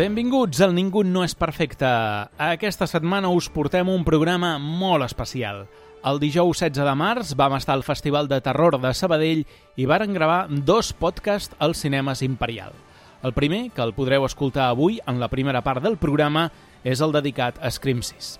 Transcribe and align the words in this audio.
Benvinguts 0.00 0.62
al 0.64 0.70
Ningú 0.72 1.02
no 1.04 1.20
és 1.26 1.34
perfecte. 1.36 1.84
Aquesta 2.40 2.86
setmana 2.88 3.28
us 3.36 3.50
portem 3.52 3.90
un 3.92 4.00
programa 4.00 4.54
molt 4.56 5.04
especial. 5.04 5.66
El 6.08 6.16
dijous 6.22 6.62
16 6.62 6.86
de 6.88 6.94
març 6.96 7.34
vam 7.36 7.52
estar 7.58 7.74
al 7.76 7.84
Festival 7.84 8.30
de 8.30 8.38
Terror 8.40 8.78
de 8.80 8.94
Sabadell 8.96 9.42
i 9.76 9.84
varen 9.84 10.16
gravar 10.16 10.46
dos 10.48 10.94
podcasts 10.96 11.52
als 11.58 11.84
cinemes 11.84 12.22
Imperial. 12.24 12.72
El 13.20 13.36
primer, 13.36 13.66
que 13.76 13.84
el 13.84 13.92
podreu 13.92 14.24
escoltar 14.24 14.70
avui 14.70 15.02
en 15.04 15.20
la 15.20 15.28
primera 15.28 15.60
part 15.60 15.84
del 15.84 16.00
programa, 16.00 16.48
és 16.80 17.04
el 17.04 17.12
dedicat 17.12 17.60
a 17.60 17.68
Scream 17.68 18.00
6. 18.00 18.38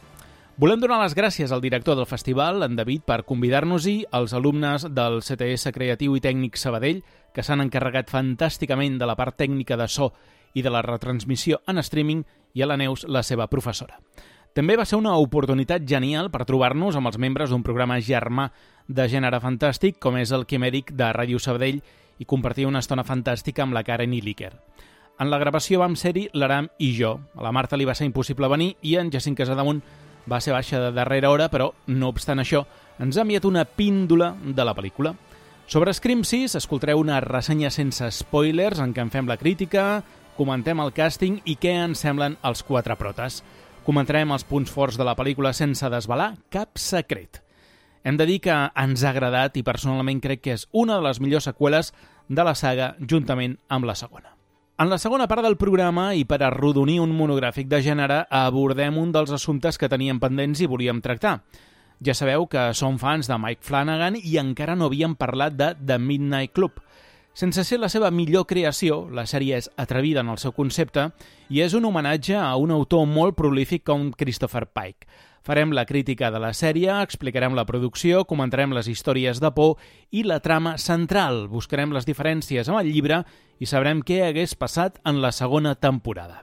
Volem 0.57 0.81
donar 0.81 1.03
les 1.05 1.13
gràcies 1.13 1.53
al 1.53 1.61
director 1.61 1.93
del 1.93 2.09
festival, 2.09 2.65
en 2.65 2.81
David, 2.81 3.05
per 3.05 3.27
convidar-nos-hi, 3.29 4.07
als 4.17 4.33
alumnes 4.33 4.89
del 4.89 5.21
CTS 5.21 5.77
Creatiu 5.77 6.17
i 6.17 6.25
Tècnic 6.25 6.57
Sabadell, 6.57 7.05
que 7.37 7.45
s'han 7.45 7.61
encarregat 7.69 8.09
fantàsticament 8.09 8.97
de 8.97 9.13
la 9.13 9.21
part 9.21 9.37
tècnica 9.37 9.77
de 9.77 9.93
so 9.93 10.15
i 10.55 10.63
de 10.63 10.71
la 10.71 10.83
retransmissió 10.83 11.61
en 11.67 11.79
streaming 11.79 12.25
i 12.55 12.63
a 12.63 12.67
la 12.67 12.77
Neus, 12.77 13.05
la 13.09 13.23
seva 13.23 13.47
professora. 13.47 14.01
També 14.55 14.75
va 14.75 14.85
ser 14.85 14.99
una 14.99 15.15
oportunitat 15.15 15.85
genial 15.87 16.31
per 16.31 16.43
trobar-nos 16.47 16.97
amb 16.99 17.07
els 17.07 17.19
membres 17.23 17.51
d'un 17.51 17.63
programa 17.63 18.01
germà 18.03 18.49
de 18.89 19.07
gènere 19.09 19.39
fantàstic 19.39 20.01
com 20.03 20.19
és 20.19 20.33
el 20.35 20.47
Quimèric 20.51 20.91
de 20.99 21.13
Ràdio 21.15 21.39
Sabadell 21.39 21.79
i 22.19 22.27
compartir 22.27 22.67
una 22.67 22.83
estona 22.83 23.07
fantàstica 23.07 23.63
amb 23.63 23.77
la 23.77 23.85
Karen 23.87 24.13
Iliker. 24.13 24.51
En 25.21 25.31
la 25.31 25.39
gravació 25.39 25.79
vam 25.83 25.95
ser-hi 26.01 26.27
l'Aram 26.35 26.67
i 26.79 26.91
jo. 26.97 27.13
A 27.37 27.45
la 27.45 27.53
Marta 27.53 27.77
li 27.77 27.87
va 27.87 27.95
ser 27.95 28.09
impossible 28.09 28.49
venir 28.49 28.73
i 28.83 28.97
en 28.97 29.11
Jacint 29.13 29.37
Casademunt 29.39 29.83
va 30.31 30.41
ser 30.41 30.55
baixa 30.55 30.81
de 30.81 30.93
darrera 30.97 31.31
hora, 31.31 31.49
però, 31.53 31.71
no 31.87 32.09
obstant 32.09 32.41
això, 32.41 32.65
ens 32.99 33.17
ha 33.17 33.25
enviat 33.25 33.45
una 33.45 33.65
píndola 33.65 34.35
de 34.43 34.65
la 34.65 34.75
pel·lícula. 34.75 35.15
Sobre 35.71 35.93
Scream 35.95 36.25
6 36.27 36.57
escoltareu 36.59 36.99
una 36.99 37.21
ressenya 37.23 37.71
sense 37.71 38.09
spoilers 38.11 38.81
en 38.83 38.95
què 38.97 39.05
en 39.05 39.13
fem 39.13 39.29
la 39.31 39.39
crítica, 39.39 40.03
comentem 40.41 40.81
el 40.81 40.95
càsting 40.97 41.43
i 41.45 41.59
què 41.61 41.75
ens 41.83 42.01
semblen 42.01 42.39
els 42.49 42.63
quatre 42.65 42.97
protes. 42.97 43.43
Comentarem 43.85 44.33
els 44.33 44.47
punts 44.49 44.73
forts 44.73 44.97
de 44.97 45.05
la 45.05 45.13
pel·lícula 45.19 45.53
sense 45.57 45.89
desvelar 45.93 46.33
cap 46.53 46.81
secret. 46.81 47.43
Hem 48.05 48.17
de 48.17 48.25
dir 48.25 48.39
que 48.47 48.55
ens 48.81 49.05
ha 49.05 49.11
agradat 49.13 49.59
i 49.61 49.65
personalment 49.67 50.23
crec 50.25 50.41
que 50.47 50.57
és 50.57 50.65
una 50.73 50.97
de 50.97 51.05
les 51.05 51.21
millors 51.21 51.51
seqüeles 51.51 51.93
de 52.29 52.47
la 52.47 52.55
saga 52.57 52.95
juntament 53.01 53.59
amb 53.69 53.85
la 53.85 53.97
segona. 53.99 54.33
En 54.81 54.89
la 54.89 54.97
segona 54.97 55.27
part 55.29 55.45
del 55.45 55.59
programa, 55.61 56.15
i 56.17 56.25
per 56.25 56.39
arrodonir 56.41 57.03
un 57.05 57.13
monogràfic 57.13 57.69
de 57.69 57.83
gènere, 57.85 58.23
abordem 58.31 58.97
un 58.97 59.13
dels 59.13 59.35
assumptes 59.37 59.77
que 59.77 59.91
teníem 59.93 60.23
pendents 60.23 60.63
i 60.65 60.71
volíem 60.71 61.03
tractar. 61.05 61.43
Ja 62.01 62.15
sabeu 62.17 62.47
que 62.49 62.71
som 62.73 62.97
fans 62.97 63.29
de 63.29 63.37
Mike 63.37 63.67
Flanagan 63.67 64.17
i 64.17 64.39
encara 64.41 64.73
no 64.73 64.89
havíem 64.89 65.19
parlat 65.21 65.61
de 65.61 65.75
The 65.85 66.01
Midnight 66.01 66.57
Club– 66.57 66.81
sense 67.35 67.65
ser 67.65 67.79
la 67.81 67.89
seva 67.89 68.11
millor 68.11 68.47
creació, 68.51 69.05
la 69.13 69.27
sèrie 69.27 69.59
és 69.61 69.71
atrevida 69.81 70.25
en 70.25 70.31
el 70.33 70.39
seu 70.43 70.53
concepte 70.53 71.11
i 71.49 71.63
és 71.65 71.75
un 71.75 71.87
homenatge 71.87 72.37
a 72.37 72.55
un 72.59 72.71
autor 72.75 73.07
molt 73.07 73.37
prolífic 73.39 73.85
com 73.87 74.11
Christopher 74.13 74.67
Pike. 74.67 75.07
Farem 75.43 75.73
la 75.73 75.87
crítica 75.89 76.29
de 76.31 76.39
la 76.43 76.53
sèrie, 76.53 76.91
explicarem 77.01 77.55
la 77.57 77.65
producció, 77.65 78.27
comentarem 78.29 78.75
les 78.77 78.91
històries 78.93 79.41
de 79.41 79.49
por 79.57 79.79
i 80.13 80.27
la 80.27 80.43
trama 80.45 80.77
central, 80.77 81.47
buscarem 81.49 81.95
les 81.97 82.05
diferències 82.05 82.69
amb 82.69 82.83
el 82.83 82.93
llibre 82.93 83.23
i 83.59 83.67
sabrem 83.67 84.03
què 84.05 84.21
hagués 84.27 84.53
passat 84.55 85.01
en 85.09 85.23
la 85.25 85.33
segona 85.33 85.75
temporada. 85.81 86.43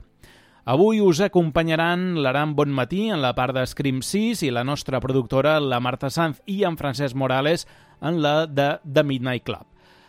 Avui 0.68 0.98
us 1.00 1.22
acompanyaran 1.24 2.18
l'Aram 2.20 2.56
Bonmatí 2.58 3.06
en 3.08 3.22
la 3.22 3.30
part 3.38 3.54
de 3.56 3.62
Scream 3.64 4.02
6 4.04 4.42
i 4.44 4.50
la 4.52 4.66
nostra 4.68 5.00
productora, 5.00 5.60
la 5.60 5.78
Marta 5.80 6.10
Sanz 6.10 6.42
i 6.44 6.64
en 6.68 6.76
Francesc 6.76 7.16
Morales 7.16 7.68
en 8.02 8.20
la 8.20 8.46
de 8.46 8.74
The 8.84 9.06
Midnight 9.06 9.46
Club. 9.46 9.64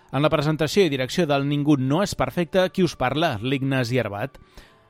En 0.09 0.24
la 0.25 0.30
presentació 0.34 0.81
i 0.88 0.90
direcció 0.90 1.28
del 1.30 1.44
Ningú 1.46 1.75
no 1.78 2.00
és 2.02 2.16
perfecte, 2.18 2.64
qui 2.74 2.81
us 2.81 2.96
parla? 2.97 3.36
L'Ignasi 3.44 4.00
Herbat. 4.02 4.40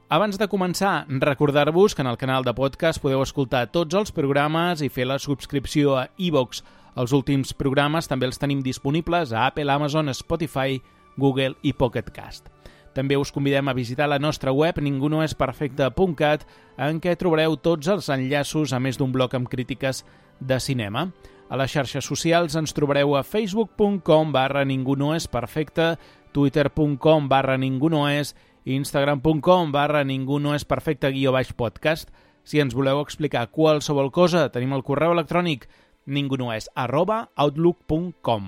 Abans 0.08 0.38
de 0.40 0.48
començar, 0.48 1.04
recordar-vos 1.22 1.94
que 1.94 2.06
en 2.06 2.08
el 2.08 2.18
canal 2.18 2.46
de 2.48 2.54
podcast 2.56 3.02
podeu 3.04 3.20
escoltar 3.26 3.66
tots 3.74 3.98
els 4.00 4.14
programes 4.16 4.80
i 4.80 4.88
fer 4.88 5.10
la 5.10 5.20
subscripció 5.20 5.98
a 6.00 6.06
iVox. 6.16 6.64
E 6.64 7.04
els 7.04 7.12
últims 7.12 7.52
programes 7.54 8.08
també 8.08 8.30
els 8.30 8.40
tenim 8.40 8.64
disponibles 8.64 9.34
a 9.34 9.44
Apple, 9.50 9.68
Amazon, 9.70 10.08
Spotify, 10.16 10.80
Google 11.18 11.58
i 11.68 11.74
Pocket 11.76 12.14
Cast. 12.16 12.48
També 12.96 13.18
us 13.20 13.34
convidem 13.36 13.68
a 13.68 13.76
visitar 13.76 14.08
la 14.08 14.22
nostra 14.24 14.54
web 14.56 14.80
ningunoesperfecte.cat 14.80 16.48
en 16.80 17.04
què 17.04 17.18
trobareu 17.20 17.60
tots 17.60 17.92
els 17.92 18.08
enllaços 18.08 18.72
a 18.72 18.80
més 18.80 18.98
d'un 18.98 19.12
bloc 19.12 19.36
amb 19.36 19.52
crítiques 19.52 20.06
de 20.40 20.60
cinema. 20.64 21.10
A 21.50 21.58
les 21.58 21.72
xarxes 21.74 22.06
socials 22.06 22.54
ens 22.60 22.76
trobareu 22.78 23.16
a 23.18 23.24
facebook.com 23.26 24.32
barra 24.32 24.62
ningú 24.70 24.94
no 24.94 25.16
és 25.16 25.26
perfecte, 25.26 25.96
twitter.com 26.32 27.30
barra 27.32 27.58
ningú 27.58 27.90
no 27.90 28.04
és, 28.06 28.36
instagram.com 28.70 29.72
barra 29.74 30.04
ningú 30.06 30.38
no 30.38 30.54
és 30.54 30.66
perfecte 30.70 31.10
guió 31.10 31.34
baix 31.34 31.50
podcast. 31.58 32.14
Si 32.46 32.62
ens 32.62 32.78
voleu 32.78 33.02
explicar 33.02 33.48
qualsevol 33.50 34.12
cosa, 34.14 34.46
tenim 34.54 34.78
el 34.78 34.86
correu 34.86 35.16
electrònic 35.18 35.66
ningunoes 36.06 36.70
arroba 36.78 37.32
outlook.com. 37.34 38.48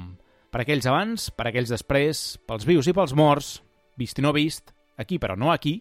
Per 0.54 0.62
aquells 0.62 0.86
abans, 0.86 1.30
per 1.34 1.50
aquells 1.50 1.74
després, 1.74 2.38
pels 2.46 2.70
vius 2.70 2.86
i 2.86 2.94
pels 2.94 3.18
morts, 3.18 3.56
vist 3.98 4.22
i 4.22 4.26
no 4.26 4.34
vist, 4.36 4.76
aquí 5.02 5.18
però 5.18 5.34
no 5.34 5.50
aquí, 5.50 5.80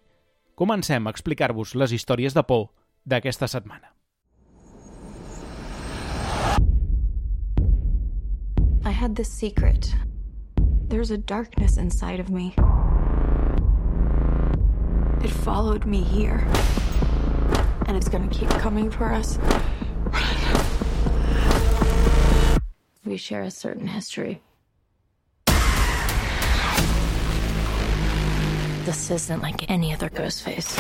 comencem 0.57 1.05
a 1.05 1.13
explicar-vos 1.13 1.77
les 1.77 1.93
històries 1.93 2.33
de 2.33 2.49
por 2.49 2.71
d'aquesta 3.05 3.49
setmana. 3.49 4.00
Had 9.01 9.17
this 9.17 9.33
secret. 9.33 9.95
There's 10.89 11.11
a 11.11 11.17
darkness 11.17 11.79
inside 11.79 12.21
of 12.21 12.29
me. 12.29 12.55
It 15.25 15.31
followed 15.31 15.87
me 15.87 16.03
here. 16.03 16.47
And 17.87 17.97
it's 17.97 18.11
gonna 18.11 18.29
keep 18.29 18.51
coming 18.51 18.91
for 18.91 19.07
us. 19.07 19.39
We 23.07 23.17
share 23.17 23.45
a 23.45 23.51
certain 23.51 23.87
history. 23.87 24.43
This 28.85 29.11
isn't 29.11 29.41
like 29.41 29.71
any 29.71 29.95
other 29.95 30.11
ghost 30.11 30.43
face. 30.43 30.77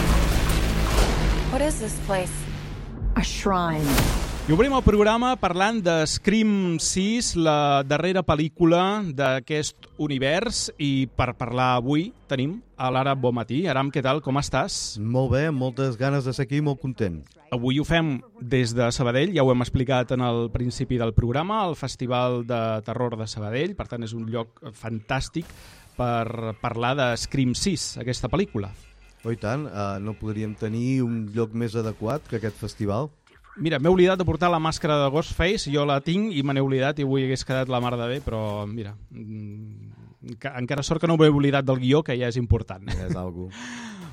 What 1.49 1.63
is 1.63 1.81
this 1.81 1.99
place? 2.01 2.45
A 3.17 3.23
shrine. 3.23 4.30
I 4.49 4.55
obrim 4.57 4.73
el 4.75 4.83
programa 4.83 5.35
parlant 5.39 5.79
de 5.85 5.93
Scream 6.09 6.79
6, 6.83 7.35
la 7.39 7.83
darrera 7.87 8.23
pel·lícula 8.27 8.81
d'aquest 9.15 9.87
univers, 10.01 10.65
i 10.81 11.07
per 11.07 11.35
parlar 11.39 11.75
avui 11.77 12.09
tenim 12.27 12.57
a 12.81 12.89
l'Ara 12.91 13.15
Bomatí. 13.15 13.61
Aram, 13.71 13.93
què 13.95 14.03
tal? 14.03 14.23
Com 14.25 14.41
estàs? 14.41 14.97
Molt 14.99 15.31
bé, 15.37 15.45
moltes 15.55 16.01
ganes 16.01 16.27
de 16.27 16.35
ser 16.35 16.49
aquí, 16.49 16.63
molt 16.65 16.81
content. 16.83 17.21
Avui 17.55 17.79
ho 17.79 17.87
fem 17.87 18.17
des 18.41 18.75
de 18.75 18.89
Sabadell, 18.97 19.37
ja 19.37 19.45
ho 19.45 19.53
hem 19.53 19.63
explicat 19.63 20.17
en 20.17 20.25
el 20.27 20.49
principi 20.51 20.99
del 20.99 21.15
programa, 21.15 21.63
el 21.69 21.77
Festival 21.79 22.41
de 22.49 22.61
Terror 22.87 23.21
de 23.21 23.29
Sabadell, 23.31 23.77
per 23.79 23.91
tant 23.93 24.09
és 24.09 24.17
un 24.17 24.25
lloc 24.33 24.65
fantàstic 24.73 25.53
per 26.01 26.57
parlar 26.63 26.97
de 26.99 27.13
Scream 27.21 27.53
6, 27.55 28.01
aquesta 28.03 28.33
pel·lícula. 28.33 28.73
Oh, 29.21 29.35
tant, 29.37 29.67
uh, 29.69 29.99
no 30.01 30.15
podríem 30.17 30.55
tenir 30.57 31.03
un 31.05 31.27
lloc 31.35 31.53
més 31.53 31.75
adequat 31.77 32.25
que 32.25 32.39
aquest 32.39 32.57
festival. 32.57 33.11
Mira, 33.57 33.81
m'he 33.83 33.91
oblidat 33.91 34.19
de 34.21 34.27
portar 34.29 34.51
la 34.53 34.61
màscara 34.63 35.01
de 35.03 35.11
Ghostface, 35.11 35.73
jo 35.73 35.85
la 35.89 36.01
tinc 36.05 36.35
i 36.37 36.45
me 36.47 36.55
n'he 36.55 36.63
oblidat 36.63 37.01
i 37.01 37.07
avui 37.07 37.27
hagués 37.27 37.45
quedat 37.45 37.69
la 37.73 37.81
mar 37.83 37.97
de 37.99 38.07
bé, 38.07 38.21
però 38.23 38.67
mira, 38.71 38.95
mm, 39.11 39.91
encara 40.55 40.85
sort 40.87 41.01
que 41.01 41.11
no 41.11 41.17
m'he 41.17 41.29
oblidat 41.29 41.67
del 41.67 41.81
guió, 41.81 42.05
que 42.05 42.17
ja 42.17 42.29
és 42.29 42.39
important. 42.39 42.87
Ja 42.89 43.09
és 43.09 43.17
algú. 43.17 43.51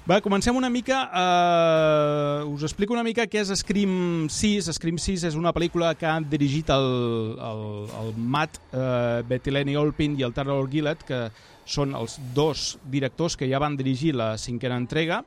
Va, 0.08 0.22
comencem 0.24 0.56
una 0.56 0.70
mica... 0.72 1.02
Uh, 1.12 2.54
us 2.54 2.64
explico 2.64 2.96
una 2.96 3.04
mica 3.04 3.26
què 3.28 3.42
és 3.44 3.50
Scream 3.60 4.30
6. 4.32 4.70
Scream 4.78 4.96
6 5.04 5.26
és 5.28 5.36
una 5.36 5.52
pel·lícula 5.52 5.92
que 6.00 6.08
han 6.08 6.24
dirigit 6.32 6.72
el, 6.72 6.88
el, 7.44 7.64
el 8.00 8.14
Matt 8.16 8.56
uh, 8.72 9.20
Bettileni 9.28 9.76
Olpin 9.76 10.16
i 10.16 10.24
el 10.24 10.32
Terror 10.32 10.70
Gillett, 10.72 11.04
que 11.04 11.26
són 11.68 11.92
els 12.00 12.16
dos 12.32 12.78
directors 12.88 13.36
que 13.36 13.52
ja 13.52 13.60
van 13.60 13.76
dirigir 13.76 14.16
la 14.16 14.38
cinquena 14.40 14.80
entrega, 14.80 15.26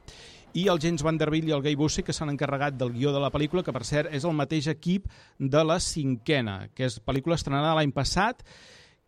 i 0.54 0.66
el 0.68 0.80
James 0.82 1.02
Vanderbilt 1.06 1.48
i 1.48 1.54
el 1.56 1.62
Guy 1.64 1.76
Busey, 1.78 2.04
que 2.04 2.14
s'han 2.16 2.32
encarregat 2.32 2.76
del 2.78 2.92
guió 2.94 3.12
de 3.14 3.22
la 3.22 3.30
pel·lícula, 3.32 3.64
que 3.66 3.74
per 3.74 3.84
cert 3.86 4.12
és 4.14 4.26
el 4.26 4.36
mateix 4.36 4.70
equip 4.72 5.06
de 5.38 5.62
la 5.64 5.78
cinquena, 5.80 6.68
que 6.74 6.88
és 6.88 7.00
pel·lícula 7.04 7.38
estrenada 7.38 7.76
l'any 7.78 7.92
passat, 7.94 8.44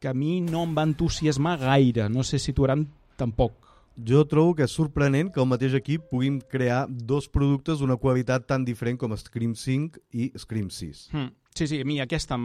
que 0.03 0.11
a 0.11 0.15
mi 0.15 0.41
no 0.43 0.65
em 0.67 0.73
va 0.77 0.87
entusiasmar 0.89 1.59
gaire, 1.61 2.09
no 2.11 2.25
sé 2.27 2.39
si 2.43 2.53
tu 2.53 2.67
Aram 2.67 2.87
tampoc. 3.17 3.59
Jo 3.93 4.25
trobo 4.25 4.55
que 4.57 4.65
és 4.65 4.73
sorprenent 4.73 5.29
que 5.35 5.41
el 5.43 5.49
mateix 5.51 5.77
equip 5.77 6.09
puguin 6.11 6.41
crear 6.41 6.87
dos 6.89 7.29
productes 7.29 7.83
d'una 7.83 7.99
qualitat 8.01 8.47
tan 8.49 8.65
diferent 8.65 8.97
com 8.99 9.13
Scream 9.17 9.53
5 9.55 10.01
i 10.17 10.31
Scream 10.35 10.71
6. 10.73 11.09
Hmm. 11.13 11.31
Sí, 11.53 11.67
sí, 11.69 11.83
a 11.83 11.85
mi 11.85 11.99
aquesta, 12.01 12.39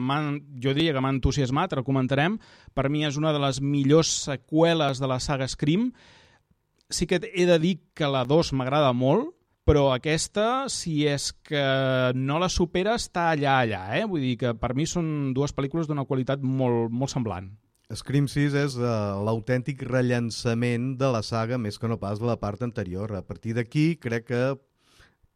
jo 0.60 0.74
diria 0.76 0.92
que 0.92 1.00
m'ha 1.00 1.14
entusiasmat, 1.16 1.72
ara 1.72 1.86
comentarem. 1.88 2.36
Per 2.76 2.90
mi 2.92 3.06
és 3.08 3.16
una 3.16 3.32
de 3.32 3.40
les 3.40 3.62
millors 3.64 4.10
seqüeles 4.26 5.00
de 5.00 5.08
la 5.08 5.22
saga 5.24 5.48
Scream, 5.48 5.94
sí 6.90 7.08
que 7.08 7.20
he 7.34 7.46
de 7.46 7.60
dir 7.60 7.76
que 7.94 8.08
la 8.08 8.24
2 8.26 8.54
m'agrada 8.54 8.94
molt, 8.94 9.34
però 9.68 9.90
aquesta, 9.92 10.70
si 10.72 11.02
és 11.10 11.34
que 11.44 11.64
no 12.16 12.40
la 12.40 12.48
supera, 12.48 12.96
està 12.96 13.30
allà, 13.34 13.60
allà. 13.66 13.82
Eh? 14.00 14.06
Vull 14.08 14.24
dir 14.24 14.36
que 14.40 14.54
per 14.56 14.72
mi 14.78 14.88
són 14.88 15.34
dues 15.36 15.52
pel·lícules 15.56 15.90
d'una 15.90 16.08
qualitat 16.08 16.44
molt, 16.44 16.88
molt 16.92 17.12
semblant. 17.12 17.50
Scream 17.92 18.28
6 18.32 18.56
és 18.60 18.78
uh, 18.80 19.20
l'autèntic 19.24 19.84
rellançament 19.88 20.94
de 21.00 21.12
la 21.12 21.22
saga 21.24 21.60
més 21.60 21.80
que 21.80 21.88
no 21.88 22.00
pas 22.00 22.20
de 22.20 22.28
la 22.28 22.40
part 22.40 22.64
anterior. 22.64 23.14
A 23.16 23.24
partir 23.24 23.56
d'aquí 23.56 23.96
crec 24.00 24.28
que 24.32 24.42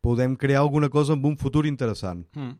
podem 0.04 0.36
crear 0.36 0.64
alguna 0.64 0.90
cosa 0.90 1.16
amb 1.16 1.28
un 1.28 1.38
futur 1.40 1.66
interessant. 1.68 2.26
Mm. 2.36 2.56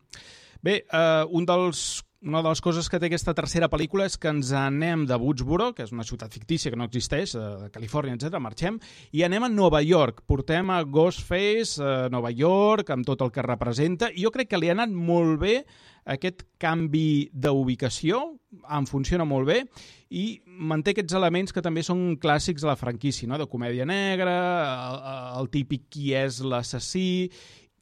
Bé, 0.62 0.78
uh, 0.92 1.24
un 1.32 1.48
dels 1.48 2.02
una 2.22 2.42
de 2.42 2.48
les 2.48 2.60
coses 2.62 2.88
que 2.88 3.00
té 3.02 3.08
aquesta 3.08 3.34
tercera 3.34 3.68
pel·lícula 3.70 4.06
és 4.06 4.14
que 4.20 4.30
ens 4.30 4.52
anem 4.54 5.04
de 5.10 5.16
Woodsboro, 5.18 5.72
que 5.74 5.82
és 5.82 5.92
una 5.94 6.06
ciutat 6.06 6.32
fictícia 6.34 6.70
que 6.70 6.78
no 6.78 6.86
existeix, 6.86 7.34
eh, 7.34 7.46
de 7.64 7.70
Califòrnia, 7.74 8.14
etc. 8.14 8.38
marxem, 8.38 8.78
i 9.10 9.24
anem 9.26 9.48
a 9.48 9.50
Nova 9.50 9.82
York. 9.82 10.22
Portem 10.26 10.70
a 10.70 10.82
Ghostface 10.84 11.82
a 11.82 12.08
Nova 12.12 12.30
York, 12.30 12.90
amb 12.94 13.06
tot 13.06 13.22
el 13.26 13.32
que 13.34 13.42
representa, 13.42 14.10
i 14.14 14.22
jo 14.22 14.30
crec 14.30 14.52
que 14.52 14.60
li 14.60 14.70
ha 14.70 14.76
anat 14.78 14.94
molt 14.94 15.40
bé 15.42 15.64
aquest 16.04 16.46
canvi 16.58 17.30
d'ubicació, 17.32 18.22
em 18.74 18.86
funciona 18.86 19.24
molt 19.26 19.46
bé, 19.46 19.58
i 20.10 20.42
manté 20.44 20.92
aquests 20.92 21.14
elements 21.14 21.54
que 21.54 21.62
també 21.64 21.82
són 21.86 22.16
clàssics 22.22 22.62
de 22.62 22.68
la 22.68 22.76
franquícia, 22.76 23.28
no? 23.30 23.38
de 23.38 23.46
comèdia 23.50 23.86
negra, 23.88 24.34
el, 24.90 24.98
el 25.40 25.50
típic 25.54 25.86
qui 25.90 26.12
és 26.18 26.42
l'assassí, 26.44 27.30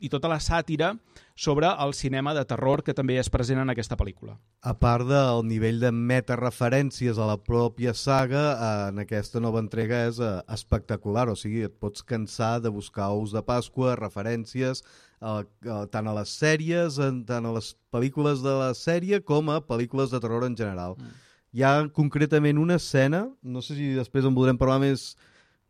i 0.01 0.09
tota 0.13 0.29
la 0.29 0.41
sàtira 0.41 0.95
sobre 1.41 1.69
el 1.85 1.95
cinema 1.95 2.35
de 2.37 2.45
terror 2.45 2.83
que 2.85 2.95
també 2.97 3.17
és 3.21 3.31
present 3.33 3.61
en 3.63 3.73
aquesta 3.73 3.97
pel·lícula. 3.97 4.35
A 4.61 4.75
part 4.77 5.07
del 5.09 5.45
nivell 5.49 5.81
de 5.81 5.93
metareferències 5.93 7.17
a 7.19 7.29
la 7.31 7.39
pròpia 7.41 7.95
saga, 7.97 8.43
en 8.91 9.01
aquesta 9.01 9.41
nova 9.41 9.63
entrega 9.63 10.03
és 10.09 10.21
eh, 10.21 10.33
espectacular, 10.53 11.29
o 11.33 11.37
sigui, 11.39 11.63
et 11.69 11.79
pots 11.81 12.05
cansar 12.05 12.59
de 12.61 12.73
buscar 12.73 13.09
ous 13.17 13.33
de 13.33 13.45
Pasqua, 13.47 13.97
referències, 14.01 14.85
eh, 15.21 15.33
eh, 15.65 15.81
tant 15.95 16.11
a 16.11 16.17
les 16.21 16.37
sèries, 16.43 17.01
tant 17.29 17.49
a 17.49 17.57
les 17.57 17.73
pel·lícules 17.93 18.45
de 18.45 18.61
la 18.61 18.71
sèrie 18.77 19.23
com 19.25 19.49
a 19.49 19.61
pel·lícules 19.65 20.13
de 20.13 20.21
terror 20.21 20.45
en 20.45 20.57
general. 20.59 20.97
Mm. 20.99 21.19
Hi 21.51 21.65
ha 21.67 21.75
concretament 21.91 22.61
una 22.63 22.77
escena, 22.79 23.25
no 23.43 23.65
sé 23.65 23.75
si 23.75 23.95
després 23.97 24.29
en 24.29 24.37
voldrem 24.37 24.61
parlar 24.61 24.79
més 24.85 25.15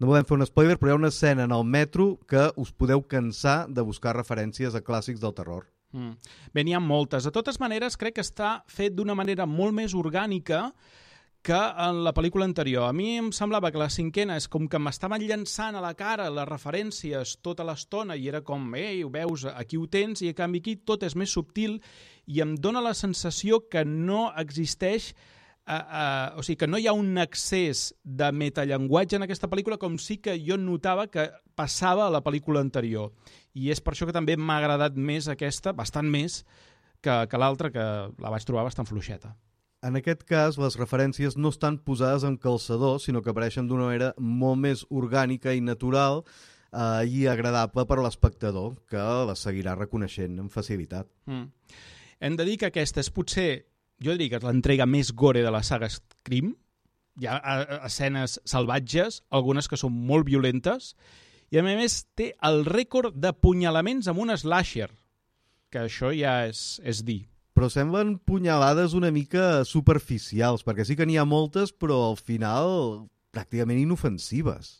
no 0.01 0.09
volem 0.09 0.25
fer 0.25 0.39
un 0.39 0.47
spoiler, 0.49 0.79
però 0.81 0.91
hi 0.91 0.95
ha 0.95 1.01
una 1.03 1.11
escena 1.13 1.45
en 1.45 1.53
el 1.53 1.67
metro 1.69 2.15
que 2.29 2.49
us 2.57 2.73
podeu 2.73 3.03
cansar 3.05 3.67
de 3.69 3.85
buscar 3.85 4.17
referències 4.17 4.75
a 4.75 4.81
clàssics 4.81 5.21
del 5.21 5.35
terror. 5.37 5.67
Mm. 5.93 6.17
Bé, 6.55 6.65
n'hi 6.65 6.73
ha 6.73 6.81
moltes. 6.81 7.27
De 7.27 7.33
totes 7.35 7.61
maneres, 7.61 7.99
crec 8.01 8.17
que 8.17 8.25
està 8.25 8.61
fet 8.71 8.97
d'una 8.97 9.17
manera 9.19 9.45
molt 9.47 9.77
més 9.77 9.95
orgànica 9.99 10.71
que 11.43 11.57
en 11.57 12.03
la 12.05 12.13
pel·lícula 12.13 12.45
anterior. 12.45 12.87
A 12.89 12.93
mi 12.97 13.15
em 13.17 13.31
semblava 13.33 13.71
que 13.73 13.81
la 13.81 13.89
cinquena 13.93 14.37
és 14.37 14.47
com 14.49 14.67
que 14.69 14.81
m'estaven 14.81 15.25
llançant 15.25 15.77
a 15.77 15.83
la 15.85 15.95
cara 15.97 16.29
les 16.33 16.49
referències 16.49 17.39
tota 17.45 17.65
l'estona 17.65 18.17
i 18.17 18.29
era 18.29 18.43
com, 18.45 18.67
ei, 18.77 19.03
ho 19.05 19.11
veus, 19.13 19.47
aquí 19.49 19.81
ho 19.81 19.87
tens, 19.89 20.21
i 20.21 20.33
a 20.33 20.37
canvi 20.37 20.61
aquí 20.61 20.77
tot 20.77 21.05
és 21.05 21.17
més 21.17 21.33
subtil 21.33 21.79
i 22.27 22.43
em 22.45 22.55
dóna 22.57 22.85
la 22.85 22.95
sensació 22.95 23.63
que 23.73 23.87
no 23.89 24.29
existeix 24.37 25.15
Uh, 25.71 25.75
uh, 26.35 26.39
o 26.41 26.43
sigui, 26.43 26.57
que 26.59 26.67
no 26.67 26.81
hi 26.83 26.89
ha 26.91 26.93
un 26.97 27.15
excés 27.23 27.93
de 28.03 28.33
metallenguatge 28.35 29.21
en 29.21 29.23
aquesta 29.23 29.47
pel·lícula 29.47 29.77
com 29.79 30.01
sí 30.03 30.17
que 30.19 30.35
jo 30.43 30.57
notava 30.59 31.05
que 31.07 31.29
passava 31.55 32.09
a 32.09 32.11
la 32.11 32.25
pel·lícula 32.27 32.59
anterior. 32.65 33.13
I 33.55 33.71
és 33.71 33.79
per 33.79 33.95
això 33.95 34.09
que 34.09 34.17
també 34.17 34.35
m'ha 34.35 34.57
agradat 34.59 34.99
més 34.99 35.29
aquesta, 35.31 35.71
bastant 35.77 36.11
més, 36.11 36.41
que, 36.99 37.15
que 37.31 37.39
l'altra, 37.39 37.71
que 37.71 37.87
la 38.11 38.35
vaig 38.35 38.49
trobar 38.49 38.67
bastant 38.67 38.91
fluixeta. 38.91 39.31
En 39.87 39.97
aquest 39.97 40.27
cas, 40.29 40.59
les 40.61 40.75
referències 40.77 41.39
no 41.39 41.55
estan 41.55 41.79
posades 41.79 42.27
en 42.27 42.35
calçador, 42.37 42.99
sinó 43.01 43.23
que 43.23 43.31
apareixen 43.31 43.71
d'una 43.71 43.87
manera 43.89 44.11
molt 44.19 44.61
més 44.61 44.83
orgànica 44.91 45.55
i 45.57 45.63
natural 45.65 46.25
eh, 46.75 47.07
i 47.07 47.25
agradable 47.31 47.87
per 47.89 47.97
a 48.01 48.05
l'espectador, 48.05 48.75
que 48.91 49.01
la 49.31 49.39
seguirà 49.39 49.79
reconeixent 49.79 50.37
amb 50.43 50.53
facilitat. 50.53 51.09
Mm. 51.31 51.49
Hem 52.21 52.37
de 52.37 52.45
dir 52.45 52.59
que 52.61 52.69
aquesta 52.69 53.01
és 53.01 53.09
potser 53.09 53.51
jo 54.01 54.17
diria 54.17 54.33
que 54.33 54.41
és 54.41 54.47
l'entrega 54.47 54.89
més 54.89 55.13
gore 55.13 55.45
de 55.45 55.53
la 55.53 55.63
saga 55.67 55.89
Scream. 55.93 56.55
Hi 57.21 57.27
ha 57.29 57.37
escenes 57.85 58.39
salvatges, 58.49 59.21
algunes 59.29 59.69
que 59.69 59.77
són 59.77 59.93
molt 59.93 60.29
violentes, 60.29 60.95
i 61.51 61.59
a 61.59 61.65
més 61.67 62.05
té 62.17 62.31
el 62.47 62.65
rècord 62.65 63.17
de 63.19 63.33
punyalaments 63.35 64.09
amb 64.09 64.23
un 64.23 64.33
slasher, 64.39 64.89
que 65.71 65.85
això 65.85 66.15
ja 66.15 66.47
és, 66.49 66.81
és 66.87 67.03
dir. 67.05 67.25
Però 67.53 67.69
semblen 67.69 68.15
punyalades 68.25 68.95
una 68.97 69.11
mica 69.13 69.67
superficials, 69.69 70.63
perquè 70.65 70.87
sí 70.87 70.97
que 70.97 71.05
n'hi 71.05 71.19
ha 71.21 71.27
moltes, 71.29 71.75
però 71.75 71.99
al 72.09 72.17
final 72.17 73.03
pràcticament 73.35 73.83
inofensives. 73.83 74.79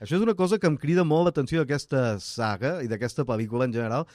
Això 0.00 0.16
és 0.16 0.24
una 0.24 0.34
cosa 0.34 0.58
que 0.58 0.66
em 0.66 0.78
crida 0.80 1.04
molt 1.04 1.28
l'atenció 1.28 1.60
d'aquesta 1.60 2.16
saga 2.24 2.78
i 2.80 2.88
d'aquesta 2.88 3.26
pel·lícula 3.28 3.68
en 3.68 3.76
general, 3.76 4.08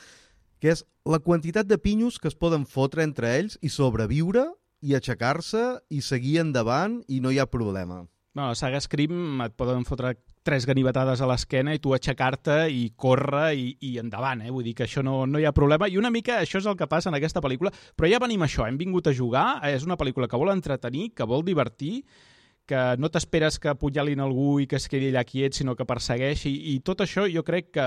que 0.65 0.73
és 0.73 0.81
la 1.05 1.19
quantitat 1.21 1.67
de 1.69 1.77
pinyos 1.77 2.17
que 2.17 2.25
es 2.31 2.33
poden 2.33 2.63
fotre 2.65 3.03
entre 3.05 3.35
ells 3.37 3.59
i 3.61 3.69
sobreviure 3.69 4.47
i 4.81 4.95
aixecar-se 4.97 5.61
i 5.93 6.01
seguir 6.01 6.39
endavant 6.41 7.03
i 7.05 7.19
no 7.21 7.29
hi 7.29 7.37
ha 7.37 7.45
problema. 7.45 7.99
No, 8.35 8.49
a 8.49 8.55
saga 8.57 8.81
Scream 8.81 9.43
et 9.45 9.53
poden 9.55 9.85
fotre 9.85 10.15
tres 10.45 10.65
ganivetades 10.65 11.21
a 11.21 11.29
l'esquena 11.29 11.75
i 11.75 11.81
tu 11.83 11.93
aixecar-te 11.93 12.57
i 12.73 12.89
córrer 12.97 13.51
i, 13.61 13.67
i 13.85 13.93
endavant, 14.01 14.41
eh? 14.41 14.49
Vull 14.51 14.65
dir 14.65 14.73
que 14.79 14.87
això 14.87 15.05
no, 15.05 15.21
no 15.29 15.39
hi 15.39 15.45
ha 15.45 15.53
problema. 15.55 15.87
I 15.87 16.01
una 16.01 16.11
mica 16.11 16.41
això 16.41 16.57
és 16.57 16.67
el 16.67 16.77
que 16.79 16.89
passa 16.89 17.13
en 17.13 17.19
aquesta 17.19 17.45
pel·lícula. 17.45 17.71
Però 17.95 18.09
ja 18.09 18.19
venim 18.25 18.41
a 18.41 18.49
això, 18.49 18.65
hem 18.65 18.81
vingut 18.81 19.07
a 19.07 19.13
jugar, 19.13 19.47
és 19.69 19.85
una 19.85 19.97
pel·lícula 20.01 20.27
que 20.27 20.41
vol 20.41 20.51
entretenir, 20.51 21.11
que 21.13 21.29
vol 21.29 21.45
divertir, 21.45 21.99
que 22.65 22.81
no 22.97 23.09
t'esperes 23.13 23.59
que 23.61 23.69
apunyalin 23.69 24.21
algú 24.23 24.59
i 24.61 24.67
que 24.69 24.79
es 24.79 24.87
quedi 24.89 25.11
allà 25.11 25.23
quiet, 25.27 25.53
sinó 25.57 25.75
que 25.77 25.85
persegueixi, 25.87 26.51
i 26.73 26.79
tot 26.85 27.03
això 27.05 27.27
jo 27.31 27.43
crec 27.45 27.69
que, 27.77 27.85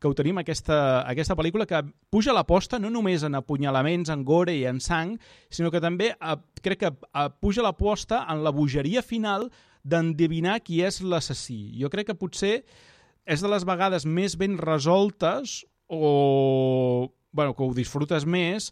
que 0.00 0.08
ho 0.08 0.14
tenim 0.16 0.40
aquesta, 0.40 0.78
aquesta 1.08 1.36
pel·lícula 1.36 1.66
que 1.68 1.82
puja 2.12 2.34
l'aposta 2.36 2.80
no 2.80 2.90
només 2.92 3.26
en 3.26 3.36
apunyalaments, 3.38 4.12
en 4.14 4.24
gore 4.24 4.56
i 4.56 4.64
en 4.70 4.80
sang, 4.80 5.14
sinó 5.52 5.70
que 5.74 5.82
també 5.84 6.14
a, 6.20 6.38
crec 6.64 6.82
que 6.86 6.92
a, 7.12 7.28
puja 7.28 7.64
l'aposta 7.66 8.24
en 8.32 8.42
la 8.46 8.54
bogeria 8.54 9.04
final 9.04 9.50
d'endevinar 9.84 10.62
qui 10.64 10.80
és 10.82 11.02
l'assassí. 11.04 11.76
Jo 11.76 11.92
crec 11.92 12.08
que 12.08 12.18
potser 12.18 12.56
és 13.24 13.44
de 13.44 13.50
les 13.52 13.64
vegades 13.68 14.08
més 14.08 14.38
ben 14.40 14.56
resoltes 14.60 15.62
o 15.88 17.12
bueno, 17.34 17.52
que 17.52 17.64
ho 17.64 17.74
disfrutes 17.76 18.24
més 18.24 18.70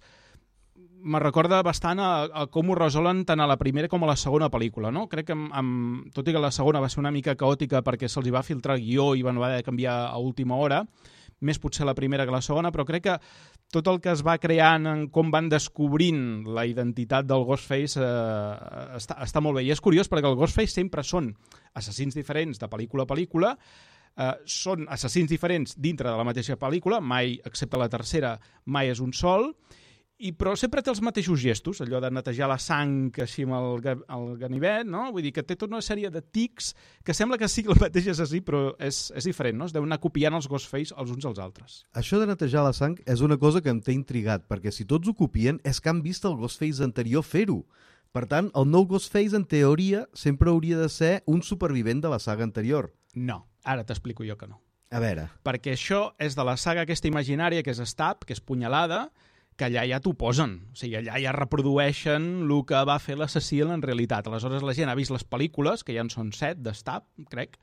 me 1.02 1.18
recorda 1.20 1.62
bastant 1.62 2.00
a, 2.00 2.10
a 2.24 2.46
com 2.52 2.70
ho 2.70 2.76
resolen 2.78 3.24
tant 3.28 3.40
a 3.42 3.48
la 3.50 3.58
primera 3.58 3.90
com 3.90 4.04
a 4.04 4.10
la 4.10 4.16
segona 4.16 4.50
pel·lícula, 4.50 4.92
no? 4.94 5.08
Crec 5.10 5.30
que, 5.30 5.36
amb, 5.36 5.50
amb, 5.54 6.12
tot 6.14 6.28
i 6.28 6.34
que 6.34 6.42
la 6.42 6.52
segona 6.54 6.82
va 6.82 6.90
ser 6.92 7.02
una 7.02 7.12
mica 7.14 7.34
caòtica 7.38 7.82
perquè 7.84 8.10
se'ls 8.10 8.30
va 8.34 8.44
filtrar 8.46 8.78
el 8.78 8.86
guió 8.86 9.12
i 9.18 9.24
van 9.26 9.40
haver 9.40 9.56
de 9.58 9.66
canviar 9.66 9.96
a 10.08 10.18
última 10.22 10.56
hora, 10.56 10.82
més 11.42 11.58
potser 11.58 11.86
la 11.86 11.96
primera 11.98 12.24
que 12.26 12.34
la 12.34 12.42
segona, 12.44 12.70
però 12.70 12.86
crec 12.86 13.04
que 13.08 13.16
tot 13.74 13.88
el 13.90 13.98
que 14.04 14.12
es 14.12 14.22
va 14.22 14.36
creant 14.38 14.86
en 14.86 15.06
com 15.10 15.32
van 15.34 15.48
descobrint 15.50 16.44
la 16.54 16.66
identitat 16.68 17.26
del 17.26 17.46
Ghostface 17.48 17.98
eh, 17.98 18.98
està, 18.98 19.18
està 19.24 19.42
molt 19.42 19.58
bé. 19.58 19.66
I 19.66 19.72
és 19.74 19.82
curiós 19.82 20.10
perquè 20.12 20.30
el 20.30 20.38
Ghostface 20.38 20.76
sempre 20.76 21.02
són 21.02 21.32
assassins 21.74 22.14
diferents 22.14 22.62
de 22.62 22.70
pel·lícula 22.70 23.06
a 23.08 23.10
pel·lícula, 23.10 23.54
eh, 24.16 24.34
són 24.46 24.86
assassins 24.92 25.30
diferents 25.32 25.74
dintre 25.80 26.10
de 26.10 26.16
la 26.18 26.28
mateixa 26.28 26.58
pel·lícula, 26.60 27.00
mai, 27.00 27.38
excepte 27.48 27.80
la 27.80 27.90
tercera, 27.92 28.36
mai 28.66 28.92
és 28.92 29.02
un 29.02 29.16
sol, 29.16 29.50
però 30.30 30.52
sempre 30.54 30.84
té 30.84 30.92
els 30.92 31.00
mateixos 31.02 31.40
gestos, 31.42 31.80
allò 31.82 31.98
de 31.98 32.12
netejar 32.14 32.46
la 32.46 32.58
sang 32.62 33.10
així 33.24 33.42
amb 33.42 33.56
el, 33.58 34.02
el 34.14 34.26
ganivet, 34.38 34.86
no? 34.86 35.08
Vull 35.10 35.26
dir 35.26 35.32
que 35.34 35.42
té 35.42 35.56
tota 35.58 35.74
una 35.74 35.82
sèrie 35.82 36.12
de 36.14 36.22
tics 36.22 36.70
que 37.02 37.16
sembla 37.16 37.40
que 37.40 37.48
sigui 37.50 37.72
el 37.74 37.80
mateix 37.82 38.06
assassí, 38.12 38.38
però 38.46 38.76
és, 38.78 39.08
és 39.18 39.26
diferent, 39.26 39.58
no? 39.58 39.66
Es 39.66 39.74
deuen 39.74 39.90
anar 39.90 39.98
copiant 40.04 40.38
els 40.38 40.46
Ghostface 40.46 40.94
els 40.94 41.10
uns 41.10 41.26
als 41.26 41.42
altres. 41.42 41.80
Això 41.98 42.22
de 42.22 42.30
netejar 42.30 42.62
la 42.62 42.74
sang 42.76 42.94
és 43.02 43.26
una 43.26 43.40
cosa 43.42 43.64
que 43.64 43.74
em 43.74 43.82
té 43.82 43.96
intrigat, 43.96 44.46
perquè 44.46 44.70
si 44.70 44.86
tots 44.86 45.10
ho 45.10 45.16
copien 45.18 45.58
és 45.66 45.82
que 45.82 45.90
han 45.90 46.04
vist 46.06 46.28
el 46.28 46.38
Ghostface 46.38 46.86
anterior 46.86 47.26
fer-ho. 47.26 47.64
Per 48.14 48.26
tant, 48.28 48.52
el 48.54 48.68
nou 48.68 48.86
Ghostface, 48.86 49.34
en 49.34 49.48
teoria, 49.48 50.04
sempre 50.14 50.52
hauria 50.52 50.78
de 50.78 50.90
ser 50.92 51.14
un 51.26 51.42
supervivent 51.42 52.04
de 52.04 52.12
la 52.12 52.20
saga 52.22 52.44
anterior. 52.46 52.92
No, 53.16 53.46
ara 53.64 53.82
t'explico 53.88 54.22
jo 54.28 54.36
que 54.38 54.46
no. 54.46 54.60
A 54.92 55.00
veure. 55.00 55.30
Perquè 55.40 55.72
això 55.72 56.10
és 56.20 56.36
de 56.36 56.44
la 56.44 56.58
saga 56.60 56.84
aquesta 56.84 57.08
imaginària, 57.08 57.64
que 57.64 57.72
és 57.72 57.80
Stab, 57.88 58.26
que 58.28 58.36
és 58.36 58.44
punyalada, 58.44 59.06
que 59.56 59.66
allà 59.68 59.84
ja 59.88 60.00
t'ho 60.02 60.14
posen. 60.18 60.54
O 60.72 60.78
sigui, 60.78 60.96
allà 60.98 61.18
ja 61.22 61.34
reprodueixen 61.36 62.28
el 62.46 62.54
que 62.68 62.82
va 62.88 62.98
fer 63.02 63.18
l'assassí 63.20 63.60
en 63.62 63.84
realitat. 63.84 64.26
Aleshores 64.28 64.64
la 64.64 64.74
gent 64.76 64.90
ha 64.90 64.96
vist 64.98 65.12
les 65.14 65.24
pel·lícules, 65.28 65.84
que 65.84 65.96
ja 65.96 66.04
en 66.04 66.10
són 66.12 66.32
set 66.36 66.60
d'estab, 66.64 67.06
crec, 67.30 67.58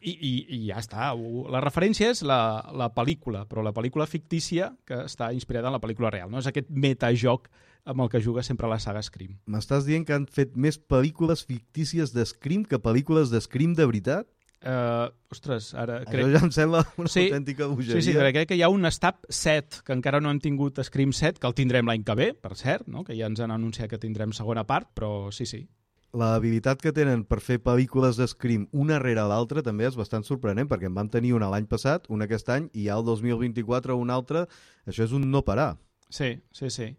i, 0.00 0.12
i, 0.14 0.32
i 0.56 0.60
ja 0.70 0.80
està. 0.82 1.12
La 1.52 1.62
referència 1.64 2.10
és 2.14 2.22
la, 2.26 2.40
la 2.72 2.90
pel·lícula, 2.94 3.44
però 3.50 3.64
la 3.66 3.74
pel·lícula 3.76 4.08
fictícia 4.10 4.72
que 4.86 5.04
està 5.10 5.32
inspirada 5.34 5.72
en 5.72 5.78
la 5.78 5.82
pel·lícula 5.82 6.12
real. 6.14 6.30
No 6.30 6.42
és 6.42 6.50
aquest 6.50 6.70
metajoc 6.70 7.50
amb 7.86 8.02
el 8.02 8.10
que 8.10 8.20
juga 8.20 8.42
sempre 8.42 8.68
la 8.68 8.80
saga 8.82 9.02
Scream. 9.02 9.36
M'estàs 9.46 9.86
dient 9.86 10.04
que 10.06 10.14
han 10.16 10.26
fet 10.26 10.56
més 10.58 10.76
pel·lícules 10.78 11.44
fictícies 11.46 12.12
de 12.12 12.24
Scream 12.26 12.66
que 12.66 12.82
pel·lícules 12.82 13.30
de 13.30 13.40
Scream 13.40 13.76
de 13.78 13.86
veritat? 13.86 14.26
Uh, 14.64 15.12
ostres, 15.30 15.68
ara... 15.76 16.00
Crec... 16.08 16.24
Això 16.24 16.32
ja 16.32 16.40
em 16.46 16.52
sembla 16.54 16.80
una 16.98 17.10
sí, 17.12 17.26
autèntica 17.28 17.68
bogeria. 17.68 18.00
Sí, 18.00 18.08
sí, 18.08 18.14
crec 18.16 18.48
que 18.48 18.56
hi 18.56 18.62
ha 18.64 18.70
un 18.72 18.88
Stab 18.90 19.20
7, 19.28 19.82
que 19.86 19.94
encara 19.94 20.20
no 20.24 20.32
hem 20.32 20.40
tingut 20.42 20.80
Scream 20.82 21.12
7, 21.14 21.38
que 21.42 21.46
el 21.50 21.54
tindrem 21.58 21.86
l'any 21.86 22.06
que 22.06 22.16
ve, 22.18 22.30
per 22.34 22.56
cert, 22.58 22.88
no? 22.90 23.04
que 23.06 23.14
ja 23.18 23.28
ens 23.30 23.42
han 23.44 23.54
anunciat 23.54 23.92
que 23.92 24.00
tindrem 24.02 24.32
segona 24.34 24.64
part, 24.66 24.88
però 24.96 25.28
sí, 25.30 25.46
sí. 25.46 25.66
La 26.16 26.32
habilitat 26.38 26.80
que 26.80 26.94
tenen 26.96 27.26
per 27.28 27.42
fer 27.44 27.58
pel·lícules 27.60 28.16
de 28.16 28.26
Scream 28.30 28.64
una 28.72 28.96
rere 29.02 29.26
l'altra 29.28 29.62
també 29.62 29.84
és 29.84 29.98
bastant 29.98 30.24
sorprenent, 30.24 30.70
perquè 30.70 30.88
en 30.88 30.96
vam 30.96 31.10
tenir 31.12 31.34
una 31.36 31.50
l'any 31.52 31.66
passat, 31.68 32.08
una 32.08 32.24
aquest 32.24 32.48
any, 32.54 32.70
i 32.72 32.86
ja 32.88 32.96
el 32.96 33.04
2024 33.04 33.98
una 34.00 34.16
altra. 34.16 34.46
Això 34.88 35.04
és 35.04 35.12
un 35.12 35.28
no 35.30 35.44
parar. 35.44 35.74
Sí, 36.08 36.38
sí, 36.56 36.70
sí. 36.70 36.94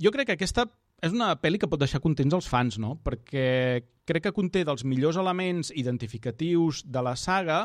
Jo 0.00 0.14
crec 0.14 0.30
que 0.30 0.38
aquesta 0.38 0.64
és 1.04 1.12
una 1.12 1.34
pel·li 1.40 1.60
que 1.60 1.68
pot 1.68 1.80
deixar 1.80 2.00
contents 2.00 2.36
els 2.38 2.48
fans, 2.48 2.78
no? 2.80 2.94
Perquè 3.04 3.82
crec 4.10 4.26
que 4.26 4.36
conté 4.36 4.64
dels 4.66 4.84
millors 4.84 5.18
elements 5.20 5.70
identificatius 5.70 6.82
de 6.86 7.02
la 7.06 7.14
saga 7.16 7.64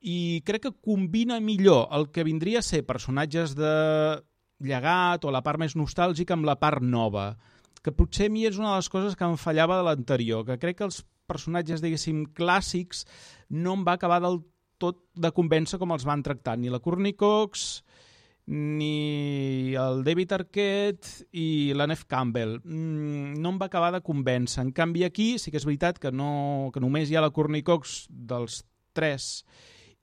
i 0.00 0.40
crec 0.46 0.68
que 0.68 0.76
combina 0.86 1.40
millor 1.44 1.88
el 1.92 2.08
que 2.14 2.24
vindria 2.24 2.62
a 2.62 2.66
ser 2.66 2.86
personatges 2.88 3.56
de 3.58 3.72
llegat 4.64 5.24
o 5.24 5.32
la 5.34 5.42
part 5.44 5.60
més 5.60 5.76
nostàlgica 5.76 6.36
amb 6.36 6.48
la 6.48 6.56
part 6.60 6.84
nova, 6.84 7.34
que 7.82 7.92
potser 7.96 8.28
a 8.28 8.32
mi 8.32 8.46
és 8.48 8.60
una 8.60 8.74
de 8.74 8.80
les 8.80 8.90
coses 8.92 9.16
que 9.16 9.26
em 9.26 9.36
fallava 9.40 9.78
de 9.80 9.86
l'anterior, 9.88 10.44
que 10.46 10.58
crec 10.60 10.80
que 10.80 10.88
els 10.88 11.02
personatges, 11.30 11.82
diguéssim, 11.82 12.24
clàssics 12.36 13.04
no 13.50 13.76
em 13.78 13.84
va 13.86 13.96
acabar 13.96 14.20
del 14.24 14.42
tot 14.80 15.00
de 15.14 15.30
convèncer 15.36 15.78
com 15.80 15.92
els 15.92 16.06
van 16.08 16.24
tractar, 16.24 16.56
ni 16.58 16.72
la 16.72 16.80
Courtney 16.80 17.14
Cox, 17.16 17.82
ni 18.50 19.76
el 19.78 20.02
David 20.02 20.32
Arquette 20.34 21.28
i 21.38 21.70
la 21.78 21.86
Neve 21.86 22.08
Campbell. 22.10 22.56
Mm, 22.64 23.38
no 23.38 23.52
em 23.52 23.60
va 23.60 23.68
acabar 23.70 23.92
de 23.94 24.02
convèncer. 24.02 24.64
En 24.64 24.72
canvi, 24.74 25.04
aquí 25.06 25.36
sí 25.38 25.52
que 25.52 25.60
és 25.60 25.66
veritat 25.68 26.00
que, 26.02 26.10
no, 26.10 26.70
que 26.74 26.82
només 26.82 27.10
hi 27.10 27.18
ha 27.18 27.22
la 27.22 27.30
Courtney 27.30 27.62
Cox 27.62 28.08
dels 28.10 28.64
tres 28.96 29.44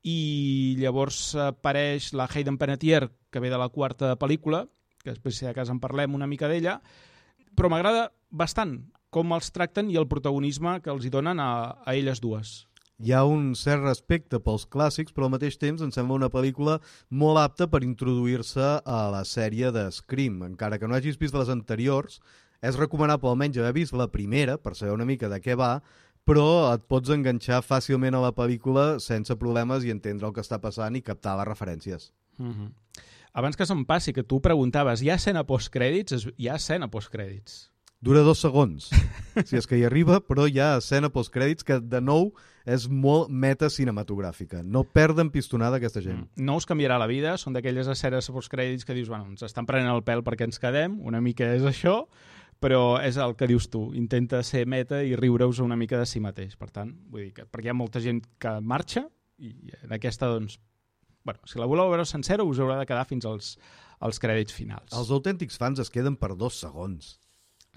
i 0.08 0.78
llavors 0.80 1.36
apareix 1.44 2.14
la 2.16 2.30
Hayden 2.32 2.56
Panettiere, 2.58 3.12
que 3.30 3.44
ve 3.44 3.52
de 3.52 3.60
la 3.60 3.68
quarta 3.68 4.14
pel·lícula, 4.16 4.64
que 5.04 5.12
després, 5.12 5.36
si 5.36 5.50
de 5.50 5.52
cas, 5.58 5.68
en 5.68 5.84
parlem 5.84 6.16
una 6.16 6.30
mica 6.32 6.48
d'ella, 6.48 6.80
però 7.52 7.68
m'agrada 7.68 8.14
bastant 8.32 8.78
com 9.12 9.36
els 9.36 9.52
tracten 9.52 9.92
i 9.92 10.00
el 10.00 10.08
protagonisme 10.08 10.80
que 10.80 10.94
els 10.94 11.04
hi 11.04 11.12
donen 11.12 11.44
a, 11.44 11.52
a 11.84 12.00
elles 12.00 12.24
dues 12.24 12.62
hi 12.98 13.14
ha 13.14 13.24
un 13.30 13.52
cert 13.56 13.84
respecte 13.84 14.40
pels 14.42 14.66
clàssics, 14.74 15.14
però 15.14 15.28
al 15.28 15.36
mateix 15.36 15.60
temps 15.62 15.84
em 15.86 15.92
sembla 15.94 16.18
una 16.18 16.32
pel·lícula 16.34 16.80
molt 17.10 17.42
apta 17.42 17.68
per 17.70 17.84
introduir-se 17.86 18.72
a 18.82 19.02
la 19.14 19.24
sèrie 19.26 19.72
de 19.72 19.86
Scream. 19.94 20.42
Encara 20.48 20.80
que 20.82 20.90
no 20.90 20.98
hagis 20.98 21.20
vist 21.22 21.38
les 21.38 21.52
anteriors, 21.54 22.20
és 22.66 22.80
recomanable 22.80 23.30
almenys 23.30 23.60
haver 23.62 23.76
vist 23.78 23.94
la 23.94 24.10
primera, 24.10 24.58
per 24.58 24.74
saber 24.76 24.96
una 24.96 25.06
mica 25.06 25.30
de 25.30 25.40
què 25.44 25.56
va, 25.58 25.78
però 26.28 26.74
et 26.74 26.84
pots 26.90 27.14
enganxar 27.14 27.62
fàcilment 27.64 28.18
a 28.18 28.24
la 28.26 28.34
pel·lícula 28.36 28.98
sense 29.00 29.38
problemes 29.40 29.86
i 29.86 29.94
entendre 29.94 30.28
el 30.28 30.34
que 30.34 30.44
està 30.44 30.60
passant 30.60 30.98
i 30.98 31.06
captar 31.06 31.38
les 31.38 31.48
referències. 31.48 32.12
Mm 32.38 32.52
-hmm. 32.52 32.72
Abans 33.34 33.56
que 33.56 33.66
se'm 33.66 33.86
passi, 33.86 34.14
que 34.14 34.24
tu 34.24 34.42
preguntaves, 34.42 35.02
hi 35.02 35.12
ha 35.12 35.16
escena 35.16 35.46
postcrèdits? 35.46 36.34
Hi 36.38 36.48
ha 36.48 36.56
escena 36.56 36.90
postcrèdits. 36.90 37.70
Dura 38.02 38.22
dos 38.22 38.40
segons, 38.40 38.90
si 39.46 39.56
és 39.58 39.68
que 39.68 39.78
hi 39.78 39.86
arriba, 39.86 40.20
però 40.20 40.48
hi 40.48 40.60
ha 40.60 40.78
escena 40.78 41.10
postcrèdits 41.10 41.64
que, 41.64 41.80
de 41.80 42.02
nou, 42.02 42.34
és 42.68 42.88
molt 42.92 43.32
meta 43.32 43.70
cinematogràfica. 43.72 44.60
No 44.64 44.84
perden 44.84 45.30
pistonada 45.32 45.80
aquesta 45.80 46.02
gent. 46.04 46.26
Mm. 46.26 46.46
No 46.50 46.58
us 46.60 46.68
canviarà 46.68 46.98
la 47.00 47.08
vida, 47.08 47.38
són 47.40 47.56
d'aquelles 47.56 47.88
escenes 47.94 48.28
postcrèdits 48.34 48.84
que 48.86 48.96
dius, 48.98 49.08
bueno, 49.08 49.30
ens 49.32 49.46
estan 49.48 49.68
prenent 49.70 49.94
el 49.94 50.04
pèl 50.08 50.24
perquè 50.26 50.50
ens 50.50 50.60
quedem, 50.60 51.00
una 51.08 51.22
mica 51.24 51.48
és 51.56 51.64
això, 51.68 52.02
però 52.60 52.98
és 53.00 53.20
el 53.22 53.38
que 53.40 53.48
dius 53.48 53.70
tu, 53.72 53.86
intenta 53.96 54.42
ser 54.44 54.66
meta 54.68 55.00
i 55.06 55.16
riure-us 55.16 55.62
una 55.64 55.78
mica 55.80 56.02
de 56.02 56.10
si 56.10 56.20
mateix. 56.24 56.58
Per 56.60 56.68
tant, 56.74 56.92
vull 57.08 57.30
dir 57.30 57.34
que 57.38 57.46
perquè 57.48 57.70
hi 57.70 57.74
ha 57.74 57.78
molta 57.78 58.04
gent 58.04 58.20
que 58.42 58.58
marxa 58.60 59.06
i 59.38 59.54
en 59.84 59.94
aquesta, 59.96 60.28
doncs, 60.34 60.58
bueno, 61.24 61.40
si 61.48 61.62
la 61.62 61.70
voleu 61.70 61.92
veure 61.94 62.08
sencera 62.10 62.44
us 62.44 62.60
haurà 62.60 62.82
de 62.82 62.90
quedar 62.90 63.06
fins 63.08 63.28
als, 63.30 63.54
als 64.04 64.20
crèdits 64.20 64.56
finals. 64.56 64.92
Els 64.92 65.14
autèntics 65.14 65.60
fans 65.62 65.80
es 65.84 65.94
queden 65.94 66.20
per 66.20 66.34
dos 66.36 66.60
segons. 66.60 67.16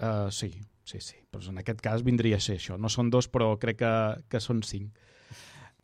Uh, 0.01 0.27
sí, 0.33 0.55
sí, 0.91 0.99
sí. 1.03 1.17
Però 1.31 1.47
en 1.51 1.61
aquest 1.61 1.81
cas 1.83 2.03
vindria 2.03 2.37
a 2.37 2.43
ser 2.43 2.57
això. 2.59 2.77
No 2.77 2.91
són 2.91 3.09
dos, 3.13 3.29
però 3.31 3.53
crec 3.61 3.79
que, 3.81 3.93
que 4.31 4.43
són 4.43 4.61
cinc. 4.67 4.91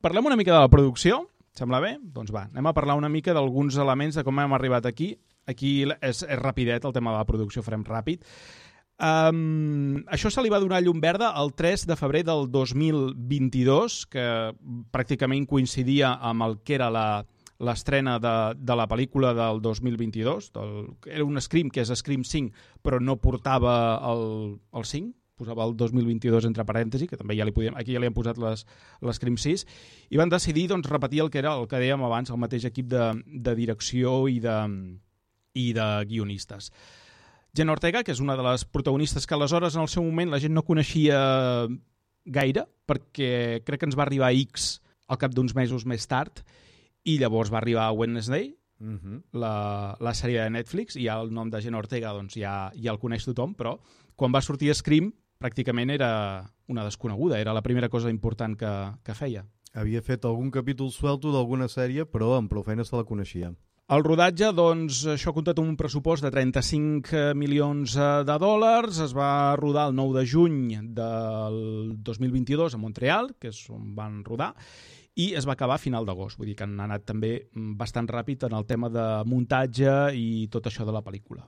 Parlem 0.04 0.30
una 0.30 0.38
mica 0.38 0.54
de 0.54 0.62
la 0.62 0.72
producció, 0.72 1.24
sembla 1.58 1.82
bé? 1.84 1.96
Doncs 2.02 2.34
va, 2.36 2.46
anem 2.52 2.70
a 2.70 2.76
parlar 2.76 3.00
una 3.00 3.10
mica 3.10 3.34
d'alguns 3.34 3.80
elements 3.82 4.20
de 4.20 4.26
com 4.28 4.44
hem 4.44 4.56
arribat 4.58 4.86
aquí. 4.90 5.16
Aquí 5.48 5.80
és, 5.88 6.22
és 6.22 6.40
rapidet 6.42 6.86
el 6.86 6.94
tema 6.96 7.14
de 7.14 7.22
la 7.22 7.28
producció, 7.28 7.64
farem 7.66 7.86
ràpid. 7.88 8.26
Um, 8.98 10.02
això 10.10 10.32
se 10.34 10.42
li 10.42 10.50
va 10.50 10.60
donar 10.60 10.82
llum 10.82 11.00
verda 11.02 11.30
el 11.38 11.52
3 11.54 11.86
de 11.88 11.96
febrer 11.96 12.24
del 12.26 12.48
2022, 12.52 13.98
que 14.10 14.28
pràcticament 14.94 15.46
coincidia 15.50 16.16
amb 16.18 16.48
el 16.48 16.58
que 16.66 16.78
era 16.80 16.90
la, 16.94 17.08
l'estrena 17.60 18.18
de, 18.22 18.34
de 18.58 18.76
la 18.78 18.88
pel·lícula 18.90 19.34
del 19.38 19.62
2022. 19.62 20.52
Del, 20.54 20.74
era 21.10 21.26
un 21.26 21.40
Scream, 21.42 21.72
que 21.74 21.82
és 21.84 21.94
Scream 22.02 22.26
5, 22.28 22.68
però 22.86 23.00
no 23.02 23.18
portava 23.22 23.74
el, 24.12 24.58
el 24.78 24.86
5, 24.86 25.14
posava 25.38 25.66
el 25.68 25.76
2022 25.78 26.48
entre 26.50 26.66
parèntesi, 26.66 27.08
que 27.10 27.18
també 27.18 27.38
ja 27.38 27.46
li 27.46 27.54
podíem, 27.54 27.78
aquí 27.78 27.94
ja 27.94 28.02
li 28.02 28.10
han 28.10 28.16
posat 28.16 28.40
les, 28.42 28.66
les 29.06 29.20
Scream 29.20 29.38
6, 29.42 29.66
i 30.10 30.20
van 30.20 30.34
decidir 30.34 30.68
doncs, 30.72 30.90
repetir 30.90 31.22
el 31.24 31.30
que 31.34 31.42
era 31.44 31.54
el 31.58 31.68
que 31.70 31.82
dèiem 31.82 32.06
abans, 32.06 32.34
el 32.34 32.42
mateix 32.42 32.66
equip 32.70 32.90
de, 32.90 33.12
de 33.26 33.54
direcció 33.58 34.24
i 34.30 34.40
de, 34.44 34.58
i 35.58 35.70
de 35.78 35.88
guionistes. 36.10 36.72
Jen 37.58 37.74
Ortega, 37.74 38.04
que 38.06 38.14
és 38.14 38.22
una 38.22 38.36
de 38.38 38.46
les 38.46 38.66
protagonistes 38.66 39.26
que 39.26 39.38
aleshores 39.38 39.78
en 39.78 39.86
el 39.86 39.90
seu 39.90 40.06
moment 40.06 40.34
la 40.34 40.42
gent 40.42 40.54
no 40.54 40.66
coneixia 40.66 41.20
gaire, 42.26 42.68
perquè 42.86 43.64
crec 43.66 43.82
que 43.82 43.88
ens 43.90 43.98
va 43.98 44.06
arribar 44.06 44.30
a 44.30 44.36
X 44.36 44.78
al 45.08 45.20
cap 45.22 45.34
d'uns 45.34 45.56
mesos 45.56 45.86
més 45.88 46.06
tard, 46.10 46.44
i 47.08 47.18
llavors 47.22 47.52
va 47.54 47.62
arribar 47.62 47.92
Wednesday, 47.96 48.52
uh 48.80 48.86
mhm. 48.86 49.00
-huh. 49.04 49.22
la, 49.40 49.98
la 50.00 50.14
sèrie 50.14 50.44
de 50.44 50.50
Netflix, 50.50 50.96
i 50.96 51.06
ja 51.06 51.20
el 51.22 51.32
nom 51.34 51.50
de 51.50 51.62
Jenna 51.62 51.80
Ortega 51.80 52.14
doncs, 52.14 52.36
ja, 52.36 52.72
ja 52.76 52.92
el 52.92 53.00
coneix 53.00 53.26
tothom, 53.26 53.56
però 53.56 53.80
quan 54.16 54.32
va 54.32 54.42
sortir 54.42 54.74
Scream 54.74 55.14
pràcticament 55.40 55.92
era 55.92 56.44
una 56.68 56.84
desconeguda, 56.84 57.40
era 57.40 57.54
la 57.54 57.62
primera 57.62 57.90
cosa 57.90 58.10
important 58.10 58.58
que, 58.58 58.74
que 59.04 59.14
feia. 59.14 59.46
Havia 59.74 60.02
fet 60.02 60.26
algun 60.26 60.50
capítol 60.52 60.92
suelto 60.92 61.32
d'alguna 61.32 61.68
sèrie, 61.68 62.06
però 62.06 62.36
amb 62.38 62.50
prou 62.50 62.64
feina 62.64 62.84
se 62.84 62.96
la 62.96 63.06
coneixia. 63.06 63.54
El 63.88 64.04
rodatge, 64.04 64.50
doncs, 64.52 65.06
això 65.14 65.30
ha 65.32 65.34
comptat 65.36 65.60
un 65.62 65.78
pressupost 65.80 66.26
de 66.26 66.32
35 66.34 67.32
milions 67.40 67.94
eh, 67.96 68.24
de 68.28 68.36
dòlars, 68.42 69.00
es 69.00 69.14
va 69.16 69.56
rodar 69.56 69.88
el 69.88 69.96
9 69.96 70.18
de 70.20 70.26
juny 70.28 70.58
del 70.98 71.94
2022 72.04 72.76
a 72.76 72.82
Montreal, 72.82 73.32
que 73.40 73.54
és 73.54 73.62
on 73.72 73.94
van 73.96 74.26
rodar, 74.26 74.50
i 75.18 75.32
es 75.38 75.48
va 75.50 75.56
acabar 75.58 75.78
a 75.78 75.82
final 75.82 76.06
d'agost, 76.06 76.38
vull 76.38 76.52
dir 76.52 76.58
que 76.58 76.66
han 76.68 76.78
anat 76.84 77.08
també 77.10 77.32
mm, 77.40 77.74
bastant 77.80 78.10
ràpid 78.10 78.46
en 78.48 78.54
el 78.58 78.68
tema 78.70 78.90
de 78.94 79.06
muntatge 79.26 79.96
i 80.14 80.46
tot 80.54 80.70
això 80.70 80.86
de 80.86 80.94
la 80.94 81.02
pel·lícula. 81.06 81.48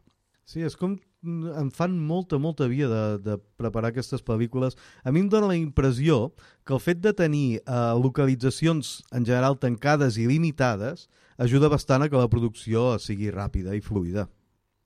Sí, 0.49 0.63
és 0.65 0.73
com 0.73 0.95
mm, 0.95 1.53
em 1.61 1.69
fan 1.69 1.93
molta, 2.01 2.39
molta 2.41 2.65
via 2.71 2.89
de, 2.89 3.03
de 3.21 3.37
preparar 3.61 3.91
aquestes 3.93 4.25
pel·lícules. 4.25 4.77
A 5.05 5.13
mi 5.13 5.21
em 5.21 5.29
dóna 5.29 5.51
la 5.51 5.59
impressió 5.59 6.31
que 6.65 6.73
el 6.73 6.81
fet 6.81 7.03
de 7.05 7.13
tenir 7.13 7.59
eh, 7.59 7.77
localitzacions 8.01 8.99
en 9.13 9.29
general 9.29 9.59
tancades 9.61 10.17
i 10.17 10.25
limitades 10.29 11.05
ajuda 11.37 11.69
bastant 11.69 12.03
a 12.03 12.09
que 12.09 12.17
la 12.17 12.31
producció 12.31 12.95
sigui 12.99 13.29
ràpida 13.31 13.77
i 13.77 13.85
fluida. 13.85 14.25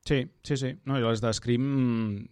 Sí, 0.04 0.26
sí, 0.44 0.60
sí. 0.60 0.76
No, 0.84 1.00
I 1.00 1.08
les 1.08 1.24
de 1.24 1.32
Scream 1.32 2.28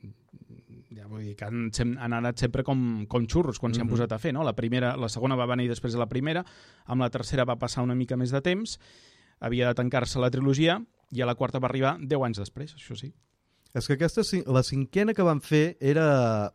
ja 0.96 1.08
vull 1.08 1.24
dir 1.24 1.36
que 1.40 1.48
han, 1.48 1.70
han 1.72 2.14
anat 2.14 2.42
sempre 2.42 2.66
com, 2.68 3.06
com 3.08 3.28
xurros 3.28 3.60
quan 3.60 3.72
mm 3.72 3.82
-hmm. 3.82 3.90
posat 3.90 4.12
a 4.12 4.20
fer, 4.20 4.34
no? 4.34 4.44
La, 4.44 4.56
primera, 4.56 4.96
la 4.98 5.10
segona 5.10 5.36
va 5.36 5.46
venir 5.46 5.68
després 5.70 5.94
de 5.94 6.00
la 6.00 6.10
primera, 6.10 6.46
amb 6.86 7.02
la 7.02 7.10
tercera 7.10 7.46
va 7.46 7.60
passar 7.60 7.84
una 7.84 7.96
mica 7.96 8.18
més 8.18 8.32
de 8.32 8.42
temps, 8.42 8.80
havia 9.40 9.68
de 9.68 9.74
tancar-se 9.74 10.20
la 10.20 10.30
trilogia, 10.30 10.82
i 11.12 11.22
a 11.22 11.26
la 11.26 11.36
quarta 11.36 11.60
va 11.60 11.68
arribar 11.68 11.98
10 12.00 12.24
anys 12.24 12.38
després, 12.38 12.76
això 12.76 12.96
sí. 12.96 13.14
És 13.74 13.88
que 13.88 13.94
aquesta, 13.94 14.22
la 14.48 14.64
cinquena 14.64 15.14
que 15.14 15.24
van 15.24 15.42
fer 15.42 15.78
era 15.80 16.54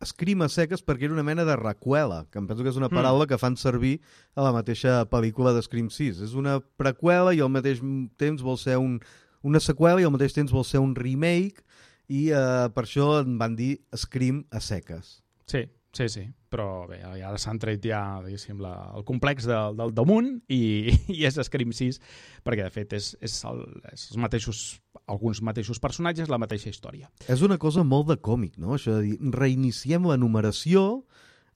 escrima 0.00 0.48
seques 0.48 0.82
perquè 0.84 1.04
era 1.04 1.12
una 1.12 1.22
mena 1.22 1.44
de 1.44 1.56
recuela, 1.56 2.26
que 2.30 2.38
em 2.38 2.46
penso 2.48 2.62
que 2.62 2.70
és 2.70 2.76
una 2.76 2.88
mm. 2.88 2.96
paraula 2.96 3.24
mm. 3.24 3.28
que 3.28 3.38
fan 3.38 3.56
servir 3.56 4.00
a 4.34 4.42
la 4.42 4.52
mateixa 4.52 5.04
pel·lícula 5.10 5.52
de 5.52 5.62
Scream 5.62 5.90
6. 5.90 6.22
És 6.24 6.34
una 6.34 6.58
prequela 6.80 7.34
i 7.36 7.40
al 7.40 7.52
mateix 7.52 7.82
temps 8.16 8.42
vol 8.42 8.58
ser 8.58 8.78
un, 8.80 8.98
una 9.42 9.60
seqüela 9.60 10.00
i 10.00 10.08
al 10.08 10.14
mateix 10.14 10.36
temps 10.36 10.52
vol 10.52 10.64
ser 10.64 10.80
un 10.80 10.94
remake 10.96 11.64
i 12.10 12.26
eh, 12.34 12.66
per 12.74 12.84
això 12.86 13.12
en 13.20 13.38
van 13.40 13.54
dir 13.58 13.76
Scream 13.96 14.42
a 14.50 14.62
seques. 14.64 15.20
Sí, 15.50 15.64
sí, 15.96 16.08
sí, 16.10 16.24
però 16.50 16.86
bé, 16.90 17.00
ara 17.06 17.38
s'han 17.38 17.60
tret 17.62 17.86
ja 17.86 18.02
diguéssim, 18.24 18.60
la, 18.62 18.74
el 18.98 19.06
complex 19.06 19.46
de, 19.48 19.58
del 19.78 19.94
damunt 19.94 20.32
i, 20.50 20.90
i 21.16 21.24
és 21.28 21.38
Scream 21.46 21.74
6 21.76 22.00
perquè 22.46 22.66
de 22.66 22.74
fet 22.74 22.94
és, 22.98 23.12
és, 23.22 23.40
el, 23.50 23.64
és 23.92 24.08
els 24.10 24.20
mateixos 24.20 24.64
alguns 25.10 25.40
mateixos 25.42 25.80
personatges, 25.82 26.30
la 26.30 26.38
mateixa 26.38 26.70
història. 26.70 27.08
És 27.26 27.42
una 27.42 27.58
cosa 27.58 27.82
molt 27.82 28.10
de 28.12 28.18
còmic, 28.22 28.60
no? 28.62 28.76
Això 28.76 28.98
de 28.98 29.08
dir, 29.08 29.32
reiniciem 29.34 30.06
la 30.06 30.18
numeració 30.20 31.02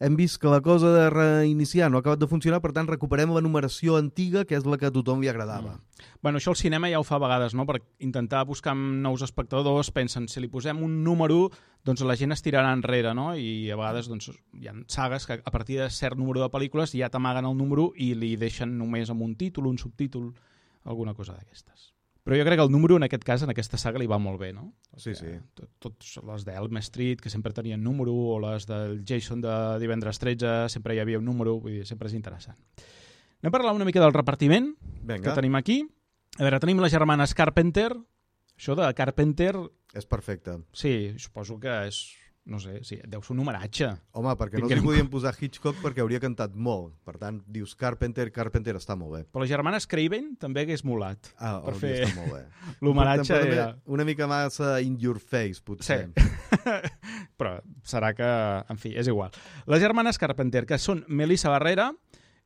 hem 0.02 0.16
vist 0.18 0.40
que 0.42 0.50
la 0.50 0.60
cosa 0.60 0.90
de 0.92 1.08
reiniciar 1.10 1.90
no 1.90 1.98
ha 1.98 2.02
acabat 2.02 2.18
de 2.18 2.28
funcionar, 2.28 2.60
per 2.60 2.72
tant 2.74 2.88
recuperem 2.90 3.30
la 3.32 3.42
numeració 3.44 3.94
antiga, 3.96 4.42
que 4.44 4.56
és 4.58 4.66
la 4.66 4.78
que 4.80 4.88
a 4.90 4.94
tothom 4.94 5.22
li 5.22 5.30
agradava. 5.30 5.76
Mm. 5.76 5.93
Bueno, 6.24 6.38
això 6.40 6.54
el 6.54 6.56
cinema 6.56 6.88
ja 6.88 6.96
ho 6.96 7.04
fa 7.04 7.18
a 7.18 7.20
vegades, 7.20 7.52
no? 7.52 7.66
Per 7.68 7.82
intentar 8.00 8.46
buscar 8.48 8.72
nous 8.72 9.20
espectadors, 9.26 9.90
pensen, 9.92 10.24
si 10.32 10.40
li 10.40 10.48
posem 10.48 10.78
un 10.80 11.02
número, 11.04 11.50
doncs 11.84 12.00
la 12.08 12.14
gent 12.16 12.32
es 12.32 12.40
tirarà 12.40 12.70
enrere, 12.72 13.10
no? 13.12 13.26
I 13.36 13.68
a 13.68 13.76
vegades 13.76 14.06
doncs, 14.08 14.30
hi 14.56 14.70
ha 14.70 14.72
sagues 14.88 15.26
que 15.28 15.36
a 15.36 15.50
partir 15.52 15.82
de 15.82 15.90
cert 15.92 16.16
número 16.16 16.40
de 16.40 16.48
pel·lícules 16.48 16.94
ja 16.96 17.10
t'amaguen 17.12 17.44
el 17.44 17.58
número 17.58 17.90
i 18.00 18.14
li 18.16 18.30
deixen 18.40 18.72
només 18.78 19.12
amb 19.12 19.20
un 19.20 19.34
títol, 19.36 19.66
un 19.68 19.76
subtítol, 19.76 20.30
alguna 20.88 21.12
cosa 21.12 21.34
d'aquestes. 21.36 21.90
Però 22.24 22.38
jo 22.40 22.46
crec 22.48 22.56
que 22.56 22.64
el 22.64 22.72
número, 22.72 22.96
en 22.96 23.04
aquest 23.04 23.26
cas, 23.28 23.44
en 23.44 23.52
aquesta 23.52 23.76
saga, 23.76 24.00
li 24.00 24.08
va 24.08 24.16
molt 24.16 24.40
bé, 24.40 24.54
no? 24.56 24.70
Sí, 24.96 25.12
sí. 25.18 25.34
Tot, 25.52 25.68
tots 25.76 26.14
les 26.24 26.46
d'Elm 26.46 26.80
Street, 26.80 27.20
que 27.20 27.28
sempre 27.28 27.52
tenien 27.52 27.84
número, 27.84 28.14
o 28.16 28.38
les 28.46 28.64
del 28.64 29.02
Jason 29.04 29.44
de 29.44 29.58
divendres 29.82 30.22
13, 30.24 30.70
sempre 30.72 30.96
hi 30.96 31.02
havia 31.04 31.20
un 31.20 31.28
número, 31.28 31.58
vull 31.60 31.82
dir, 31.82 31.84
sempre 31.84 32.08
és 32.08 32.16
interessant. 32.16 32.56
Anem 33.42 33.52
a 33.52 33.54
parlar 33.58 33.76
una 33.76 33.84
mica 33.84 34.00
del 34.00 34.16
repartiment 34.16 34.72
Venga. 35.02 35.20
que 35.28 35.36
tenim 35.36 35.60
aquí. 35.60 35.82
A 36.38 36.42
veure, 36.42 36.58
tenim 36.60 36.80
les 36.82 36.92
germanes 36.92 37.34
Carpenter, 37.34 37.92
Això 38.54 38.74
de 38.78 38.86
Carpenter, 38.94 39.54
És 39.94 40.06
perfecte. 40.06 40.58
sí, 40.72 41.14
suposo 41.18 41.58
que 41.58 41.72
és, 41.88 41.96
no 42.46 42.58
sé, 42.60 42.84
sí, 42.84 42.98
deu 43.08 43.22
ser 43.22 43.32
un 43.34 43.40
homenatge. 43.42 43.88
Home, 44.12 44.34
perquè 44.38 44.60
no 44.60 44.66
Tinguem- 44.68 44.78
li 44.82 44.84
podien 44.86 45.08
posar 45.10 45.32
Hitchcock 45.40 45.80
perquè 45.82 46.02
hauria 46.02 46.20
cantat 46.20 46.54
molt. 46.54 46.94
Per 47.04 47.16
tant, 47.18 47.40
dius 47.46 47.74
Carpenter, 47.74 48.30
Carpenter 48.30 48.76
està 48.76 48.94
molt 48.96 49.12
bé. 49.16 49.22
Però 49.26 49.42
les 49.42 49.50
germanes 49.50 49.86
Craven 49.90 50.36
també 50.38 50.62
hagués 50.62 50.84
molat. 50.84 51.32
Ah, 51.38 51.60
Per 51.64 51.74
fer 51.74 51.92
estat 52.02 52.16
molt 52.16 52.32
bé. 52.36 52.44
L'homenatge 52.82 53.40
era... 53.46 53.76
Una 53.86 54.04
mica 54.04 54.26
massa 54.28 54.80
in 54.80 54.98
your 55.00 55.18
face, 55.18 55.62
potser. 55.64 56.10
Però 57.38 57.56
serà 57.82 58.12
que, 58.14 58.28
en 58.70 58.78
fi, 58.78 58.94
és 58.98 59.08
igual. 59.10 59.30
Les 59.66 59.80
germanes 59.82 60.18
Carpenter, 60.18 60.64
que 60.66 60.78
són 60.78 61.04
Melissa 61.08 61.50
Barrera, 61.50 61.90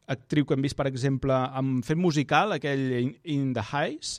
actriu 0.09 0.47
que 0.47 0.55
hem 0.57 0.63
vist, 0.65 0.77
per 0.79 0.87
exemple, 0.91 1.33
amb 1.35 1.85
fent 1.85 2.01
musical, 2.01 2.53
aquell 2.57 2.87
In, 3.01 3.13
In 3.25 3.53
the 3.57 3.63
Highs, 3.63 4.19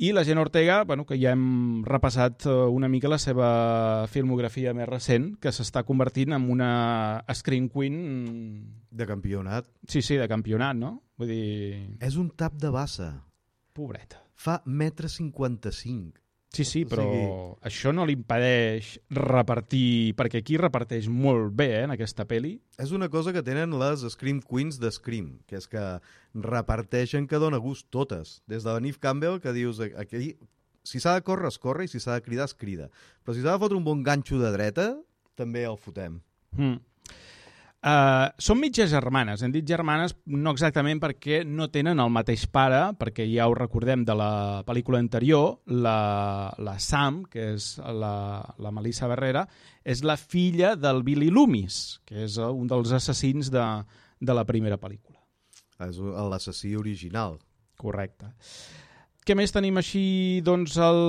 i 0.00 0.14
la 0.16 0.22
Jenna 0.24 0.40
Ortega, 0.40 0.78
bueno, 0.88 1.04
que 1.04 1.18
ja 1.20 1.34
hem 1.34 1.82
repassat 1.84 2.46
eh, 2.48 2.52
una 2.72 2.88
mica 2.88 3.08
la 3.12 3.18
seva 3.20 4.06
filmografia 4.08 4.72
més 4.72 4.88
recent, 4.88 5.34
que 5.42 5.52
s'està 5.52 5.82
convertint 5.84 6.32
en 6.32 6.46
una 6.50 6.70
screen 7.36 7.68
queen, 7.68 7.98
De 8.90 9.06
campionat. 9.06 9.68
sí, 9.86 10.00
sí, 10.02 10.16
de 10.16 10.26
campionat, 10.26 10.74
no? 10.76 11.02
Vull 11.20 11.28
dir, 11.28 11.96
És 12.00 12.16
un 12.16 12.30
tap 12.30 12.54
de 12.56 12.70
bassa. 12.72 13.10
pobreta. 13.76 14.24
Fa 14.34 14.62
metre 14.64 15.08
55. 15.08 16.16
Sí, 16.52 16.64
sí, 16.64 16.82
O 16.84 16.88
però 16.90 17.04
sigui- 17.06 17.68
això 17.70 17.92
no 17.94 18.04
li 18.04 18.14
impedeix 18.18 18.98
repartir, 19.14 20.14
perquè 20.18 20.40
aquí 20.42 20.56
reparteix 20.58 21.06
molt 21.08 21.52
bé, 21.54 21.68
eh, 21.78 21.82
en 21.84 21.92
aquesta 21.94 22.24
peli. 22.26 22.56
És 22.76 22.90
una 22.90 23.08
cosa 23.08 23.32
que 23.32 23.42
tenen 23.46 23.76
les 23.78 24.00
Scream 24.16 24.40
Queens 24.42 24.80
de 24.80 24.90
Scream, 24.90 25.38
que 25.46 25.56
és 25.56 25.68
que 25.70 26.00
reparteixen 26.34 27.28
que 27.28 27.38
dona 27.38 27.58
gust 27.62 27.86
totes. 27.90 28.40
Des 28.50 28.64
de 28.64 28.72
la 28.72 28.80
Neve 28.80 28.98
Campbell, 28.98 29.38
que 29.40 29.52
dius 29.52 29.78
aquí, 29.80 30.36
si 30.82 30.98
s'ha 30.98 31.14
de 31.14 31.22
córrer, 31.22 31.48
es 31.48 31.58
corre, 31.58 31.84
i 31.84 31.88
si 31.88 32.00
s'ha 32.00 32.14
de 32.18 32.22
cridar, 32.26 32.46
es 32.50 32.54
crida. 32.54 32.90
Però 33.24 33.34
si 33.36 33.42
s'ha 33.44 33.52
de 33.54 33.62
fotre 33.62 33.76
un 33.78 33.84
bon 33.84 34.02
ganxo 34.02 34.38
de 34.40 34.50
dreta, 34.50 34.96
també 35.36 35.62
el 35.64 35.76
fotem. 35.78 36.20
Mm. 36.56 36.80
Uh, 37.80 38.28
són 38.36 38.58
mitges 38.60 38.90
germanes. 38.92 39.40
Hem 39.40 39.54
dit 39.54 39.64
germanes 39.64 40.12
no 40.28 40.52
exactament 40.52 40.98
perquè 41.00 41.38
no 41.48 41.70
tenen 41.72 42.02
el 42.02 42.10
mateix 42.12 42.42
pare, 42.52 42.80
perquè 43.00 43.24
ja 43.30 43.46
ho 43.48 43.54
recordem 43.56 44.02
de 44.04 44.16
la 44.20 44.32
pel·lícula 44.68 45.00
anterior, 45.00 45.62
la, 45.64 46.52
la 46.60 46.76
Sam, 46.76 47.22
que 47.24 47.54
és 47.54 47.70
la, 47.80 48.42
la 48.60 48.72
Melissa 48.76 49.08
Barrera, 49.08 49.46
és 49.80 50.04
la 50.04 50.18
filla 50.20 50.74
del 50.76 51.00
Billy 51.06 51.30
Loomis, 51.32 52.02
que 52.04 52.26
és 52.26 52.36
eh, 52.36 52.50
un 52.52 52.68
dels 52.68 52.92
assassins 53.00 53.48
de, 53.54 53.64
de 54.20 54.36
la 54.36 54.44
primera 54.44 54.76
pel·lícula. 54.76 55.16
És 55.80 55.96
l'assassí 55.96 56.74
original. 56.76 57.38
Correcte. 57.80 58.34
Què 59.26 59.36
més 59.36 59.52
tenim 59.52 59.76
així? 59.76 60.40
Doncs 60.44 60.78
el 60.80 61.00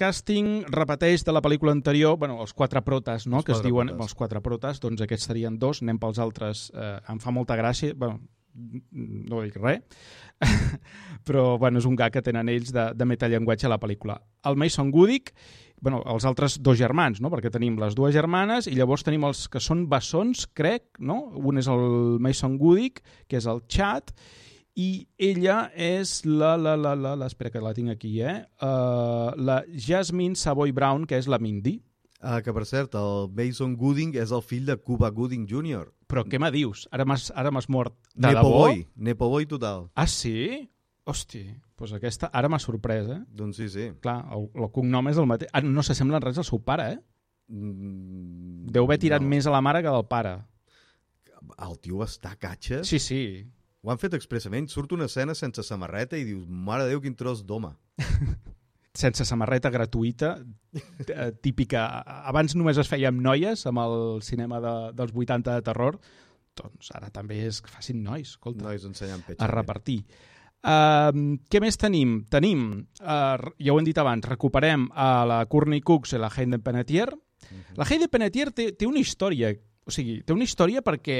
càsting 0.00 0.64
repeteix 0.74 1.22
de 1.26 1.34
la 1.34 1.42
pel·lícula 1.44 1.74
anterior, 1.76 2.18
bueno, 2.18 2.40
els 2.42 2.52
quatre 2.52 2.82
protes, 2.82 3.28
no?, 3.30 3.38
Els 3.40 3.46
que 3.46 3.54
es 3.54 3.62
diuen 3.62 3.92
protes. 3.92 4.06
els 4.08 4.18
quatre 4.18 4.42
protes, 4.42 4.80
doncs 4.82 5.04
aquests 5.04 5.30
serien 5.30 5.58
dos, 5.62 5.82
anem 5.84 6.00
pels 6.02 6.18
altres, 6.18 6.66
eh, 6.74 6.96
em 7.14 7.22
fa 7.22 7.34
molta 7.34 7.56
gràcia, 7.60 7.94
bueno, 7.94 8.18
no 8.54 9.42
dic 9.42 9.56
res, 9.58 9.82
però 11.26 11.56
bueno, 11.58 11.78
és 11.78 11.86
un 11.88 11.96
gag 11.98 12.14
que 12.14 12.22
tenen 12.22 12.50
ells 12.50 12.72
de, 12.74 12.88
de 12.94 13.06
metallenguatge 13.06 13.68
a 13.68 13.72
la 13.72 13.80
pel·lícula. 13.82 14.18
El 14.46 14.58
Mason 14.60 14.90
Goodick, 14.94 15.32
bueno, 15.80 16.02
els 16.10 16.26
altres 16.28 16.58
dos 16.62 16.78
germans, 16.78 17.20
no? 17.22 17.30
perquè 17.32 17.50
tenim 17.54 17.78
les 17.80 17.96
dues 17.98 18.14
germanes 18.14 18.68
i 18.70 18.76
llavors 18.78 19.04
tenim 19.06 19.26
els 19.28 19.46
que 19.52 19.62
són 19.62 19.86
bessons, 19.90 20.46
crec, 20.56 20.86
no? 20.98 21.20
un 21.34 21.60
és 21.60 21.70
el 21.70 22.18
Mason 22.24 22.58
Goodick, 22.58 23.02
que 23.28 23.38
és 23.40 23.48
el 23.50 23.62
Chad, 23.70 24.14
i 24.74 25.06
ella 25.22 25.70
és 25.78 26.24
la, 26.26 26.56
la, 26.58 26.74
la, 26.76 26.94
la, 26.98 27.14
la 27.16 27.26
espera 27.30 27.52
que 27.54 27.62
la 27.62 27.74
tinc 27.74 27.92
aquí, 27.92 28.16
eh? 28.22 28.40
Uh, 28.58 29.30
la 29.38 29.62
Jasmine 29.70 30.34
Savoy 30.36 30.74
Brown, 30.74 31.06
que 31.06 31.18
és 31.20 31.28
la 31.30 31.38
Mindy. 31.38 31.78
Ah, 32.24 32.40
que, 32.42 32.54
per 32.56 32.64
cert, 32.66 32.94
el 32.96 33.28
Mason 33.36 33.74
Gooding 33.76 34.14
és 34.16 34.32
el 34.32 34.42
fill 34.42 34.64
de 34.66 34.78
Cuba 34.80 35.10
Gooding 35.12 35.44
Jr. 35.50 35.90
Però 36.08 36.24
què 36.24 36.40
me 36.40 36.48
dius? 36.54 36.86
Ara 36.90 37.04
m'has 37.04 37.68
mort. 37.68 37.94
De 38.14 38.30
Nepo 38.30 38.48
debò? 38.48 38.62
boy, 38.64 38.86
Nepo 38.96 39.28
boy 39.28 39.46
total. 39.46 39.90
Ah, 39.94 40.08
sí? 40.08 40.70
Hosti, 41.04 41.42
doncs 41.76 41.92
aquesta 41.98 42.30
ara 42.32 42.48
m'ha 42.48 42.58
sorprès, 42.62 43.10
eh? 43.12 43.20
Doncs 43.28 43.58
sí, 43.60 43.68
sí. 43.68 43.90
Clar, 44.00 44.22
el, 44.32 44.48
el 44.56 44.70
cognom 44.72 45.10
és 45.10 45.20
el 45.20 45.28
mateix. 45.28 45.50
Ah, 45.52 45.60
no 45.60 45.84
s'assemblen 45.84 46.24
res 46.24 46.40
al 46.40 46.48
seu 46.48 46.62
pare, 46.64 46.94
eh? 46.94 47.00
Mm, 47.52 48.70
Deu 48.72 48.88
haver 48.88 48.98
tirat 49.02 49.22
no. 49.22 49.28
més 49.28 49.44
a 49.46 49.52
la 49.52 49.60
mare 49.60 49.82
que 49.84 49.92
del 49.92 50.06
pare. 50.08 50.38
El 51.60 51.76
tio 51.84 52.00
està 52.06 52.32
catxa. 52.40 52.80
Sí, 52.88 52.98
sí. 52.98 53.20
Ho 53.84 53.92
han 53.92 54.00
fet 54.00 54.16
expressament. 54.16 54.70
Surt 54.72 54.94
una 54.96 55.10
escena 55.10 55.34
sense 55.36 55.62
samarreta 55.66 56.16
i 56.16 56.24
dius, 56.24 56.48
mare 56.48 56.86
de 56.86 56.94
Déu, 56.94 57.02
quin 57.04 57.16
tros 57.20 57.44
d'home. 57.44 57.74
Sense 58.94 59.26
samarreta 59.26 59.72
gratuïta, 59.74 60.36
eh, 61.02 61.32
típica. 61.42 61.82
Abans 62.30 62.54
només 62.54 62.78
es 62.80 62.88
feia 62.88 63.10
amb 63.10 63.20
noies, 63.20 63.66
amb 63.66 63.82
el 63.82 63.96
cinema 64.22 64.60
de, 64.62 64.74
dels 64.96 65.12
80 65.12 65.58
de 65.58 65.64
terror. 65.66 65.98
Doncs 66.56 66.92
ara 66.94 67.10
també 67.12 67.42
és 67.48 67.58
que 67.60 67.72
facin 67.74 68.00
nois, 68.06 68.36
escolta. 68.36 68.62
Nois 68.64 68.86
ensenyant 68.86 69.20
a 69.26 69.28
petxa. 69.32 69.50
repartir. 69.50 69.98
Uh, 70.64 71.36
què 71.50 71.60
més 71.60 71.76
tenim? 71.76 72.22
Tenim, 72.32 72.64
uh, 73.02 73.50
ja 73.60 73.74
ho 73.74 73.80
hem 73.82 73.84
dit 73.84 73.98
abans, 74.00 74.24
recuperem 74.30 74.86
a 74.94 75.10
la 75.28 75.42
Courtney 75.50 75.82
Cooks 75.84 76.14
i 76.14 76.22
la 76.22 76.30
Hayden 76.32 76.62
Panettiere. 76.64 77.18
Mhm. 77.50 77.76
La 77.76 77.84
Hayden 77.84 78.08
Panettiere 78.08 78.54
té, 78.54 78.70
té 78.72 78.86
una 78.88 79.02
història, 79.02 79.52
o 79.84 79.92
sigui, 79.92 80.22
té 80.24 80.32
una 80.32 80.46
història 80.46 80.80
perquè 80.80 81.18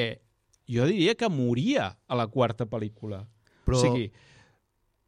jo 0.69 0.87
diria 0.89 1.15
que 1.15 1.29
moria 1.29 1.97
a 2.09 2.17
la 2.17 2.27
quarta 2.29 2.67
pel·lícula. 2.67 3.25
Però 3.65 3.77
O 3.79 3.81
sigui, 3.81 4.11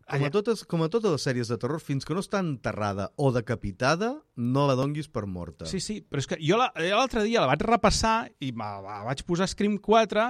com, 0.06 0.22
a 0.24 0.30
totes, 0.30 0.62
com 0.64 0.82
a 0.84 0.88
totes 0.88 1.10
les 1.16 1.24
sèries 1.26 1.48
de 1.50 1.56
terror, 1.58 1.80
fins 1.82 2.04
que 2.06 2.14
no 2.14 2.22
està 2.22 2.38
enterrada 2.38 3.08
o 3.16 3.32
decapitada, 3.34 4.12
no 4.36 4.66
la 4.68 4.76
donguis 4.78 5.08
per 5.10 5.24
morta. 5.26 5.66
Sí, 5.66 5.80
sí, 5.82 5.98
però 6.06 6.22
és 6.22 6.28
que 6.30 6.38
jo 6.40 6.56
la- 6.60 6.70
jo 6.76 6.92
l'altre 6.94 7.24
dia 7.24 7.40
la 7.42 7.48
vaig 7.50 7.64
repassar 7.66 8.30
i 8.40 8.52
me 8.52 8.68
la 8.84 9.02
vaig 9.08 9.24
posar 9.26 9.48
Scream 9.50 9.78
4 9.78 10.28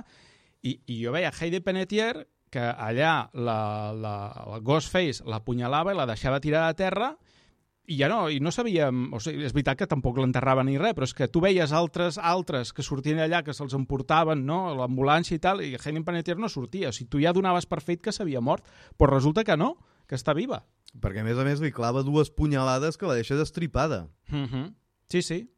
i, 0.62 0.79
i 0.87 1.03
jo 1.05 1.12
veia 1.12 1.31
Heidi 1.31 1.61
Panettiere 1.61 2.27
que 2.51 2.62
allà 2.62 3.29
la, 3.35 3.93
la, 3.93 4.15
la 4.49 4.59
Ghostface 4.65 5.25
l'apunyalava 5.27 5.93
i 5.93 5.97
la 5.99 6.07
deixava 6.07 6.41
tirar 6.41 6.69
a 6.71 6.75
terra 6.79 7.17
i 7.87 7.96
ja 7.99 8.09
no, 8.09 8.29
i 8.31 8.40
no 8.40 8.51
sabíem... 8.51 9.12
O 9.14 9.20
sigui, 9.22 9.44
és 9.46 9.53
veritat 9.55 9.79
que 9.79 9.87
tampoc 9.87 10.18
l'enterrava 10.18 10.64
ni 10.66 10.77
res, 10.79 10.94
però 10.94 11.07
és 11.07 11.14
que 11.14 11.29
tu 11.29 11.40
veies 11.40 11.72
altres 11.72 12.18
altres 12.18 12.72
que 12.72 12.83
sortien 12.83 13.18
allà, 13.22 13.42
que 13.46 13.55
se'ls 13.55 13.75
emportaven, 13.79 14.44
no?, 14.46 14.75
l'ambulància 14.75 15.37
i 15.37 15.42
tal, 15.42 15.61
i 15.62 15.77
Heidi 15.77 16.03
Panettiere 16.07 16.40
no 16.40 16.49
sortia. 16.49 16.88
O 16.88 16.92
sigui, 16.92 17.09
tu 17.11 17.20
ja 17.22 17.33
donaves 17.33 17.66
per 17.66 17.81
fet 17.81 18.03
que 18.03 18.12
s'havia 18.12 18.40
mort, 18.40 18.64
però 18.99 19.14
resulta 19.14 19.44
que 19.44 19.57
no, 19.57 19.77
que 20.07 20.16
està 20.18 20.35
viva. 20.35 20.64
Perquè, 21.01 21.20
a 21.20 21.25
més 21.27 21.38
a 21.38 21.44
més, 21.44 21.61
li 21.61 21.72
clava 21.72 22.03
dues 22.03 22.31
punyalades 22.31 22.96
que 22.96 23.07
la 23.07 23.14
deixa 23.18 23.37
destripada. 23.37 24.09
Mm 24.31 24.44
-hmm. 24.44 24.75
Sí, 25.09 25.22
sí. 25.22 25.51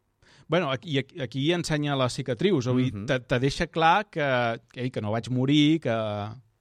Bueno, 0.48 0.70
aquí, 0.70 0.98
aquí, 0.98 1.52
ensenya 1.52 1.94
les 1.96 2.14
cicatrius, 2.14 2.66
o 2.66 2.72
sigui, 2.72 2.90
Mhm. 2.92 3.06
te, 3.06 3.20
te 3.20 3.38
deixa 3.38 3.66
clar 3.66 4.08
que, 4.10 4.60
que, 4.72 4.80
ei, 4.82 4.90
que 4.90 5.00
no 5.00 5.10
vaig 5.10 5.28
morir, 5.30 5.80
que... 5.80 5.92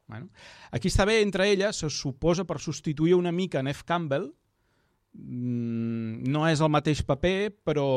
Bueno. 0.08 0.30
Aquí 0.72 0.88
està 0.88 1.06
bé, 1.06 1.22
entre 1.22 1.52
elles, 1.52 1.76
se 1.76 1.90
suposa 1.90 2.46
per 2.46 2.60
substituir 2.60 3.14
una 3.16 3.32
mica 3.32 3.62
Neve 3.62 3.84
Campbell, 3.86 4.24
mm, 4.28 4.47
no 5.18 6.46
és 6.48 6.62
el 6.62 6.70
mateix 6.72 7.02
paper, 7.06 7.52
però 7.66 7.88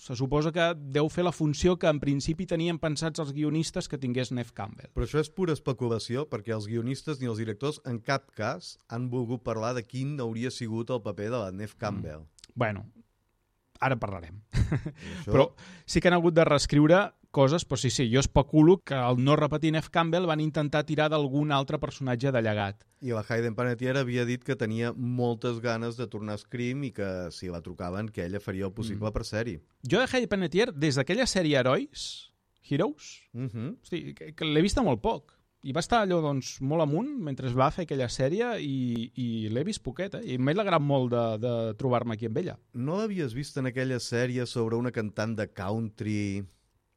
se 0.00 0.16
suposa 0.16 0.50
que 0.50 0.64
deu 0.74 1.10
fer 1.12 1.22
la 1.26 1.32
funció 1.32 1.76
que 1.78 1.90
en 1.90 2.00
principi 2.02 2.46
tenien 2.48 2.80
pensats 2.82 3.20
els 3.22 3.34
guionistes 3.36 3.86
que 3.86 3.98
tingués 4.00 4.32
Neve 4.32 4.54
Campbell. 4.56 4.90
Però 4.96 5.06
això 5.06 5.20
és 5.22 5.30
pura 5.30 5.54
especulació, 5.54 6.24
perquè 6.30 6.54
els 6.56 6.66
guionistes 6.70 7.20
ni 7.20 7.28
els 7.30 7.38
directors 7.38 7.82
en 7.86 8.00
cap 8.02 8.30
cas 8.34 8.74
han 8.88 9.10
volgut 9.12 9.44
parlar 9.46 9.74
de 9.76 9.84
quin 9.86 10.16
hauria 10.20 10.50
sigut 10.50 10.90
el 10.90 11.02
paper 11.04 11.30
de 11.30 11.36
la 11.36 11.52
Neve 11.52 11.78
Campbell. 11.78 12.26
Bueno, 12.54 12.86
ara 13.78 14.00
parlarem. 14.00 14.40
Això... 14.56 15.30
Però 15.30 15.46
sí 15.86 16.00
que 16.00 16.10
han 16.10 16.18
hagut 16.18 16.34
de 16.34 16.48
reescriure 16.48 17.04
coses, 17.30 17.64
però 17.66 17.78
sí, 17.78 17.90
sí, 17.90 18.08
jo 18.12 18.20
especulo 18.20 18.78
que 18.84 18.94
al 18.94 19.18
no 19.22 19.36
repetir 19.36 19.72
Neve 19.72 19.88
Campbell 19.90 20.26
van 20.26 20.40
intentar 20.40 20.84
tirar 20.84 21.08
d'algun 21.10 21.52
altre 21.52 21.78
personatge 21.78 22.32
de 22.32 22.42
llegat. 22.42 22.84
I 23.00 23.12
la 23.14 23.24
Hayden 23.28 23.54
Panettiere 23.54 24.00
havia 24.02 24.24
dit 24.28 24.42
que 24.44 24.56
tenia 24.56 24.92
moltes 24.96 25.60
ganes 25.60 25.96
de 25.96 26.06
tornar 26.06 26.34
a 26.34 26.38
Scream 26.42 26.84
i 26.84 26.92
que 26.92 27.08
si 27.30 27.48
la 27.48 27.62
trucaven 27.62 28.08
que 28.08 28.24
ella 28.26 28.40
faria 28.40 28.66
el 28.66 28.72
possible 28.72 29.08
Mm. 29.08 29.12
per 29.12 29.24
ser-hi. 29.24 29.58
Jo 29.88 30.00
de 30.00 30.06
Heidi 30.12 30.26
Panettiere, 30.26 30.72
des 30.74 30.96
d'aquella 30.96 31.26
sèrie 31.26 31.58
Herois, 31.58 32.32
Heroes, 32.68 33.20
Uh 33.34 33.42
-huh. 33.48 33.76
hosti, 33.82 34.14
que, 34.14 34.34
que 34.34 34.44
l'he 34.44 34.62
vista 34.62 34.82
molt 34.82 35.00
poc. 35.00 35.36
I 35.62 35.72
va 35.72 35.80
estar 35.80 36.00
allò 36.06 36.22
doncs, 36.22 36.60
molt 36.62 36.80
amunt 36.82 37.18
mentre 37.20 37.46
es 37.46 37.54
va 37.54 37.70
fer 37.70 37.82
aquella 37.84 38.08
sèrie 38.08 38.58
i, 38.62 39.12
i 39.14 39.48
l'he 39.50 39.62
vist 39.64 39.82
poquet, 39.82 40.14
eh? 40.14 40.22
I 40.34 40.38
m'he 40.38 40.52
alegrat 40.52 40.80
molt 40.80 41.10
de, 41.10 41.38
de 41.38 41.74
trobar-me 41.74 42.14
aquí 42.14 42.26
amb 42.26 42.38
ella. 42.38 42.58
No 42.72 42.96
l'havies 42.96 43.34
vist 43.34 43.56
en 43.58 43.66
aquella 43.66 43.98
sèrie 44.00 44.46
sobre 44.46 44.76
una 44.76 44.90
cantant 44.90 45.36
de 45.36 45.46
country... 45.52 46.44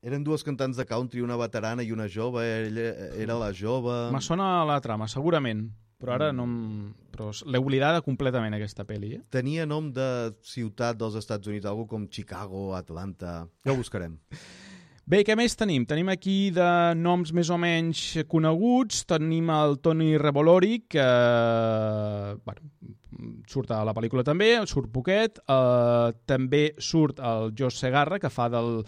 Eren 0.04 0.24
dues 0.28 0.44
cantants 0.44 0.76
de 0.76 0.84
country, 0.84 1.22
una 1.24 1.38
veterana 1.40 1.84
i 1.84 1.94
una 1.96 2.10
jove. 2.12 2.44
Ella 2.44 2.90
era 3.16 3.38
la 3.40 3.54
jove... 3.56 3.94
Me 4.12 4.20
sona 4.20 4.66
la 4.68 4.82
trama, 4.84 5.08
segurament, 5.08 5.64
però 5.96 6.18
ara 6.18 6.34
no... 6.36 6.46
Però 7.14 7.30
l'he 7.48 7.62
oblidada 7.62 8.02
completament, 8.04 8.58
aquesta 8.58 8.84
pel·li, 8.90 9.14
eh? 9.16 9.22
Tenia 9.32 9.68
nom 9.70 9.88
de 9.96 10.08
ciutat 10.44 11.00
dels 11.00 11.16
Estats 11.22 11.48
Units, 11.48 11.70
algo 11.70 11.86
com 11.88 12.10
Chicago, 12.12 12.74
Atlanta... 12.76 13.46
Ja 13.64 13.72
ho 13.72 13.80
buscarem. 13.80 14.18
Bé, 15.08 15.22
què 15.28 15.36
més 15.40 15.56
tenim? 15.60 15.84
Tenim 15.88 16.12
aquí 16.12 16.52
de 16.56 16.68
noms 16.96 17.32
més 17.36 17.50
o 17.52 17.58
menys 17.60 18.02
coneguts. 18.32 19.02
Tenim 19.08 19.50
el 19.52 19.78
Tony 19.84 20.14
Revolori, 20.20 20.82
que 20.92 21.08
bueno, 22.44 22.70
surt 23.52 23.72
a 23.76 23.82
la 23.88 23.96
pel·lícula 23.96 24.24
també, 24.28 24.54
surt 24.68 24.92
poquet, 24.96 25.40
eh, 25.44 26.14
també 26.28 26.64
surt 26.80 27.20
el 27.20 27.52
Josh 27.60 27.80
Segarra, 27.84 28.20
que 28.20 28.32
fa 28.32 28.48
del 28.52 28.84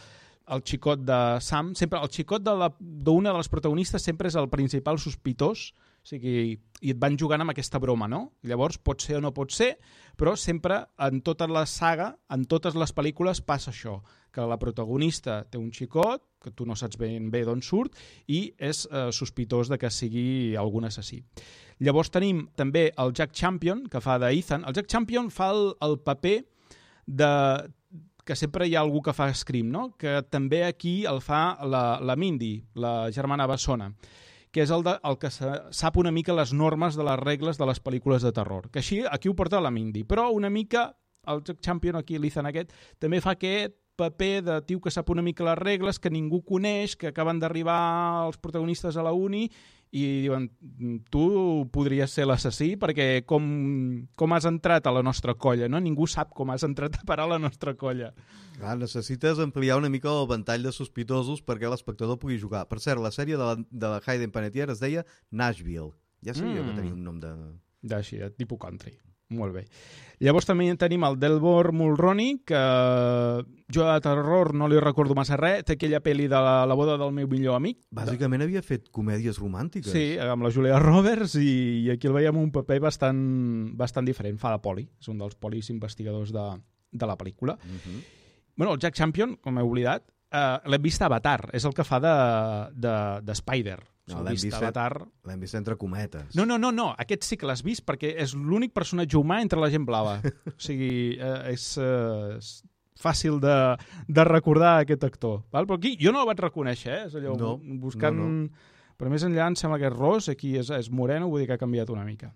el 0.48 0.62
xicot 0.64 1.02
de 1.06 1.20
Sam, 1.42 1.74
sempre 1.76 2.00
el 2.02 2.12
xicot 2.14 2.44
d'una 2.44 2.70
de, 2.70 3.32
de 3.32 3.38
les 3.38 3.50
protagonistes 3.50 4.04
sempre 4.06 4.30
és 4.30 4.38
el 4.40 4.50
principal 4.52 5.00
sospitós, 5.02 5.72
o 6.06 6.08
sigui, 6.08 6.54
i 6.86 6.92
et 6.94 7.00
van 7.02 7.16
jugant 7.18 7.42
amb 7.42 7.50
aquesta 7.56 7.80
broma, 7.82 8.06
no? 8.06 8.36
Llavors, 8.46 8.78
pot 8.78 9.02
ser 9.02 9.18
o 9.18 9.22
no 9.26 9.32
pot 9.34 9.50
ser, 9.56 9.72
però 10.14 10.36
sempre 10.38 10.84
en 11.02 11.24
tota 11.26 11.48
la 11.50 11.66
saga, 11.66 12.12
en 12.30 12.46
totes 12.46 12.78
les 12.78 12.94
pel·lícules 12.94 13.42
passa 13.42 13.72
això, 13.74 13.98
que 14.30 14.46
la 14.46 14.60
protagonista 14.62 15.40
té 15.50 15.58
un 15.58 15.72
xicot, 15.74 16.22
que 16.44 16.54
tu 16.54 16.68
no 16.70 16.78
saps 16.78 17.00
ben 17.02 17.32
bé 17.34 17.42
d'on 17.48 17.64
surt, 17.66 17.98
i 18.30 18.52
és 18.62 18.84
eh, 18.92 19.08
sospitós 19.10 19.72
de 19.72 19.80
que 19.82 19.90
sigui 19.90 20.54
algun 20.62 20.86
assassí. 20.86 21.24
Llavors 21.82 22.14
tenim 22.14 22.46
també 22.56 22.92
el 23.02 23.16
Jack 23.18 23.34
Champion, 23.34 23.88
que 23.90 24.04
fa 24.04 24.20
d'Ethan. 24.22 24.68
El 24.68 24.78
Jack 24.78 24.92
Champion 24.92 25.32
fa 25.34 25.50
el, 25.56 25.72
el 25.82 25.98
paper 26.06 26.38
de 27.08 27.32
que 28.26 28.36
sempre 28.36 28.68
hi 28.68 28.76
ha 28.76 28.82
algú 28.82 29.04
que 29.06 29.14
fa 29.14 29.30
Scream, 29.34 29.70
no? 29.72 29.92
que 30.02 30.20
també 30.30 30.64
aquí 30.66 31.04
el 31.06 31.22
fa 31.22 31.60
la, 31.64 32.00
la 32.02 32.16
Mindy, 32.18 32.58
la 32.74 33.12
germana 33.14 33.48
Bessona 33.48 33.94
que 34.56 34.64
és 34.64 34.72
el, 34.72 34.86
de, 34.88 34.94
el 35.04 35.18
que 35.20 35.28
sap 35.30 35.98
una 36.00 36.14
mica 36.16 36.32
les 36.32 36.54
normes 36.56 36.96
de 36.96 37.04
les 37.04 37.20
regles 37.20 37.58
de 37.60 37.66
les 37.68 37.82
pel·lícules 37.84 38.24
de 38.24 38.32
terror. 38.32 38.70
Que 38.72 38.80
així, 38.80 39.02
aquí 39.04 39.28
ho 39.28 39.34
porta 39.36 39.60
la 39.60 39.68
Mindy. 39.68 40.06
Però 40.08 40.30
una 40.32 40.48
mica, 40.48 40.86
el 41.28 41.42
Champion 41.60 42.00
aquí, 42.00 42.16
l'Ethan 42.16 42.48
aquest, 42.48 42.72
també 43.04 43.20
fa 43.20 43.34
aquest 43.36 43.76
paper 44.00 44.44
de 44.48 44.62
tio 44.64 44.80
que 44.80 44.94
sap 44.96 45.12
una 45.12 45.24
mica 45.26 45.44
les 45.44 45.60
regles, 45.60 46.00
que 46.00 46.12
ningú 46.12 46.40
coneix, 46.48 46.96
que 46.96 47.12
acaben 47.12 47.44
d'arribar 47.44 47.82
els 48.30 48.40
protagonistes 48.40 48.96
a 48.96 49.04
la 49.04 49.12
uni 49.12 49.50
i 49.96 50.04
diuen, 50.26 50.50
tu 51.14 51.24
podries 51.72 52.12
ser 52.12 52.26
l'assassí 52.28 52.74
perquè 52.80 53.24
com, 53.28 53.46
com 54.20 54.36
has 54.36 54.48
entrat 54.50 54.88
a 54.90 54.94
la 54.96 55.04
nostra 55.06 55.38
colla, 55.40 55.70
no? 55.72 55.80
Ningú 55.80 56.08
sap 56.12 56.34
com 56.36 56.52
has 56.52 56.66
entrat 56.68 56.98
a 57.00 57.06
parar 57.08 57.30
a 57.30 57.36
la 57.36 57.40
nostra 57.40 57.76
colla. 57.80 58.12
Ah, 58.60 58.76
necessites 58.76 59.40
ampliar 59.40 59.80
una 59.80 59.92
mica 59.92 60.12
el 60.12 60.28
ventall 60.28 60.68
de 60.68 60.74
sospitosos 60.76 61.40
perquè 61.48 61.72
l'espectador 61.72 62.20
pugui 62.20 62.40
jugar. 62.42 62.66
Per 62.68 62.82
cert, 62.84 63.00
la 63.04 63.14
sèrie 63.16 63.40
de 63.40 63.48
la, 63.48 63.56
de 63.56 63.94
la 63.94 64.02
Hayden 64.04 64.36
Panettiere 64.36 64.76
es 64.76 64.84
deia 64.84 65.06
Nashville. 65.32 65.94
Ja 66.26 66.36
sabia 66.36 66.60
mm. 66.60 66.68
que 66.68 66.80
tenia 66.82 66.96
un 66.96 67.04
nom 67.08 67.22
de... 67.24 67.32
D'així, 67.86 68.20
de 68.20 68.32
tipus 68.36 68.60
country. 68.60 68.98
Molt 69.34 69.56
bé. 69.56 69.64
Llavors 70.22 70.46
també 70.48 70.68
tenim 70.80 71.04
el 71.04 71.18
Delbor 71.20 71.72
Mulroney, 71.76 72.38
que 72.48 72.60
jo 73.74 73.86
de 73.88 73.96
terror 74.06 74.54
no 74.56 74.70
li 74.72 74.78
recordo 74.80 75.16
massa 75.18 75.36
res, 75.40 75.66
té 75.66 75.76
aquella 75.76 76.00
pel·li 76.06 76.30
de 76.32 76.40
la, 76.40 76.56
la 76.70 76.78
boda 76.78 76.96
del 77.02 77.12
meu 77.16 77.28
millor 77.32 77.58
amic. 77.58 77.82
Bàsicament 77.96 78.46
havia 78.46 78.62
fet 78.64 78.88
comèdies 78.96 79.42
romàntiques. 79.42 79.92
Sí, 79.92 80.20
amb 80.22 80.46
la 80.46 80.54
Julia 80.54 80.80
Roberts, 80.80 81.36
i, 81.42 81.52
i 81.84 81.90
aquí 81.94 82.08
el 82.08 82.16
veiem 82.16 82.38
un 82.40 82.52
paper 82.56 82.80
bastant, 82.86 83.22
bastant 83.76 84.08
diferent. 84.08 84.38
Fa 84.42 84.54
de 84.56 84.62
poli, 84.64 84.86
és 85.02 85.10
un 85.12 85.20
dels 85.20 85.36
polis 85.42 85.72
investigadors 85.74 86.32
de, 86.36 86.46
de 86.94 87.10
la 87.10 87.18
pel·lícula. 87.18 87.58
Uh 87.58 87.72
mhm. 87.72 87.82
-huh. 87.84 88.04
bueno, 88.56 88.74
el 88.74 88.80
Jack 88.80 88.96
Champion, 88.96 89.36
com 89.42 89.58
he 89.58 89.62
oblidat, 89.62 90.06
eh, 90.32 90.58
l'hem 90.66 90.82
vist 90.82 91.02
a 91.02 91.06
Avatar, 91.06 91.50
és 91.54 91.66
el 91.66 91.74
que 91.74 91.84
fa 91.84 92.00
de, 92.00 92.16
de, 92.74 93.22
de 93.22 93.36
Spider. 93.36 93.80
No, 94.12 94.22
l'hem 94.22 94.38
vist, 94.38 94.54
Avatar... 94.54 95.08
vist 95.42 95.58
entre 95.58 95.76
cometes. 95.82 96.36
No, 96.38 96.46
no, 96.46 96.60
no, 96.62 96.70
no. 96.72 96.92
aquest 97.02 97.26
sí 97.26 97.40
que 97.42 97.48
l'has 97.50 97.64
vist 97.66 97.82
perquè 97.88 98.12
és 98.22 98.36
l'únic 98.38 98.76
personatge 98.76 99.18
humà 99.18 99.40
entre 99.42 99.62
la 99.62 99.72
gent 99.74 99.88
blava. 99.88 100.20
o 100.54 100.60
sigui, 100.62 101.18
eh, 101.18 101.40
és, 101.56 101.72
eh, 101.82 102.38
és 102.38 102.52
fàcil 103.02 103.40
de, 103.44 103.56
de 104.08 104.28
recordar 104.28 104.78
aquest 104.84 105.04
actor. 105.08 105.42
Val? 105.54 105.66
Però 105.66 105.80
aquí 105.80 105.96
jo 106.02 106.14
no 106.14 106.22
el 106.22 106.30
vaig 106.30 106.46
reconèixer, 106.46 106.94
eh? 106.94 107.10
És 107.10 107.18
allò, 107.18 107.36
no, 107.40 107.58
buscant... 107.82 108.18
No, 108.22 108.30
no. 108.46 108.72
Però 108.96 109.10
més 109.12 109.26
enllà 109.28 109.50
em 109.52 109.58
sembla 109.60 109.76
que 109.82 109.90
és 109.90 109.96
ros, 109.96 110.30
aquí 110.32 110.54
és, 110.56 110.70
és 110.72 110.88
moreno, 110.88 111.28
vull 111.28 111.42
dir 111.44 111.50
que 111.50 111.58
ha 111.58 111.60
canviat 111.60 111.90
una 111.92 112.06
mica. 112.08 112.30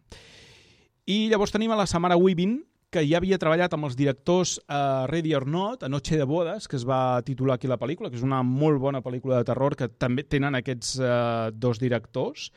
I 1.07 1.29
llavors 1.31 1.53
tenim 1.55 1.71
a 1.71 1.77
la 1.79 1.85
Samara 1.87 2.17
Weaving, 2.19 2.57
que 2.89 3.03
ja 3.05 3.19
havia 3.19 3.37
treballat 3.37 3.73
amb 3.75 3.85
els 3.85 3.95
directors 3.97 4.57
a 4.67 5.05
Ready 5.09 5.35
or 5.37 5.45
Not, 5.47 5.83
a 5.85 5.89
Noche 5.89 6.17
de 6.17 6.25
Bodes, 6.25 6.67
que 6.67 6.77
es 6.79 6.85
va 6.89 7.21
titular 7.25 7.57
aquí 7.57 7.69
la 7.69 7.77
pel·lícula, 7.77 8.09
que 8.09 8.17
és 8.17 8.25
una 8.25 8.41
molt 8.43 8.81
bona 8.81 9.03
pel·lícula 9.05 9.37
de 9.37 9.45
terror 9.45 9.75
que 9.77 9.89
també 9.89 10.25
tenen 10.25 10.57
aquests 10.57 10.95
eh, 10.97 11.11
dos 11.53 11.81
directors. 11.81 12.49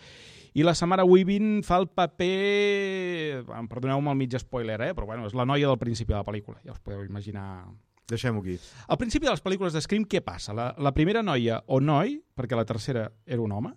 I 0.57 0.65
la 0.65 0.75
Samara 0.77 1.05
Weaving 1.09 1.63
fa 1.65 1.79
el 1.81 1.89
paper... 1.89 3.45
Perdoneu-me 3.69 4.13
el 4.13 4.19
mig 4.21 4.37
spoiler, 4.41 4.81
eh? 4.89 4.93
però 4.97 5.09
bueno, 5.09 5.29
és 5.29 5.37
la 5.37 5.47
noia 5.49 5.69
del 5.69 5.81
principi 5.81 6.13
de 6.13 6.19
la 6.19 6.27
pel·lícula. 6.29 6.61
Ja 6.65 6.77
us 6.77 6.81
podeu 6.81 7.05
imaginar... 7.05 7.65
Deixem-ho 8.09 8.43
aquí. 8.43 8.59
Al 8.89 8.99
principi 9.01 9.29
de 9.29 9.33
les 9.33 9.45
pel·lícules 9.45 9.73
de 9.73 9.81
Scream, 9.81 10.05
què 10.09 10.21
passa? 10.25 10.53
La, 10.57 10.73
la 10.77 10.93
primera 10.93 11.23
noia 11.25 11.63
o 11.69 11.79
noi, 11.81 12.19
perquè 12.37 12.57
la 12.59 12.67
tercera 12.69 13.07
era 13.25 13.41
un 13.41 13.53
home, 13.53 13.73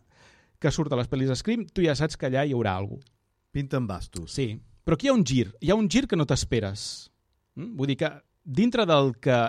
que 0.60 0.72
surt 0.72 0.91
a 0.91 1.00
les 1.00 1.12
pel·lis 1.12 1.32
de 1.32 1.38
Scream, 1.39 1.68
tu 1.72 1.84
ja 1.86 1.96
saps 1.96 2.20
que 2.20 2.28
allà 2.28 2.44
hi 2.44 2.56
haurà 2.56 2.76
alguna 2.80 3.04
cosa. 3.04 3.13
Pinten 3.56 3.86
bastos. 3.88 4.34
Sí, 4.36 4.50
però 4.86 4.95
aquí 4.95 5.10
hi 5.10 5.12
ha 5.12 5.17
un 5.17 5.26
gir, 5.26 5.50
hi 5.60 5.74
ha 5.74 5.76
un 5.76 5.89
gir 5.89 6.06
que 6.08 6.15
no 6.15 6.28
t'esperes. 6.30 7.10
Mm? 7.58 7.76
Vull 7.76 7.91
dir 7.91 8.00
que 8.00 8.12
dintre 8.45 8.86
del 8.86 9.15
que 9.17 9.39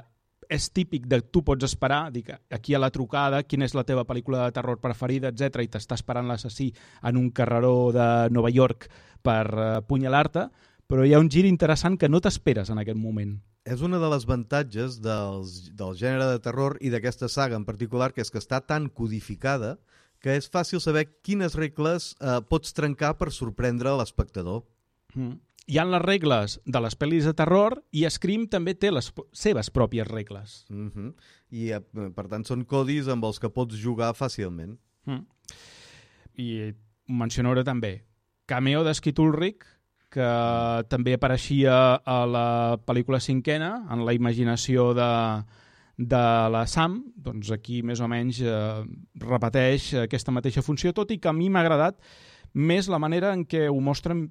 és 0.49 0.69
típic 0.71 1.09
de 1.11 1.21
tu 1.21 1.43
pots 1.45 1.67
esperar, 1.67 2.13
que 2.13 2.39
aquí 2.55 2.75
a 2.75 2.81
la 2.81 2.91
trucada, 2.95 3.43
quina 3.43 3.67
és 3.67 3.75
la 3.75 3.85
teva 3.85 4.07
pel·lícula 4.07 4.45
de 4.45 4.55
terror 4.55 4.79
preferida, 4.81 5.33
etc 5.35 5.65
i 5.65 5.69
t'està 5.69 5.99
esperant 5.99 6.29
l'assassí 6.31 6.71
en 7.03 7.19
un 7.19 7.31
carreró 7.31 7.91
de 7.93 8.07
Nova 8.31 8.51
York 8.51 8.89
per 9.27 9.45
uh, 9.53 9.67
punyalar-te, 9.87 10.47
però 10.87 11.05
hi 11.05 11.13
ha 11.15 11.21
un 11.21 11.31
gir 11.31 11.45
interessant 11.49 11.99
que 11.99 12.09
no 12.09 12.23
t'esperes 12.23 12.71
en 12.71 12.79
aquest 12.79 12.99
moment. 12.99 13.35
És 13.67 13.83
una 13.83 13.99
de 13.99 14.09
les 14.13 14.25
avantatges 14.29 15.01
dels, 15.03 15.57
del 15.75 15.97
gènere 15.99 16.31
de 16.31 16.43
terror 16.45 16.79
i 16.81 16.93
d'aquesta 16.95 17.29
saga 17.29 17.59
en 17.59 17.67
particular, 17.67 18.13
que 18.15 18.23
és 18.23 18.31
que 18.31 18.39
està 18.39 18.63
tan 18.63 18.87
codificada 18.89 19.75
que 20.23 20.37
és 20.39 20.47
fàcil 20.49 20.81
saber 20.81 21.09
quines 21.27 21.55
regles 21.59 22.15
eh, 22.21 22.39
pots 22.49 22.73
trencar 22.75 23.17
per 23.19 23.33
sorprendre 23.35 23.93
l'espectador. 23.99 24.63
Mm. 25.15 25.39
Hi 25.67 25.79
han 25.83 25.91
les 25.91 26.03
regles 26.03 26.61
de 26.65 26.81
les 26.81 26.95
pel·lis 26.95 27.27
de 27.27 27.35
terror 27.35 27.81
i 27.91 28.05
Scream 28.11 28.47
també 28.51 28.77
té 28.79 28.93
les 28.93 29.11
seves 29.35 29.71
pròpies 29.75 30.07
regles. 30.07 30.65
Mm 30.71 30.91
-hmm. 30.91 31.15
I, 31.51 31.71
eh, 31.73 31.81
per 32.15 32.29
tant, 32.29 32.45
són 32.45 32.65
codis 32.65 33.09
amb 33.09 33.25
els 33.25 33.41
que 33.41 33.51
pots 33.51 33.75
jugar 33.75 34.15
fàcilment. 34.15 34.79
Mm. 35.07 35.27
I 36.39 36.75
mencionaré 37.09 37.65
també 37.65 38.05
cameo 38.47 38.85
d'Esquit 38.85 39.19
Ulrich, 39.19 39.67
que 40.11 40.31
també 40.89 41.17
apareixia 41.17 41.99
a 41.99 42.27
la 42.27 42.79
pel·lícula 42.87 43.21
cinquena, 43.21 43.87
en 43.91 44.05
la 44.07 44.15
imaginació 44.15 44.93
de, 44.95 45.43
de 45.99 46.23
la 46.55 46.65
Sam, 46.71 47.01
doncs 47.17 47.51
aquí 47.53 47.83
més 47.83 48.01
o 48.01 48.09
menys 48.09 48.41
eh, 48.41 48.85
repeteix 49.27 49.93
aquesta 50.07 50.33
mateixa 50.33 50.65
funció, 50.65 50.95
tot 50.97 51.11
i 51.11 51.19
que 51.19 51.29
a 51.29 51.35
mi 51.37 51.51
m'ha 51.51 51.65
agradat 51.65 52.01
més 52.55 52.89
la 52.89 53.01
manera 53.03 53.35
en 53.37 53.45
què 53.45 53.67
ho 53.69 53.81
mostren 53.81 54.29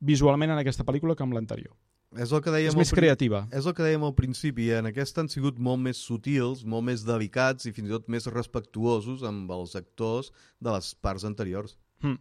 visualment 0.00 0.52
en 0.54 0.60
aquesta 0.60 0.86
pel·lícula 0.86 1.16
que 1.16 1.24
amb 1.26 1.36
l'anterior. 1.36 1.74
És 2.16 2.32
el 2.32 2.40
que 2.40 2.52
dèiem 2.52 2.72
és 2.72 2.78
més 2.78 2.92
creativa. 2.96 3.42
És 3.52 3.66
el 3.68 3.74
que 3.76 3.84
dèiem 3.84 4.04
al 4.06 4.14
principi, 4.16 4.70
en 4.72 4.88
aquesta 4.88 5.20
han 5.20 5.28
sigut 5.28 5.58
molt 5.60 5.82
més 5.84 5.98
sutils, 6.00 6.62
molt 6.64 6.86
més 6.86 7.04
delicats 7.04 7.68
i 7.68 7.72
fins 7.76 7.90
i 7.90 7.92
tot 7.92 8.08
més 8.08 8.30
respectuosos 8.32 9.26
amb 9.28 9.50
els 9.52 9.76
actors 9.76 10.32
de 10.56 10.72
les 10.72 10.94
parts 11.04 11.26
anteriors. 11.28 11.76
Hmm. 12.00 12.16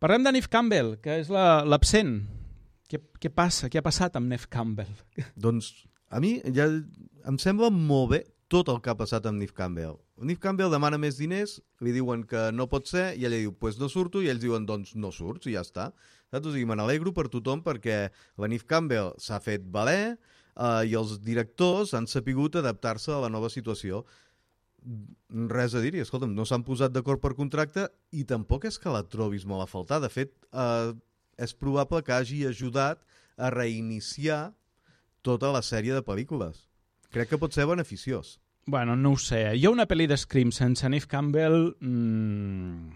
Parlem 0.00 0.26
de 0.26 0.34
Neve 0.36 0.52
Campbell, 0.52 0.94
que 1.00 1.16
és 1.22 1.32
l'absent. 1.32 2.12
La, 2.20 2.84
què, 2.90 3.00
què 3.22 3.32
passa? 3.32 3.70
Què 3.72 3.80
ha 3.80 3.86
passat 3.86 4.18
amb 4.20 4.28
Neve 4.28 4.50
Campbell? 4.52 4.92
Doncs 5.48 5.72
a 6.10 6.20
mi 6.20 6.36
ja 6.56 6.66
em 7.30 7.40
sembla 7.40 7.70
molt 7.72 8.12
bé 8.12 8.20
tot 8.50 8.68
el 8.72 8.80
que 8.82 8.90
ha 8.90 8.98
passat 8.98 9.28
amb 9.30 9.40
Neve 9.40 9.54
Campbell. 9.56 9.96
Neve 10.20 10.40
Campbell 10.42 10.72
demana 10.72 10.98
més 11.00 11.16
diners, 11.16 11.58
li 11.80 11.94
diuen 11.96 12.26
que 12.28 12.50
no 12.52 12.66
pot 12.68 12.88
ser, 12.90 13.14
i 13.16 13.24
ella 13.24 13.38
diu, 13.40 13.54
pues 13.56 13.78
no 13.80 13.88
surto, 13.88 14.20
i 14.20 14.28
ells 14.28 14.42
diuen, 14.42 14.66
doncs 14.68 14.92
no 15.00 15.08
surts, 15.16 15.48
i 15.48 15.54
ja 15.54 15.62
està. 15.64 15.90
Saps? 16.30 16.46
O 16.46 16.52
sigui, 16.52 16.66
me 16.68 16.76
n'alegro 16.76 17.14
per 17.16 17.30
tothom 17.32 17.62
perquè 17.64 18.02
la 18.40 18.50
Neve 18.50 18.68
Campbell 18.68 19.14
s'ha 19.18 19.40
fet 19.42 19.64
valer 19.72 20.02
eh, 20.12 20.82
i 20.90 20.96
els 20.98 21.16
directors 21.24 21.94
han 21.96 22.08
sapigut 22.10 22.58
adaptar-se 22.60 23.14
a 23.14 23.22
la 23.24 23.30
nova 23.32 23.48
situació. 23.52 24.04
Res 25.50 25.74
a 25.76 25.82
dir-hi, 25.84 26.04
escolta'm, 26.04 26.36
no 26.36 26.46
s'han 26.48 26.64
posat 26.68 26.92
d'acord 26.92 27.20
per 27.20 27.32
contracte 27.38 27.88
i 28.16 28.26
tampoc 28.28 28.68
és 28.68 28.78
que 28.80 28.92
la 28.92 29.02
trobis 29.08 29.48
molt 29.48 29.64
a 29.64 29.70
faltar. 29.70 30.02
De 30.04 30.12
fet, 30.12 30.36
eh, 30.52 30.92
és 31.40 31.56
probable 31.56 32.04
que 32.04 32.12
hagi 32.12 32.44
ajudat 32.46 33.00
a 33.40 33.50
reiniciar 33.50 34.52
tota 35.24 35.50
la 35.52 35.64
sèrie 35.64 35.96
de 35.96 36.04
pel·lícules. 36.04 36.68
Crec 37.10 37.32
que 37.32 37.40
pot 37.40 37.56
ser 37.56 37.66
beneficiós. 37.66 38.36
Bueno, 38.70 38.94
no 38.94 39.10
ho 39.12 39.18
sé. 39.18 39.40
Hi 39.58 39.64
ha 39.66 39.70
una 39.74 39.82
pel·li 39.90 40.04
de 40.06 40.14
Scream 40.14 40.52
sense 40.54 40.86
Neve 40.86 41.08
Campbell... 41.10 41.72
Mmm... 41.82 42.92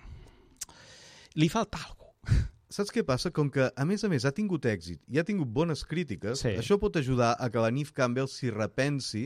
Li 1.34 1.48
falta 1.50 1.80
alguna 1.82 2.44
Saps 2.70 2.92
què 2.94 3.02
passa? 3.06 3.32
Com 3.34 3.48
que, 3.50 3.66
a 3.66 3.84
més 3.86 4.04
a 4.06 4.10
més, 4.12 4.22
ha 4.22 4.30
tingut 4.34 4.68
èxit 4.70 5.00
i 5.10 5.18
ha 5.18 5.24
tingut 5.26 5.50
bones 5.50 5.82
crítiques, 5.86 6.44
sí. 6.44 6.52
això 6.58 6.78
pot 6.78 6.94
ajudar 6.98 7.32
a 7.42 7.48
que 7.50 7.62
la 7.62 7.72
Neve 7.74 7.90
Campbell 7.94 8.30
s'hi 8.30 8.52
repensi 8.54 9.24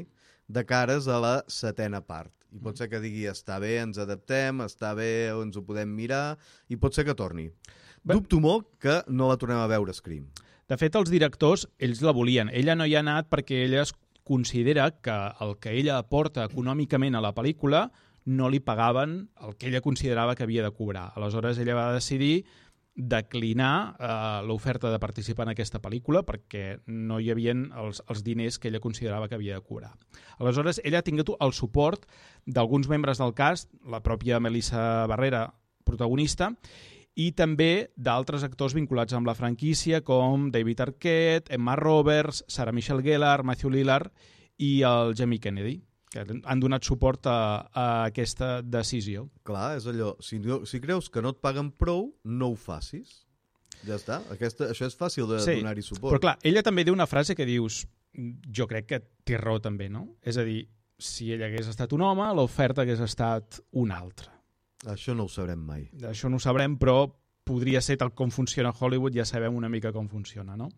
de 0.48 0.64
cares 0.68 1.08
a 1.08 1.20
la 1.20 1.34
setena 1.52 2.00
part. 2.00 2.32
I 2.48 2.62
pot 2.62 2.72
mm. 2.72 2.80
ser 2.80 2.88
que 2.94 3.02
digui, 3.04 3.28
està 3.28 3.60
bé, 3.60 3.74
ens 3.84 4.00
adaptem, 4.00 4.64
està 4.64 4.94
bé, 4.96 5.10
ens 5.34 5.60
ho 5.60 5.64
podem 5.68 5.92
mirar, 6.00 6.38
i 6.72 6.80
pot 6.80 6.96
ser 6.96 7.04
que 7.08 7.16
torni. 7.16 7.50
Bé... 8.00 8.16
Dubto 8.16 8.40
molt 8.40 8.72
que 8.80 9.02
no 9.08 9.28
la 9.28 9.36
tornem 9.36 9.60
a 9.60 9.68
veure, 9.68 9.92
Scream. 9.96 10.24
De 10.68 10.76
fet, 10.80 10.96
els 11.00 11.12
directors, 11.12 11.68
ells 11.80 12.00
la 12.04 12.16
volien. 12.16 12.48
Ella 12.52 12.76
no 12.76 12.88
hi 12.88 12.96
ha 12.96 13.04
anat 13.04 13.28
perquè 13.32 13.64
ella 13.64 13.84
es 13.84 13.94
considera 14.28 14.90
que 15.00 15.16
el 15.40 15.56
que 15.58 15.72
ella 15.80 15.98
aporta 15.98 16.44
econòmicament 16.44 17.16
a 17.16 17.24
la 17.24 17.34
pel·lícula 17.34 17.88
no 18.28 18.50
li 18.52 18.60
pagaven 18.60 19.18
el 19.40 19.56
que 19.56 19.70
ella 19.70 19.80
considerava 19.80 20.34
que 20.36 20.44
havia 20.44 20.62
de 20.62 20.72
cobrar. 20.76 21.12
Aleshores, 21.16 21.58
ella 21.58 21.78
va 21.78 21.92
decidir 21.94 22.44
declinar 22.98 23.94
eh, 23.94 24.42
l'oferta 24.44 24.90
de 24.90 24.98
participar 24.98 25.46
en 25.46 25.52
aquesta 25.54 25.78
pel·lícula 25.80 26.24
perquè 26.26 26.80
no 26.90 27.20
hi 27.22 27.30
havia 27.30 27.54
els, 27.54 28.02
els 28.10 28.24
diners 28.26 28.58
que 28.58 28.68
ella 28.68 28.82
considerava 28.82 29.28
que 29.30 29.38
havia 29.38 29.54
de 29.54 29.64
cobrar. 29.64 29.94
Aleshores, 30.42 30.82
ella 30.84 30.98
ha 30.98 31.06
tingut 31.06 31.30
el 31.38 31.54
suport 31.54 32.04
d'alguns 32.44 32.90
membres 32.90 33.22
del 33.22 33.36
cast, 33.38 33.70
la 33.86 34.02
pròpia 34.02 34.42
Melissa 34.42 35.06
Barrera, 35.06 35.46
protagonista, 35.86 36.52
i 37.18 37.32
també 37.34 37.90
d'altres 37.98 38.44
actors 38.46 38.76
vinculats 38.76 39.16
amb 39.16 39.26
la 39.26 39.34
franquícia 39.34 40.00
com 40.06 40.48
David 40.54 40.84
Arquette, 40.86 41.54
Emma 41.54 41.74
Roberts, 41.78 42.44
Sarah 42.46 42.72
Michelle 42.72 43.02
Gellar, 43.02 43.42
Matthew 43.42 43.74
Lillard 43.74 44.12
i 44.62 44.78
el 44.86 45.16
Jamie 45.18 45.42
Kennedy 45.42 45.80
que 46.08 46.22
han 46.24 46.60
donat 46.60 46.86
suport 46.88 47.26
a, 47.28 47.68
a 47.68 47.86
aquesta 48.06 48.62
decisió. 48.64 49.26
Clar, 49.44 49.74
és 49.76 49.88
allò, 49.90 50.14
si, 50.24 50.40
si 50.64 50.80
creus 50.80 51.10
que 51.12 51.20
no 51.20 51.34
et 51.34 51.42
paguen 51.44 51.68
prou, 51.76 52.06
no 52.24 52.52
ho 52.52 52.56
facis. 52.56 53.26
Ja 53.86 53.98
està, 53.98 54.22
Aquesta, 54.32 54.70
això 54.72 54.88
és 54.88 54.96
fàcil 54.98 55.28
de 55.28 55.42
sí, 55.44 55.58
donar-hi 55.60 55.84
suport. 55.84 56.14
Però 56.14 56.22
clar, 56.22 56.38
ella 56.48 56.64
també 56.66 56.86
diu 56.86 56.96
una 56.96 57.06
frase 57.06 57.36
que 57.38 57.46
dius, 57.46 57.82
jo 58.50 58.66
crec 58.70 58.88
que 58.88 59.02
té 59.28 59.36
raó 59.38 59.60
també, 59.62 59.90
no? 59.92 60.06
És 60.24 60.40
a 60.40 60.46
dir, 60.48 60.62
si 60.98 61.28
ella 61.34 61.46
hagués 61.46 61.68
estat 61.70 61.92
un 61.94 62.02
home, 62.02 62.26
l'oferta 62.34 62.82
hagués 62.82 63.04
estat 63.04 63.60
una 63.78 64.00
altra. 64.00 64.37
Això 64.86 65.14
no 65.14 65.26
ho 65.26 65.32
sabrem 65.32 65.58
mai. 65.58 65.88
Això 66.06 66.30
no 66.30 66.38
ho 66.38 66.42
sabrem, 66.42 66.76
però 66.78 67.08
podria 67.48 67.80
ser 67.80 67.96
tal 67.98 68.12
com 68.14 68.30
funciona 68.30 68.70
Hollywood, 68.70 69.16
ja 69.16 69.24
sabem 69.24 69.56
una 69.56 69.70
mica 69.72 69.92
com 69.92 70.08
funciona, 70.08 70.56
no? 70.56 70.68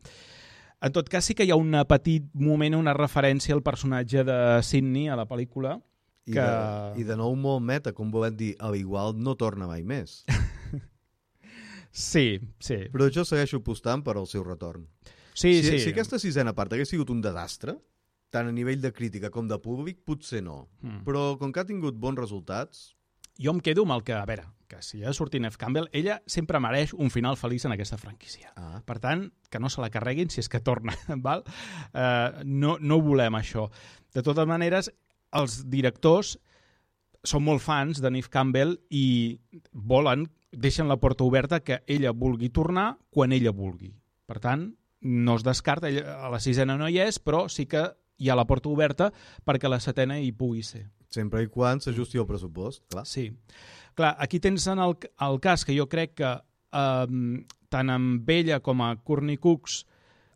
En 0.80 0.94
tot 0.96 1.10
cas, 1.12 1.26
sí 1.26 1.34
que 1.36 1.44
hi 1.44 1.50
ha 1.52 1.58
un 1.60 1.74
petit 1.88 2.30
moment, 2.40 2.78
una 2.78 2.94
referència 2.96 3.52
al 3.56 3.60
personatge 3.62 4.24
de 4.24 4.36
Sidney 4.64 5.10
a 5.12 5.18
la 5.18 5.26
pel·lícula. 5.28 5.76
I, 6.24 6.32
que... 6.32 6.40
de, 6.40 7.02
I 7.02 7.04
de 7.04 7.16
nou 7.20 7.34
molt 7.36 7.60
meta, 7.66 7.92
com 7.96 8.12
volem 8.14 8.36
dir, 8.38 8.54
a 8.60 8.70
l'igual 8.72 9.12
no 9.20 9.36
torna 9.36 9.68
mai 9.68 9.84
més. 9.84 10.22
sí, 11.92 12.40
sí. 12.62 12.78
Però 12.94 13.10
jo 13.12 13.26
segueixo 13.28 13.60
apostant 13.60 14.06
per 14.06 14.16
al 14.16 14.30
seu 14.30 14.46
retorn. 14.46 14.86
Sí, 15.34 15.58
si, 15.60 15.68
sí. 15.68 15.82
Si 15.84 15.92
aquesta 15.92 16.20
sisena 16.22 16.54
part 16.56 16.72
hagués 16.72 16.88
sigut 16.92 17.12
un 17.12 17.20
desastre, 17.24 17.76
tant 18.32 18.48
a 18.48 18.54
nivell 18.54 18.80
de 18.80 18.94
crítica 18.94 19.28
com 19.34 19.50
de 19.50 19.58
públic, 19.60 20.00
potser 20.06 20.40
no. 20.46 20.62
Mm. 20.80 21.04
Però 21.04 21.34
com 21.40 21.52
que 21.52 21.60
ha 21.60 21.68
tingut 21.68 21.98
bons 22.00 22.22
resultats, 22.22 22.94
jo 23.40 23.54
em 23.54 23.60
quedo 23.64 23.86
amb 23.86 23.96
el 23.96 24.04
que, 24.04 24.14
a 24.14 24.26
veure, 24.28 24.44
que 24.70 24.82
si 24.84 25.02
ha 25.02 25.12
sortit 25.16 25.42
Neve 25.42 25.58
Campbell, 25.58 25.88
ella 25.96 26.20
sempre 26.30 26.60
mereix 26.62 26.92
un 26.94 27.10
final 27.10 27.38
feliç 27.40 27.64
en 27.66 27.74
aquesta 27.74 27.98
franquícia. 27.98 28.52
Ah. 28.56 28.82
Per 28.86 28.98
tant, 29.02 29.26
que 29.50 29.60
no 29.62 29.70
se 29.72 29.80
la 29.82 29.90
carreguin 29.90 30.30
si 30.30 30.42
és 30.44 30.50
que 30.52 30.60
torna, 30.62 30.94
val? 31.26 31.42
Uh, 31.90 32.44
no, 32.44 32.76
no 32.80 33.00
volem 33.02 33.38
això. 33.40 33.68
De 34.14 34.22
totes 34.26 34.48
maneres, 34.48 34.92
els 35.36 35.62
directors 35.70 36.36
són 37.26 37.44
molt 37.44 37.62
fans 37.64 38.00
de 38.00 38.12
Neve 38.12 38.30
Campbell 38.32 38.76
i 38.90 39.38
volen, 39.72 40.28
deixen 40.50 40.88
la 40.88 40.98
porta 41.00 41.24
oberta 41.24 41.60
que 41.64 41.82
ella 41.86 42.12
vulgui 42.12 42.50
tornar 42.50 42.94
quan 43.10 43.32
ella 43.32 43.52
vulgui. 43.54 43.92
Per 44.26 44.38
tant, 44.42 44.70
no 45.00 45.36
es 45.36 45.44
descarta, 45.46 45.88
ella, 45.88 46.20
a 46.20 46.30
la 46.32 46.40
sisena 46.40 46.76
no 46.78 46.88
hi 46.88 47.00
és, 47.02 47.18
però 47.18 47.46
sí 47.48 47.66
que 47.66 47.88
hi 48.20 48.28
ha 48.28 48.36
la 48.36 48.46
porta 48.46 48.68
oberta 48.68 49.10
perquè 49.46 49.68
la 49.68 49.80
setena 49.80 50.18
hi 50.20 50.32
pugui 50.32 50.62
ser. 50.66 50.88
Sempre 51.10 51.42
i 51.42 51.50
quan 51.50 51.82
s'ajusti 51.82 52.20
el 52.20 52.28
pressupost, 52.28 52.84
clar. 52.92 53.06
Sí. 53.08 53.30
Clar, 53.98 54.14
aquí 54.22 54.38
tens 54.40 54.66
en 54.70 54.78
el, 54.78 54.94
el 55.26 55.40
cas 55.42 55.64
que 55.66 55.74
jo 55.76 55.88
crec 55.90 56.14
que 56.20 56.30
eh, 56.30 57.06
tant 57.70 57.90
amb 57.90 58.30
ella 58.30 58.60
com 58.62 58.82
a 58.82 58.94
Courtney 58.96 59.38
Cooks 59.42 59.84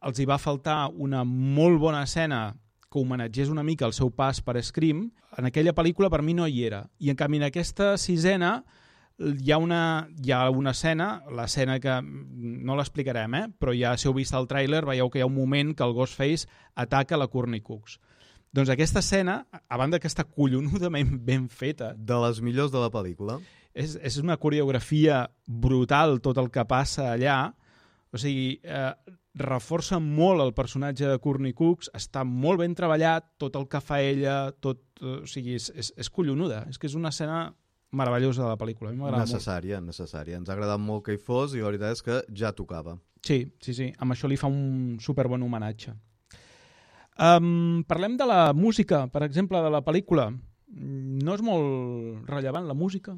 els 0.05 0.21
hi 0.21 0.27
va 0.29 0.39
faltar 0.39 0.91
una 1.01 1.23
molt 1.25 1.81
bona 1.81 2.03
escena 2.05 2.55
que 2.91 3.01
homenatgés 3.01 3.51
una 3.51 3.65
mica 3.67 3.87
el 3.87 3.95
seu 3.97 4.11
pas 4.15 4.41
per 4.45 4.61
Scream. 4.63 5.09
En 5.39 5.49
aquella 5.49 5.75
pel·lícula 5.75 6.11
per 6.13 6.23
mi 6.23 6.35
no 6.35 6.47
hi 6.47 6.63
era. 6.67 6.85
I 7.01 7.11
en 7.11 7.19
canvi 7.19 7.41
en 7.41 7.49
aquesta 7.49 7.95
sisena 7.99 8.59
hi 9.19 9.53
ha 9.53 9.59
una, 9.59 10.09
hi 10.23 10.33
ha 10.35 10.49
una 10.51 10.73
escena, 10.75 11.09
l'escena 11.31 11.79
que 11.81 12.01
no 12.03 12.77
l'explicarem, 12.77 13.35
eh? 13.35 13.45
però 13.59 13.75
ja 13.75 13.95
si 13.97 14.09
heu 14.09 14.15
vist 14.15 14.35
el 14.35 14.49
tràiler 14.51 14.85
veieu 14.87 15.11
que 15.11 15.21
hi 15.21 15.25
ha 15.25 15.31
un 15.31 15.37
moment 15.37 15.75
que 15.75 15.87
el 15.87 15.95
Ghostface 15.95 16.49
ataca 16.75 17.19
la 17.19 17.29
Courtney 17.31 17.63
Cooks. 17.63 17.99
Doncs 18.55 18.71
aquesta 18.71 19.01
escena, 19.03 19.41
a 19.51 19.77
banda 19.81 19.99
que 19.99 20.07
està 20.07 20.23
collonudament 20.23 21.17
ben 21.27 21.49
feta... 21.51 21.91
De 21.99 22.19
les 22.23 22.39
millors 22.45 22.71
de 22.71 22.79
la 22.79 22.91
pel·lícula. 22.95 23.41
És, 23.75 23.97
és 23.99 24.21
una 24.23 24.37
coreografia 24.39 25.25
brutal 25.45 26.21
tot 26.23 26.39
el 26.39 26.53
que 26.55 26.63
passa 26.71 27.09
allà. 27.17 27.39
O 28.15 28.21
sigui, 28.23 28.61
eh, 28.63 28.93
reforça 29.43 29.99
molt 29.99 30.45
el 30.45 30.55
personatge 30.55 31.11
de 31.11 31.19
Courtney 31.19 31.57
Cooks, 31.59 31.91
està 31.99 32.23
molt 32.23 32.63
ben 32.63 32.79
treballat, 32.79 33.27
tot 33.43 33.59
el 33.59 33.67
que 33.67 33.83
fa 33.83 33.99
ella, 34.07 34.39
tot, 34.63 34.85
eh, 35.03 35.19
o 35.25 35.27
sigui, 35.27 35.59
és, 35.59 35.73
és, 35.75 35.91
és 35.99 36.15
collonuda. 36.15 36.63
És 36.71 36.79
que 36.79 36.87
és 36.87 36.95
una 36.95 37.11
escena 37.11 37.49
meravellosa 37.91 38.47
de 38.47 38.55
la 38.55 38.61
pel·lícula. 38.61 38.95
A 38.95 38.95
mi 38.95 39.03
necessària, 39.19 39.83
molt. 39.83 39.91
necessària. 39.97 40.39
Ens 40.39 40.47
ha 40.47 40.55
agradat 40.55 40.79
molt 40.79 41.09
que 41.09 41.19
hi 41.19 41.23
fos 41.27 41.59
i 41.59 41.63
la 41.63 41.73
veritat 41.73 41.99
és 41.99 42.07
que 42.07 42.23
ja 42.31 42.55
tocava. 42.55 43.01
Sí, 43.27 43.43
sí, 43.59 43.75
sí. 43.75 43.91
Amb 43.99 44.15
això 44.15 44.31
li 44.31 44.39
fa 44.39 44.47
un 44.47 45.01
superbon 45.03 45.43
homenatge. 45.43 45.99
Um, 47.15 47.85
parlem 47.87 48.17
de 48.19 48.27
la 48.27 48.53
música, 48.53 49.05
per 49.13 49.23
exemple, 49.27 49.61
de 49.63 49.71
la 49.71 49.83
pel·lícula. 49.87 50.33
No 50.75 51.37
és 51.37 51.45
molt 51.47 52.27
rellevant, 52.31 52.67
la 52.67 52.75
música? 52.75 53.17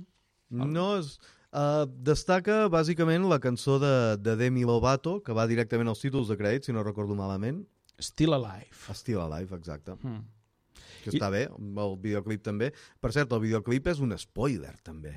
No, 0.51 0.93
és... 1.01 1.17
Uh, 1.57 1.87
destaca 2.05 2.67
bàsicament 2.69 3.25
la 3.31 3.39
cançó 3.41 3.79
de, 3.81 3.95
de 4.21 4.35
Demi 4.37 4.67
Lovato, 4.69 5.23
que 5.25 5.33
va 5.33 5.47
directament 5.49 5.89
als 5.89 6.03
títols 6.03 6.29
de 6.29 6.37
crèdit, 6.37 6.67
si 6.67 6.75
no 6.75 6.85
recordo 6.85 7.17
malament. 7.17 7.63
Still 8.03 8.37
Alive. 8.37 8.77
Still 8.93 9.23
Alive, 9.25 9.57
exacte. 9.57 9.95
Mm. 10.03 10.27
Que 11.05 11.15
està 11.15 11.31
I... 11.31 11.33
bé, 11.33 11.43
el 11.49 11.97
videoclip 12.03 12.45
també. 12.45 12.73
Per 13.01 13.15
cert, 13.17 13.33
el 13.33 13.41
videoclip 13.47 13.89
és 13.95 14.03
un 14.05 14.13
spoiler, 14.21 14.75
també. 14.85 15.15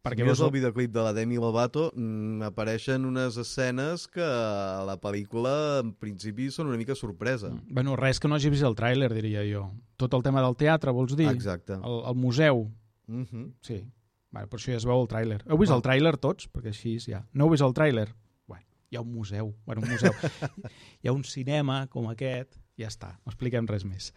Perquè 0.00 0.24
si 0.24 0.28
veus 0.30 0.40
el 0.40 0.52
videoclip 0.54 0.92
de 0.94 1.02
la 1.04 1.12
Demi 1.12 1.36
Lovato, 1.36 1.90
mm, 1.92 2.46
apareixen 2.48 3.04
unes 3.04 3.36
escenes 3.36 4.06
que 4.08 4.24
a 4.24 4.80
la 4.88 4.96
pel·lícula 4.96 5.82
en 5.82 5.92
principi 5.92 6.48
són 6.50 6.70
una 6.72 6.78
mica 6.80 6.96
sorpresa. 6.96 7.50
Mm. 7.50 7.74
Bueno, 7.76 7.96
res 8.00 8.20
que 8.20 8.28
no 8.28 8.38
hagi 8.38 8.48
vist 8.48 8.64
el 8.64 8.76
tràiler, 8.78 9.10
diria 9.12 9.44
jo. 9.44 9.66
Tot 10.00 10.16
el 10.16 10.24
tema 10.24 10.40
del 10.40 10.56
teatre, 10.56 10.94
vols 10.96 11.12
dir? 11.16 11.28
Exacte. 11.28 11.76
El, 11.76 12.00
el 12.08 12.16
museu. 12.16 12.70
Mm 13.08 13.26
-hmm. 13.26 13.52
Sí. 13.60 13.84
Bueno, 14.30 14.48
per 14.48 14.58
això 14.58 14.72
ja 14.72 14.78
es 14.78 14.86
veu 14.86 15.02
el 15.02 15.08
tràiler. 15.08 15.42
Heu 15.46 15.58
vist 15.58 15.72
oh. 15.72 15.76
el 15.76 15.82
tràiler 15.82 16.16
tots? 16.16 16.48
Perquè 16.48 16.68
així 16.68 16.98
ja... 16.98 17.26
No 17.34 17.44
heu 17.44 17.50
vist 17.50 17.62
el 17.66 17.74
tràiler? 17.74 18.08
Bueno, 18.46 18.64
hi 18.90 18.96
ha 18.96 19.00
un 19.00 19.12
museu. 19.12 19.54
Bueno, 19.66 19.82
un 19.82 19.90
museu. 19.90 20.12
hi 21.02 21.08
ha 21.08 21.12
un 21.12 21.24
cinema 21.24 21.86
com 21.88 22.08
aquest. 22.08 22.56
Ja 22.78 22.88
està, 22.88 23.18
no 23.26 23.34
expliquem 23.34 23.66
res 23.66 23.84
més. 23.84 24.14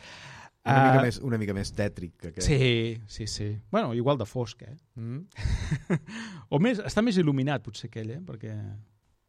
Una, 0.63 0.75
uh, 0.79 0.83
mica 0.87 1.03
més, 1.03 1.17
una 1.27 1.37
mica 1.41 1.53
més 1.55 1.73
tètric 1.75 2.13
que 2.15 2.29
aquest. 2.31 2.47
Sí, 2.47 2.99
sí, 3.11 3.27
sí. 3.27 3.49
Bueno, 3.71 3.91
igual 3.93 4.17
de 4.17 4.27
fosc, 4.27 4.61
eh? 4.63 4.77
Mm. 4.95 5.25
o 6.55 6.59
més, 6.63 6.79
està 6.79 7.03
més 7.03 7.19
il·luminat, 7.19 7.65
potser, 7.65 7.89
aquell, 7.91 8.13
eh? 8.15 8.21
Perquè 8.23 8.55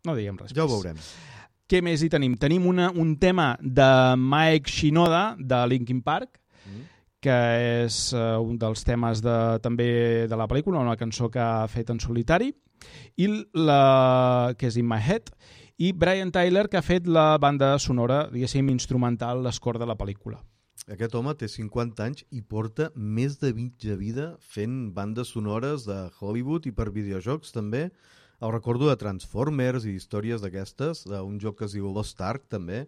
no 0.06 0.14
diguem 0.14 0.38
res 0.38 0.54
Ja 0.54 0.66
ho 0.66 0.70
veurem. 0.70 1.00
Què 1.66 1.80
més 1.82 2.04
hi 2.04 2.10
tenim? 2.12 2.36
Tenim 2.38 2.68
una, 2.70 2.90
un 2.90 3.16
tema 3.18 3.54
de 3.58 3.88
Mike 4.20 4.70
Shinoda, 4.70 5.24
de 5.40 5.60
Linkin 5.72 6.04
Park, 6.06 6.38
mm. 6.68 6.86
que 7.24 7.40
és 7.82 7.98
uh, 8.14 8.38
un 8.38 8.54
dels 8.60 8.86
temes 8.86 9.24
de, 9.24 9.36
també 9.64 9.90
de 10.30 10.38
la 10.38 10.46
pel·lícula, 10.46 10.84
una 10.86 10.98
cançó 11.00 11.32
que 11.34 11.42
ha 11.42 11.66
fet 11.72 11.90
en 11.90 11.98
solitari, 11.98 12.52
i 13.18 13.30
la, 13.58 14.54
que 14.60 14.70
és 14.70 14.78
In 14.78 14.86
My 14.86 15.02
Head, 15.02 15.34
i 15.82 15.90
Brian 15.98 16.30
Tyler, 16.30 16.68
que 16.70 16.78
ha 16.78 16.86
fet 16.86 17.10
la 17.10 17.32
banda 17.42 17.74
sonora, 17.82 18.28
diguéssim, 18.30 18.68
instrumental, 18.70 19.42
l'escor 19.42 19.82
de 19.82 19.88
la 19.90 19.98
pel·lícula. 19.98 20.44
Aquest 20.92 21.14
home 21.16 21.32
té 21.40 21.48
50 21.48 22.04
anys 22.04 22.24
i 22.28 22.42
porta 22.44 22.90
més 22.94 23.38
de 23.40 23.54
20 23.56 23.88
de 23.88 23.94
vida 23.96 24.24
fent 24.44 24.90
bandes 24.92 25.30
sonores 25.32 25.86
de 25.88 25.96
Hollywood 26.20 26.66
i 26.68 26.74
per 26.76 26.90
videojocs 26.92 27.54
també. 27.56 27.86
El 28.44 28.52
recordo 28.52 28.90
de 28.90 28.96
Transformers 29.00 29.86
i 29.88 29.94
històries 29.96 30.42
d'aquestes, 30.44 31.06
d'un 31.08 31.38
joc 31.40 31.60
que 31.60 31.64
es 31.64 31.76
diu 31.76 31.88
Lost 31.88 32.20
Ark 32.20 32.44
també. 32.52 32.82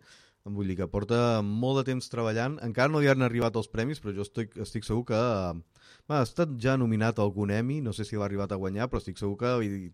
Vull 0.45 0.69
dir 0.69 0.77
que 0.79 0.87
porta 0.93 1.41
molt 1.43 1.81
de 1.81 1.87
temps 1.89 2.11
treballant. 2.13 2.59
Encara 2.63 2.93
no 2.93 3.01
li 3.01 3.09
han 3.09 3.25
arribat 3.25 3.57
els 3.57 3.71
premis, 3.73 4.03
però 4.03 4.13
jo 4.15 4.27
estic, 4.27 4.53
estic 4.61 4.85
segur 4.85 5.07
que... 5.09 5.21
ha 6.07 6.21
estat 6.23 6.53
ja 6.61 6.77
nominat 6.77 7.19
a 7.19 7.25
algun 7.25 7.51
Emmy, 7.51 7.81
no 7.81 7.95
sé 7.97 8.05
si 8.05 8.17
l'ha 8.17 8.29
arribat 8.29 8.53
a 8.53 8.61
guanyar, 8.61 8.91
però 8.91 9.01
estic 9.01 9.17
segur 9.19 9.39
que 9.41 9.55
li, 9.63 9.89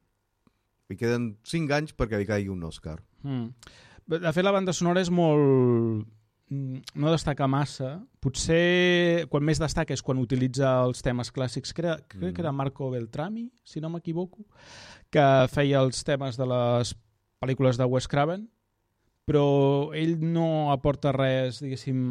li 0.91 0.99
queden 0.99 1.37
5 1.47 1.79
anys 1.79 1.95
perquè 1.95 2.19
li 2.19 2.27
caigui 2.27 2.51
un 2.51 2.67
Oscar. 2.67 2.99
Mm. 3.23 3.47
De 4.11 4.33
fet, 4.35 4.43
la 4.45 4.53
banda 4.53 4.75
sonora 4.75 5.01
és 5.01 5.09
molt 5.15 6.03
no 6.53 7.13
destaca 7.13 7.49
massa. 7.51 7.97
Potser 8.23 9.27
quan 9.33 9.45
més 9.47 9.61
destaca 9.63 9.95
és 9.95 10.03
quan 10.05 10.21
utilitza 10.23 10.71
els 10.85 11.03
temes 11.05 11.33
clàssics. 11.35 11.75
Crec, 11.77 12.07
crec 12.15 12.35
que 12.37 12.43
era 12.45 12.53
mm. 12.53 12.61
Marco 12.63 12.91
Beltrami, 12.93 13.49
si 13.65 13.83
no 13.83 13.91
m'equivoco, 13.93 14.45
que 15.13 15.27
feia 15.53 15.83
els 15.83 16.03
temes 16.07 16.39
de 16.41 16.49
les 16.49 16.95
pel·lícules 17.43 17.79
de 17.81 17.89
Wes 17.91 18.09
Craven, 18.09 18.47
però 19.29 19.45
ell 19.99 20.17
no 20.23 20.73
aporta 20.73 21.13
res, 21.15 21.63
diguéssim, 21.63 22.03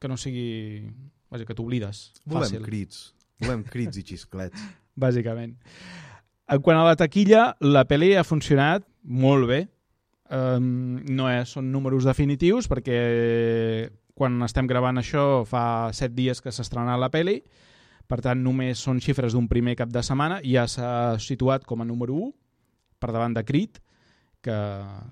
que 0.00 0.10
no 0.10 0.18
sigui... 0.18 0.86
Vaja, 1.32 1.46
que 1.48 1.56
t'oblides. 1.56 2.10
Volem 2.28 2.64
crits. 2.66 3.12
Volem 3.40 3.62
crits 3.64 3.98
i 3.98 4.06
xisclets. 4.06 4.64
Bàsicament. 5.04 5.54
En 6.52 6.60
quant 6.60 6.76
a 6.76 6.84
la 6.84 6.98
taquilla, 7.00 7.52
la 7.64 7.86
pel·li 7.88 8.12
ha 8.18 8.26
funcionat 8.26 8.84
molt 9.02 9.48
bé 9.48 9.60
Um, 10.32 11.02
no 11.12 11.26
és, 11.28 11.50
són 11.52 11.66
números 11.68 12.06
definitius 12.08 12.64
perquè 12.70 12.96
quan 14.16 14.38
estem 14.46 14.68
gravant 14.70 14.96
això 14.96 15.42
fa 15.48 15.90
set 15.92 16.14
dies 16.16 16.40
que 16.40 16.52
s'ha 16.52 16.64
estrenat 16.64 17.00
la 17.00 17.10
peli, 17.12 17.42
per 18.08 18.22
tant 18.24 18.40
només 18.40 18.80
són 18.80 19.00
xifres 19.00 19.36
d'un 19.36 19.48
primer 19.48 19.74
cap 19.76 19.92
de 19.92 20.00
setmana 20.04 20.40
i 20.40 20.54
ja 20.56 20.64
s'ha 20.68 21.18
situat 21.20 21.66
com 21.68 21.84
a 21.84 21.88
número 21.88 22.16
1 22.16 22.32
per 23.02 23.10
davant 23.12 23.36
de 23.36 23.44
Creed, 23.44 23.80
que 24.42 24.56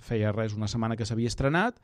feia 0.04 0.32
res 0.32 0.56
una 0.56 0.68
setmana 0.70 0.96
que 0.96 1.06
s'havia 1.06 1.30
estrenat. 1.30 1.76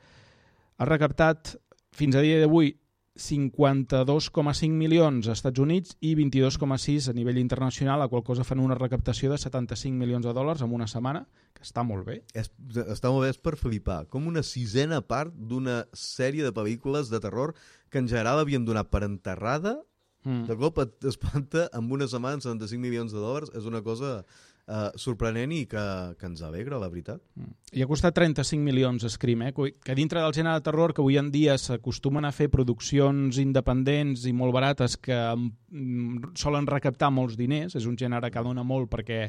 Ha 0.77 0.85
recaptat 0.89 1.55
fins 1.95 2.15
a 2.15 2.23
dia 2.25 2.41
d'avui 2.41 2.73
52,5 3.17 4.69
milions 4.71 5.27
als 5.27 5.39
Estats 5.39 5.59
Units 5.59 5.97
i 5.99 6.13
22,6 6.15 7.09
a 7.11 7.15
nivell 7.17 7.39
internacional, 7.41 8.01
a 8.01 8.07
qual 8.07 8.23
cosa 8.23 8.45
fan 8.47 8.61
una 8.63 8.77
recaptació 8.77 9.31
de 9.31 9.39
75 9.41 9.97
milions 9.97 10.25
de 10.25 10.33
dòlars 10.37 10.63
en 10.63 10.73
una 10.73 10.87
setmana, 10.87 11.25
que 11.57 11.65
està 11.65 11.83
molt 11.83 12.05
bé. 12.07 12.21
És, 12.37 12.51
està 12.85 13.11
molt 13.11 13.25
bé, 13.25 13.33
és 13.33 13.41
per 13.41 13.57
flipar. 13.57 14.03
Com 14.13 14.29
una 14.29 14.45
sisena 14.45 15.01
part 15.01 15.33
d'una 15.33 15.83
sèrie 15.97 16.45
de 16.45 16.53
pel·lícules 16.53 17.11
de 17.11 17.21
terror 17.23 17.55
que 17.89 17.99
en 18.01 18.09
general 18.09 18.43
havíem 18.43 18.65
donat 18.67 18.91
per 18.93 19.03
enterrada, 19.07 19.77
mm. 20.23 20.45
de 20.49 20.57
cop 20.59 20.83
et 20.83 21.09
espanta 21.09 21.67
amb 21.75 21.91
una 21.97 22.07
setmana 22.11 22.43
75 22.43 22.81
milions 22.83 23.15
de 23.15 23.23
dòlars, 23.23 23.53
és 23.57 23.65
una 23.69 23.81
cosa 23.85 24.21
eh, 24.67 24.89
sorprenent 24.99 25.53
i 25.55 25.63
que, 25.69 25.83
que 26.19 26.27
ens 26.29 26.43
alegra, 26.45 26.79
la 26.81 26.89
veritat. 26.91 27.21
Mm. 27.35 27.53
I 27.79 27.83
ha 27.83 27.89
costat 27.89 28.15
35 28.17 28.63
milions 28.63 29.07
Scream, 29.13 29.47
eh? 29.47 29.53
que 29.53 29.95
dintre 29.97 30.21
del 30.23 30.35
gènere 30.35 30.59
de 30.59 30.67
terror 30.67 30.93
que 30.93 31.03
avui 31.03 31.19
en 31.19 31.31
dia 31.31 31.57
s'acostumen 31.61 32.27
a 32.27 32.33
fer 32.35 32.49
produccions 32.53 33.39
independents 33.41 34.27
i 34.27 34.35
molt 34.35 34.55
barates 34.55 34.97
que 34.97 35.17
mm, 35.17 36.35
solen 36.39 36.67
recaptar 36.67 37.11
molts 37.13 37.39
diners, 37.39 37.77
és 37.79 37.87
un 37.87 37.97
gènere 37.99 38.31
que 38.31 38.43
dona 38.43 38.65
molt 38.67 38.91
perquè 38.91 39.23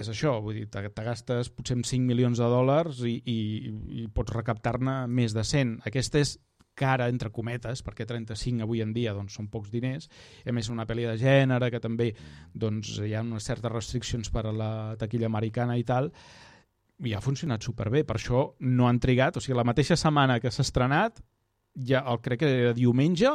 és 0.00 0.08
això, 0.08 0.36
vull 0.40 0.54
dir, 0.54 0.68
te, 0.70 0.84
te 0.94 1.04
gastes 1.04 1.50
potser 1.52 1.76
5 1.76 2.06
milions 2.06 2.38
de 2.38 2.46
dòlars 2.48 3.02
i, 3.04 3.16
i, 3.26 3.40
i 4.00 4.06
pots 4.14 4.32
recaptar-ne 4.32 5.02
més 5.10 5.34
de 5.36 5.42
100. 5.44 5.80
Aquesta 5.90 6.22
és 6.22 6.36
cara, 6.80 7.10
entre 7.12 7.30
cometes, 7.34 7.84
perquè 7.84 8.06
35 8.08 8.64
avui 8.64 8.80
en 8.84 8.94
dia 8.96 9.12
doncs, 9.16 9.36
són 9.36 9.50
pocs 9.52 9.72
diners, 9.72 10.08
a 10.46 10.54
més 10.56 10.70
una 10.72 10.86
pel·li 10.88 11.04
de 11.08 11.16
gènere 11.20 11.70
que 11.72 11.82
també 11.82 12.10
doncs, 12.54 12.96
hi 13.04 13.12
ha 13.14 13.24
unes 13.26 13.46
certes 13.46 13.72
restriccions 13.72 14.32
per 14.32 14.46
a 14.48 14.54
la 14.56 14.72
taquilla 15.00 15.28
americana 15.28 15.76
i 15.76 15.84
tal, 15.84 16.10
i 17.04 17.14
ha 17.16 17.22
funcionat 17.24 17.64
superbé, 17.64 18.04
per 18.04 18.18
això 18.18 18.44
no 18.60 18.88
han 18.88 19.00
trigat, 19.00 19.36
o 19.36 19.44
sigui, 19.44 19.56
la 19.56 19.66
mateixa 19.68 19.96
setmana 19.96 20.40
que 20.40 20.52
s'ha 20.52 20.64
estrenat, 20.66 21.20
ja 21.76 22.02
el 22.10 22.20
crec 22.24 22.42
que 22.42 22.50
era 22.66 22.76
diumenge, 22.76 23.30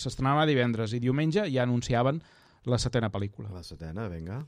s'estrenava 0.00 0.46
divendres, 0.48 0.94
i 0.96 1.02
diumenge 1.02 1.44
ja 1.52 1.64
anunciaven 1.64 2.20
la 2.64 2.80
setena 2.80 3.10
pel·lícula. 3.12 3.50
La 3.52 3.64
setena, 3.66 4.08
vinga. 4.08 4.40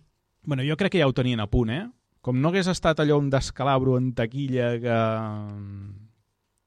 Bueno, 0.46 0.64
jo 0.64 0.76
crec 0.78 0.94
que 0.94 1.02
ja 1.02 1.08
ho 1.08 1.14
tenien 1.16 1.42
a 1.42 1.48
punt, 1.50 1.72
eh? 1.74 1.84
Com 2.24 2.40
no 2.40 2.50
hagués 2.50 2.70
estat 2.70 3.00
allò 3.02 3.18
un 3.20 3.28
descalabro 3.30 3.96
en 4.00 4.12
taquilla 4.16 4.70
que 4.82 4.96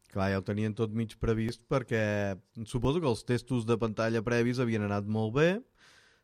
Clar, 0.10 0.32
ja 0.34 0.40
ho 0.42 0.46
tenien 0.46 0.74
tot 0.74 0.94
mig 0.98 1.14
previst 1.22 1.62
perquè 1.70 2.36
suposo 2.66 3.02
que 3.02 3.10
els 3.10 3.22
testos 3.28 3.68
de 3.70 3.78
pantalla 3.78 4.24
previs 4.26 4.60
havien 4.60 4.88
anat 4.88 5.06
molt 5.06 5.36
bé, 5.36 5.50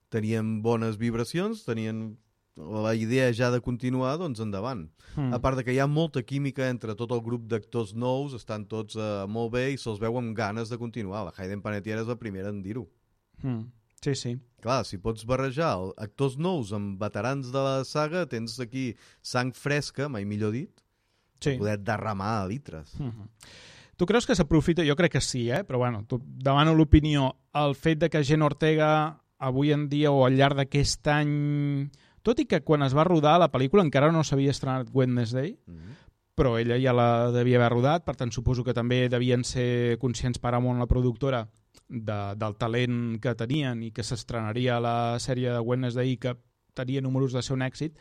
tenien 0.10 0.62
bones 0.66 0.98
vibracions, 0.98 1.62
tenien 1.68 2.16
la 2.56 2.96
idea 2.96 3.32
ja 3.36 3.52
de 3.52 3.60
continuar, 3.60 4.16
doncs 4.18 4.40
endavant. 4.40 4.88
Mm. 5.16 5.34
A 5.36 5.40
part 5.44 5.60
de 5.60 5.66
que 5.68 5.74
hi 5.76 5.80
ha 5.84 5.88
molta 5.92 6.24
química 6.24 6.70
entre 6.72 6.96
tot 6.96 7.12
el 7.12 7.22
grup 7.22 7.50
d'actors 7.52 7.94
nous, 7.94 8.34
estan 8.38 8.66
tots 8.72 8.96
uh, 8.96 9.26
molt 9.28 9.52
bé 9.58 9.66
i 9.74 9.80
se'ls 9.80 10.00
veu 10.00 10.18
amb 10.18 10.36
ganes 10.38 10.72
de 10.72 10.80
continuar. 10.80 11.26
La 11.28 11.36
Hayden 11.36 11.62
Panettiere 11.62 12.06
és 12.06 12.10
la 12.10 12.18
primera 12.20 12.54
en 12.54 12.64
dir-ho. 12.64 12.88
Mm. 13.44 13.66
Sí, 14.06 14.16
sí. 14.16 14.34
Clar, 14.64 14.84
si 14.88 14.98
pots 15.02 15.26
barrejar 15.28 15.74
actors 16.02 16.38
nous 16.38 16.72
amb 16.76 17.00
veterans 17.02 17.52
de 17.52 17.62
la 17.68 17.78
saga, 17.86 18.26
tens 18.30 18.58
aquí 18.64 18.94
sang 19.22 19.52
fresca, 19.54 20.08
mai 20.10 20.26
millor 20.26 20.56
dit, 20.56 20.84
sí. 21.42 21.58
poder 21.60 21.80
derramar 21.84 22.42
a 22.42 22.48
litres. 22.48 22.96
Mm 23.00 23.12
-hmm. 23.12 23.30
Tu 23.96 24.06
creus 24.06 24.26
que 24.28 24.36
s'aprofita? 24.36 24.84
Jo 24.84 24.96
crec 25.00 25.14
que 25.16 25.22
sí, 25.22 25.50
eh? 25.50 25.64
però 25.64 25.80
bueno, 25.80 26.04
tu 26.08 26.20
demano 26.22 26.74
l'opinió. 26.76 27.36
El 27.54 27.76
fet 27.76 28.00
de 28.00 28.10
que 28.10 28.24
Gen 28.24 28.44
Ortega 28.44 29.22
avui 29.40 29.72
en 29.72 29.88
dia 29.90 30.12
o 30.12 30.26
al 30.26 30.36
llarg 30.36 30.60
d'aquest 30.60 31.08
any... 31.08 31.90
Tot 32.26 32.40
i 32.42 32.48
que 32.50 32.64
quan 32.66 32.84
es 32.84 32.96
va 32.98 33.06
rodar 33.06 33.38
la 33.40 33.52
pel·lícula 33.54 33.86
encara 33.86 34.12
no 34.12 34.24
s'havia 34.26 34.52
estrenat 34.52 34.90
Wednesday, 34.92 35.54
mm 35.54 35.76
-hmm. 35.76 35.96
però 36.36 36.58
ella 36.60 36.80
ja 36.82 36.92
la 36.92 37.32
devia 37.32 37.58
haver 37.58 37.72
rodat, 37.72 38.04
per 38.04 38.16
tant 38.16 38.32
suposo 38.32 38.64
que 38.64 38.74
també 38.74 39.08
devien 39.10 39.44
ser 39.44 39.98
conscients 40.00 40.40
Paramount, 40.40 40.80
la 40.80 40.88
productora, 40.88 41.48
de, 41.88 42.36
del 42.36 42.56
talent 42.58 43.20
que 43.22 43.36
tenien 43.36 43.84
i 43.84 43.92
que 43.92 44.04
s'estrenaria 44.04 44.80
la 44.80 45.18
sèrie 45.20 45.52
de 45.52 45.60
Wednesday 45.60 46.12
i 46.12 46.18
que 46.18 46.36
tenia 46.74 47.02
números 47.02 47.34
de 47.34 47.42
ser 47.42 47.54
un 47.54 47.62
èxit, 47.62 47.98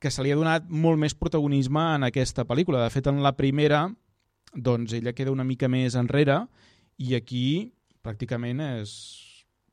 que 0.00 0.10
se 0.10 0.22
li 0.22 0.32
ha 0.32 0.36
donat 0.36 0.68
molt 0.68 0.98
més 0.98 1.14
protagonisme 1.14 1.80
en 1.94 2.04
aquesta 2.04 2.44
pel·lícula. 2.44 2.82
De 2.82 2.90
fet, 2.90 3.06
en 3.06 3.22
la 3.22 3.36
primera 3.36 3.90
doncs 4.54 4.92
ella 4.92 5.14
queda 5.14 5.32
una 5.34 5.46
mica 5.46 5.68
més 5.68 5.96
enrere 5.98 6.44
i 6.98 7.14
aquí 7.16 7.72
pràcticament 8.04 8.60
és, 8.64 8.92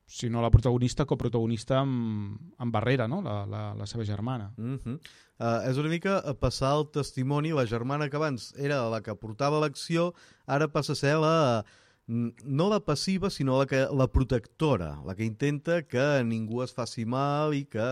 si 0.08 0.30
no 0.32 0.42
la 0.44 0.52
protagonista, 0.52 1.06
coprotagonista 1.06 1.82
amb, 1.82 2.38
amb 2.58 2.74
Barrera, 2.74 3.08
no? 3.08 3.22
la, 3.22 3.42
la, 3.50 3.64
la 3.76 3.88
seva 3.88 4.06
germana. 4.06 4.54
Mm 4.58 4.78
-hmm. 4.78 5.00
uh, 5.40 5.70
és 5.70 5.78
una 5.78 5.90
mica 5.90 6.22
passar 6.40 6.78
el 6.78 6.88
testimoni, 6.92 7.52
la 7.52 7.66
germana 7.66 8.10
que 8.10 8.16
abans 8.16 8.54
era 8.58 8.90
la 8.90 9.02
que 9.02 9.16
portava 9.16 9.60
l'acció, 9.60 10.14
ara 10.46 10.68
passa 10.68 10.94
a 10.94 10.96
ser 10.96 11.16
la 11.18 11.66
no 12.08 12.70
la 12.70 12.80
passiva, 12.80 13.30
sinó 13.30 13.60
la, 13.60 13.66
que, 13.66 13.86
la 13.92 14.08
protectora, 14.08 15.02
la 15.06 15.14
que 15.14 15.26
intenta 15.26 15.82
que 15.84 16.24
ningú 16.24 16.64
es 16.64 16.74
faci 16.74 17.06
mal 17.06 17.54
i 17.54 17.66
que 17.66 17.88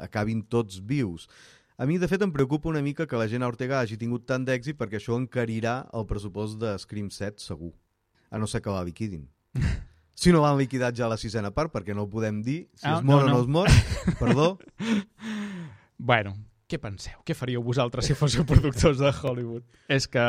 acabin 0.00 0.42
tots 0.48 0.80
vius. 0.80 1.28
A 1.80 1.86
mi, 1.88 1.96
de 1.96 2.04
fet, 2.12 2.20
em 2.20 2.28
preocupa 2.28 2.68
una 2.68 2.82
mica 2.84 3.06
que 3.08 3.16
la 3.16 3.24
gent 3.24 3.40
a 3.40 3.48
Ortega 3.48 3.78
hagi 3.80 3.96
tingut 3.96 4.26
tant 4.28 4.42
d'èxit 4.44 4.76
perquè 4.76 4.98
això 4.98 5.14
encarirà 5.16 5.86
el 5.96 6.04
pressupost 6.04 6.58
de 6.60 6.74
Scream 6.76 7.06
7, 7.08 7.40
segur. 7.40 7.70
A 8.28 8.36
no 8.36 8.44
ser 8.44 8.60
que 8.60 8.74
la 8.74 8.82
liquidin. 8.84 9.22
si 10.20 10.28
no 10.28 10.42
l'han 10.44 10.58
liquidat 10.60 10.98
ja 10.98 11.06
a 11.06 11.14
la 11.14 11.16
sisena 11.16 11.48
part, 11.56 11.72
perquè 11.72 11.96
no 11.96 12.04
ho 12.04 12.10
podem 12.12 12.42
dir, 12.44 12.58
si 12.76 12.84
ah, 12.84 12.98
es 12.98 13.06
mor 13.08 13.24
no, 13.24 13.30
no. 13.30 13.32
o 13.32 13.32
no 13.32 13.40
es 13.40 13.48
mor, 13.48 13.72
perdó. 14.20 14.50
bueno, 16.10 16.34
què 16.68 16.76
penseu? 16.82 17.16
Què 17.24 17.32
faríeu 17.32 17.64
vosaltres 17.64 18.10
si 18.10 18.18
fóssiu 18.18 18.44
productors 18.44 19.00
de 19.00 19.14
Hollywood? 19.16 19.64
És 19.88 20.04
que... 20.04 20.26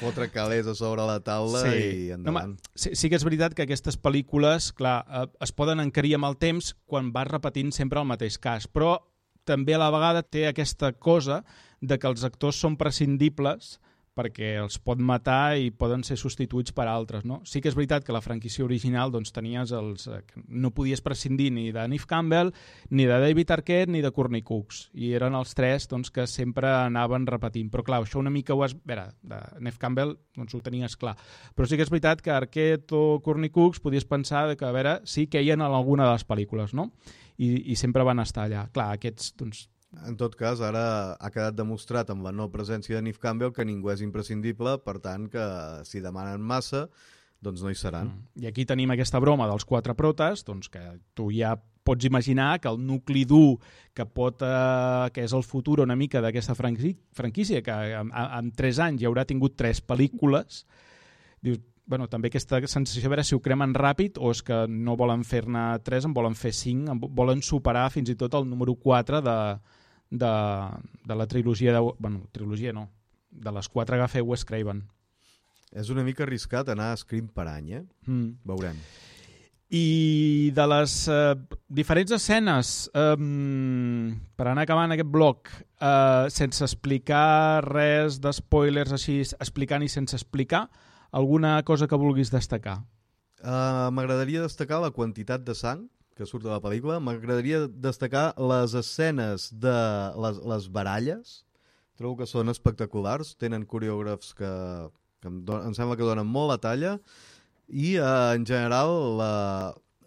Fotre 0.00 0.26
calés 0.34 0.66
a 0.66 0.74
sobre 0.74 1.06
la 1.06 1.20
taula 1.22 1.62
sí. 1.68 1.76
i 1.78 2.10
endavant. 2.16 2.56
No, 2.58 2.72
sí, 2.74 2.96
sí 2.98 3.12
que 3.12 3.20
és 3.20 3.28
veritat 3.28 3.54
que 3.54 3.62
aquestes 3.62 3.94
pel·lícules, 3.94 4.72
clar, 4.74 5.04
eh, 5.06 5.22
es 5.46 5.54
poden 5.54 5.86
encarir 5.86 6.16
amb 6.18 6.32
el 6.32 6.36
temps 6.42 6.74
quan 6.90 7.14
vas 7.14 7.30
repetint 7.30 7.70
sempre 7.78 8.02
el 8.02 8.10
mateix 8.10 8.42
cas, 8.42 8.66
però 8.66 8.96
també 9.44 9.76
a 9.76 9.82
la 9.82 9.92
vegada 9.94 10.22
té 10.22 10.46
aquesta 10.48 10.92
cosa 10.92 11.42
de 11.80 11.98
que 11.98 12.08
els 12.10 12.24
actors 12.24 12.60
són 12.60 12.76
prescindibles 12.80 13.78
perquè 14.20 14.54
els 14.60 14.76
pot 14.82 15.00
matar 15.00 15.56
i 15.60 15.70
poden 15.70 16.02
ser 16.04 16.16
substituïts 16.20 16.74
per 16.76 16.86
altres. 16.90 17.24
No? 17.28 17.40
Sí 17.48 17.62
que 17.62 17.70
és 17.70 17.76
veritat 17.78 18.04
que 18.04 18.14
la 18.14 18.22
franquícia 18.24 18.64
original 18.66 19.12
doncs, 19.14 19.32
tenies 19.32 19.72
els, 19.76 20.06
eh, 20.10 20.20
no 20.48 20.72
podies 20.74 21.02
prescindir 21.04 21.50
ni 21.54 21.70
de 21.72 21.86
Neve 21.88 22.08
Campbell, 22.10 22.52
ni 22.90 23.06
de 23.08 23.20
David 23.22 23.54
Arquette, 23.56 23.92
ni 23.92 24.02
de 24.02 24.10
Courtney 24.10 24.42
Cooks. 24.42 24.88
I 24.94 25.12
eren 25.16 25.38
els 25.38 25.54
tres 25.56 25.88
doncs, 25.90 26.10
que 26.10 26.26
sempre 26.30 26.68
anaven 26.72 27.28
repetint. 27.30 27.70
Però 27.70 27.86
clar, 27.86 28.02
això 28.02 28.20
una 28.20 28.34
mica 28.34 28.54
ho 28.54 28.64
has... 28.66 28.74
A 28.74 28.90
veure, 28.90 29.06
de 29.22 29.40
Neve 29.60 29.78
Campbell 29.78 30.16
doncs, 30.36 30.54
ho 30.54 30.60
tenies 30.64 30.96
clar. 30.98 31.16
Però 31.54 31.68
sí 31.68 31.78
que 31.78 31.86
és 31.86 31.92
veritat 31.92 32.22
que 32.24 32.34
Arquette 32.34 32.96
o 32.96 33.20
Courtney 33.24 33.52
Cooks 33.54 33.80
podies 33.80 34.08
pensar 34.08 34.48
que, 34.56 34.66
a 34.66 34.74
veure, 34.74 34.98
sí 35.04 35.28
que 35.30 35.42
hi 35.42 35.52
en 35.54 35.62
alguna 35.62 36.08
de 36.08 36.16
les 36.16 36.26
pel·lícules, 36.26 36.74
no? 36.74 36.90
I, 37.40 37.50
i 37.72 37.76
sempre 37.78 38.04
van 38.06 38.20
estar 38.22 38.46
allà. 38.48 38.66
Clar, 38.74 38.90
aquests, 38.98 39.32
doncs... 39.40 39.66
En 40.06 40.14
tot 40.14 40.36
cas, 40.38 40.60
ara 40.62 40.82
ha 41.18 41.30
quedat 41.34 41.56
demostrat 41.58 42.12
amb 42.12 42.22
la 42.22 42.30
no 42.30 42.46
presència 42.52 42.98
de 42.98 43.02
Nif 43.08 43.18
Campbell 43.18 43.50
que 43.56 43.66
ningú 43.66 43.90
és 43.90 44.04
imprescindible, 44.04 44.76
per 44.84 45.00
tant, 45.02 45.26
que 45.32 45.46
si 45.88 46.02
demanen 46.04 46.44
massa, 46.46 46.84
doncs 47.42 47.64
no 47.64 47.72
hi 47.72 47.78
seran. 47.78 48.12
Mm. 48.12 48.44
I 48.44 48.50
aquí 48.52 48.66
tenim 48.68 48.92
aquesta 48.94 49.18
broma 49.22 49.48
dels 49.50 49.66
quatre 49.66 49.96
protes, 49.98 50.44
doncs 50.46 50.70
que 50.70 50.84
tu 51.18 51.30
ja 51.34 51.56
pots 51.82 52.06
imaginar 52.06 52.60
que 52.60 52.68
el 52.70 52.78
nucli 52.84 53.24
dur 53.26 53.56
que 53.96 54.04
pot 54.06 54.44
eh, 54.46 55.08
que 55.16 55.24
és 55.24 55.34
el 55.34 55.42
futur 55.42 55.80
una 55.82 55.96
mica 55.98 56.22
d'aquesta 56.22 56.54
franquícia, 56.54 57.64
que 57.64 57.78
en, 57.96 58.12
en 58.12 58.52
tres 58.54 58.78
anys 58.84 59.02
hi 59.02 59.08
haurà 59.08 59.24
tingut 59.26 59.56
tres 59.58 59.80
pel·lícules, 59.82 60.62
dius, 61.42 61.64
bueno, 61.90 62.06
també 62.06 62.30
aquesta 62.30 62.60
sensació 62.70 63.02
de 63.02 63.10
veure 63.10 63.26
si 63.26 63.34
ho 63.34 63.42
cremen 63.42 63.74
ràpid 63.74 64.20
o 64.22 64.30
és 64.30 64.44
que 64.46 64.62
no 64.70 64.94
volen 64.96 65.24
fer-ne 65.26 65.64
3, 65.82 66.06
en 66.06 66.14
volen 66.14 66.36
fer 66.38 66.52
5, 66.54 66.86
en 66.94 67.00
volen 67.02 67.42
superar 67.42 67.88
fins 67.90 68.12
i 68.12 68.16
tot 68.18 68.36
el 68.38 68.46
número 68.46 68.76
4 68.78 69.18
de, 69.26 69.36
de, 70.22 70.32
de 71.10 71.18
la 71.18 71.26
trilogia 71.26 71.74
de... 71.74 71.82
Bueno, 71.98 72.22
trilogia 72.30 72.72
no, 72.72 72.86
de 73.30 73.52
les 73.56 73.68
4 73.68 73.98
que 73.98 74.08
feu 74.12 74.30
Wes 74.30 74.46
Craven. 74.46 74.84
És 75.74 75.90
una 75.90 76.04
mica 76.06 76.22
arriscat 76.22 76.70
anar 76.70 76.92
a 76.92 76.98
Scream 76.98 77.26
per 77.34 77.48
any, 77.50 77.72
eh? 77.80 77.82
Mm. 78.06 78.38
Veurem. 78.46 78.78
I 79.70 80.50
de 80.54 80.66
les 80.66 80.94
uh, 81.10 81.34
diferents 81.70 82.14
escenes, 82.14 82.70
um, 82.94 84.14
per 84.34 84.48
anar 84.50 84.64
acabant 84.66 84.94
aquest 84.94 85.10
bloc, 85.10 85.50
uh, 85.78 86.26
sense 86.30 86.62
explicar 86.66 87.62
res 87.66 88.18
de 88.22 88.34
spoilers 88.34 88.94
així, 88.94 89.20
explicant 89.38 89.86
i 89.86 89.90
sense 89.90 90.18
explicar, 90.18 90.64
alguna 91.10 91.62
cosa 91.62 91.88
que 91.88 91.98
vulguis 91.98 92.30
destacar? 92.30 92.80
Uh, 93.40 93.88
M'agradaria 93.96 94.42
destacar 94.44 94.80
la 94.82 94.92
quantitat 94.92 95.44
de 95.46 95.54
sang 95.56 95.86
que 96.16 96.26
surt 96.28 96.44
de 96.44 96.52
la 96.52 96.60
pel·lícula. 96.60 96.98
M'agradaria 97.00 97.64
destacar 97.68 98.30
les 98.36 98.74
escenes 98.76 99.48
de 99.56 99.76
les, 100.20 100.40
les 100.52 100.68
baralles. 100.68 101.36
Trobo 101.96 102.20
que 102.20 102.28
són 102.28 102.52
espectaculars. 102.52 103.34
Tenen 103.40 103.64
coreògrafs 103.68 104.34
que, 104.36 104.50
que 105.20 105.30
em, 105.32 105.40
don, 105.48 105.64
em 105.70 105.76
sembla 105.76 105.96
que 105.96 106.04
donen 106.04 106.28
molt 106.28 106.52
la 106.52 106.58
talla. 106.60 106.96
I, 107.70 107.96
uh, 107.96 108.34
en 108.36 108.44
general, 108.44 108.92
la, 109.20 109.32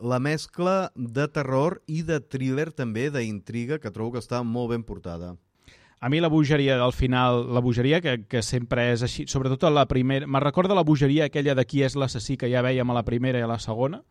la 0.03 0.19
mescla 0.19 0.91
de 0.95 1.25
terror 1.31 1.79
i 1.87 2.03
de 2.05 2.19
thriller 2.21 2.69
també, 2.75 3.07
d'intriga, 3.09 3.79
que 3.81 3.93
trobo 3.93 4.13
que 4.13 4.21
està 4.21 4.43
molt 4.45 4.73
ben 4.75 4.85
portada. 4.85 5.33
A 6.03 6.09
mi 6.11 6.19
la 6.19 6.27
bogeria 6.27 6.75
del 6.75 6.91
final, 6.91 7.45
la 7.55 7.61
bogeria 7.63 8.01
que, 8.03 8.25
que 8.27 8.41
sempre 8.43 8.89
és 8.91 9.05
així, 9.07 9.23
sobretot 9.31 9.61
a 9.63 9.69
la 9.71 9.85
primera... 9.87 10.27
Me 10.27 10.41
recorda 10.43 10.75
la 10.75 10.83
bogeria 10.83 11.29
aquella 11.29 11.53
de 11.55 11.63
qui 11.63 11.79
és 11.85 11.95
l'assassí 11.95 12.35
que 12.35 12.49
ja 12.51 12.59
veiem 12.65 12.89
a 12.91 12.97
la 12.97 13.05
primera 13.07 13.39
i 13.39 13.45
a 13.45 13.47
la 13.47 13.55
segona. 13.63 14.01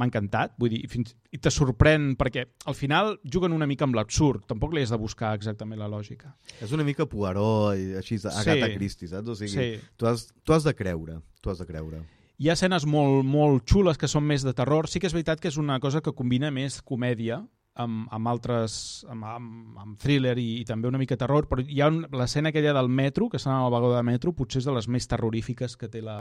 M'ha 0.00 0.06
encantat, 0.08 0.54
vull 0.56 0.72
dir, 0.72 0.78
fins, 0.88 1.12
i 1.28 1.36
te 1.36 1.52
sorprèn, 1.52 2.14
perquè 2.16 2.46
al 2.64 2.78
final 2.78 3.18
juguen 3.28 3.52
una 3.52 3.68
mica 3.68 3.84
amb 3.84 3.98
l'absurd, 3.98 4.46
tampoc 4.48 4.72
li 4.72 4.80
has 4.80 4.94
de 4.94 5.00
buscar 5.02 5.34
exactament 5.36 5.82
la 5.82 5.90
lògica. 5.92 6.32
És 6.64 6.72
una 6.72 6.86
mica 6.88 7.04
Poirot 7.04 7.76
i 7.76 7.90
així, 8.00 8.16
Agatha 8.24 8.70
Sí. 8.70 8.74
Christie, 8.78 9.12
saps? 9.12 9.28
O 9.28 9.36
sigui, 9.36 9.52
Sí. 9.52 9.92
tu, 10.00 10.08
has, 10.08 10.30
tu 10.42 10.56
has 10.56 10.64
de 10.64 10.72
creure, 10.72 11.20
tu 11.42 11.52
has 11.52 11.60
de 11.60 11.66
creure. 11.68 12.00
Hi 12.40 12.48
ha 12.48 12.54
escenes 12.56 12.86
molt, 12.88 13.26
molt 13.28 13.68
xules 13.68 14.00
que 14.00 14.08
són 14.08 14.24
més 14.24 14.40
de 14.42 14.54
terror. 14.56 14.88
Sí 14.88 14.98
que 15.04 15.06
és 15.06 15.12
veritat 15.12 15.38
que 15.38 15.48
és 15.52 15.58
una 15.60 15.76
cosa 15.84 16.00
que 16.00 16.16
combina 16.16 16.48
més 16.50 16.80
comèdia 16.80 17.42
amb, 17.82 18.08
amb 18.12 18.30
altres... 18.30 18.74
amb, 19.10 19.26
amb, 19.26 19.78
amb 19.80 19.98
thriller 20.00 20.36
i, 20.38 20.48
i 20.60 20.66
també 20.68 20.88
una 20.88 21.00
mica 21.00 21.18
terror, 21.20 21.48
però 21.50 21.64
hi 21.64 21.80
ha 21.82 21.90
l'escena 21.90 22.52
aquella 22.52 22.74
del 22.76 22.90
metro, 22.92 23.28
que 23.30 23.40
estan 23.40 23.56
al 23.56 23.72
vagó 23.72 23.94
de 23.94 24.02
metro, 24.06 24.34
potser 24.36 24.62
és 24.62 24.68
de 24.68 24.76
les 24.76 24.88
més 24.88 25.08
terrorífiques 25.10 25.76
que 25.80 25.90
té 25.92 26.04
la... 26.04 26.20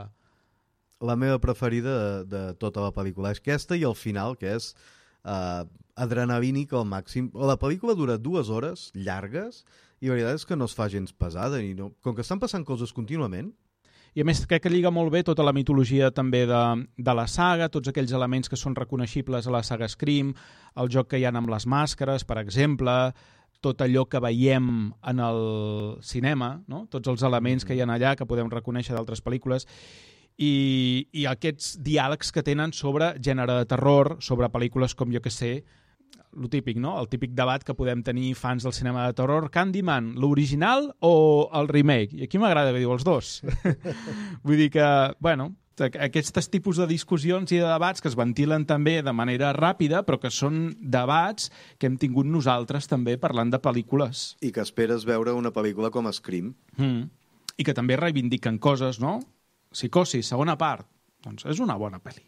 La 0.99 1.15
meva 1.15 1.39
preferida 1.39 1.91
de, 1.95 2.23
de 2.27 2.41
tota 2.59 2.83
la 2.83 2.91
pel·lícula 2.91 3.31
és 3.31 3.39
aquesta 3.39 3.77
i 3.79 3.85
el 3.87 3.95
final, 3.95 4.33
que 4.35 4.51
és 4.57 4.73
uh, 5.23 5.63
adrenalínic 5.95 6.73
al 6.75 6.83
màxim. 6.87 7.29
La 7.35 7.55
pel·lícula 7.59 7.95
dura 7.95 8.17
dues 8.19 8.51
hores 8.51 8.89
llargues 8.95 9.63
i 9.99 10.09
la 10.09 10.17
veritat 10.17 10.41
és 10.41 10.45
que 10.47 10.57
no 10.59 10.67
es 10.67 10.75
fa 10.75 10.89
gens 10.91 11.15
pesada. 11.15 11.61
I 11.63 11.71
no... 11.77 11.93
Com 12.03 12.17
que 12.17 12.25
estan 12.25 12.41
passant 12.43 12.67
coses 12.67 12.91
contínuament, 12.95 13.53
I 14.17 14.23
a 14.23 14.25
més 14.25 14.41
crec 14.49 14.63
que 14.65 14.71
lliga 14.73 14.91
molt 14.93 15.11
bé 15.13 15.21
tota 15.25 15.45
la 15.45 15.53
mitologia 15.53 16.09
també 16.11 16.45
de, 16.49 16.61
de 16.97 17.13
la 17.15 17.27
saga, 17.29 17.69
tots 17.69 17.91
aquells 17.91 18.13
elements 18.15 18.49
que 18.49 18.57
són 18.57 18.77
reconeixibles 18.77 19.47
a 19.47 19.53
la 19.53 19.63
saga 19.63 19.87
Scream, 19.87 20.33
el 20.81 20.89
joc 20.89 21.11
que 21.11 21.19
hi 21.19 21.27
ha 21.27 21.33
amb 21.33 21.51
les 21.51 21.67
màscares, 21.69 22.25
per 22.25 22.39
exemple, 22.41 22.95
tot 23.61 23.81
allò 23.83 24.05
que 24.09 24.21
veiem 24.23 24.69
en 25.11 25.19
el 25.19 25.41
cinema, 26.01 26.55
no? 26.67 26.85
tots 26.89 27.11
els 27.11 27.25
elements 27.27 27.65
que 27.67 27.75
hi 27.75 27.83
ha 27.83 27.89
allà 27.89 28.15
que 28.15 28.27
podem 28.27 28.49
reconèixer 28.49 28.95
d'altres 28.95 29.21
pel·lícules, 29.21 29.67
i, 30.39 31.07
i 31.11 31.25
aquests 31.27 31.75
diàlegs 31.83 32.31
que 32.31 32.43
tenen 32.47 32.71
sobre 32.73 33.11
gènere 33.19 33.59
de 33.59 33.67
terror, 33.67 34.15
sobre 34.23 34.49
pel·lícules 34.49 34.95
com 34.95 35.11
jo 35.11 35.21
que 35.21 35.33
sé, 35.33 35.51
el 36.37 36.49
típic, 36.49 36.77
no? 36.77 36.95
El 37.01 37.09
típic 37.09 37.33
debat 37.37 37.63
que 37.65 37.75
podem 37.77 38.03
tenir 38.05 38.33
fans 38.37 38.63
del 38.63 38.73
cinema 38.73 39.07
de 39.07 39.15
terror, 39.17 39.49
Candyman, 39.51 40.13
l'original 40.19 40.91
o 40.99 41.49
el 41.57 41.69
remake? 41.71 42.15
I 42.17 42.27
aquí 42.27 42.41
m'agrada 42.41 42.73
que 42.73 42.83
diu 42.83 42.93
els 42.93 43.05
dos. 43.07 43.39
Vull 44.45 44.61
dir 44.61 44.69
que, 44.73 44.85
bueno, 45.19 45.51
aquests 45.87 46.49
tipus 46.51 46.79
de 46.79 46.87
discussions 46.89 47.51
i 47.53 47.59
de 47.61 47.67
debats 47.67 48.01
que 48.01 48.09
es 48.11 48.17
ventilen 48.19 48.65
també 48.69 48.99
de 49.05 49.13
manera 49.15 49.51
ràpida, 49.55 50.03
però 50.07 50.19
que 50.21 50.31
són 50.33 50.73
debats 50.79 51.49
que 51.79 51.87
hem 51.89 51.97
tingut 52.01 52.27
nosaltres 52.27 52.89
també 52.91 53.17
parlant 53.17 53.51
de 53.51 53.61
pel·lícules. 53.61 54.35
i 54.41 54.51
que 54.51 54.61
esperes 54.61 55.05
veure 55.05 55.33
una 55.33 55.51
pel·lícula 55.51 55.91
com 55.91 56.11
Scream. 56.11 56.53
Mm. 56.77 57.09
I 57.59 57.63
que 57.63 57.73
també 57.73 57.97
reivindiquen 57.97 58.57
coses, 58.57 58.99
no? 58.99 59.19
Psicosi, 59.71 60.23
segona 60.23 60.57
part. 60.57 60.87
Doncs 61.23 61.45
és 61.45 61.59
una 61.59 61.75
bona 61.75 61.99
pel·li. 61.99 62.23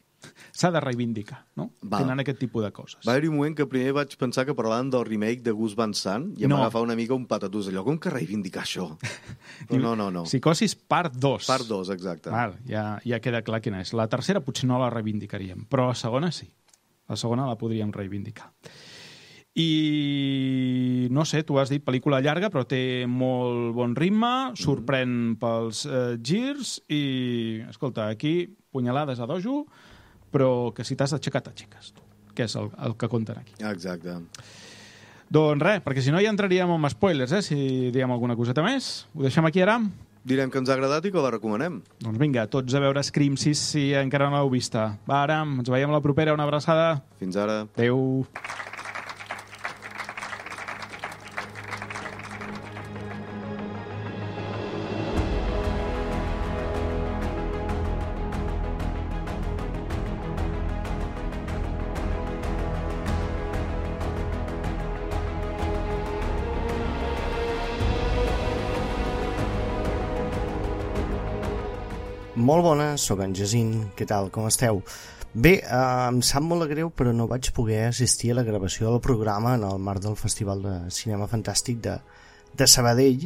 S'ha 0.51 0.69
de 0.71 0.79
reivindicar, 0.83 1.45
no? 1.57 1.71
Val. 1.81 2.03
Tenen 2.03 2.19
aquest 2.23 2.39
tipus 2.39 2.63
de 2.65 2.71
coses. 2.75 2.99
Va 3.07 3.13
haver-hi 3.15 3.29
un 3.31 3.37
moment 3.39 3.55
que 3.57 3.65
primer 3.69 3.93
vaig 3.97 4.13
pensar 4.19 4.45
que 4.45 4.55
parlàvem 4.57 4.91
del 4.93 5.05
remake 5.07 5.41
de 5.45 5.51
Gus 5.57 5.73
Van 5.79 5.93
Sant 5.97 6.29
i 6.37 6.45
em 6.45 6.49
No. 6.51 6.57
va 6.59 6.67
agafar 6.67 6.81
una 6.85 6.95
mica 6.95 7.13
un 7.17 7.25
patatús 7.25 7.67
allò. 7.71 7.83
Com 7.87 7.97
que 7.99 8.09
reivindicar 8.13 8.63
això? 8.63 8.87
Però 9.69 9.81
no, 9.81 9.95
no, 9.95 10.09
no. 10.11 10.23
Psicosis 10.29 10.75
part 10.75 11.15
2. 11.17 11.47
Part 11.47 11.67
2, 11.67 11.89
exacte. 11.95 12.29
Val, 12.29 12.57
ja, 12.67 12.99
ja 13.05 13.19
queda 13.19 13.41
clar 13.41 13.61
quina 13.61 13.81
és. 13.81 13.93
La 13.97 14.07
tercera 14.11 14.41
potser 14.45 14.67
no 14.69 14.77
la 14.81 14.89
reivindicaríem, 14.93 15.65
però 15.69 15.87
la 15.91 15.95
segona 15.97 16.31
sí. 16.31 16.49
La 17.09 17.15
segona 17.19 17.47
la 17.49 17.57
podríem 17.59 17.91
reivindicar. 17.91 18.51
I 19.53 21.07
no 21.11 21.25
sé, 21.27 21.43
tu 21.43 21.57
has 21.59 21.69
dit 21.71 21.83
pel·lícula 21.83 22.21
llarga, 22.23 22.49
però 22.53 22.63
té 22.67 23.05
molt 23.09 23.73
bon 23.75 23.95
ritme, 23.97 24.53
sorprèn 24.59 25.35
pels 25.41 25.83
eh, 25.89 26.15
girs 26.23 26.77
i, 26.87 27.59
escolta, 27.69 28.07
aquí 28.13 28.47
punyalades 28.71 29.19
a 29.19 29.27
dojo, 29.27 29.65
però 30.31 30.71
que 30.75 30.85
si 30.87 30.97
t'has 30.97 31.13
aixecat, 31.17 31.49
t'aixeques, 31.49 31.93
tu, 31.95 32.05
que 32.35 32.47
és 32.47 32.55
el, 32.59 32.71
el 32.87 32.95
que 32.99 33.09
compten 33.11 33.41
aquí. 33.41 33.57
Exacte. 33.71 34.19
Doncs 35.31 35.63
res, 35.63 35.83
perquè 35.83 36.03
si 36.03 36.11
no 36.11 36.19
ja 36.19 36.31
entraríem 36.33 36.71
amb 36.73 36.89
spoilers, 36.91 37.31
eh, 37.37 37.43
si 37.45 37.91
diem 37.95 38.11
alguna 38.11 38.35
coseta 38.35 38.63
més. 38.65 39.05
Ho 39.15 39.23
deixem 39.23 39.45
aquí 39.47 39.63
ara? 39.63 39.77
Direm 40.27 40.51
que 40.53 40.59
ens 40.61 40.69
ha 40.69 40.75
agradat 40.75 41.07
i 41.07 41.11
que 41.13 41.23
la 41.23 41.31
recomanem. 41.33 41.79
Doncs 42.03 42.19
vinga, 42.21 42.43
tots 42.51 42.75
a 42.77 42.81
veure 42.83 43.01
Scream 43.01 43.39
6 43.39 43.63
si 43.71 43.87
encara 43.97 44.27
no 44.29 44.37
l'heu 44.37 44.51
vista. 44.53 44.91
Va, 45.07 45.23
ara, 45.23 45.39
ens 45.47 45.71
veiem 45.71 45.89
a 45.89 45.97
la 45.97 46.03
propera. 46.03 46.35
Una 46.35 46.45
abraçada. 46.45 47.01
Fins 47.17 47.39
ara. 47.39 47.63
Adéu. 47.73 48.27
Molt 72.51 72.65
bones, 72.65 73.03
sóc 73.07 73.21
en 73.23 73.31
Jacint, 73.31 73.75
què 73.95 74.03
tal, 74.03 74.25
com 74.35 74.43
esteu? 74.43 74.81
Bé, 75.31 75.53
eh, 75.61 76.07
em 76.09 76.17
sap 76.19 76.43
molt 76.43 76.65
greu, 76.67 76.89
però 76.91 77.13
no 77.15 77.29
vaig 77.31 77.47
poder 77.55 77.85
assistir 77.85 78.33
a 78.33 78.35
la 78.35 78.43
gravació 78.43 78.89
del 78.89 78.99
programa 79.05 79.53
en 79.55 79.63
el 79.63 79.79
marc 79.79 80.01
del 80.03 80.17
Festival 80.19 80.65
de 80.65 80.73
Cinema 80.91 81.29
Fantàstic 81.31 81.79
de, 81.85 81.93
de 82.59 82.67
Sabadell, 82.67 83.23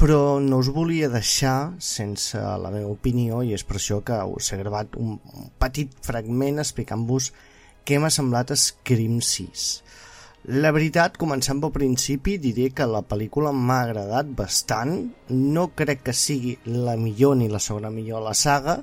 però 0.00 0.40
no 0.40 0.62
us 0.64 0.70
volia 0.72 1.12
deixar 1.12 1.74
sense 1.90 2.40
la 2.40 2.72
meva 2.72 2.94
opinió 2.94 3.42
i 3.44 3.52
és 3.52 3.66
per 3.68 3.76
això 3.76 4.00
que 4.00 4.22
us 4.38 4.48
he 4.48 4.60
gravat 4.62 4.96
un 5.04 5.18
petit 5.60 5.92
fragment 6.08 6.64
explicant-vos 6.64 7.34
què 7.84 8.00
m'ha 8.00 8.14
semblat 8.20 8.56
Scream 8.56 9.20
6. 9.20 9.66
La 10.46 10.70
veritat, 10.70 11.16
començant 11.18 11.58
pel 11.58 11.72
principi, 11.74 12.36
diré 12.38 12.68
que 12.70 12.84
la 12.86 13.00
pel·lícula 13.02 13.50
m'ha 13.50 13.80
agradat 13.82 14.28
bastant. 14.38 14.92
No 15.34 15.64
crec 15.74 16.04
que 16.06 16.14
sigui 16.14 16.52
la 16.70 16.94
millor 16.94 17.34
ni 17.40 17.48
la 17.50 17.58
segona 17.58 17.90
millor 17.90 18.20
de 18.22 18.28
la 18.28 18.34
saga, 18.38 18.76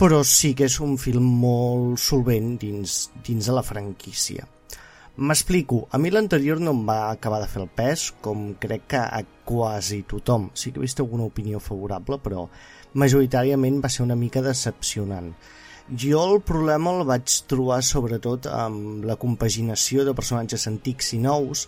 però 0.00 0.22
sí 0.24 0.54
que 0.56 0.64
és 0.64 0.78
un 0.80 0.96
film 0.96 1.26
molt 1.42 2.00
solvent 2.00 2.54
dins, 2.62 2.96
dins 3.26 3.50
de 3.50 3.58
la 3.58 3.66
franquícia. 3.66 4.48
M'explico, 5.20 5.82
a 5.92 6.00
mi 6.00 6.08
l'anterior 6.08 6.64
no 6.64 6.72
em 6.72 6.80
va 6.88 6.98
acabar 7.10 7.42
de 7.44 7.52
fer 7.52 7.60
el 7.66 7.68
pes, 7.68 8.08
com 8.24 8.54
crec 8.56 8.88
que 8.94 9.04
a 9.04 9.20
quasi 9.44 10.06
tothom. 10.08 10.48
Sí 10.54 10.72
que 10.72 10.80
he 10.80 10.86
vist 10.88 11.04
alguna 11.04 11.28
opinió 11.28 11.60
favorable, 11.60 12.16
però 12.24 12.48
majoritàriament 12.96 13.82
va 13.84 13.92
ser 13.92 14.08
una 14.08 14.16
mica 14.16 14.40
decepcionant. 14.40 15.34
Jo 15.88 16.20
el 16.28 16.42
problema 16.44 16.92
el 16.92 17.06
vaig 17.08 17.32
trobar 17.48 17.78
sobretot 17.86 18.46
amb 18.52 19.06
la 19.08 19.16
compaginació 19.16 20.04
de 20.04 20.12
personatges 20.12 20.66
antics 20.68 21.14
i 21.16 21.20
nous 21.22 21.62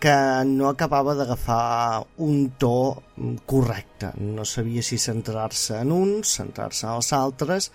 que 0.00 0.14
no 0.46 0.68
acabava 0.68 1.16
d'agafar 1.18 2.04
un 2.22 2.52
to 2.62 3.02
correcte. 3.50 4.12
No 4.22 4.46
sabia 4.46 4.84
si 4.86 5.00
centrar-se 5.02 5.80
en 5.82 5.90
uns, 5.92 6.36
centrar-se 6.38 6.86
en 6.86 6.94
els 6.94 7.10
altres, 7.12 7.72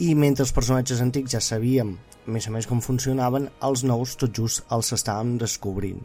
i 0.00 0.14
mentre 0.16 0.46
els 0.46 0.54
personatges 0.56 1.04
antics 1.04 1.36
ja 1.36 1.44
sabíem 1.44 1.92
més 2.26 2.46
a 2.48 2.54
més 2.54 2.66
com 2.70 2.80
funcionaven, 2.80 3.48
els 3.66 3.84
nous 3.84 4.16
tot 4.16 4.32
just 4.34 4.64
els 4.72 4.92
estàvem 4.96 5.36
descobrint. 5.42 6.00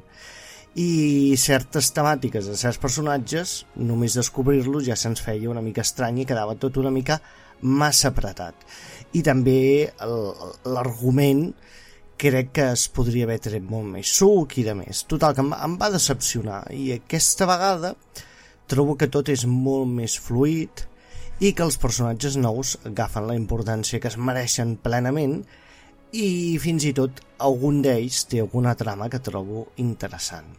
I 0.78 1.34
certes 1.42 1.90
temàtiques 1.96 2.46
de 2.50 2.58
certs 2.58 2.78
personatges, 2.82 3.64
només 3.76 4.18
descobrir-los 4.18 4.86
ja 4.86 4.98
se'ns 5.00 5.24
feia 5.26 5.50
una 5.50 5.64
mica 5.66 5.86
estrany 5.86 6.22
i 6.22 6.28
quedava 6.30 6.58
tot 6.60 6.78
una 6.78 6.94
mica 6.94 7.22
massa 7.62 8.12
apretat. 8.12 8.54
I 9.16 9.24
també 9.26 9.88
l'argument 10.68 11.46
crec 12.18 12.52
que 12.58 12.66
es 12.74 12.88
podria 12.90 13.28
haver 13.28 13.38
tret 13.46 13.64
molt 13.64 13.88
més 13.94 14.12
suc 14.20 14.58
i 14.58 14.66
de 14.66 14.74
més. 14.78 15.04
Total, 15.10 15.36
que 15.38 15.46
em, 15.46 15.54
em 15.54 15.78
va 15.80 15.94
decepcionar 15.94 16.64
i 16.74 16.90
aquesta 16.96 17.48
vegada 17.50 17.94
trobo 18.68 18.98
que 19.00 19.08
tot 19.08 19.30
és 19.32 19.46
molt 19.48 19.88
més 19.88 20.18
fluid 20.20 20.84
i 21.40 21.54
que 21.54 21.64
els 21.64 21.78
personatges 21.80 22.36
nous 22.42 22.76
agafen 22.90 23.30
la 23.30 23.38
importància 23.38 24.02
que 24.02 24.10
es 24.10 24.18
mereixen 24.18 24.76
plenament 24.84 25.40
i 26.18 26.58
fins 26.64 26.88
i 26.88 26.94
tot 26.98 27.22
algun 27.44 27.82
d'ells 27.86 28.24
té 28.32 28.42
alguna 28.42 28.74
trama 28.80 29.10
que 29.14 29.22
trobo 29.24 29.68
interessant. 29.84 30.50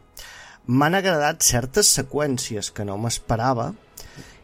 M'han 0.68 0.98
agradat 0.98 1.42
certes 1.42 1.90
seqüències 1.96 2.70
que 2.76 2.84
no 2.84 2.98
m'esperava 3.00 3.72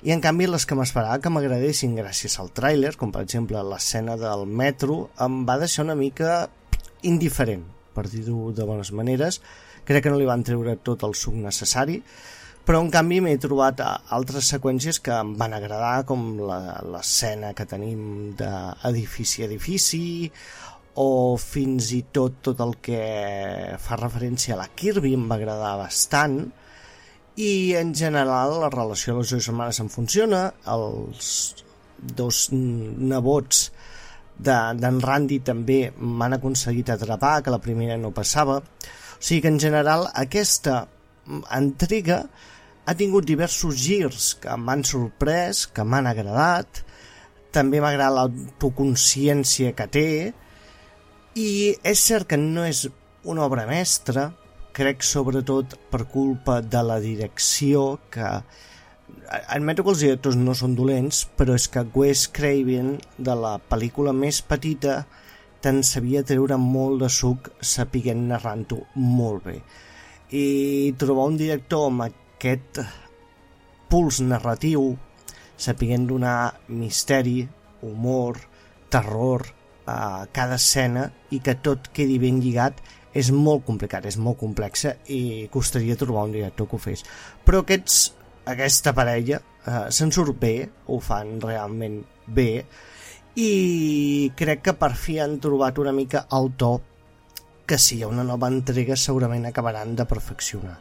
i 0.04 0.12
en 0.12 0.20
canvi 0.20 0.44
les 0.44 0.66
que 0.68 0.76
m'esperava 0.76 1.16
que 1.24 1.30
m'agradessin 1.32 1.94
gràcies 1.96 2.36
al 2.36 2.50
tràiler, 2.52 2.92
com 3.00 3.08
per 3.12 3.22
exemple 3.24 3.62
l'escena 3.64 4.18
del 4.20 4.44
metro, 4.44 5.08
em 5.24 5.38
va 5.48 5.56
deixar 5.62 5.86
una 5.86 5.96
mica 5.96 6.42
indiferent, 7.08 7.62
per 7.96 8.04
dir-ho 8.12 8.50
de 8.52 8.66
bones 8.68 8.90
maneres. 8.92 9.40
Crec 9.88 10.04
que 10.04 10.12
no 10.12 10.18
li 10.20 10.28
van 10.28 10.44
treure 10.44 10.76
tot 10.84 11.06
el 11.08 11.16
suc 11.16 11.38
necessari, 11.40 12.02
però 12.68 12.82
en 12.84 12.90
canvi 12.92 13.22
m'he 13.24 13.38
trobat 13.40 13.80
a 13.80 13.88
altres 14.16 14.50
seqüències 14.52 15.00
que 15.04 15.16
em 15.16 15.32
van 15.40 15.56
agradar, 15.56 16.04
com 16.04 16.34
l'escena 16.92 17.54
que 17.56 17.64
tenim 17.68 18.34
d'edifici 18.36 19.40
a 19.40 19.48
edifici, 19.48 20.04
o 21.00 21.36
fins 21.40 21.88
i 21.96 22.02
tot 22.12 22.42
tot 22.44 22.60
el 22.60 22.76
que 22.84 23.00
fa 23.80 23.96
referència 23.98 24.52
a 24.52 24.60
la 24.60 24.68
Kirby 24.68 25.14
em 25.16 25.24
va 25.32 25.40
agradar 25.40 25.78
bastant 25.80 26.38
i 27.36 27.74
en 27.74 27.92
general 27.94 28.60
la 28.62 28.70
relació 28.70 29.14
de 29.14 29.22
les 29.22 29.32
dues 29.34 29.46
germanes 29.46 29.80
em 29.82 29.88
funciona. 29.90 30.46
Els 30.70 31.64
dos 31.98 32.48
nebots 32.52 33.68
d'en 34.38 34.80
de, 34.80 34.90
Randy 35.02 35.40
també 35.46 35.78
m'han 35.98 36.36
aconseguit 36.38 36.90
atrapar 36.90 37.40
que 37.42 37.54
la 37.54 37.62
primera 37.62 37.98
no 37.98 38.14
passava. 38.14 38.60
O 38.60 39.20
sigui 39.20 39.42
que 39.42 39.50
en 39.50 39.60
general 39.62 40.06
aquesta 40.14 40.84
entrega 41.56 42.24
ha 42.84 42.94
tingut 42.94 43.26
diversos 43.26 43.78
girs 43.80 44.34
que 44.38 44.54
m'han 44.60 44.84
sorprès, 44.84 45.66
que 45.66 45.82
m'han 45.82 46.06
agradat. 46.06 46.84
També 47.54 47.80
m'agrada 47.80 48.26
l'autoconsciència 48.26 49.74
que 49.74 49.86
té. 49.90 50.08
I 51.34 51.50
és 51.82 51.98
cert 51.98 52.28
que 52.30 52.38
no 52.38 52.66
és 52.66 52.84
una 53.24 53.42
obra 53.46 53.66
mestra 53.66 54.30
crec 54.74 55.04
sobretot 55.06 55.76
per 55.90 56.04
culpa 56.10 56.60
de 56.60 56.82
la 56.82 56.98
direcció 57.02 57.84
que 58.10 58.30
admeto 59.54 59.84
que 59.84 59.92
els 59.94 60.02
directors 60.02 60.36
no 60.36 60.54
són 60.58 60.74
dolents 60.74 61.24
però 61.38 61.54
és 61.58 61.68
que 61.70 61.84
Wes 61.94 62.26
Craven 62.34 62.96
de 63.16 63.36
la 63.38 63.54
pel·lícula 63.70 64.14
més 64.16 64.40
petita 64.42 65.04
te'n 65.64 65.80
sabia 65.86 66.24
treure 66.26 66.58
molt 66.60 67.00
de 67.04 67.08
suc 67.08 67.48
sapiguent 67.64 68.26
narrant-ho 68.28 68.82
molt 69.00 69.46
bé. 69.46 69.54
I 70.36 70.92
trobar 71.00 71.30
un 71.30 71.38
director 71.40 71.86
amb 71.88 72.04
aquest 72.04 72.82
puls 73.88 74.20
narratiu 74.26 74.90
sapiguent 75.56 76.04
donar 76.10 76.52
misteri, 76.68 77.46
humor, 77.86 78.42
terror 78.92 79.46
a 79.86 80.26
cada 80.32 80.58
escena 80.60 81.06
i 81.30 81.40
que 81.44 81.56
tot 81.64 81.88
quedi 81.96 82.18
ben 82.20 82.42
lligat 82.44 82.82
és 83.14 83.30
molt 83.30 83.64
complicat, 83.66 84.06
és 84.10 84.18
molt 84.18 84.40
complexa 84.40 84.96
i 85.14 85.46
costaria 85.52 85.96
trobar 85.96 86.26
un 86.28 86.34
director 86.34 86.68
que 86.68 86.76
ho 86.76 86.82
fes. 86.82 87.04
Però 87.46 87.62
aquests, 87.62 88.00
aquesta 88.50 88.92
parella 88.96 89.38
eh, 89.38 89.86
se'n 89.94 90.12
surt 90.12 90.36
bé, 90.40 90.56
ho 90.90 90.98
fan 91.00 91.38
realment 91.42 92.02
bé 92.26 92.50
i 93.34 94.30
crec 94.38 94.60
que 94.68 94.74
per 94.78 94.92
fi 94.98 95.18
han 95.18 95.38
trobat 95.42 95.78
una 95.82 95.94
mica 95.94 96.26
el 96.38 96.52
to 96.58 96.74
que 97.66 97.78
si 97.80 97.96
hi 97.96 98.02
ha 98.04 98.10
una 98.10 98.26
nova 98.26 98.50
entrega 98.52 98.96
segurament 98.96 99.46
acabaran 99.48 99.94
de 99.96 100.04
perfeccionar. 100.04 100.76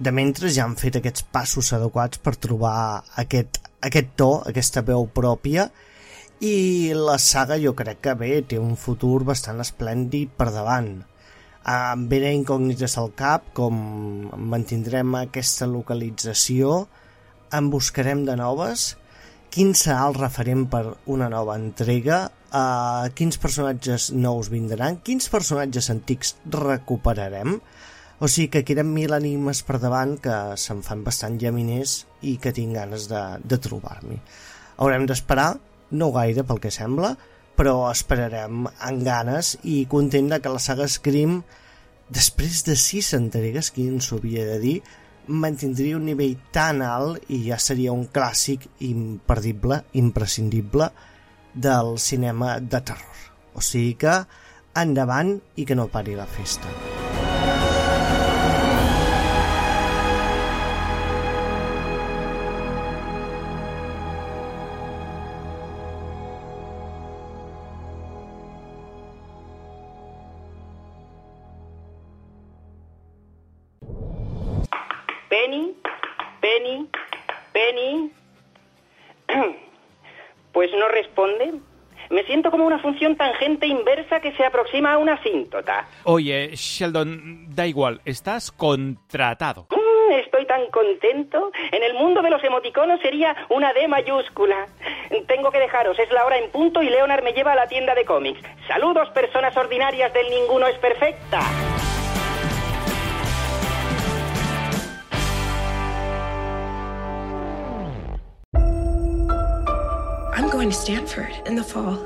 De 0.00 0.12
mentre 0.16 0.48
ja 0.48 0.64
han 0.64 0.78
fet 0.80 0.96
aquests 0.96 1.26
passos 1.28 1.74
adequats 1.76 2.22
per 2.24 2.38
trobar 2.40 3.02
aquest, 3.20 3.60
aquest 3.84 4.14
to, 4.16 4.30
aquesta 4.48 4.82
veu 4.86 5.04
pròpia 5.12 5.68
i 6.40 6.94
la 6.96 7.18
saga 7.20 7.58
jo 7.60 7.74
crec 7.76 8.00
que 8.06 8.14
bé, 8.16 8.32
té 8.48 8.58
un 8.58 8.78
futur 8.80 9.26
bastant 9.28 9.60
esplèndid 9.60 10.32
per 10.38 10.48
davant. 10.54 10.94
Amb 11.68 12.08
ben 12.08 12.24
incògnites 12.24 12.96
al 12.96 13.10
cap, 13.12 13.50
com 13.52 13.76
mantindrem 14.32 15.12
aquesta 15.18 15.68
localització, 15.68 16.86
en 17.52 17.68
buscarem 17.68 18.24
de 18.24 18.36
noves, 18.38 18.94
quin 19.52 19.74
serà 19.74 20.06
el 20.08 20.16
referent 20.16 20.64
per 20.72 20.84
una 21.10 21.28
nova 21.28 21.58
entrega, 21.58 22.22
uh, 22.54 23.10
quins 23.18 23.36
personatges 23.42 24.10
nous 24.14 24.48
vindran, 24.48 25.00
quins 25.04 25.28
personatges 25.28 25.90
antics 25.92 26.36
recuperarem, 26.54 27.58
o 28.20 28.28
sigui 28.28 28.50
que 28.54 28.64
queden 28.68 28.92
mil 28.94 29.12
ànimes 29.16 29.60
per 29.66 29.80
davant 29.82 30.16
que 30.22 30.36
se'n 30.60 30.84
fan 30.86 31.04
bastant 31.04 31.38
llaminers 31.40 32.04
i 32.28 32.36
que 32.40 32.52
tinc 32.56 32.76
ganes 32.76 33.08
de, 33.10 33.20
de 33.44 33.58
trobar-m'hi. 33.60 34.20
Haurem 34.80 35.06
d'esperar, 35.08 35.54
no 35.90 36.12
gaire 36.14 36.44
pel 36.46 36.60
que 36.62 36.72
sembla, 36.72 37.14
però 37.60 37.90
esperarem 37.90 38.62
amb 38.64 39.02
ganes 39.04 39.50
i 39.68 39.82
content 39.84 40.30
de 40.32 40.38
que 40.40 40.48
la 40.48 40.62
saga 40.64 40.86
Scream, 40.88 41.42
després 42.08 42.62
de 42.64 42.72
sis 42.72 43.10
entregues, 43.18 43.68
qui 43.74 43.84
ens 43.90 44.08
ho 44.08 44.16
havia 44.16 44.46
de 44.48 44.56
dir, 44.62 44.78
mantindria 45.28 45.98
un 45.98 46.08
nivell 46.08 46.38
tan 46.56 46.80
alt 46.80 47.28
i 47.28 47.42
ja 47.50 47.58
seria 47.60 47.92
un 47.92 48.06
clàssic 48.08 48.64
imperdible, 48.88 49.82
imprescindible 49.92 50.88
del 51.52 51.98
cinema 52.00 52.56
de 52.60 52.80
terror. 52.80 53.26
O 53.52 53.60
sigui 53.60 53.92
que 54.06 54.16
endavant 54.80 55.36
i 55.60 55.68
que 55.68 55.76
no 55.76 55.90
pari 55.92 56.16
la 56.16 56.30
festa. 56.30 56.72
Penny, 56.72 57.29
Penny, 76.60 76.88
Penny. 77.52 78.10
Pues 80.52 80.68
no 80.76 80.88
responde. 80.88 81.52
Me 82.10 82.24
siento 82.24 82.50
como 82.50 82.66
una 82.66 82.80
función 82.80 83.14
tangente 83.14 83.68
inversa 83.68 84.18
que 84.18 84.32
se 84.32 84.44
aproxima 84.44 84.94
a 84.94 84.98
una 84.98 85.12
asíntota. 85.12 85.86
Oye, 86.02 86.50
Sheldon, 86.56 87.54
da 87.54 87.68
igual, 87.68 88.00
estás 88.04 88.50
contratado. 88.50 89.68
Mm, 89.70 90.14
estoy 90.14 90.46
tan 90.46 90.66
contento. 90.72 91.52
En 91.70 91.84
el 91.84 91.94
mundo 91.94 92.20
de 92.20 92.30
los 92.30 92.42
emoticonos 92.42 93.00
sería 93.00 93.36
una 93.48 93.72
D 93.72 93.86
mayúscula. 93.86 94.66
Tengo 95.28 95.52
que 95.52 95.60
dejaros, 95.60 95.96
es 96.00 96.10
la 96.10 96.24
hora 96.24 96.36
en 96.38 96.50
punto 96.50 96.82
y 96.82 96.90
Leonard 96.90 97.22
me 97.22 97.32
lleva 97.32 97.52
a 97.52 97.56
la 97.56 97.68
tienda 97.68 97.94
de 97.94 98.04
cómics. 98.04 98.40
Saludos, 98.66 99.08
personas 99.10 99.56
ordinarias 99.56 100.12
del 100.12 100.28
Ninguno 100.30 100.66
es 100.66 100.78
Perfecta. 100.78 101.38
I'm 110.50 110.56
going 110.56 110.70
to 110.70 110.76
Stanford 110.76 111.32
in 111.46 111.54
the 111.54 111.62
fall. 111.62 111.96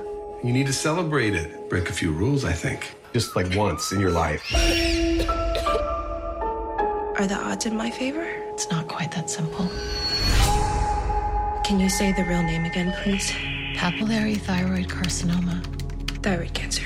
You 0.45 0.53
need 0.53 0.67
to 0.67 0.73
celebrate 0.75 1.35
it. 1.35 1.71
Break 1.71 1.89
a 1.89 1.95
few 1.95 2.13
rules, 2.13 2.45
I 2.45 2.53
think. 2.53 2.95
Just 3.15 3.35
like 3.35 3.57
once 3.57 3.91
in 3.91 4.01
your 4.01 4.11
life. 4.11 4.45
Are 7.19 7.27
the 7.27 7.41
odds 7.43 7.65
in 7.65 7.75
my 7.75 7.91
favor? 7.91 8.23
It's 8.53 8.69
not 8.69 8.87
quite 8.87 9.11
that 9.13 9.31
simple. 9.31 9.67
Can 11.65 11.81
you 11.81 11.89
say 11.89 12.13
the 12.13 12.25
real 12.25 12.43
name 12.43 12.67
again, 12.67 12.93
please? 13.03 13.31
Papillary 13.77 14.37
thyroid 14.37 14.89
carcinoma. 14.89 15.65
Thyroid 16.23 16.53
cancer. 16.53 16.85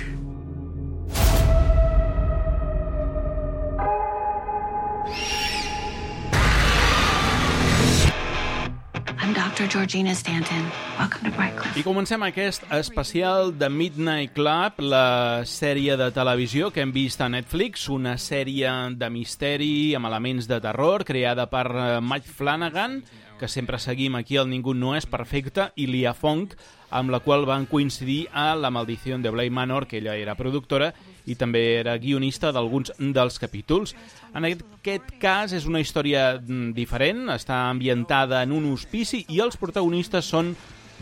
I'm 9.28 9.34
Dr. 9.34 9.68
Georgina 9.68 10.14
Stanton. 10.14 10.70
Welcome 10.98 11.30
to 11.30 11.36
Brightcliff. 11.36 11.76
I 11.76 11.82
comencem 11.84 12.22
aquest 12.24 12.62
especial 12.72 13.50
de 13.60 13.68
Midnight 13.68 14.32
Club, 14.32 14.80
la 14.80 15.44
sèrie 15.44 15.98
de 16.00 16.06
televisió 16.16 16.70
que 16.72 16.80
hem 16.80 16.94
vist 16.96 17.20
a 17.20 17.28
Netflix, 17.28 17.90
una 17.92 18.14
sèrie 18.16 18.72
de 18.96 19.10
misteri 19.12 19.92
amb 19.98 20.08
elements 20.08 20.48
de 20.48 20.56
terror 20.64 21.04
creada 21.04 21.44
per 21.52 21.66
eh, 21.68 21.90
Mike 22.00 22.32
Flanagan, 22.38 23.02
que 23.36 23.52
sempre 23.52 23.76
seguim 23.76 24.16
aquí 24.16 24.40
al 24.40 24.48
Ningú 24.48 24.72
no 24.72 24.96
és 24.96 25.04
perfecte, 25.04 25.74
i 25.76 25.90
Lia 25.92 26.14
Fong, 26.16 26.56
amb 26.88 27.12
la 27.12 27.20
qual 27.20 27.44
van 27.44 27.68
coincidir 27.68 28.30
a 28.32 28.54
La 28.56 28.72
maldició 28.72 29.20
de 29.20 29.28
Bly 29.28 29.50
Manor, 29.50 29.86
que 29.86 30.00
ella 30.00 30.16
era 30.16 30.40
productora 30.40 30.94
i 31.28 31.36
també 31.36 31.62
era 31.78 31.98
guionista 32.00 32.52
d'alguns 32.54 32.94
dels 32.98 33.38
capítols. 33.38 33.94
En 34.34 34.48
aquest 34.48 35.12
cas 35.20 35.52
és 35.56 35.68
una 35.68 35.82
història 35.84 36.38
mm, 36.40 36.72
diferent, 36.76 37.28
està 37.34 37.66
ambientada 37.68 38.42
en 38.42 38.56
un 38.56 38.72
hospici 38.72 39.24
i 39.28 39.42
els 39.44 39.60
protagonistes 39.60 40.28
són 40.32 40.54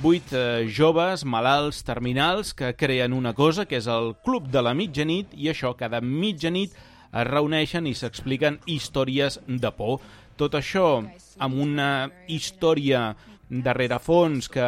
vuit 0.03 0.33
eh, 0.37 0.67
joves 0.69 1.25
malalts 1.25 1.81
terminals 1.87 2.53
que 2.55 2.75
creen 2.77 3.15
una 3.17 3.33
cosa 3.33 3.65
que 3.65 3.79
és 3.81 3.87
el 3.89 4.15
Club 4.25 4.51
de 4.53 4.61
la 4.61 4.75
Mitjanit 4.77 5.33
i 5.33 5.49
això 5.53 5.73
cada 5.79 6.03
mitjanit 6.05 6.75
es 6.77 7.27
reuneixen 7.31 7.87
i 7.87 7.95
s'expliquen 7.97 8.61
històries 8.67 9.41
de 9.47 9.73
por. 9.73 10.03
Tot 10.37 10.59
això 10.59 11.01
amb 11.41 11.63
una 11.63 12.11
història 12.29 13.15
de 13.49 13.73
rerefons 13.73 14.51
que 14.51 14.67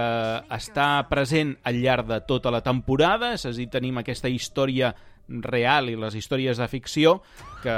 està 0.54 0.88
present 1.10 1.56
al 1.66 1.80
llarg 1.82 2.06
de 2.08 2.20
tota 2.28 2.52
la 2.54 2.62
temporada, 2.62 3.32
és 3.34 3.44
a 3.44 3.52
dir, 3.52 3.66
tenim 3.68 3.98
aquesta 3.98 4.30
història 4.30 4.94
real 5.28 5.90
i 5.92 5.96
les 5.96 6.16
històries 6.18 6.58
de 6.58 6.68
ficció 6.68 7.18
que 7.62 7.76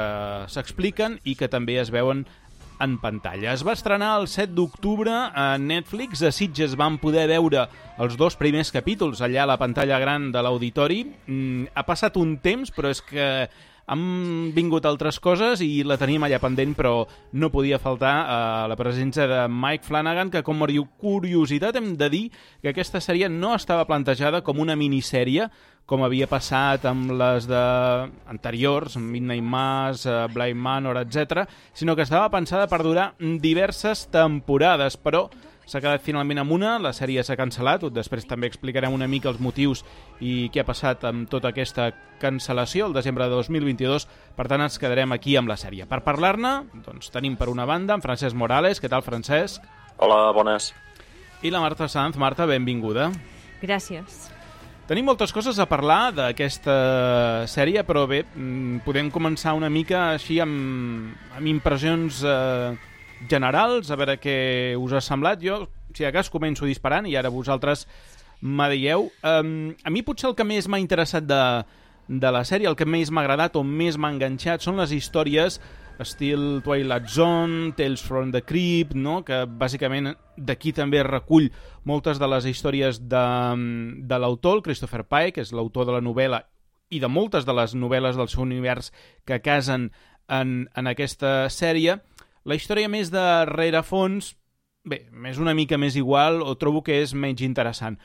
s'expliquen 0.51 1.19
i 1.23 1.35
que 1.35 1.51
també 1.51 1.79
es 1.81 1.91
veuen 1.91 2.25
en 2.81 2.97
pantalla. 2.97 3.53
Es 3.53 3.63
va 3.65 3.75
estrenar 3.77 4.15
el 4.19 4.27
7 4.27 4.55
d'octubre 4.57 5.13
a 5.13 5.57
Netflix. 5.61 6.23
A 6.25 6.31
Sitges 6.33 6.75
van 6.79 6.97
poder 7.01 7.27
veure 7.29 7.67
els 8.01 8.17
dos 8.17 8.37
primers 8.39 8.73
capítols 8.73 9.21
allà 9.21 9.43
a 9.45 9.51
la 9.53 9.59
pantalla 9.61 9.99
gran 10.01 10.31
de 10.33 10.41
l'auditori. 10.41 11.03
Mm, 11.27 11.75
ha 11.75 11.85
passat 11.85 12.17
un 12.17 12.39
temps, 12.41 12.73
però 12.73 12.89
és 12.89 13.03
que 13.05 13.27
han 13.91 14.51
vingut 14.55 14.85
altres 14.87 15.19
coses 15.19 15.61
i 15.65 15.83
la 15.83 15.97
teníem 15.99 16.23
allà 16.23 16.39
pendent, 16.41 16.73
però 16.77 17.05
no 17.33 17.51
podia 17.51 17.79
faltar 17.81 18.13
eh, 18.21 18.67
la 18.71 18.77
presència 18.79 19.27
de 19.27 19.41
Mike 19.51 19.85
Flanagan, 19.87 20.31
que 20.31 20.43
com 20.47 20.63
a 20.63 20.69
curiositat 21.01 21.75
hem 21.75 21.95
de 21.99 22.09
dir 22.09 22.23
que 22.61 22.71
aquesta 22.71 23.01
sèrie 23.03 23.29
no 23.29 23.53
estava 23.55 23.87
plantejada 23.89 24.41
com 24.47 24.63
una 24.63 24.77
minissèrie, 24.79 25.49
com 25.85 26.03
havia 26.05 26.27
passat 26.31 26.85
amb 26.87 27.11
les 27.19 27.47
de 27.49 27.61
anteriors, 28.31 28.97
Midnight 28.97 29.43
Mass, 29.43 30.05
eh, 30.05 30.27
Blind 30.31 30.59
Manor, 30.59 30.97
etc, 31.01 31.45
sinó 31.73 31.95
que 31.95 32.05
estava 32.07 32.29
pensada 32.31 32.67
per 32.67 32.83
durar 32.83 33.13
diverses 33.19 34.07
temporades, 34.11 34.97
però 34.97 35.27
s'ha 35.65 35.79
quedat 35.79 36.03
finalment 36.03 36.41
amb 36.41 36.51
una, 36.55 36.77
la 36.79 36.91
sèrie 36.95 37.23
s'ha 37.23 37.37
cancel·lat, 37.39 37.85
després 37.93 38.25
també 38.27 38.49
explicarem 38.49 38.93
una 38.93 39.07
mica 39.07 39.29
els 39.31 39.39
motius 39.39 39.85
i 40.19 40.49
què 40.51 40.63
ha 40.63 40.67
passat 40.67 41.05
amb 41.07 41.29
tota 41.31 41.51
aquesta 41.51 41.91
cancel·lació 42.21 42.87
el 42.89 42.97
desembre 42.97 43.27
de 43.27 43.37
2022, 43.37 44.07
per 44.35 44.47
tant 44.51 44.63
ens 44.65 44.79
quedarem 44.81 45.15
aquí 45.15 45.37
amb 45.39 45.51
la 45.51 45.59
sèrie. 45.59 45.87
Per 45.87 46.01
parlar-ne, 46.07 46.57
doncs 46.87 47.11
tenim 47.13 47.37
per 47.39 47.49
una 47.51 47.67
banda 47.69 47.95
en 47.95 48.03
Francesc 48.03 48.35
Morales, 48.35 48.81
què 48.81 48.91
tal 48.91 49.05
Francesc? 49.05 49.63
Hola, 50.01 50.31
bones. 50.35 50.73
I 51.41 51.49
la 51.53 51.61
Marta 51.61 51.87
Sanz. 51.89 52.17
Marta, 52.17 52.45
benvinguda. 52.45 53.11
Gràcies. 53.61 54.29
Tenim 54.91 55.05
moltes 55.07 55.31
coses 55.31 55.55
a 55.55 55.63
parlar 55.71 56.09
d'aquesta 56.11 56.73
sèrie, 57.47 57.79
però 57.87 58.01
bé, 58.11 58.25
mm, 58.27 58.81
podem 58.83 59.07
començar 59.07 59.53
una 59.55 59.69
mica 59.71 60.09
així 60.17 60.41
amb, 60.43 61.13
amb 61.37 61.47
impressions 61.47 62.17
eh, 62.27 62.75
generals, 63.31 63.87
a 63.87 63.95
veure 63.95 64.17
què 64.19 64.75
us 64.75 64.91
ha 64.91 64.99
semblat. 64.99 65.39
Jo, 65.39 65.69
si 65.95 66.03
de 66.03 66.11
cas, 66.11 66.27
començo 66.27 66.67
disparant 66.67 67.07
i 67.07 67.15
ara 67.15 67.31
vosaltres 67.31 67.85
m'adieu. 68.41 69.07
Um, 69.23 69.71
a 69.81 69.89
mi 69.95 70.03
potser 70.03 70.27
el 70.27 70.35
que 70.35 70.43
més 70.43 70.67
m'ha 70.67 70.83
interessat 70.83 71.23
de, 71.23 71.63
de 72.09 72.31
la 72.35 72.43
sèrie, 72.43 72.67
el 72.67 72.75
que 72.75 72.83
més 72.83 73.15
m'ha 73.15 73.23
agradat 73.23 73.55
o 73.55 73.63
més 73.63 73.95
m'ha 73.95 74.11
enganxat 74.11 74.59
són 74.59 74.75
les 74.75 74.91
històries 74.91 75.61
estil 76.01 76.61
Twilight 76.65 77.07
Zone, 77.09 77.71
Tales 77.77 78.01
from 78.01 78.31
the 78.31 78.41
Crypt, 78.43 78.95
no? 78.95 79.21
que 79.25 79.43
bàsicament 79.45 80.11
d'aquí 80.37 80.73
també 80.73 81.03
recull 81.05 81.49
moltes 81.87 82.19
de 82.21 82.29
les 82.29 82.47
històries 82.49 83.01
de, 83.09 83.25
de 84.07 84.19
l'autor, 84.19 84.61
Christopher 84.65 85.03
Pike, 85.05 85.37
que 85.37 85.45
és 85.45 85.53
l'autor 85.53 85.87
de 85.89 85.97
la 85.97 86.03
novel·la 86.03 86.43
i 86.91 86.99
de 86.99 87.07
moltes 87.07 87.47
de 87.47 87.55
les 87.55 87.73
novel·les 87.73 88.17
del 88.19 88.29
seu 88.29 88.43
univers 88.43 88.91
que 89.25 89.39
casen 89.41 89.89
en, 90.27 90.67
en 90.75 90.91
aquesta 90.91 91.49
sèrie. 91.49 91.97
La 92.43 92.57
història 92.57 92.91
més 92.91 93.11
de 93.13 93.25
rerefons, 93.47 94.33
bé, 94.83 95.05
és 95.29 95.39
una 95.39 95.55
mica 95.55 95.79
més 95.79 95.95
igual 95.95 96.41
o 96.43 96.57
trobo 96.59 96.83
que 96.83 97.01
és 97.01 97.15
menys 97.15 97.43
interessant. 97.47 97.99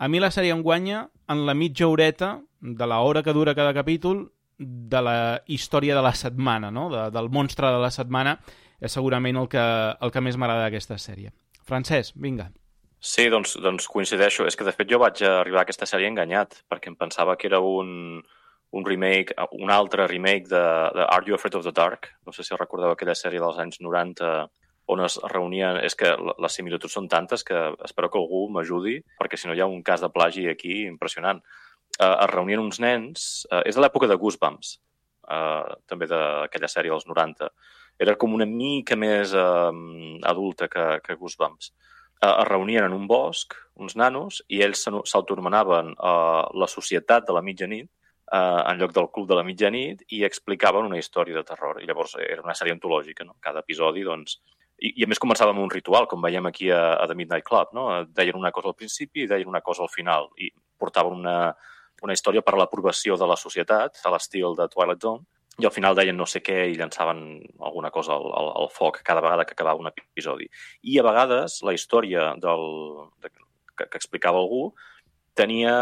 A 0.00 0.08
mi 0.08 0.20
la 0.22 0.32
sèrie 0.32 0.54
em 0.56 0.62
guanya 0.64 1.10
en 1.28 1.44
la 1.44 1.54
mitja 1.54 1.88
horeta 1.88 2.38
de 2.60 2.86
la 2.88 3.00
hora 3.04 3.22
que 3.22 3.36
dura 3.36 3.54
cada 3.54 3.74
capítol 3.76 4.30
de 4.60 5.02
la 5.02 5.18
història 5.48 5.96
de 5.96 6.04
la 6.04 6.12
setmana, 6.14 6.70
no? 6.70 6.88
de, 6.92 7.08
del 7.14 7.30
monstre 7.32 7.72
de 7.72 7.80
la 7.80 7.90
setmana, 7.90 8.36
és 8.80 8.92
segurament 8.92 9.36
el 9.40 9.48
que, 9.48 9.62
el 10.00 10.12
que 10.12 10.22
més 10.24 10.36
m'agrada 10.36 10.66
d'aquesta 10.68 10.98
sèrie. 11.00 11.32
Francesc, 11.66 12.16
vinga. 12.20 12.50
Sí, 13.00 13.30
doncs, 13.32 13.56
doncs 13.64 13.88
coincideixo. 13.88 14.44
És 14.48 14.56
que, 14.56 14.66
de 14.66 14.74
fet, 14.76 14.88
jo 14.90 15.00
vaig 15.00 15.22
arribar 15.24 15.62
a 15.62 15.64
aquesta 15.64 15.88
sèrie 15.88 16.10
enganyat, 16.10 16.60
perquè 16.68 16.92
em 16.92 16.98
pensava 17.00 17.36
que 17.40 17.48
era 17.48 17.60
un, 17.64 18.20
un 18.76 18.86
remake, 18.86 19.36
un 19.56 19.72
altre 19.72 20.06
remake 20.06 20.50
de, 20.50 20.64
de 20.96 21.06
Are 21.06 21.24
You 21.26 21.38
Afraid 21.38 21.56
of 21.56 21.64
the 21.64 21.72
Dark? 21.72 22.10
No 22.28 22.36
sé 22.36 22.44
si 22.44 22.56
recordeu 22.56 22.92
aquella 22.92 23.16
sèrie 23.16 23.40
dels 23.40 23.60
anys 23.62 23.80
90 23.80 24.50
on 24.90 25.04
es 25.06 25.16
reunien... 25.32 25.78
És 25.86 25.96
que 25.96 26.12
les 26.18 26.56
similituds 26.56 26.96
són 26.98 27.08
tantes 27.08 27.44
que 27.46 27.58
espero 27.86 28.10
que 28.10 28.18
algú 28.20 28.46
m'ajudi, 28.52 28.98
perquè 29.20 29.38
si 29.38 29.48
no 29.48 29.54
hi 29.54 29.62
ha 29.62 29.70
un 29.70 29.84
cas 29.86 30.02
de 30.02 30.10
plagi 30.12 30.48
aquí 30.50 30.82
impressionant. 30.88 31.40
Uh, 31.98 32.14
es 32.14 32.30
reunien 32.30 32.62
uns 32.62 32.80
nens... 32.80 33.26
Uh, 33.50 33.62
és 33.68 33.76
de 33.76 33.82
l'època 33.82 34.08
de 34.08 34.16
Goosebumps, 34.20 34.76
uh, 35.28 35.76
també 35.90 36.08
d'aquella 36.10 36.70
sèrie 36.70 36.92
dels 36.92 37.08
90. 37.08 37.50
Era 38.00 38.16
com 38.16 38.36
una 38.36 38.48
mica 38.48 38.96
més 38.96 39.34
uh, 39.36 39.72
adulta 40.30 40.70
que, 40.72 40.86
que 41.04 41.18
Goosebumps. 41.20 41.72
Uh, 42.20 42.34
es 42.34 42.48
reunien 42.48 42.86
en 42.86 42.96
un 42.96 43.06
bosc, 43.08 43.56
uns 43.80 43.96
nanos, 43.96 44.42
i 44.48 44.62
ells 44.64 44.86
s'autoanomenaven 44.86 45.94
uh, 45.96 46.46
la 46.56 46.68
Societat 46.68 47.28
de 47.28 47.36
la 47.36 47.44
Mitjanit, 47.44 47.90
eh, 48.30 48.62
en 48.70 48.78
lloc 48.78 48.92
del 48.92 49.10
Club 49.10 49.28
de 49.28 49.36
la 49.38 49.44
Mitjanit 49.46 50.04
i 50.14 50.22
explicaven 50.24 50.86
una 50.86 50.98
història 50.98 51.36
de 51.36 51.44
terror. 51.46 51.80
I 51.82 51.88
llavors 51.88 52.16
era 52.22 52.44
una 52.44 52.54
sèrie 52.54 52.74
antològica, 52.76 53.26
no? 53.26 53.36
Cada 53.40 53.64
episodi, 53.66 54.04
doncs... 54.06 54.38
I, 54.80 54.94
i 55.02 55.04
a 55.04 55.08
més 55.10 55.20
començava 55.20 55.52
amb 55.52 55.60
un 55.60 55.72
ritual, 55.72 56.06
com 56.08 56.22
veiem 56.24 56.46
aquí 56.48 56.70
a, 56.72 56.94
a 56.96 57.08
The 57.08 57.16
Midnight 57.18 57.44
Club, 57.44 57.74
no? 57.76 57.88
Deien 58.16 58.38
una 58.38 58.52
cosa 58.54 58.70
al 58.70 58.78
principi 58.78 59.24
i 59.24 59.28
deien 59.28 59.50
una 59.50 59.60
cosa 59.60 59.84
al 59.84 59.90
final. 59.92 60.30
I 60.40 60.48
portaven 60.80 61.18
una, 61.18 61.34
una 62.02 62.16
història 62.16 62.42
per 62.42 62.54
a 62.54 62.62
l'aprovació 62.62 63.16
de 63.20 63.28
la 63.28 63.36
societat, 63.36 64.00
a 64.04 64.12
l'estil 64.14 64.56
de 64.58 64.68
Twilight 64.72 65.02
Zone, 65.02 65.26
i 65.60 65.66
al 65.66 65.74
final 65.74 65.96
deien 65.96 66.16
no 66.16 66.26
sé 66.28 66.40
què 66.44 66.62
i 66.70 66.76
llançaven 66.78 67.24
alguna 67.60 67.90
cosa 67.92 68.14
al, 68.16 68.30
al, 68.36 68.52
al 68.62 68.70
foc 68.72 69.02
cada 69.04 69.20
vegada 69.20 69.44
que 69.44 69.56
acabava 69.56 69.80
un 69.80 69.90
episodi. 69.90 70.48
I 70.82 71.00
a 71.00 71.04
vegades 71.04 71.60
la 71.66 71.74
història 71.76 72.30
del, 72.40 72.64
de, 73.20 73.32
que, 73.76 73.86
que 73.86 74.00
explicava 74.00 74.40
algú 74.40 74.70
tenia 75.36 75.74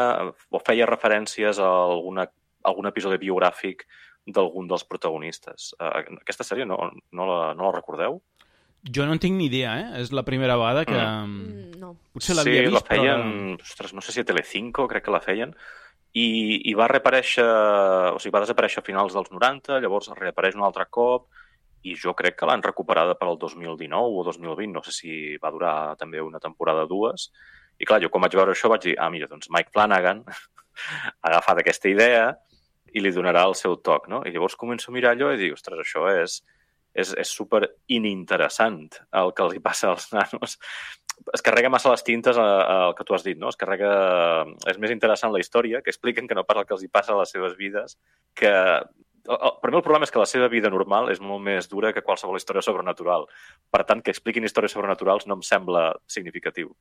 o 0.50 0.60
feia 0.64 0.88
referències 0.88 1.60
a 1.62 1.68
alguna 1.68 2.26
algun 2.68 2.90
episodi 2.90 3.20
biogràfic 3.22 3.86
d'algun 4.28 4.66
dels 4.68 4.84
protagonistes. 4.84 5.72
Uh, 5.78 6.18
aquesta 6.18 6.44
sèrie 6.44 6.66
no, 6.68 6.76
no, 6.90 7.28
la, 7.28 7.54
no 7.56 7.68
la 7.68 7.76
recordeu? 7.78 8.18
Jo 8.94 9.06
no 9.06 9.14
en 9.14 9.22
tinc 9.22 9.38
ni 9.38 9.48
idea, 9.48 9.72
eh? 9.80 10.02
És 10.02 10.12
la 10.14 10.24
primera 10.26 10.58
vegada 10.60 10.84
que... 10.88 10.98
Mm. 10.98 11.38
mm 11.38 11.78
no. 11.78 11.94
Potser 12.12 12.34
l'havia 12.36 12.64
sí, 12.64 12.66
vist, 12.66 12.74
la 12.74 12.84
feien, 12.84 13.22
però... 13.54 13.64
Ostres, 13.64 13.94
no 13.96 14.02
sé 14.04 14.12
si 14.12 14.20
a 14.20 14.26
Telecinco, 14.28 14.88
crec 14.90 15.06
que 15.06 15.14
la 15.14 15.22
feien, 15.24 15.54
i, 16.16 16.70
i 16.70 16.74
va 16.78 16.88
reaparèixer, 16.88 17.44
o 18.14 18.18
sigui, 18.18 18.34
va 18.34 18.44
desaparèixer 18.44 18.82
a 18.82 18.86
finals 18.86 19.16
dels 19.16 19.30
90, 19.34 19.80
llavors 19.82 20.10
reapareix 20.16 20.56
un 20.56 20.64
altre 20.66 20.86
cop, 20.90 21.28
i 21.86 21.94
jo 21.94 22.14
crec 22.18 22.38
que 22.38 22.48
l'han 22.48 22.64
recuperada 22.64 23.14
per 23.18 23.28
al 23.28 23.38
2019 23.38 24.18
o 24.18 24.24
2020, 24.26 24.72
no 24.74 24.82
sé 24.82 24.94
si 24.94 25.12
va 25.42 25.52
durar 25.54 25.74
també 26.00 26.20
una 26.24 26.40
temporada 26.42 26.86
o 26.88 26.90
dues, 26.90 27.28
i 27.78 27.86
clar, 27.86 28.00
jo 28.02 28.10
quan 28.10 28.24
vaig 28.24 28.34
veure 28.34 28.54
això 28.54 28.70
vaig 28.72 28.88
dir, 28.88 28.96
ah, 28.98 29.10
mira, 29.12 29.28
doncs 29.30 29.50
Mike 29.54 29.70
Flanagan 29.74 30.24
ha 30.28 31.28
agafat 31.30 31.62
aquesta 31.62 31.90
idea 31.90 32.32
i 32.94 33.02
li 33.04 33.12
donarà 33.14 33.44
el 33.46 33.54
seu 33.54 33.76
toc, 33.84 34.08
no? 34.10 34.22
I 34.26 34.32
llavors 34.34 34.56
començo 34.58 34.90
a 34.90 34.96
mirar 34.96 35.14
allò 35.14 35.30
i 35.34 35.38
dic, 35.40 35.54
ostres, 35.54 35.84
això 35.84 36.08
és, 36.10 36.40
és, 36.94 37.12
és 37.14 37.32
super 37.32 37.64
ininteressant 37.88 38.86
el 39.20 39.34
que 39.36 39.48
hi 39.54 39.62
passa 39.64 39.92
als 39.92 40.08
nanos. 40.14 40.58
Es 41.34 41.42
carrega 41.42 41.70
massa 41.72 41.90
les 41.90 42.04
tintes 42.06 42.38
al 42.38 42.94
que 42.94 43.04
tu 43.04 43.16
has 43.16 43.26
dit, 43.26 43.38
no? 43.38 43.50
Es 43.50 43.58
carrega... 43.58 43.90
És 44.70 44.78
més 44.78 44.94
interessant 44.94 45.34
la 45.34 45.42
història, 45.42 45.82
que 45.82 45.90
expliquen 45.90 46.30
que 46.30 46.38
no 46.38 46.46
pas 46.46 46.62
el 46.62 46.68
que 46.68 46.76
els 46.76 46.86
hi 46.86 46.92
passa 46.92 47.14
a 47.14 47.20
les 47.20 47.34
seves 47.34 47.56
vides, 47.58 47.98
que 48.38 48.52
per 49.28 49.70
mi 49.70 49.76
el 49.76 49.84
problema 49.84 50.06
és 50.06 50.12
que 50.14 50.22
la 50.22 50.28
seva 50.30 50.48
vida 50.48 50.70
normal 50.72 51.10
és 51.12 51.20
molt 51.20 51.42
més 51.44 51.68
dura 51.68 51.92
que 51.92 52.04
qualsevol 52.06 52.38
història 52.38 52.64
sobrenatural. 52.64 53.26
Per 53.68 53.82
tant, 53.84 54.00
que 54.00 54.14
expliquin 54.14 54.46
històries 54.46 54.72
sobrenaturals 54.72 55.26
no 55.28 55.36
em 55.36 55.44
sembla 55.44 55.90
significatiu. 56.08 56.72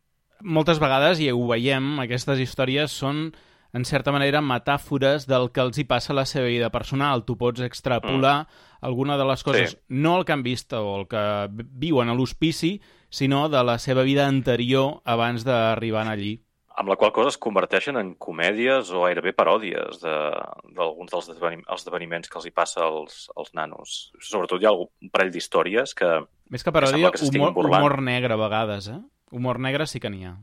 Moltes 0.45 0.80
vegades, 0.80 1.20
i 1.20 1.32
ho 1.34 1.43
veiem, 1.49 1.97
aquestes 2.03 2.39
històries 2.39 2.93
són 2.93 3.32
en 3.74 3.86
certa 3.86 4.11
manera, 4.11 4.41
metàfores 4.41 5.28
del 5.28 5.49
que 5.51 5.63
els 5.65 5.78
hi 5.78 5.86
passa 5.89 6.13
a 6.13 6.20
la 6.20 6.26
seva 6.26 6.47
vida 6.47 6.70
personal. 6.74 7.26
Tu 7.26 7.38
pots 7.38 7.61
extrapolar 7.65 8.43
mm. 8.43 8.65
alguna 8.88 9.18
de 9.18 9.28
les 9.28 9.43
coses, 9.43 9.76
sí. 9.76 9.80
no 9.89 10.18
el 10.20 10.26
que 10.26 10.36
han 10.36 10.43
vist 10.45 10.74
o 10.74 11.01
el 11.01 11.07
que 11.11 11.24
viuen 11.51 12.09
a 12.09 12.15
l'hospici, 12.18 12.78
sinó 13.09 13.47
de 13.49 13.63
la 13.63 13.78
seva 13.80 14.03
vida 14.03 14.28
anterior 14.28 15.01
abans 15.05 15.45
d'arribar 15.47 16.07
allí. 16.07 16.38
Amb 16.78 16.91
la 16.91 16.95
qual 16.95 17.09
cosa 17.09 17.32
es 17.34 17.39
converteixen 17.41 17.97
en 17.97 18.11
comèdies 18.22 18.91
o 18.93 19.07
gairebé 19.07 19.32
paròdies 19.34 19.97
d'alguns 20.03 21.09
de, 21.09 21.13
dels 21.15 21.30
esdevenim 21.32 21.63
esdeveniments 21.74 22.30
que 22.30 22.38
els 22.38 22.45
hi 22.45 22.51
passa 22.53 22.84
als, 22.86 23.24
als 23.34 23.49
nanos. 23.57 24.11
Sobretot 24.22 24.61
hi 24.61 24.70
ha 24.70 24.76
un 24.78 25.09
parell 25.09 25.34
d'històries 25.34 25.95
que... 25.97 26.11
Més 26.53 26.63
que 26.63 26.74
paròdia, 26.76 27.09
que 27.15 27.32
humor, 27.32 27.57
humor 27.65 27.97
negre 28.05 28.38
a 28.38 28.41
vegades, 28.43 28.91
eh? 28.93 28.99
Humor 29.34 29.57
negre 29.59 29.89
sí 29.89 29.99
que 29.99 30.11
n'hi 30.13 30.30
ha. 30.30 30.36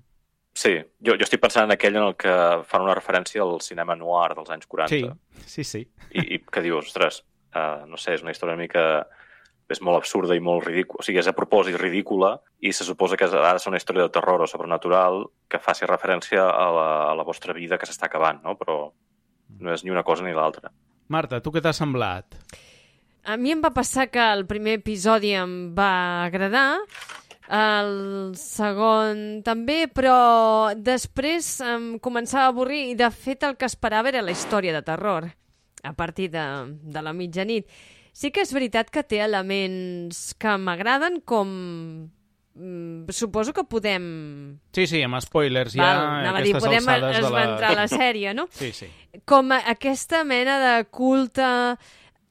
Sí, 0.55 0.77
jo, 1.03 1.17
jo 1.19 1.27
estic 1.27 1.43
pensant 1.43 1.67
en 1.67 1.75
aquell 1.75 1.97
en 1.99 2.07
el 2.07 2.15
que 2.15 2.33
fan 2.71 2.85
una 2.85 2.95
referència 2.95 3.43
al 3.43 3.59
cinema 3.65 3.97
noir 3.99 4.37
dels 4.39 4.53
anys 4.55 4.69
40. 4.71 5.15
Sí, 5.43 5.51
sí, 5.51 5.65
sí. 5.67 5.83
I, 6.15 6.23
i 6.37 6.39
que 6.47 6.63
dius, 6.63 6.93
ostres, 6.93 7.25
uh, 7.57 7.83
no 7.91 7.99
sé, 7.99 8.15
és 8.15 8.23
una 8.23 8.35
història 8.35 8.55
una 8.55 8.63
mica... 8.63 8.87
és 9.65 9.81
molt 9.81 9.97
absurda 9.97 10.35
i 10.37 10.43
molt 10.45 10.67
ridícula, 10.67 11.01
o 11.01 11.03
sigui, 11.03 11.19
és 11.23 11.27
a 11.27 11.33
propòsit 11.33 11.79
ridícula 11.81 12.35
i 12.61 12.71
se 12.77 12.85
suposa 12.85 13.17
que 13.17 13.25
ha 13.25 13.53
de 13.57 13.63
ser 13.63 13.71
una 13.71 13.79
història 13.81 14.05
de 14.05 14.13
terror 14.13 14.43
o 14.45 14.47
sobrenatural 14.47 15.23
que 15.49 15.59
faci 15.59 15.89
referència 15.89 16.45
a 16.45 16.67
la, 16.77 16.89
a 17.07 17.15
la 17.17 17.25
vostra 17.25 17.57
vida 17.57 17.79
que 17.81 17.89
s'està 17.89 18.11
acabant, 18.11 18.43
no? 18.45 18.59
Però 18.61 18.77
no 19.65 19.73
és 19.73 19.83
ni 19.83 19.91
una 19.91 20.05
cosa 20.05 20.23
ni 20.23 20.37
l'altra. 20.37 20.69
Marta, 21.09 21.41
tu 21.41 21.51
què 21.51 21.65
t'ha 21.65 21.73
semblat? 21.73 22.37
A 23.25 23.39
mi 23.41 23.55
em 23.57 23.65
va 23.65 23.73
passar 23.73 24.11
que 24.13 24.21
el 24.21 24.45
primer 24.45 24.77
episodi 24.83 25.33
em 25.33 25.73
va 25.73 26.27
agradar 26.27 26.83
el 27.53 28.33
segon 28.41 29.43
també, 29.45 29.85
però 29.93 30.73
després 30.77 31.59
em 31.65 31.95
començava 32.01 32.49
a 32.49 32.55
avorrir 32.55 32.91
i 32.93 32.97
de 32.97 33.11
fet 33.13 33.45
el 33.45 33.59
que 33.61 33.69
esperava 33.69 34.09
era 34.09 34.25
la 34.25 34.33
història 34.33 34.73
de 34.73 34.83
terror 34.87 35.29
a 35.85 35.93
partir 35.93 36.31
de, 36.33 36.45
de 36.81 37.03
la 37.05 37.13
mitjanit. 37.13 37.69
Sí 38.15 38.31
que 38.33 38.45
és 38.47 38.53
veritat 38.55 38.93
que 38.95 39.03
té 39.03 39.19
elements 39.25 40.33
que 40.41 40.55
m'agraden 40.57 41.19
com 41.27 41.51
mm, 42.55 43.11
suposo 43.13 43.53
que 43.53 43.67
podem... 43.69 44.05
Sí, 44.73 44.87
sí, 44.87 45.03
amb 45.05 45.19
spoilers 45.21 45.75
ja 45.75 45.83
Val, 45.83 46.05
a 46.31 46.33
aquestes 46.39 46.63
dir, 46.63 46.63
podem 46.63 46.89
alçades 46.95 47.27
de 47.27 47.35
la... 47.35 47.45
a 47.59 47.75
la 47.83 47.89
sèrie, 47.99 48.33
no? 48.39 48.47
Sí, 48.55 48.71
sí. 48.73 48.89
Com 49.29 49.53
aquesta 49.59 50.23
mena 50.25 50.57
de 50.63 50.75
culte 50.95 51.51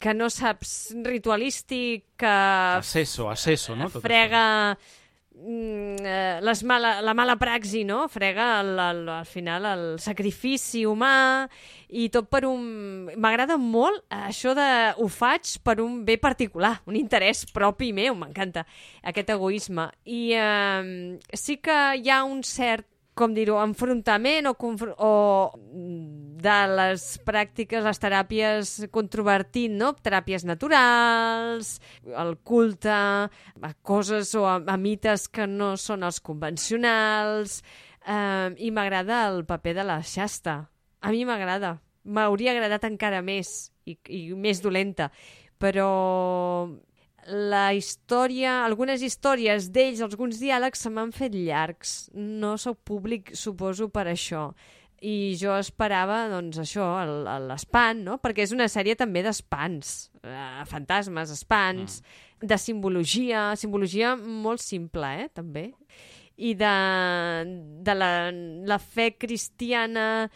que 0.03 0.11
no 0.17 0.27
saps 0.33 0.95
ritualístic, 1.05 2.09
que 2.19 2.33
Acesso, 2.79 3.29
acesso, 3.29 3.75
no? 3.75 3.87
Tot 3.91 4.03
frega 4.03 4.43
eh, 4.73 5.02
les 5.33 6.63
mala, 6.63 7.01
la 7.01 7.13
mala 7.13 7.35
praxi, 7.41 7.83
no? 7.83 8.07
Frega 8.07 8.61
el, 8.61 8.77
el, 8.79 9.01
al 9.09 9.25
final 9.25 9.65
el 9.65 9.83
sacrifici 9.99 10.85
humà 10.85 11.49
i 11.89 12.07
tot 12.13 12.29
per 12.31 12.43
un... 12.47 13.09
M'agrada 13.17 13.57
molt 13.57 14.03
això 14.13 14.53
de 14.57 14.67
ho 14.97 15.07
faig 15.09 15.57
per 15.65 15.79
un 15.81 16.03
bé 16.05 16.17
particular, 16.21 16.77
un 16.85 16.95
interès 16.99 17.45
propi 17.51 17.91
meu, 17.93 18.15
m'encanta 18.15 18.65
aquest 19.03 19.33
egoisme. 19.35 19.89
I 20.05 20.23
eh, 20.37 21.19
sí 21.33 21.57
que 21.57 21.79
hi 21.97 22.09
ha 22.09 22.23
un 22.23 22.43
cert 22.45 22.87
com 23.17 23.33
dir-ho, 23.35 23.59
enfrontament 23.61 24.49
o, 24.49 24.53
o 25.05 25.11
de 26.43 26.57
les 26.73 27.05
pràctiques, 27.25 27.85
les 27.85 28.01
teràpies 28.01 28.73
controvertint, 28.93 29.75
no? 29.79 29.93
Teràpies 29.93 30.45
naturals, 30.49 31.77
el 32.09 32.35
culte, 32.43 32.93
a 32.93 33.71
coses 33.85 34.33
o 34.39 34.47
a, 34.49 34.57
a 34.59 34.77
mites 34.77 35.27
que 35.29 35.47
no 35.47 35.73
són 35.77 36.05
els 36.07 36.19
convencionals, 36.25 37.61
eh, 38.05 38.49
i 38.57 38.71
m'agrada 38.73 39.27
el 39.29 39.43
paper 39.49 39.77
de 39.79 39.87
la 39.87 40.01
Shasta. 40.01 40.59
A 41.03 41.11
mi 41.11 41.23
m'agrada. 41.27 41.77
M'hauria 42.03 42.51
agradat 42.51 42.83
encara 42.89 43.21
més, 43.23 43.71
i, 43.87 43.95
i 44.11 44.25
més 44.35 44.59
dolenta, 44.59 45.07
però 45.61 45.87
la 47.27 47.71
història, 47.75 48.61
algunes 48.65 49.03
històries 49.05 49.69
d'ells, 49.73 50.01
alguns 50.03 50.39
diàlegs 50.41 50.83
se 50.83 50.91
m'han 50.91 51.13
fet 51.15 51.35
llargs. 51.35 51.93
No 52.13 52.55
sóc 52.61 52.81
públic, 52.87 53.33
suposo, 53.37 53.89
per 53.93 54.07
això. 54.11 54.49
I 55.03 55.35
jo 55.39 55.55
esperava, 55.59 56.23
doncs, 56.31 56.61
això, 56.63 56.87
l'espant, 57.47 58.03
no? 58.05 58.17
Perquè 58.23 58.45
és 58.45 58.53
una 58.55 58.69
sèrie 58.71 58.95
també 58.95 59.23
d'espans, 59.25 59.93
eh, 60.23 60.63
fantasmes, 60.69 61.33
espans, 61.35 61.99
mm. 61.99 62.47
de 62.47 62.59
simbologia, 62.59 63.49
simbologia 63.59 64.15
molt 64.15 64.63
simple, 64.63 65.09
eh, 65.25 65.29
també. 65.33 65.71
I 66.39 66.55
de, 66.57 66.75
de 67.85 67.95
la, 67.97 68.13
la 68.65 68.79
fe 68.79 69.11
cristiana 69.19 70.29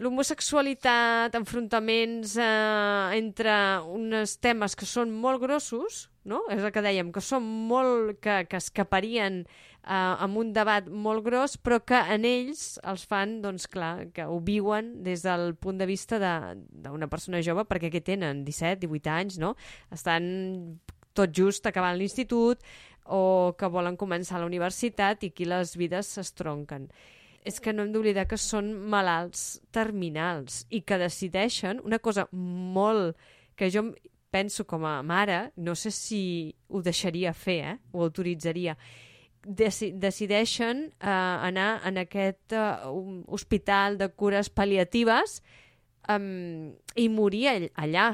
l'homosexualitat, 0.00 1.34
enfrontaments 1.38 2.36
eh, 2.40 3.18
entre 3.18 3.54
uns 3.86 4.36
temes 4.42 4.74
que 4.74 4.88
són 4.88 5.12
molt 5.12 5.42
grossos, 5.42 6.08
no? 6.24 6.42
és 6.50 6.62
el 6.62 6.72
que 6.74 6.82
dèiem, 6.84 7.12
que 7.14 7.22
són 7.22 7.44
molt... 7.68 8.18
que, 8.24 8.42
que 8.50 8.58
escaparien 8.58 9.42
eh, 9.44 9.94
amb 9.94 10.40
un 10.40 10.52
debat 10.56 10.88
molt 10.88 11.24
gros, 11.26 11.56
però 11.60 11.80
que 11.86 12.00
en 12.16 12.26
ells 12.28 12.80
els 12.82 13.06
fan, 13.10 13.38
doncs 13.44 13.68
clar, 13.70 14.08
que 14.16 14.26
ho 14.26 14.40
viuen 14.42 14.96
des 15.06 15.22
del 15.26 15.54
punt 15.60 15.78
de 15.78 15.88
vista 15.90 16.18
d'una 16.18 17.10
persona 17.12 17.42
jove, 17.44 17.66
perquè 17.68 17.92
què 17.92 18.02
tenen? 18.04 18.44
17, 18.48 18.82
18 18.86 19.14
anys, 19.14 19.38
no? 19.42 19.54
Estan 19.94 20.80
tot 21.14 21.30
just 21.30 21.66
acabant 21.70 21.94
l'institut 21.98 22.62
o 23.04 23.52
que 23.58 23.68
volen 23.68 23.98
començar 24.00 24.40
la 24.40 24.48
universitat 24.48 25.22
i 25.22 25.30
aquí 25.30 25.46
les 25.46 25.76
vides 25.76 26.08
s'estronquen 26.16 26.88
és 27.44 27.60
que 27.60 27.74
no 27.74 27.84
hem 27.84 27.92
d'oblidar 27.92 28.24
que 28.28 28.38
són 28.40 28.72
malalts 28.90 29.60
terminals 29.74 30.64
i 30.72 30.80
que 30.80 30.98
decideixen 31.00 31.82
una 31.84 32.00
cosa 32.00 32.26
molt 32.32 33.18
que 33.54 33.68
jo 33.70 33.90
penso 34.34 34.64
com 34.66 34.82
a 34.88 34.96
mare, 35.06 35.52
no 35.56 35.76
sé 35.78 35.92
si 35.94 36.22
ho 36.68 36.80
deixaria 36.82 37.32
fer, 37.36 37.58
eh? 37.62 37.76
ho 37.92 38.02
autoritzaria, 38.02 38.76
Deci 39.44 39.90
decideixen 40.00 40.86
eh, 40.88 41.08
anar 41.10 41.82
en 41.84 42.00
aquest 42.00 42.54
eh, 42.56 42.62
hospital 43.28 43.98
de 44.00 44.08
cures 44.16 44.48
pal·liatives 44.48 45.42
um, 46.08 46.72
i 46.96 47.08
morir 47.12 47.68
allà, 47.76 48.06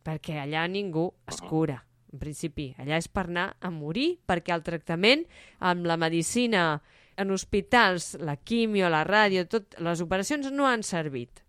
perquè 0.00 0.38
allà 0.40 0.64
ningú 0.72 1.10
es 1.28 1.42
cura, 1.44 1.76
en 2.14 2.22
principi. 2.22 2.70
Allà 2.80 2.96
és 2.96 3.10
per 3.12 3.26
anar 3.28 3.50
a 3.60 3.70
morir, 3.70 4.14
perquè 4.24 4.56
el 4.56 4.64
tractament 4.64 5.26
amb 5.60 5.84
la 5.84 5.98
medicina 6.00 6.80
en 7.16 7.30
hospitals, 7.30 8.14
la 8.20 8.36
quimio, 8.36 8.88
la 8.92 9.04
ràdio, 9.04 9.46
tot, 9.50 9.78
les 9.82 10.02
operacions 10.04 10.50
no 10.52 10.68
han 10.68 10.84
servit. 10.86 11.42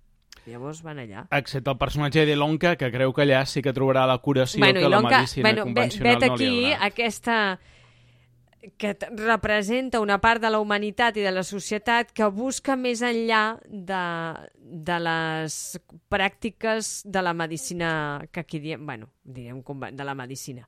Llavors 0.50 0.82
van 0.82 0.98
allà. 1.04 1.28
Excepte 1.38 1.70
el 1.70 1.78
personatge 1.78 2.26
de 2.26 2.36
Lonca, 2.36 2.74
que 2.78 2.90
creu 2.94 3.14
que 3.14 3.26
allà 3.28 3.44
sí 3.46 3.62
que 3.62 3.74
trobarà 3.78 4.08
la 4.10 4.18
curació 4.18 4.64
bueno, 4.64 4.82
que 4.82 4.90
la 4.90 4.98
Lonca, 4.98 5.20
medicina 5.20 5.48
bueno, 5.50 5.68
convencional 5.70 6.18
vet 6.18 6.28
no 6.28 6.34
aquí 6.34 6.48
li 6.48 6.66
ha 6.66 6.80
donat. 6.80 6.88
aquesta 6.90 7.38
que 8.78 8.94
representa 9.18 10.00
una 10.00 10.20
part 10.22 10.42
de 10.42 10.50
la 10.54 10.60
humanitat 10.62 11.18
i 11.18 11.24
de 11.26 11.32
la 11.34 11.44
societat 11.44 12.12
que 12.14 12.28
busca 12.30 12.76
més 12.78 13.02
enllà 13.02 13.58
de, 13.66 14.02
de 14.62 14.98
les 15.02 15.56
pràctiques 16.14 16.92
de 17.06 17.24
la 17.26 17.34
medicina 17.34 17.92
que 18.32 18.44
aquí 18.44 18.62
diem, 18.62 18.86
bueno, 18.86 19.10
direm 19.24 19.64
de 19.92 20.06
la 20.06 20.14
medicina 20.14 20.68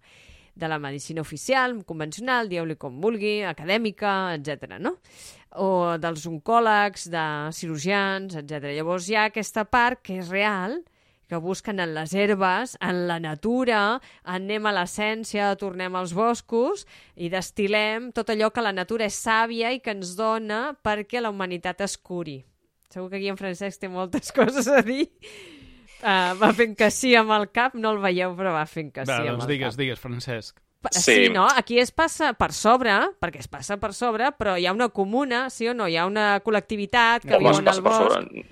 de 0.56 0.68
la 0.70 0.80
medicina 0.80 1.22
oficial, 1.22 1.76
convencional, 1.86 2.50
dieu-li 2.50 2.78
com 2.78 3.00
vulgui, 3.02 3.42
acadèmica, 3.48 4.34
etc. 4.38 4.78
no? 4.80 4.98
O 5.58 5.98
dels 6.02 6.26
oncòlegs, 6.30 7.10
de 7.14 7.28
cirurgians, 7.54 8.38
etc. 8.42 8.72
Llavors 8.74 9.10
hi 9.10 9.18
ha 9.18 9.28
aquesta 9.30 9.66
part 9.66 10.02
que 10.06 10.20
és 10.22 10.30
real, 10.34 10.80
que 11.30 11.40
busquen 11.42 11.80
en 11.80 11.96
les 11.96 12.14
herbes, 12.14 12.76
en 12.82 13.08
la 13.08 13.18
natura, 13.20 14.00
anem 14.24 14.68
a 14.70 14.74
l'essència, 14.76 15.54
tornem 15.58 15.96
als 15.96 16.14
boscos 16.14 16.86
i 17.16 17.32
destilem 17.34 18.12
tot 18.14 18.30
allò 18.30 18.52
que 18.54 18.62
la 18.62 18.76
natura 18.76 19.08
és 19.10 19.18
sàvia 19.18 19.72
i 19.74 19.82
que 19.82 19.96
ens 19.96 20.14
dona 20.20 20.76
perquè 20.86 21.24
la 21.24 21.32
humanitat 21.34 21.82
es 21.88 21.98
curi. 21.98 22.44
Segur 22.94 23.10
que 23.10 23.18
aquí 23.18 23.32
en 23.32 23.40
Francesc 23.40 23.82
té 23.82 23.90
moltes 23.90 24.30
coses 24.38 24.70
a 24.70 24.84
dir. 24.86 25.08
Uh, 26.04 26.34
va 26.36 26.50
fent 26.54 26.74
que 26.76 26.90
sí 26.92 27.14
amb 27.16 27.32
el 27.32 27.46
cap, 27.56 27.76
no 27.80 27.94
el 27.96 28.00
veieu, 28.04 28.34
però 28.36 28.52
va 28.52 28.66
fent 28.68 28.90
que 28.92 29.06
sí 29.06 29.12
Va, 29.12 29.22
amb 29.22 29.30
doncs 29.38 29.46
el 29.46 29.52
digues, 29.54 29.70
cap. 29.74 29.80
digues, 29.80 30.00
Francesc. 30.04 30.60
Sí. 30.92 31.00
Sí. 31.00 31.30
no? 31.32 31.46
Aquí 31.56 31.78
es 31.80 31.94
passa 31.96 32.34
per 32.36 32.52
sobre, 32.52 32.92
perquè 33.24 33.40
es 33.40 33.48
passa 33.48 33.78
per 33.80 33.94
sobre, 33.96 34.34
però 34.36 34.58
hi 34.60 34.66
ha 34.68 34.74
una 34.76 34.90
comuna, 34.90 35.46
sí 35.50 35.70
o 35.72 35.74
no? 35.74 35.88
Hi 35.88 35.96
ha 35.96 36.06
una 36.06 36.42
col·lectivitat 36.44 37.24
que 37.24 37.38
viu 37.40 37.48
en 37.56 37.68
el 37.72 37.82
bosc. 37.82 38.12
sobre. 38.12 38.44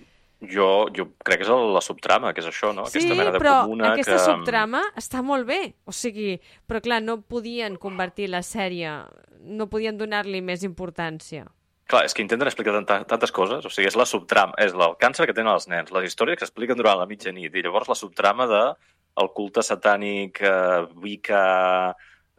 Jo, 0.41 0.87
jo 0.95 1.09
crec 1.21 1.41
que 1.41 1.43
és 1.43 1.49
el- 1.53 1.73
la 1.75 1.81
subtrama, 1.85 2.31
que 2.33 2.39
és 2.41 2.47
això, 2.47 2.71
no? 2.73 2.85
Sí, 2.87 2.97
Aquesta 2.97 3.15
mena 3.19 3.31
de 3.35 3.37
però 3.43 3.57
comuna 3.65 3.91
aquesta 3.91 4.13
que... 4.15 4.19
subtrama 4.19 4.81
està 4.95 5.21
molt 5.21 5.45
bé. 5.45 5.75
O 5.85 5.91
sigui, 5.91 6.39
però 6.65 6.79
clar, 6.81 7.01
no 7.03 7.19
podien 7.21 7.75
convertir 7.75 8.29
la 8.31 8.41
sèrie, 8.41 8.89
no 9.43 9.67
podien 9.69 9.97
donar-li 9.99 10.41
més 10.41 10.63
importància. 10.63 11.45
Clar, 11.91 12.05
és 12.07 12.13
que 12.15 12.23
intenten 12.23 12.47
explicar 12.47 12.71
tanta, 12.77 13.01
tantes 13.09 13.33
coses. 13.35 13.65
O 13.67 13.69
sigui, 13.73 13.89
és 13.89 13.97
la 13.99 14.05
subtrama, 14.07 14.55
és 14.63 14.71
el 14.71 14.93
càncer 15.01 15.25
que 15.27 15.35
tenen 15.35 15.51
els 15.51 15.67
nens, 15.67 15.91
les 15.91 16.07
històries 16.07 16.39
que 16.39 16.45
expliquen 16.47 16.79
durant 16.79 16.97
la 17.01 17.07
mitjanit, 17.09 17.51
i 17.51 17.63
llavors 17.65 17.89
la 17.91 17.97
subtrama 17.99 18.47
de 18.47 18.61
el 19.19 19.27
culte 19.35 19.59
satànic, 19.59 20.39
eh, 20.39 20.85
wicca, 21.03 21.41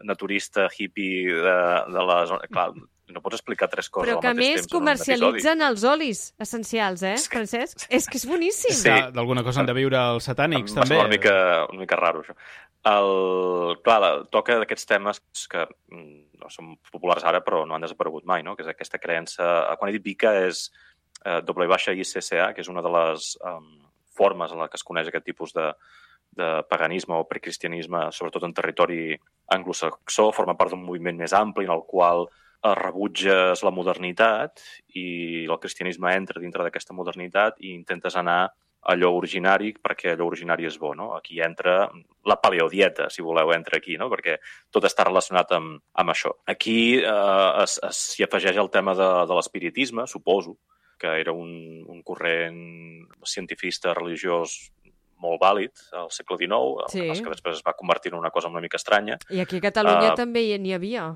naturista, 0.03 0.69
hippie 0.73 1.29
de, 1.35 1.59
de 1.93 2.07
la 2.09 2.25
zona... 2.27 2.49
Clar, 2.51 2.71
no 3.13 3.21
pots 3.21 3.37
explicar 3.37 3.67
tres 3.69 3.91
coses 3.93 4.07
Però 4.09 4.15
al 4.17 4.23
que 4.25 4.31
a 4.31 4.33
més 4.39 4.65
comercialitzen 4.73 5.61
els 5.67 5.83
olis 5.85 6.21
essencials, 6.41 7.03
eh, 7.05 7.17
Francesc? 7.29 7.83
És 7.93 8.07
que 8.09 8.17
és 8.17 8.25
boníssim. 8.25 8.73
Sí. 8.73 8.89
De- 8.89 9.11
D'alguna 9.13 9.43
cosa 9.45 9.61
han 9.61 9.69
de 9.69 9.75
viure 9.77 10.01
els 10.15 10.25
satànics, 10.31 10.73
Em 10.73 10.79
va 10.79 10.87
també. 10.87 10.95
semblar 10.97 11.05
Una 11.11 11.13
mica, 11.13 11.35
una 11.75 11.81
mica 11.85 11.99
raro, 12.01 12.23
això. 12.25 12.33
El, 12.91 13.77
clar, 13.87 13.99
la, 14.03 14.11
toca 14.35 14.57
d'aquests 14.59 14.89
temes 14.91 15.21
que 15.51 15.67
mm, 15.93 16.41
no 16.43 16.49
són 16.51 16.73
populars 16.91 17.23
ara, 17.29 17.43
però 17.47 17.63
no 17.67 17.77
han 17.77 17.85
desaparegut 17.85 18.27
mai, 18.27 18.43
no? 18.43 18.57
que 18.59 18.65
és 18.67 18.71
aquesta 18.73 18.99
creença... 18.99 19.45
Quan 19.79 19.91
he 19.91 19.97
dit 19.99 20.09
Wicca 20.11 20.33
és 20.49 20.65
eh, 21.25 21.39
W 21.47 21.69
baixa 21.71 21.95
ICCA, 21.95 22.51
que 22.57 22.65
és 22.65 22.71
una 22.73 22.83
de 22.83 22.91
les 22.91 23.37
um, 23.47 23.69
formes 24.19 24.53
en 24.53 24.59
la 24.59 24.69
que 24.69 24.81
es 24.81 24.87
coneix 24.87 25.13
aquest 25.13 25.29
tipus 25.31 25.55
de, 25.55 25.69
de 26.39 26.49
paganisme 26.69 27.15
o 27.15 27.29
precristianisme, 27.29 28.09
sobretot 28.11 28.49
en 28.49 28.55
territori 28.57 29.03
anglosaxó, 29.55 30.31
forma 30.35 30.57
part 30.59 30.73
d'un 30.73 30.83
moviment 30.83 31.23
més 31.23 31.35
ampli 31.37 31.69
en 31.69 31.75
el 31.77 31.85
qual 31.89 32.27
eh, 32.27 32.75
rebutges 32.79 33.63
la 33.63 33.75
modernitat 33.75 34.65
i 34.99 35.45
el 35.45 35.59
cristianisme 35.63 36.17
entra 36.17 36.43
dintre 36.43 36.65
d'aquesta 36.65 36.97
modernitat 36.97 37.61
i 37.61 37.77
intentes 37.77 38.17
anar 38.17 38.43
allò 38.83 39.13
originari 39.15 39.73
perquè 39.79 40.13
allò 40.13 40.27
originari 40.27 40.67
és 40.67 40.77
bo, 40.79 40.93
no? 40.95 41.13
Aquí 41.15 41.41
entra 41.41 41.91
la 42.27 42.37
paleodieta, 42.37 43.09
si 43.11 43.23
voleu, 43.23 43.53
entra 43.55 43.79
aquí, 43.79 43.97
no? 43.97 44.09
Perquè 44.11 44.39
tot 44.71 44.85
està 44.89 45.05
relacionat 45.07 45.53
amb, 45.55 45.81
amb 45.95 46.11
això. 46.11 46.33
Aquí 46.47 46.99
eh, 46.99 47.65
s'hi 47.67 48.25
afegeix 48.27 48.57
el 48.59 48.71
tema 48.71 48.95
de, 48.99 49.09
de 49.27 49.35
l'espiritisme, 49.39 50.07
suposo, 50.11 50.57
que 50.99 51.15
era 51.21 51.33
un, 51.33 51.85
un 51.87 52.03
corrent 52.03 53.09
cientifista 53.27 53.95
religiós 53.95 54.71
molt 55.23 55.39
vàlid 55.41 55.71
al 55.95 56.11
segle 56.11 56.37
XIX, 56.41 56.89
Sí. 56.91 57.23
que 57.23 57.31
després 57.31 57.59
es 57.61 57.63
va 57.67 57.77
convertir 57.79 58.11
en 58.13 58.19
una 58.19 58.31
cosa 58.35 58.49
una 58.51 58.61
mica 58.61 58.77
estranya. 58.77 59.19
I 59.31 59.41
aquí 59.41 59.59
a 59.59 59.67
Catalunya 59.69 60.13
Ah. 60.13 60.17
també 60.19 60.43
hi 60.43 60.59
n'hi 60.59 60.75
havia. 60.75 61.13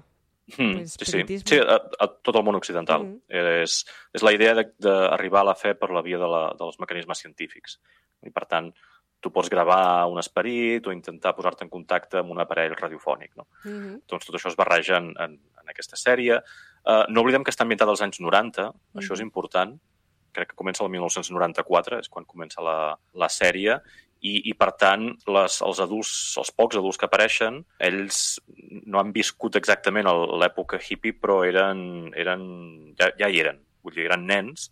Mm, 0.57 0.85
sí, 0.87 1.05
sí. 1.05 1.23
Sí 1.43 1.57
a, 1.59 1.75
a 1.99 2.07
tot 2.23 2.37
el 2.39 2.45
món 2.47 2.55
occidental. 2.59 3.03
Mm. 3.03 3.63
És, 3.65 3.81
és 4.15 4.23
la 4.23 4.33
idea 4.37 4.55
de- 4.55 4.69
d'arribar 4.79 5.41
a 5.43 5.49
la 5.51 5.57
fe 5.59 5.75
per 5.75 5.91
la 5.91 6.03
via 6.07 6.19
de 6.23 6.29
la, 6.31 6.43
dels 6.59 6.79
mecanismes 6.79 7.19
científics. 7.19 7.81
I, 8.23 8.31
per 8.31 8.45
tant, 8.47 8.71
tu 9.21 9.33
pots 9.35 9.51
gravar 9.51 10.07
un 10.07 10.21
esperit 10.23 10.87
o 10.87 10.93
intentar 10.95 11.35
posar-te 11.35 11.65
en 11.67 11.71
contacte 11.73 12.21
amb 12.21 12.31
un 12.31 12.39
aparell 12.45 12.77
radiofònic. 12.79 13.35
No? 13.37 13.49
Mhm. 13.65 14.03
Doncs 14.07 14.27
tot 14.29 14.39
això 14.39 14.53
es 14.53 14.57
barreja 14.57 15.01
en, 15.03 15.11
en, 15.19 15.35
en 15.63 15.69
aquesta 15.75 15.99
sèrie. 15.99 16.39
Uh, 16.87 17.03
no 17.11 17.25
oblidem 17.25 17.43
que 17.43 17.51
està 17.51 17.65
ambientada 17.67 17.91
als 17.91 18.05
anys 18.07 18.21
90, 18.23 18.71
això 19.01 19.17
és 19.19 19.21
important. 19.25 19.75
Crec 20.37 20.53
que 20.53 20.59
comença 20.61 20.85
el 20.85 20.91
1994, 20.93 21.99
és 22.05 22.09
quan 22.13 22.25
comença 22.29 22.63
la, 22.63 22.95
la 23.15 23.29
sèrie, 23.33 23.81
i, 24.21 24.49
i 24.51 24.55
per 24.57 24.73
tant, 24.81 25.11
les, 25.29 25.59
els 25.67 25.81
adults, 25.85 26.11
els 26.41 26.51
pocs 26.57 26.79
adults 26.81 26.99
que 27.01 27.07
apareixen, 27.09 27.61
ells 27.89 28.41
no 28.87 29.01
han 29.01 29.13
viscut 29.15 29.59
exactament 29.61 30.09
l'època 30.09 30.81
hippie, 30.81 31.17
però 31.21 31.43
eren, 31.47 32.11
eren, 32.17 32.43
ja, 32.99 33.13
ja 33.21 33.31
hi 33.31 33.41
eren. 33.45 33.63
Vull 33.85 33.95
dir, 33.95 34.09
eren 34.09 34.27
nens 34.27 34.71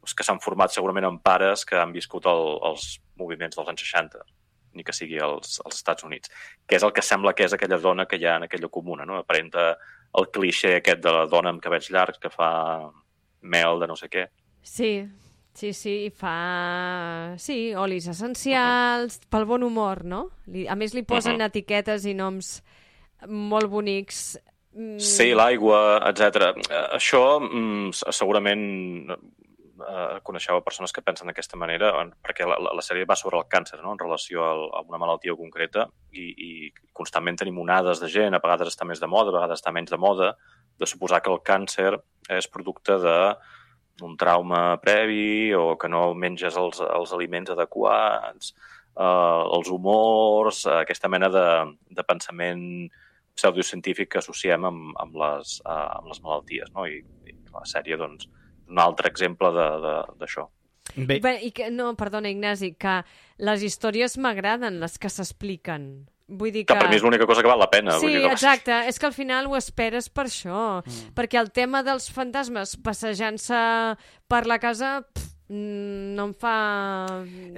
doncs, 0.00 0.16
que 0.16 0.24
s'han 0.24 0.40
format 0.40 0.72
segurament 0.72 1.06
amb 1.06 1.22
pares 1.22 1.64
que 1.68 1.78
han 1.78 1.92
viscut 1.92 2.26
el, 2.26 2.58
els 2.70 2.98
moviments 3.20 3.56
dels 3.56 3.68
anys 3.68 3.84
60 3.84 4.24
ni 4.72 4.84
que 4.86 4.94
sigui 4.94 5.18
als, 5.18 5.58
als 5.64 5.80
Estats 5.80 6.04
Units, 6.06 6.30
que 6.66 6.76
és 6.78 6.84
el 6.86 6.92
que 6.94 7.02
sembla 7.02 7.32
que 7.34 7.42
és 7.44 7.52
aquella 7.52 7.78
dona 7.82 8.06
que 8.06 8.20
hi 8.20 8.26
ha 8.26 8.36
en 8.38 8.46
aquella 8.46 8.70
comuna, 8.70 9.04
no? 9.04 9.18
Aparenta 9.18 9.72
el 10.18 10.28
cliché 10.30 10.76
aquest 10.76 11.02
de 11.02 11.10
la 11.10 11.24
dona 11.26 11.50
amb 11.50 11.62
cabells 11.62 11.90
llargs 11.90 12.20
que 12.22 12.30
fa 12.30 12.50
mel 13.42 13.82
de 13.82 13.88
no 13.90 13.96
sé 13.98 14.06
què. 14.12 14.28
Sí, 14.62 14.92
sí, 15.54 15.72
sí, 15.72 16.10
fa... 16.14 17.34
Sí, 17.38 17.74
olis 17.74 18.06
essencials, 18.08 19.20
pel 19.30 19.44
bon 19.48 19.62
humor, 19.66 20.04
no? 20.04 20.26
Li... 20.46 20.66
A 20.68 20.76
més, 20.76 20.94
li 20.94 21.02
posen 21.02 21.36
Mhm. 21.38 21.48
etiquetes 21.50 22.06
i 22.06 22.14
noms 22.14 22.62
molt 23.28 23.68
bonics. 23.70 24.38
Mm, 24.72 24.98
Sí, 25.02 25.32
l'aigua, 25.34 25.98
etc. 26.08 26.54
Això 26.94 27.40
mm, 27.40 27.90
segurament 28.14 29.10
eh, 29.80 30.20
coneixeu 30.22 30.60
persones 30.62 30.92
que 30.92 31.02
pensen 31.02 31.26
d'aquesta 31.26 31.56
manera, 31.56 31.90
perquè 32.22 32.46
la, 32.46 32.58
la, 32.60 32.74
la 32.76 32.82
sèrie 32.84 33.06
va 33.08 33.16
sobre 33.16 33.38
el 33.38 33.46
càncer, 33.48 33.80
no?, 33.82 33.92
en 33.92 33.98
relació 33.98 34.44
al, 34.44 34.66
a 34.76 34.82
una 34.86 34.98
malaltia 34.98 35.34
concreta, 35.34 35.86
i, 36.12 36.26
i 36.36 36.72
constantment 36.92 37.36
tenim 37.40 37.58
onades 37.58 37.98
de 38.00 38.08
gent, 38.08 38.34
a 38.34 38.42
vegades 38.44 38.68
està 38.68 38.84
més 38.86 39.00
de 39.00 39.08
moda, 39.08 39.30
a 39.30 39.38
vegades 39.40 39.60
està 39.60 39.72
menys 39.72 39.90
de 39.90 39.96
moda, 39.98 40.34
de 40.78 40.86
suposar 40.86 41.22
que 41.22 41.32
el 41.32 41.40
càncer 41.42 41.94
és 42.28 42.46
producte 42.48 42.98
de 43.00 43.16
un 44.02 44.16
trauma 44.16 44.78
previ 44.80 45.52
o 45.54 45.76
que 45.78 45.88
no 45.88 46.14
menges 46.14 46.56
els, 46.56 46.80
els 46.80 47.12
aliments 47.12 47.50
adequats, 47.52 48.54
eh, 48.96 49.42
els 49.56 49.68
humors, 49.70 50.64
eh, 50.66 50.78
aquesta 50.84 51.08
mena 51.08 51.28
de, 51.28 51.46
de 51.90 52.04
pensament 52.08 52.62
pseudocientífic 53.36 54.10
que 54.12 54.18
associem 54.20 54.64
amb, 54.68 54.94
amb, 55.00 55.14
les, 55.20 55.60
eh, 55.64 55.88
amb 55.98 56.08
les 56.12 56.22
malalties. 56.24 56.72
No? 56.74 56.86
I, 56.86 57.00
I 57.28 57.36
la 57.54 57.64
sèrie, 57.68 57.96
doncs, 58.00 58.28
un 58.70 58.78
altre 58.78 59.08
exemple 59.10 59.50
de- 59.52 59.68
de- 59.84 60.16
d'això. 60.20 60.48
Bé, 60.96 61.20
Bé, 61.22 61.36
i 61.46 61.52
que, 61.54 61.68
no, 61.70 61.92
perdona, 61.94 62.28
Ignasi, 62.32 62.72
que 62.74 62.96
les 63.38 63.62
històries 63.62 64.16
m'agraden, 64.18 64.80
les 64.80 64.98
que 64.98 65.08
s'expliquen. 65.08 66.08
Vull 66.30 66.52
dir 66.54 66.64
Que 66.64 66.74
que... 66.74 66.78
per 66.78 66.88
mi 66.88 66.96
és 66.96 67.02
l'única 67.02 67.26
cosa 67.26 67.42
que 67.42 67.50
val 67.50 67.58
la 67.58 67.70
pena. 67.70 67.98
Sí, 67.98 68.06
vull 68.06 68.14
dir, 68.14 68.22
que- 68.22 68.32
exacte. 68.36 68.76
És 68.88 68.98
que 69.02 69.06
al 69.10 69.16
final 69.16 69.50
ho 69.50 69.56
esperes 69.58 70.08
per 70.08 70.28
això. 70.28 70.80
Mm. 70.86 71.12
Perquè 71.18 71.40
el 71.42 71.50
tema 71.50 71.82
dels 71.82 72.06
fantasmes 72.14 72.76
passejant-se 72.78 73.60
per 74.30 74.46
la 74.46 74.60
casa 74.62 75.00
pff, 75.02 75.28
no 75.50 76.28
em 76.28 76.34
fa... 76.38 76.54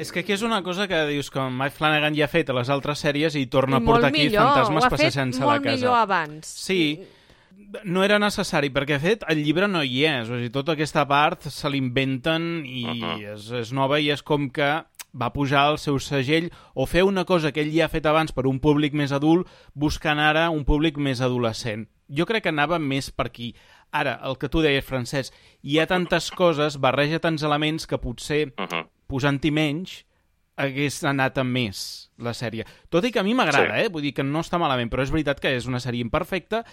és 0.00 0.10
que 0.12 0.22
aquí 0.22 0.32
és 0.32 0.42
una 0.46 0.62
cosa 0.64 0.86
que 0.88 0.96
dius 1.10 1.28
que 1.30 1.42
Mike 1.52 1.76
Flanagan 1.76 2.16
ja 2.16 2.24
ha 2.24 2.32
fet 2.32 2.48
a 2.48 2.56
les 2.56 2.70
altres 2.72 3.02
sèries 3.04 3.36
i 3.36 3.44
torna 3.52 3.76
I 3.76 3.82
a 3.82 3.84
portar 3.84 4.08
molt 4.08 4.14
aquí 4.14 4.28
millor. 4.30 4.46
fantasmes 4.48 4.78
ho 4.78 4.86
ha 4.86 4.88
fet 4.88 4.96
passejant-se 4.96 5.42
a 5.42 5.44
la 5.44 5.50
molt 5.52 5.66
casa. 5.66 5.76
millor 5.76 5.98
abans. 6.00 6.48
Sí, 6.48 6.80
no 7.84 8.04
era 8.04 8.18
necessari, 8.20 8.70
perquè 8.72 8.96
de 8.96 9.02
fet 9.02 9.26
el 9.32 9.42
llibre 9.44 9.68
no 9.68 9.82
hi 9.84 10.06
és, 10.08 10.30
o 10.30 10.38
sigui, 10.38 10.50
tota 10.52 10.72
aquesta 10.76 11.04
part 11.08 11.48
se 11.52 11.70
l'inventen 11.72 12.64
i 12.64 12.84
uh 12.84 12.94
-huh. 12.96 13.34
és, 13.34 13.50
és 13.60 13.72
nova 13.72 14.00
i 14.00 14.10
és 14.10 14.22
com 14.22 14.48
que 14.50 14.84
va 15.14 15.32
pujar 15.32 15.70
el 15.70 15.78
seu 15.78 15.98
segell 16.00 16.50
o 16.74 16.86
fer 16.86 17.02
una 17.04 17.24
cosa 17.24 17.52
que 17.52 17.60
ell 17.60 17.72
ja 17.74 17.84
ha 17.84 17.88
fet 17.92 18.06
abans 18.06 18.32
per 18.32 18.46
un 18.46 18.60
públic 18.60 18.94
més 18.94 19.12
adult, 19.12 19.46
buscant 19.74 20.18
ara 20.18 20.48
un 20.50 20.64
públic 20.64 20.96
més 20.96 21.20
adolescent. 21.20 21.86
Jo 22.08 22.24
crec 22.26 22.42
que 22.44 22.48
anava 22.52 22.78
més 22.78 23.10
per 23.10 23.26
aquí. 23.26 23.54
Ara, 23.92 24.18
el 24.24 24.38
que 24.38 24.48
tu 24.48 24.62
deies, 24.64 24.84
Francesc, 24.84 25.34
hi 25.62 25.78
ha 25.78 25.86
tantes 25.86 26.30
coses, 26.30 26.78
barreja 26.80 27.18
tants 27.20 27.42
elements 27.42 27.86
que 27.86 27.98
potser 27.98 28.54
Uh 28.56 28.64
-huh. 28.66 28.86
posant-hi 29.06 29.50
menys 29.50 30.04
hagués 30.56 31.02
anat 31.04 31.38
amb 31.38 31.50
més 31.50 32.10
la 32.18 32.32
sèrie. 32.32 32.64
Tot 32.88 33.04
i 33.04 33.10
que 33.12 33.18
a 33.18 33.22
mi 33.22 33.34
m'agrada, 33.34 33.74
Sí. 33.76 33.84
eh? 33.84 33.88
Vull 33.88 34.02
dir 34.02 34.14
que 34.14 34.22
no 34.22 34.40
està 34.40 34.58
malament, 34.58 34.90
però 34.90 35.02
és 35.02 35.10
veritat 35.10 35.40
que 35.40 35.54
és 35.56 35.66
una 35.66 35.80
sèrie 35.80 36.00
imperfecta, 36.00 36.64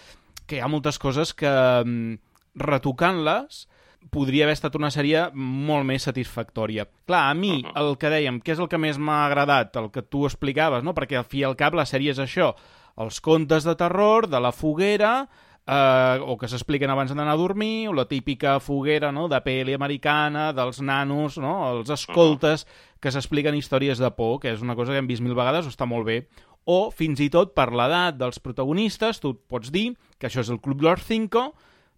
que 0.46 0.56
hi 0.56 0.60
ha 0.60 0.68
moltes 0.68 0.98
coses 0.98 1.34
que, 1.34 1.82
mm, 1.84 2.18
retocant-les, 2.54 3.68
podria 4.10 4.46
haver 4.46 4.56
estat 4.56 4.74
una 4.78 4.90
sèrie 4.90 5.26
molt 5.34 5.86
més 5.86 6.06
satisfactòria. 6.08 6.86
Clar, 7.06 7.26
a 7.30 7.36
mi, 7.36 7.60
el 7.76 7.94
que 8.00 8.10
dèiem, 8.12 8.40
què 8.42 8.56
és 8.56 8.62
el 8.62 8.70
que 8.72 8.80
més 8.80 8.98
m'ha 8.98 9.24
agradat? 9.26 9.76
El 9.76 9.90
que 9.94 10.02
tu 10.02 10.24
explicaves, 10.26 10.82
no? 10.86 10.96
Perquè 10.96 11.20
al 11.20 11.28
fi 11.28 11.44
i 11.44 11.46
al 11.46 11.58
cap 11.60 11.76
la 11.76 11.86
sèrie 11.86 12.14
és 12.14 12.22
això, 12.22 12.54
els 13.00 13.20
contes 13.20 13.68
de 13.68 13.76
terror, 13.78 14.26
de 14.30 14.40
la 14.42 14.52
foguera, 14.56 15.28
eh, 15.66 16.18
o 16.20 16.36
que 16.38 16.48
s'expliquen 16.50 16.90
abans 16.90 17.12
d'anar 17.12 17.28
a 17.32 17.38
dormir, 17.38 17.88
o 17.88 17.94
la 17.94 18.08
típica 18.08 18.58
foguera 18.60 19.12
no? 19.12 19.28
de 19.28 19.40
peli 19.44 19.74
americana, 19.76 20.50
dels 20.56 20.80
nanos, 20.82 21.38
no? 21.38 21.54
els 21.70 21.90
escoltes 21.94 22.66
que 23.00 23.12
s'expliquen 23.12 23.56
històries 23.56 24.00
de 24.02 24.10
por, 24.16 24.40
que 24.42 24.54
és 24.54 24.62
una 24.64 24.76
cosa 24.76 24.92
que 24.92 25.02
hem 25.02 25.10
vist 25.10 25.24
mil 25.24 25.38
vegades, 25.38 25.68
està 25.70 25.86
molt 25.86 26.08
bé. 26.08 26.22
O, 26.68 26.90
fins 26.92 27.20
i 27.22 27.30
tot, 27.32 27.54
per 27.56 27.70
l'edat 27.72 28.18
dels 28.20 28.40
protagonistes, 28.42 29.20
tu 29.22 29.34
pots 29.48 29.72
dir 29.72 29.94
que 30.18 30.28
això 30.28 30.42
és 30.44 30.50
el 30.52 30.60
Club 30.60 30.82
dels 30.84 31.06
Cinco, 31.06 31.50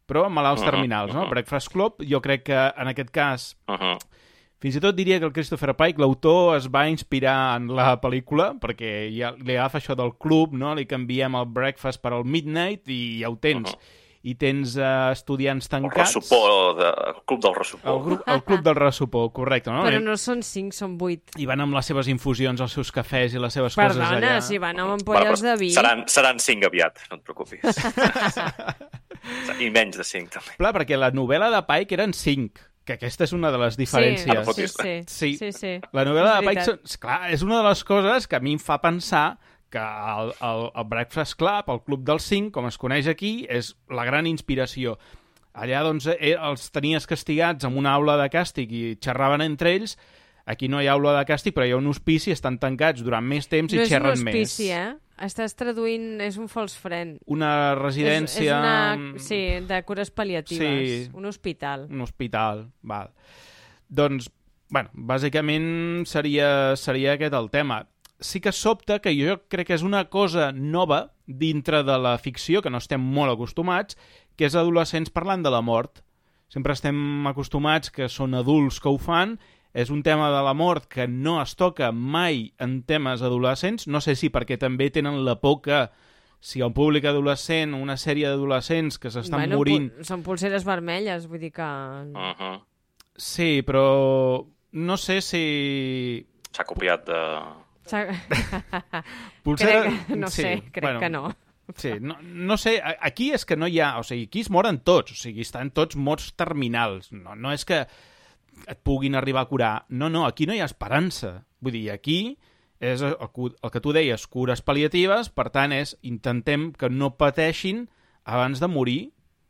però 0.06 0.24
amb 0.26 0.34
malalts 0.34 0.62
Mhm, 0.62 0.70
terminals, 0.70 1.12
no? 1.14 1.22
mhm. 1.22 1.30
Breakfast 1.30 1.72
Club, 1.72 2.02
jo 2.02 2.20
crec 2.20 2.42
que 2.44 2.72
en 2.76 2.88
aquest 2.88 3.10
cas 3.10 3.56
Uh 3.68 3.74
-huh. 3.76 3.98
fins 4.60 4.76
i 4.76 4.80
tot 4.80 4.94
diria 4.94 5.18
que 5.18 5.24
el 5.26 5.32
Christopher 5.32 5.74
Pike, 5.74 5.98
l'autor, 5.98 6.56
es 6.56 6.68
va 6.68 6.88
inspirar 6.88 7.56
en 7.56 7.68
la 7.68 8.00
pel·lícula, 8.00 8.58
perquè 8.60 9.10
ja 9.16 9.32
li 9.32 9.56
agafa 9.56 9.78
això 9.78 9.94
del 9.96 10.12
club, 10.18 10.52
no? 10.52 10.74
li 10.74 10.86
canviem 10.86 11.34
el 11.34 11.46
breakfast 11.46 12.00
per 12.02 12.12
al 12.12 12.24
midnight 12.24 12.88
i 12.88 13.20
ja 13.22 13.28
ho 13.30 13.36
tens. 13.36 13.70
Uh 13.72 13.76
-huh. 13.76 13.80
I 14.22 14.36
tens 14.38 14.76
uh, 14.78 15.10
estudiants 15.10 15.66
El 15.66 15.70
tancats... 15.72 16.12
ressupó, 16.14 16.38
de, 16.78 16.86
el 17.10 17.16
club 17.26 17.40
del 17.42 17.54
ressupó. 17.56 17.90
El, 17.96 18.02
grup, 18.04 18.20
el 18.30 18.42
club 18.46 18.60
del 18.62 18.76
ressupó, 18.78 19.22
correcte. 19.34 19.72
No? 19.74 19.82
Però 19.82 19.98
I- 19.98 20.04
no 20.04 20.14
són 20.20 20.44
cinc, 20.46 20.72
són 20.78 20.94
vuit. 21.00 21.34
I 21.42 21.46
van 21.50 21.60
amb 21.64 21.74
les 21.74 21.90
seves 21.90 22.06
infusions, 22.12 22.60
els 22.62 22.72
seus 22.78 22.92
cafès 22.94 23.34
i 23.34 23.42
les 23.42 23.52
seves 23.58 23.74
coses 23.74 23.96
allà. 23.98 24.12
Perdona, 24.20 24.40
si 24.46 24.58
van 24.62 24.78
amb 24.78 24.94
ampolles 25.00 25.42
però 25.42 25.50
de 25.50 25.56
vi... 25.58 25.72
Seran, 25.74 26.04
seran 26.06 26.38
cinc 26.38 26.68
aviat, 26.70 27.02
no 27.10 27.18
et 27.18 27.24
preocupis. 27.26 27.82
I 29.62 29.70
menys 29.74 29.98
de 30.00 30.04
cinc, 30.06 30.30
també. 30.34 30.54
Clar, 30.58 30.72
perquè 30.76 30.98
la 30.98 31.10
novel·la 31.14 31.50
de 31.54 31.60
Pike 31.68 31.94
eren 31.98 32.14
cinc, 32.16 32.58
que 32.86 32.96
aquesta 32.96 33.26
és 33.28 33.32
una 33.36 33.50
de 33.54 33.58
les 33.62 33.76
Sí, 33.76 33.82
diferències. 33.84 34.46
Sí, 34.54 34.62
dir. 34.62 34.68
sí, 34.70 34.94
Sí. 35.06 35.30
sí, 35.38 35.52
sí. 35.54 35.72
La 35.94 36.04
novel·la 36.06 36.38
de 36.40 36.48
Pike, 36.48 36.98
clar, 37.02 37.20
és 37.34 37.42
una 37.46 37.60
de 37.62 37.68
les 37.68 37.84
coses 37.86 38.26
que 38.26 38.36
a 38.38 38.42
mi 38.42 38.54
em 38.56 38.62
fa 38.62 38.80
pensar 38.82 39.38
que 39.72 39.80
el, 39.82 40.32
el, 40.44 40.66
el 40.76 40.88
Breakfast 40.92 41.38
Club, 41.40 41.70
el 41.72 41.82
Club 41.86 42.06
dels 42.06 42.28
Cinc, 42.28 42.52
com 42.54 42.68
es 42.68 42.78
coneix 42.80 43.08
aquí, 43.10 43.42
és 43.50 43.72
la 43.90 44.04
gran 44.08 44.28
inspiració. 44.30 44.98
Allà, 45.52 45.82
doncs, 45.84 46.06
eh, 46.14 46.32
els 46.36 46.70
tenies 46.72 47.04
castigats 47.08 47.66
amb 47.68 47.76
una 47.80 47.92
aula 47.92 48.16
de 48.20 48.28
càstig 48.32 48.70
i 48.72 48.82
xerraven 49.04 49.44
entre 49.44 49.74
ells. 49.76 49.96
Aquí 50.48 50.66
no 50.66 50.80
hi 50.82 50.88
ha 50.88 50.94
aula 50.96 51.12
de 51.18 51.26
càstig, 51.28 51.54
però 51.54 51.66
hi 51.68 51.74
ha 51.74 51.78
un 51.78 51.86
hospici, 51.86 52.32
estan 52.32 52.56
tancats 52.58 53.04
durant 53.04 53.22
més 53.24 53.46
temps 53.46 53.70
No 53.70 53.78
i 53.78 53.82
és 53.84 53.88
un 53.88 53.92
xerren 53.92 54.16
hospici, 54.16 54.70
més. 54.72 54.78
eh? 54.80 54.98
Estàs 55.22 55.54
traduint... 55.54 56.06
És 56.24 56.38
un 56.40 56.48
false 56.50 56.80
friend. 56.80 57.20
Una 57.30 57.50
És, 57.52 57.76
és 57.76 57.82
residència... 57.84 58.56
una... 58.58 59.20
Sí, 59.22 59.38
de 59.68 59.78
cures 59.86 60.10
pal·liatives. 60.10 60.88
Sí. 60.88 61.10
Un 61.14 61.28
hospital. 61.30 61.86
un 61.92 62.00
hospital, 62.02 62.64
val. 62.82 63.12
Doncs, 63.92 64.30
bueno, 64.72 64.90
bàsicament 64.94 66.08
seria, 66.10 66.74
seria 66.80 67.14
aquest 67.14 67.36
el 67.38 67.50
tema. 67.52 67.84
Sí 68.22 68.40
que 68.40 68.52
sobta 68.54 69.00
que 69.02 69.12
jo 69.18 69.40
crec 69.50 69.68
que 69.68 69.76
és 69.76 69.82
una 69.82 70.04
cosa 70.10 70.52
nova 70.52 71.10
dintre 71.26 71.82
de 71.82 71.98
la 71.98 72.16
ficció, 72.18 72.62
que 72.62 72.70
no 72.70 72.78
estem 72.78 73.02
molt 73.02 73.34
acostumats, 73.34 73.98
que 74.36 74.46
és 74.46 74.56
adolescents 74.56 75.10
parlant 75.10 75.42
de 75.42 75.50
la 75.52 75.62
mort. 75.62 76.04
Sempre 76.52 76.76
estem 76.76 77.26
acostumats 77.26 77.90
que 77.90 78.08
són 78.12 78.36
adults 78.38 78.78
que 78.80 78.90
ho 78.92 78.98
fan, 79.00 79.38
és 79.72 79.90
un 79.90 80.02
tema 80.04 80.28
de 80.30 80.40
la 80.44 80.52
mort 80.54 80.86
que 80.88 81.06
no 81.08 81.38
es 81.42 81.56
toca 81.56 81.90
mai 81.92 82.50
en 82.60 82.82
temes 82.84 83.22
adolescents, 83.24 83.88
no 83.88 84.02
sé 84.04 84.14
si 84.20 84.28
perquè 84.30 84.58
també 84.60 84.90
tenen 84.92 85.22
la 85.24 85.38
por 85.40 85.62
que 85.64 85.86
si 86.42 86.58
hi 86.58 86.62
ha 86.62 86.68
un 86.68 86.74
públic 86.74 87.06
adolescent, 87.06 87.72
una 87.78 87.96
sèrie 87.96 88.28
d'adolescents 88.28 88.98
que 88.98 89.12
s'estan 89.14 89.44
bueno, 89.44 89.60
morint... 89.60 89.88
Són 90.04 90.24
pulseres 90.26 90.66
vermelles, 90.66 91.28
vull 91.30 91.40
dir 91.40 91.52
que... 91.54 91.62
Uh 91.62 92.34
-huh. 92.34 92.56
Sí, 93.16 93.62
però 93.62 94.44
no 94.72 94.96
sé 94.96 95.20
si... 95.20 96.26
S'ha 96.50 96.64
copiat 96.64 97.06
de... 97.06 97.20
Pulsera... 99.42 99.82
Crec, 99.82 100.06
que- 100.06 100.16
no 100.16 100.28
sé, 100.30 100.62
crec 100.72 100.98
que 101.00 101.10
no. 101.10 101.34
Sí, 101.76 101.92
no, 102.00 102.16
no 102.22 102.56
sé, 102.58 102.80
aquí 103.00 103.30
és 103.32 103.44
que 103.48 103.56
no 103.56 103.68
hi 103.70 103.78
ha... 103.80 103.94
O 104.00 104.02
sigui, 104.04 104.26
aquí 104.28 104.42
es 104.44 104.50
moren 104.52 104.80
tots, 104.84 105.14
o 105.14 105.16
sigui, 105.16 105.44
estan 105.46 105.70
tots 105.72 105.96
morts 105.96 106.32
terminals. 106.36 107.12
No, 107.14 107.36
no 107.38 107.52
és 107.54 107.64
que 107.64 107.84
et 108.68 108.80
puguin 108.84 109.14
arribar 109.16 109.46
a 109.46 109.48
curar. 109.48 109.72
No, 109.88 110.10
no, 110.12 110.26
aquí 110.26 110.44
no 110.46 110.54
hi 110.54 110.60
ha 110.60 110.68
esperança. 110.68 111.44
Vull 111.62 111.72
dir, 111.78 111.86
aquí 111.94 112.36
és 112.82 113.00
el, 113.06 113.14
el 113.14 113.70
que 113.72 113.80
tu 113.80 113.92
deies, 113.94 114.26
cures 114.26 114.60
pal·liatives, 114.66 115.30
per 115.32 115.48
tant, 115.54 115.72
és 115.72 115.94
intentem 116.02 116.72
que 116.74 116.90
no 116.90 117.12
pateixin 117.16 117.86
abans 118.26 118.58
de 118.60 118.68
morir 118.68 119.00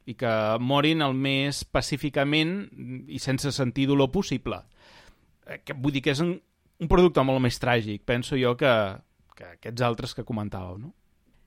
i 0.06 0.14
que 0.18 0.30
morin 0.60 1.00
el 1.02 1.14
més 1.16 1.62
pacíficament 1.64 2.52
i 3.08 3.18
sense 3.22 3.50
sentir 3.56 3.88
dolor 3.88 4.12
possible. 4.12 4.60
Eh, 5.48 5.62
Que, 5.64 5.72
vull 5.74 5.96
dir 5.96 6.02
que 6.04 6.12
és 6.12 6.20
un, 6.22 6.36
un 6.82 6.90
producte 6.90 7.22
molt 7.26 7.42
més 7.44 7.58
tràgic, 7.62 8.02
penso 8.08 8.38
jo, 8.38 8.56
que, 8.58 8.72
que 9.38 9.54
aquests 9.56 9.86
altres 9.86 10.14
que 10.18 10.26
comentàveu, 10.26 10.78
no? 10.82 10.92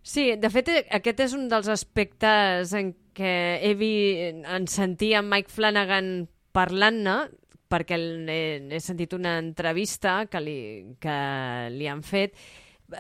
Sí, 0.06 0.36
de 0.38 0.52
fet, 0.54 0.70
aquest 0.94 1.24
és 1.26 1.34
un 1.34 1.48
dels 1.50 1.68
aspectes 1.72 2.76
en 2.78 2.94
què 3.18 3.34
he 3.66 3.74
vist, 3.78 4.44
en 4.46 4.68
sentir 4.70 5.16
en 5.20 5.26
Mike 5.32 5.52
Flanagan 5.52 6.12
parlant-ne, 6.56 7.16
perquè 7.72 7.98
he, 7.98 8.44
he 8.78 8.84
sentit 8.84 9.16
una 9.18 9.40
entrevista 9.42 10.20
que 10.30 10.44
li, 10.44 10.60
que 11.02 11.18
li 11.74 11.90
han 11.90 12.06
fet 12.06 12.38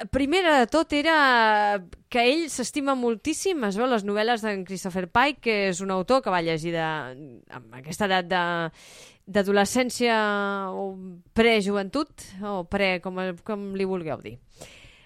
Primera 0.09 0.57
de 0.57 0.65
tot 0.65 0.93
era 0.97 1.77
que 2.09 2.23
ell 2.25 2.47
s'estima 2.49 2.95
moltíssim, 2.97 3.59
es 3.67 3.75
veu 3.77 3.85
les 3.85 4.01
novel·les 4.07 4.41
d'en 4.41 4.63
Christopher 4.65 5.05
Pike, 5.13 5.41
que 5.45 5.57
és 5.69 5.81
un 5.85 5.93
autor 5.93 6.23
que 6.25 6.33
va 6.33 6.41
llegir 6.41 6.73
de, 6.73 6.85
amb 7.53 7.75
aquesta 7.77 8.07
edat 8.09 8.25
de 8.31 8.41
d'adolescència 9.25 10.15
o 10.73 10.89
pre-joventut, 11.33 12.27
o 12.45 12.63
pre, 12.69 12.99
com, 13.01 13.21
com 13.43 13.71
li 13.77 13.87
vulgueu 13.89 14.21
dir 14.21 14.37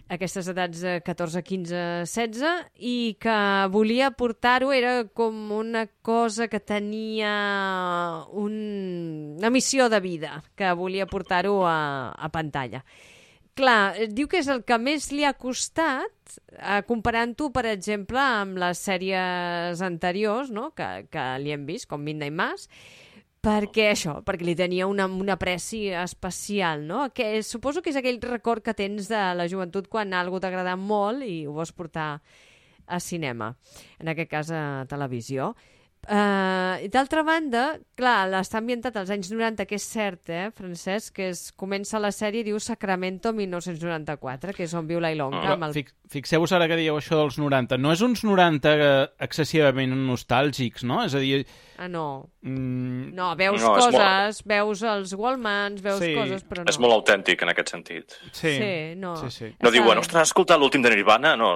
aquestes 0.09 0.47
edats 0.49 0.81
de 0.81 0.95
14, 1.05 1.43
15, 1.45 1.81
16 2.09 2.81
i 2.81 3.15
que 3.21 3.37
volia 3.69 4.09
portar-ho 4.17 4.71
era 4.73 5.03
com 5.13 5.51
una 5.53 5.85
cosa 6.01 6.49
que 6.49 6.59
tenia 6.59 7.29
un... 8.33 9.37
una 9.37 9.51
missió 9.53 9.87
de 9.89 9.99
vida, 10.01 10.41
que 10.57 10.73
volia 10.73 11.05
portar-ho 11.05 11.61
a, 11.67 12.09
a 12.09 12.29
pantalla. 12.33 12.83
Clar, 13.59 14.09
diu 14.15 14.29
que 14.31 14.39
és 14.39 14.49
el 14.49 14.63
que 14.63 14.77
més 14.81 15.11
li 15.11 15.25
ha 15.27 15.35
costat, 15.37 16.39
eh, 16.55 16.81
comparant-ho, 16.87 17.51
per 17.53 17.67
exemple, 17.69 18.21
amb 18.21 18.57
les 18.61 18.81
sèries 18.81 19.83
anteriors 19.85 20.49
no? 20.49 20.71
que, 20.73 20.87
que 21.11 21.25
li 21.43 21.53
hem 21.53 21.67
vist, 21.69 21.89
com 21.91 22.01
Midnight 22.01 22.33
Mass, 22.33 22.69
perquè 23.45 23.89
això, 23.93 24.17
perquè 24.25 24.45
li 24.45 24.55
tenia 24.59 24.87
una, 24.89 25.05
una 25.07 25.37
preci 25.39 25.87
especial, 25.95 26.83
no? 26.87 27.07
Que 27.15 27.41
suposo 27.43 27.81
que 27.81 27.93
és 27.93 27.99
aquell 27.99 28.19
record 28.23 28.63
que 28.65 28.75
tens 28.75 29.09
de 29.11 29.21
la 29.37 29.47
joventut 29.51 29.87
quan 29.91 30.13
algú 30.13 30.41
t'agrada 30.43 30.75
molt 30.75 31.23
i 31.23 31.45
ho 31.47 31.55
vols 31.55 31.71
portar 31.75 32.11
a 32.89 32.99
cinema, 32.99 33.53
en 34.01 34.11
aquest 34.11 34.31
cas 34.31 34.51
a 34.51 34.63
televisió. 34.89 35.53
Uh, 36.07 36.87
D'altra 36.89 37.21
banda, 37.27 37.77
clar, 37.99 38.29
està 38.39 38.57
ambientat 38.61 38.95
als 38.97 39.09
anys 39.13 39.27
90, 39.33 39.65
que 39.67 39.75
és 39.77 39.83
cert, 39.85 40.29
eh, 40.31 40.47
Francesc, 40.55 41.11
que 41.17 41.27
es 41.33 41.51
comença 41.51 41.99
la 41.99 42.09
sèrie, 42.15 42.41
diu 42.47 42.57
Sacramento 42.63 43.33
1994, 43.35 44.53
que 44.55 44.63
és 44.63 44.73
on 44.73 44.87
viu 44.89 45.01
la 45.03 45.11
Ilonga. 45.13 45.43
Amb 45.53 45.67
el... 45.69 45.75
Fixeu-vos 46.09 46.49
ara 46.55 46.65
que 46.71 46.77
dieu 46.79 46.95
això 46.97 47.19
dels 47.19 47.37
90. 47.37 47.77
No 47.77 47.91
és 47.93 48.01
uns 48.01 48.23
90 48.25 48.71
excessivament 49.21 49.93
nostàlgics, 50.07 50.85
no? 50.87 51.03
És 51.05 51.13
a 51.13 51.21
dir... 51.21 51.43
Ah, 51.77 51.87
no. 51.91 52.29
Mm... 52.41 53.11
No, 53.13 53.29
veus 53.37 53.61
No, 53.61 53.75
coses, 53.77 54.41
veus 54.49 54.81
els 54.81 55.13
Wallmans, 55.13 55.83
veus 55.85 56.01
Sí. 56.01 56.15
coses, 56.17 56.41
però 56.47 56.63
no. 56.63 56.69
És 56.71 56.79
molt 56.81 56.95
autèntic 56.97 57.43
en 57.45 57.53
aquest 57.53 57.75
sentit. 57.75 58.17
Sí, 58.31 58.55
Sí, 58.57 58.73
no. 58.97 59.13
sí, 59.21 59.29
sí. 59.35 59.51
No 59.61 59.69
diuen, 59.75 60.01
ostres, 60.01 60.23
has 60.23 60.31
escoltat 60.33 60.57
l'últim 60.59 60.81
de 60.81 60.89
Nirvana? 60.95 61.35
No. 61.37 61.53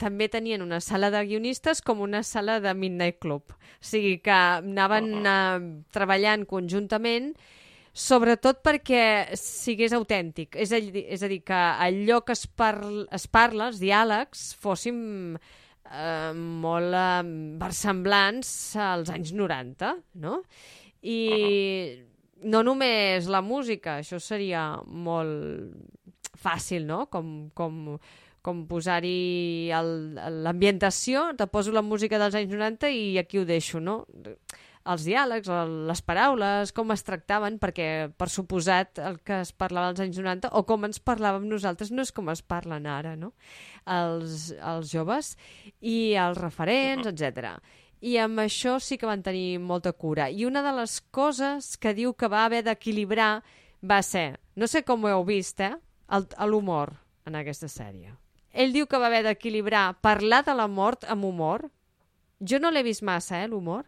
també 0.00 0.26
tenien 0.28 0.60
una 0.60 0.76
sala 0.84 1.08
de 1.14 1.22
guionistes 1.24 1.80
com 1.80 2.02
una 2.04 2.20
sala 2.22 2.58
de 2.60 2.74
Midnight 2.76 3.16
Club. 3.22 3.54
O 3.56 3.56
sigui 3.80 4.18
que 4.20 4.30
anaven 4.34 5.24
Ah. 5.24 5.56
uh, 5.56 5.70
treballant 5.94 6.44
conjuntament 6.50 7.30
sobretot 7.98 8.60
perquè 8.62 9.34
sigués 9.34 9.94
autèntic. 9.96 10.54
És 10.54 10.70
a, 10.76 10.78
dir- 10.78 11.06
és 11.08 11.22
a 11.24 11.28
dir, 11.32 11.40
que 11.42 11.54
allò 11.56 12.20
que 12.24 12.36
es, 12.36 12.44
parl, 12.46 13.06
es 13.10 13.24
parla, 13.26 13.70
els 13.72 13.80
diàlegs, 13.80 14.52
fossin 14.60 15.38
eh, 15.90 16.32
molt 16.36 16.92
eh, 16.94 17.22
versemblants 17.58 18.52
als 18.76 19.10
anys 19.10 19.32
90, 19.32 19.94
no? 20.20 20.42
I 21.02 21.18
no 22.44 22.62
només 22.62 23.26
la 23.26 23.40
música, 23.42 23.96
això 23.98 24.20
seria 24.22 24.76
molt 24.86 25.74
fàcil, 26.38 26.86
no? 26.88 27.06
Com, 27.12 27.50
com, 27.58 27.98
com 28.44 28.62
posar-hi 28.70 29.70
l'ambientació, 30.44 31.32
te 31.38 31.48
poso 31.50 31.74
la 31.74 31.84
música 31.84 32.20
dels 32.20 32.38
anys 32.38 32.54
90 32.54 32.90
i 32.94 33.18
aquí 33.20 33.40
ho 33.40 33.46
deixo, 33.48 33.80
no? 33.82 34.04
Els 34.88 35.04
diàlegs, 35.04 35.50
les 35.84 36.00
paraules, 36.00 36.70
com 36.72 36.94
es 36.94 37.02
tractaven, 37.04 37.58
perquè, 37.60 37.88
per 38.16 38.30
suposat, 38.32 39.00
el 39.04 39.18
que 39.20 39.42
es 39.42 39.50
parlava 39.52 39.90
als 39.90 40.00
anys 40.00 40.16
90, 40.16 40.52
o 40.56 40.62
com 40.68 40.86
ens 40.88 41.02
parlàvem 41.04 41.44
nosaltres, 41.50 41.90
no 41.92 42.06
és 42.06 42.12
com 42.14 42.30
es 42.32 42.40
parlen 42.40 42.88
ara, 42.88 43.12
no? 43.18 43.34
Els, 43.84 44.48
els 44.56 44.94
joves 44.94 45.34
i 45.84 46.14
els 46.16 46.40
referents, 46.40 47.10
etc. 47.10 47.58
I 48.00 48.16
amb 48.22 48.40
això 48.46 48.78
sí 48.80 48.96
que 48.96 49.10
van 49.10 49.26
tenir 49.26 49.58
molta 49.60 49.92
cura. 49.92 50.30
I 50.30 50.46
una 50.48 50.62
de 50.64 50.72
les 50.78 51.00
coses 51.12 51.74
que 51.76 51.92
diu 51.92 52.14
que 52.14 52.30
va 52.32 52.46
haver 52.46 52.62
d'equilibrar 52.64 53.42
va 53.84 54.00
ser, 54.02 54.38
no 54.56 54.70
sé 54.70 54.86
com 54.86 55.04
ho 55.04 55.12
heu 55.12 55.26
vist, 55.26 55.60
eh? 55.60 55.74
L'humor 56.46 56.94
en 57.26 57.36
aquesta 57.36 57.68
sèrie. 57.68 58.14
Ell 58.52 58.72
diu 58.72 58.88
que 58.88 58.98
va 58.98 59.08
haver 59.10 59.22
d'equilibrar 59.26 60.00
parlar 60.00 60.42
de 60.46 60.54
la 60.56 60.66
mort 60.66 61.04
amb 61.04 61.24
humor. 61.28 61.68
Jo 62.40 62.58
no 62.58 62.70
l'he 62.70 62.82
vist 62.82 63.04
massa, 63.04 63.42
eh, 63.42 63.48
l'humor. 63.48 63.84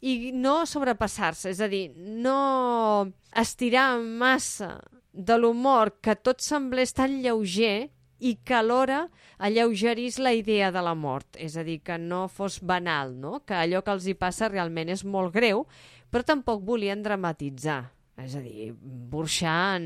I 0.00 0.32
no 0.34 0.64
sobrepassar-se, 0.66 1.50
és 1.52 1.60
a 1.60 1.68
dir, 1.70 1.92
no 1.94 3.12
estirar 3.38 4.00
massa 4.00 4.80
de 5.12 5.36
l'humor 5.38 6.00
que 6.02 6.16
tot 6.16 6.40
semblés 6.42 6.94
tan 6.96 7.20
lleuger 7.22 7.92
i 8.22 8.36
que 8.46 8.54
alhora 8.54 9.08
alleugerís 9.38 10.18
la 10.18 10.32
idea 10.32 10.70
de 10.72 10.82
la 10.82 10.94
mort, 10.94 11.36
és 11.36 11.56
a 11.58 11.64
dir, 11.66 11.80
que 11.82 11.98
no 11.98 12.28
fos 12.30 12.60
banal, 12.62 13.16
no? 13.18 13.40
que 13.46 13.54
allò 13.58 13.82
que 13.82 13.94
els 13.94 14.06
hi 14.06 14.14
passa 14.14 14.48
realment 14.50 14.92
és 14.94 15.02
molt 15.04 15.34
greu, 15.34 15.66
però 16.10 16.22
tampoc 16.26 16.62
volien 16.66 17.02
dramatitzar, 17.02 17.80
és 18.22 18.36
a 18.38 18.42
dir, 18.44 18.70
burxar 18.80 19.80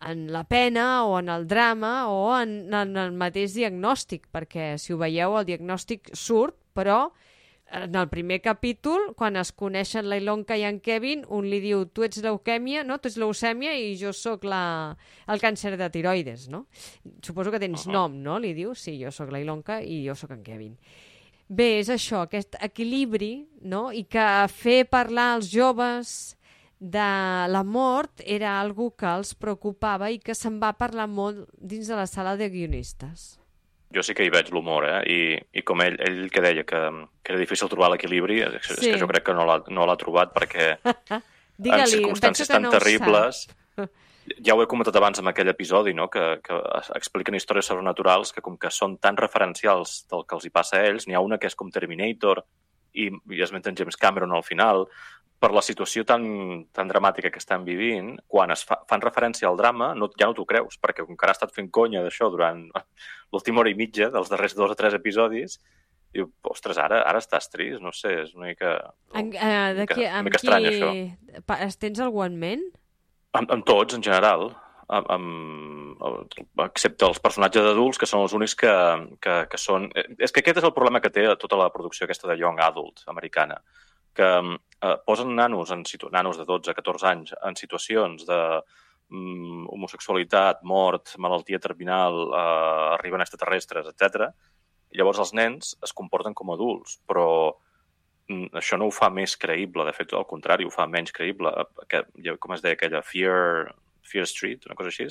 en, 0.00 0.26
la 0.32 0.44
pena 0.44 1.04
o 1.04 1.18
en 1.18 1.28
el 1.28 1.46
drama 1.48 2.08
o 2.08 2.36
en, 2.38 2.72
en 2.74 2.96
el 2.96 3.12
mateix 3.12 3.54
diagnòstic, 3.56 4.28
perquè 4.32 4.76
si 4.78 4.92
ho 4.94 5.00
veieu 5.00 5.38
el 5.38 5.48
diagnòstic 5.48 6.12
surt, 6.14 6.56
però 6.74 7.08
en 7.70 7.96
el 8.00 8.08
primer 8.08 8.40
capítol, 8.40 9.12
quan 9.16 9.36
es 9.36 9.50
coneixen 9.52 10.08
la 10.08 10.16
Ilonka 10.16 10.56
i 10.56 10.64
en 10.64 10.78
Kevin, 10.80 11.24
un 11.28 11.48
li 11.50 11.58
diu 11.60 11.84
tu 11.92 12.04
ets 12.06 12.22
leuquèmia, 12.24 12.84
no? 12.86 12.96
tu 12.96 13.10
ets 13.10 13.18
leucèmia 13.20 13.74
i 13.76 13.92
jo 14.00 14.14
sóc 14.16 14.46
la... 14.48 14.96
el 15.28 15.42
càncer 15.42 15.74
de 15.76 15.90
tiroides, 15.92 16.48
no? 16.48 16.64
Suposo 17.24 17.52
que 17.52 17.60
tens 17.60 17.84
nom, 17.90 18.14
no? 18.24 18.38
Li 18.40 18.54
diu, 18.56 18.72
sí, 18.74 18.96
jo 19.02 19.12
sóc 19.12 19.32
la 19.34 19.42
Ilonka 19.44 19.82
i 19.84 20.00
jo 20.06 20.16
sóc 20.16 20.32
en 20.32 20.42
Kevin. 20.46 20.78
Bé, 21.48 21.78
és 21.82 21.92
això, 21.92 22.24
aquest 22.24 22.56
equilibri, 22.64 23.48
no? 23.68 23.88
I 23.92 24.06
que 24.08 24.24
fer 24.52 24.82
parlar 24.88 25.34
als 25.36 25.52
joves 25.52 26.37
de 26.78 27.48
la 27.50 27.64
mort 27.64 28.22
era 28.24 28.60
algo 28.60 28.92
que 28.96 29.08
els 29.10 29.34
preocupava 29.34 30.12
i 30.14 30.20
que 30.22 30.34
se'n 30.38 30.60
va 30.62 30.76
parlar 30.78 31.08
molt 31.10 31.48
dins 31.58 31.88
de 31.90 31.96
la 31.98 32.06
sala 32.06 32.36
de 32.38 32.48
guionistes. 32.52 33.38
Jo 33.94 34.02
sí 34.04 34.14
que 34.14 34.26
hi 34.26 34.30
veig 34.30 34.50
l'humor, 34.52 34.84
eh? 34.84 34.98
I, 35.08 35.20
I 35.58 35.62
com 35.66 35.80
ell, 35.80 35.96
ell 36.04 36.28
que 36.30 36.42
deia 36.44 36.64
que, 36.68 36.80
que 37.24 37.32
era 37.32 37.40
difícil 37.40 37.70
trobar 37.72 37.88
l'equilibri, 37.94 38.42
és, 38.44 38.58
és 38.60 38.82
Sí. 38.82 38.90
que 38.92 39.00
jo 39.00 39.08
crec 39.08 39.24
que 39.24 39.34
no 39.34 39.46
l'ha 39.48 39.62
no 39.72 39.86
trobat 39.96 40.34
perquè 40.34 40.76
en 41.64 41.86
circumstàncies 41.86 42.48
tan 42.48 42.62
no 42.68 42.74
terribles... 42.74 43.48
Ja 44.44 44.52
ho 44.52 44.60
he 44.60 44.66
comentat 44.68 44.92
abans 44.98 45.22
amb 45.22 45.30
aquell 45.30 45.48
episodi, 45.48 45.94
no? 45.96 46.10
que, 46.12 46.20
que 46.44 46.56
expliquen 46.98 47.38
històries 47.38 47.64
sobrenaturals 47.64 48.34
que 48.36 48.42
com 48.44 48.58
que 48.60 48.68
són 48.68 48.98
tan 49.00 49.16
referencials 49.16 50.02
del 50.10 50.26
que 50.28 50.36
els 50.36 50.44
hi 50.44 50.50
passa 50.52 50.76
a 50.76 50.82
ells, 50.84 51.06
n'hi 51.08 51.16
ha 51.16 51.22
una 51.24 51.38
que 51.40 51.48
és 51.48 51.56
com 51.56 51.70
Terminator 51.72 52.42
i, 52.92 53.08
i 53.08 53.40
esmenten 53.40 53.78
James 53.78 53.96
Cameron 53.96 54.34
al 54.36 54.44
final, 54.44 54.84
per 55.38 55.52
la 55.54 55.62
situació 55.62 56.02
tan, 56.06 56.24
tan 56.74 56.88
dramàtica 56.90 57.30
que 57.30 57.38
estan 57.38 57.64
vivint, 57.66 58.16
quan 58.26 58.50
es 58.50 58.64
fa, 58.66 58.80
fan 58.90 59.02
referència 59.04 59.48
al 59.48 59.58
drama, 59.58 59.92
no, 59.94 60.10
ja 60.18 60.26
no 60.26 60.34
t'ho 60.34 60.46
creus, 60.48 60.78
perquè 60.82 61.06
com 61.06 61.16
que 61.16 61.26
ara 61.26 61.34
ha 61.36 61.38
estat 61.38 61.54
fent 61.54 61.70
conya 61.70 62.02
d'això 62.02 62.30
durant 62.34 62.64
l'última 63.32 63.62
hora 63.62 63.70
i 63.70 63.78
mitja 63.78 64.10
dels 64.14 64.32
darrers 64.32 64.56
dos 64.58 64.74
o 64.74 64.78
tres 64.78 64.96
episodis, 64.98 65.60
diu, 66.14 66.30
ostres, 66.50 66.80
ara, 66.82 67.02
ara 67.06 67.20
estàs 67.22 67.50
trist, 67.52 67.82
no 67.84 67.92
sé, 67.94 68.14
és 68.24 68.34
una 68.34 68.50
mica... 68.50 68.74
En, 69.14 69.30
uh, 69.30 69.42
una 69.44 69.74
de 69.76 69.84
mica, 69.84 69.94
qui, 69.94 70.06
una 70.06 70.20
amb 70.20 70.30
mica 70.30 70.40
qui... 70.40 70.48
estrany, 70.48 70.70
això. 70.72 71.42
Pa, 71.46 71.60
tens 71.86 72.00
algú 72.02 72.24
en 72.24 72.38
ment? 72.40 72.64
Amb, 73.38 73.52
amb 73.54 73.66
tots, 73.68 73.94
en 73.94 74.02
general, 74.02 74.48
amb, 74.88 75.10
amb, 75.12 76.38
excepte 76.64 77.06
els 77.06 77.20
personatges 77.22 77.66
adults, 77.74 78.00
que 78.00 78.08
són 78.08 78.24
els 78.24 78.34
únics 78.34 78.56
que, 78.58 78.72
que, 79.22 79.42
que 79.52 79.60
són... 79.60 79.90
eh, 79.94 80.08
És 80.18 80.32
que 80.32 80.42
aquest 80.42 80.62
és 80.62 80.66
el 80.66 80.74
problema 80.74 81.02
que 81.04 81.12
té 81.14 81.28
tota 81.40 81.60
la 81.60 81.68
producció 81.74 82.08
aquesta 82.08 82.30
de 82.30 82.38
Young 82.40 82.58
Adult 82.64 83.04
americana, 83.12 83.60
que 84.16 84.32
eh, 84.82 84.96
posen 85.06 85.34
nanos, 85.36 85.70
en 85.70 85.84
situ... 85.86 86.10
nanos 86.10 86.38
de 86.38 86.44
12 86.44 86.70
a 86.70 86.74
14 86.74 87.06
anys 87.06 87.34
en 87.42 87.56
situacions 87.56 88.26
de 88.26 88.40
mm, 89.08 89.68
homosexualitat, 89.74 90.62
mort, 90.62 91.14
malaltia 91.18 91.58
terminal, 91.58 92.20
eh, 92.28 92.96
arriben 92.98 93.24
extraterrestres, 93.24 93.88
etc. 93.92 94.30
Llavors 94.96 95.22
els 95.24 95.34
nens 95.34 95.76
es 95.84 95.92
comporten 95.92 96.34
com 96.34 96.52
adults, 96.54 96.98
però 97.06 97.28
mm, 98.28 98.54
això 98.60 98.78
no 98.80 98.88
ho 98.88 98.94
fa 98.94 99.10
més 99.10 99.36
creïble, 99.36 99.86
de 99.88 99.96
fet, 99.96 100.14
al 100.14 100.28
contrari, 100.28 100.66
ho 100.66 100.74
fa 100.74 100.86
menys 100.86 101.14
creïble. 101.14 101.52
Que, 101.88 102.04
com 102.40 102.56
es 102.56 102.64
deia 102.64 102.78
aquella? 102.78 103.02
Fear, 103.02 103.72
Fear 104.08 104.28
Street, 104.28 104.68
una 104.68 104.78
cosa 104.78 104.94
així? 104.94 105.10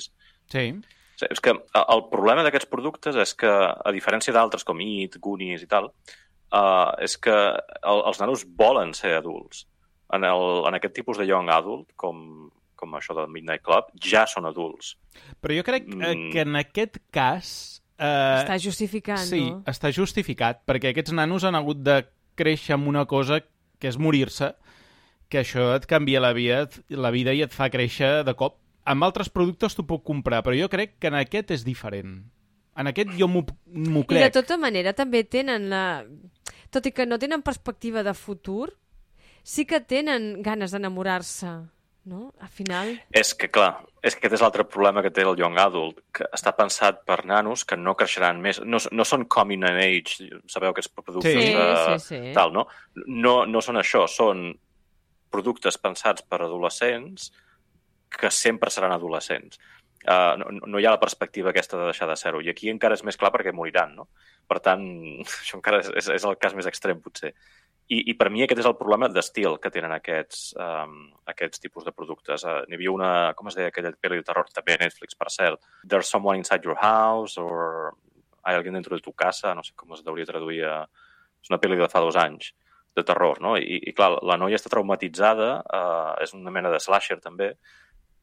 Sí. 0.52 0.70
Sí, 1.18 1.26
és 1.26 1.40
que 1.42 1.50
eh, 1.50 1.84
el 1.90 2.04
problema 2.12 2.44
d'aquests 2.46 2.70
productes 2.70 3.18
és 3.18 3.34
que, 3.34 3.50
a 3.50 3.92
diferència 3.94 4.34
d'altres 4.34 4.64
com 4.66 4.78
It, 4.84 5.18
Goonies 5.22 5.64
i 5.64 5.70
tal, 5.70 5.90
uh, 6.52 6.92
és 7.04 7.16
que 7.18 7.34
el, 7.34 8.02
els 8.08 8.20
nanos 8.20 8.44
volen 8.58 8.94
ser 8.94 9.14
adults. 9.18 9.66
En, 10.12 10.24
el, 10.24 10.44
en 10.68 10.74
aquest 10.78 10.94
tipus 10.96 11.18
de 11.20 11.26
young 11.28 11.50
adult, 11.52 11.90
com, 11.96 12.48
com 12.78 12.94
això 12.96 13.12
del 13.16 13.28
Midnight 13.28 13.62
Club, 13.66 13.90
ja 14.00 14.24
són 14.26 14.46
adults. 14.48 14.94
Però 15.42 15.52
jo 15.56 15.64
crec 15.66 15.88
eh, 15.92 16.14
Mm. 16.14 16.30
que 16.32 16.40
en 16.46 16.56
aquest 16.56 16.98
cas... 17.12 17.82
Eh, 17.98 18.06
Està 18.44 18.56
justificant, 18.62 19.18
sí, 19.26 19.42
no? 19.50 19.62
està 19.66 19.90
justificat, 19.92 20.62
perquè 20.64 20.92
aquests 20.94 21.12
nanos 21.12 21.44
han 21.44 21.56
hagut 21.58 21.80
de 21.82 22.04
créixer 22.38 22.76
amb 22.76 22.86
una 22.88 23.04
cosa 23.10 23.40
que 23.78 23.88
és 23.90 23.98
morir-se, 23.98 24.52
que 25.28 25.40
això 25.42 25.74
et 25.74 25.84
canvia 25.90 26.20
la 26.22 26.30
vida, 26.32 26.68
la 26.88 27.10
vida 27.10 27.34
i 27.34 27.42
et 27.42 27.52
fa 27.52 27.66
créixer 27.68 28.22
de 28.24 28.34
cop. 28.38 28.56
Amb 28.88 29.04
altres 29.04 29.28
productes 29.28 29.74
t'ho 29.76 29.84
puc 29.84 30.04
comprar, 30.06 30.40
però 30.46 30.54
jo 30.56 30.70
crec 30.72 30.94
que 31.02 31.10
en 31.10 31.18
aquest 31.18 31.50
és 31.52 31.64
diferent. 31.66 32.22
En 32.78 32.86
aquest 32.86 33.10
jo 33.18 33.26
m'ho 33.28 33.42
m'ho 33.66 34.04
I 34.06 34.06
de 34.06 34.06
crec. 34.30 34.32
tota 34.38 34.56
manera 34.56 34.94
també 34.94 35.24
tenen 35.26 35.66
la... 35.68 35.82
Tot 36.70 36.86
i 36.86 36.92
que 36.92 37.06
no 37.08 37.18
tenen 37.18 37.42
perspectiva 37.42 38.02
de 38.04 38.14
futur, 38.14 38.74
sí 39.42 39.64
que 39.64 39.80
tenen 39.80 40.42
ganes 40.44 40.74
d'enamorar-se, 40.74 41.52
no? 42.08 42.32
Al 42.40 42.50
final... 42.52 42.92
És 43.16 43.32
que, 43.36 43.48
clar, 43.52 43.70
és 44.04 44.14
que 44.14 44.26
aquest 44.26 44.38
és 44.38 44.44
l'altre 44.44 44.66
problema 44.68 45.02
que 45.04 45.12
té 45.14 45.24
el 45.24 45.38
Young 45.40 45.58
Adult, 45.60 46.02
que 46.12 46.28
està 46.36 46.52
pensat 46.56 47.02
per 47.08 47.22
nanos 47.28 47.64
que 47.68 47.78
no 47.80 47.96
creixeran 47.96 48.42
més. 48.44 48.60
No, 48.64 48.80
no 48.92 49.06
són 49.08 49.24
coming 49.32 49.64
in 49.64 49.80
age, 49.80 50.28
sabeu 50.50 50.74
aquests 50.74 50.92
productes 50.92 51.32
Sí, 51.32 51.52
de... 51.56 51.98
sí, 51.98 52.06
sí. 52.06 52.22
Tal, 52.36 52.52
no? 52.52 52.66
no? 53.06 53.34
No 53.48 53.64
són 53.64 53.80
això, 53.80 54.04
són 54.10 54.50
productes 55.32 55.76
pensats 55.80 56.24
per 56.24 56.42
adolescents 56.44 57.30
que 58.08 58.30
sempre 58.32 58.72
seran 58.72 58.94
adolescents. 58.94 59.60
Uh, 60.08 60.38
no, 60.40 60.48
no 60.72 60.80
hi 60.80 60.86
ha 60.88 60.94
la 60.94 61.00
perspectiva 61.02 61.50
aquesta 61.52 61.76
de 61.76 61.90
deixar 61.90 62.08
de 62.08 62.16
ser-ho. 62.16 62.40
I 62.40 62.48
aquí 62.52 62.70
encara 62.72 62.96
és 62.96 63.04
més 63.04 63.18
clar 63.20 63.28
perquè 63.34 63.52
moriran, 63.52 63.92
no? 63.98 64.08
Per 64.48 64.56
tant, 64.64 64.84
això 65.42 65.58
encara 65.58 65.82
és, 65.82 65.90
és, 66.00 66.08
és 66.16 66.24
el 66.24 66.38
cas 66.40 66.54
més 66.56 66.68
extrem, 66.70 67.02
potser. 67.04 67.34
I, 67.88 68.02
I 68.12 68.14
per 68.20 68.28
mi 68.32 68.42
aquest 68.44 68.60
és 68.62 68.68
el 68.68 68.76
problema 68.76 69.08
d'estil 69.08 69.56
que 69.60 69.72
tenen 69.72 69.92
aquests, 69.94 70.50
um, 70.60 70.96
aquests 71.32 71.60
tipus 71.64 71.86
de 71.86 71.92
productes. 71.96 72.44
Uh, 72.44 72.62
N'hi 72.68 72.76
havia 72.76 72.92
una, 72.92 73.10
com 73.36 73.48
es 73.48 73.56
deia 73.58 73.72
aquella 73.72 73.92
pel·li 73.96 74.20
de 74.20 74.26
terror, 74.28 74.48
també 74.52 74.76
a 74.76 74.82
Netflix, 74.84 75.16
per 75.16 75.28
cert, 75.32 75.64
There's 75.84 76.12
Someone 76.12 76.40
Inside 76.40 76.68
Your 76.68 76.76
House, 76.80 77.40
o 77.40 77.48
Hay 78.48 78.56
alguien 78.56 78.74
dentro 78.74 78.96
de 78.96 79.02
tu 79.02 79.12
casa, 79.12 79.54
no 79.54 79.64
sé 79.64 79.74
com 79.76 79.92
es 79.92 80.00
hauria 80.06 80.28
traduir 80.28 80.62
a... 80.64 80.78
És 81.42 81.50
una 81.52 81.58
pel·li 81.60 81.76
de 81.76 81.88
fa 81.92 82.00
dos 82.00 82.16
anys, 82.16 82.54
de 82.96 83.04
terror, 83.04 83.42
no? 83.44 83.56
I, 83.60 83.76
i 83.90 83.92
clar, 83.96 84.14
la 84.26 84.38
noia 84.40 84.56
està 84.58 84.70
traumatitzada, 84.72 85.50
uh, 85.64 86.14
és 86.24 86.32
una 86.36 86.52
mena 86.54 86.72
de 86.72 86.80
slasher 86.82 87.18
també, 87.24 87.52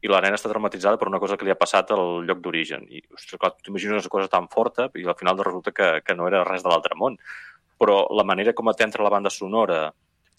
i 0.03 0.11
la 0.11 0.21
nena 0.23 0.37
està 0.37 0.51
traumatitzada 0.51 0.99
per 1.01 1.07
una 1.09 1.19
cosa 1.23 1.37
que 1.37 1.47
li 1.47 1.53
ha 1.53 1.59
passat 1.59 1.91
al 1.95 2.25
lloc 2.27 2.41
d'origen. 2.43 2.85
I, 2.89 3.01
ostres, 3.15 3.39
clar, 3.41 3.53
t'imagines 3.63 4.03
una 4.03 4.13
cosa 4.17 4.31
tan 4.31 4.49
forta 4.51 4.89
i 4.95 5.05
al 5.07 5.17
final 5.19 5.39
resulta 5.41 5.73
que, 5.75 5.89
que 6.05 6.15
no 6.17 6.27
era 6.29 6.43
res 6.45 6.63
de 6.65 6.69
l'altre 6.69 6.97
món. 6.99 7.17
Però 7.81 8.05
la 8.15 8.23
manera 8.27 8.53
com 8.55 8.71
t'entra 8.71 9.03
la 9.03 9.11
banda 9.11 9.31
sonora, 9.33 9.89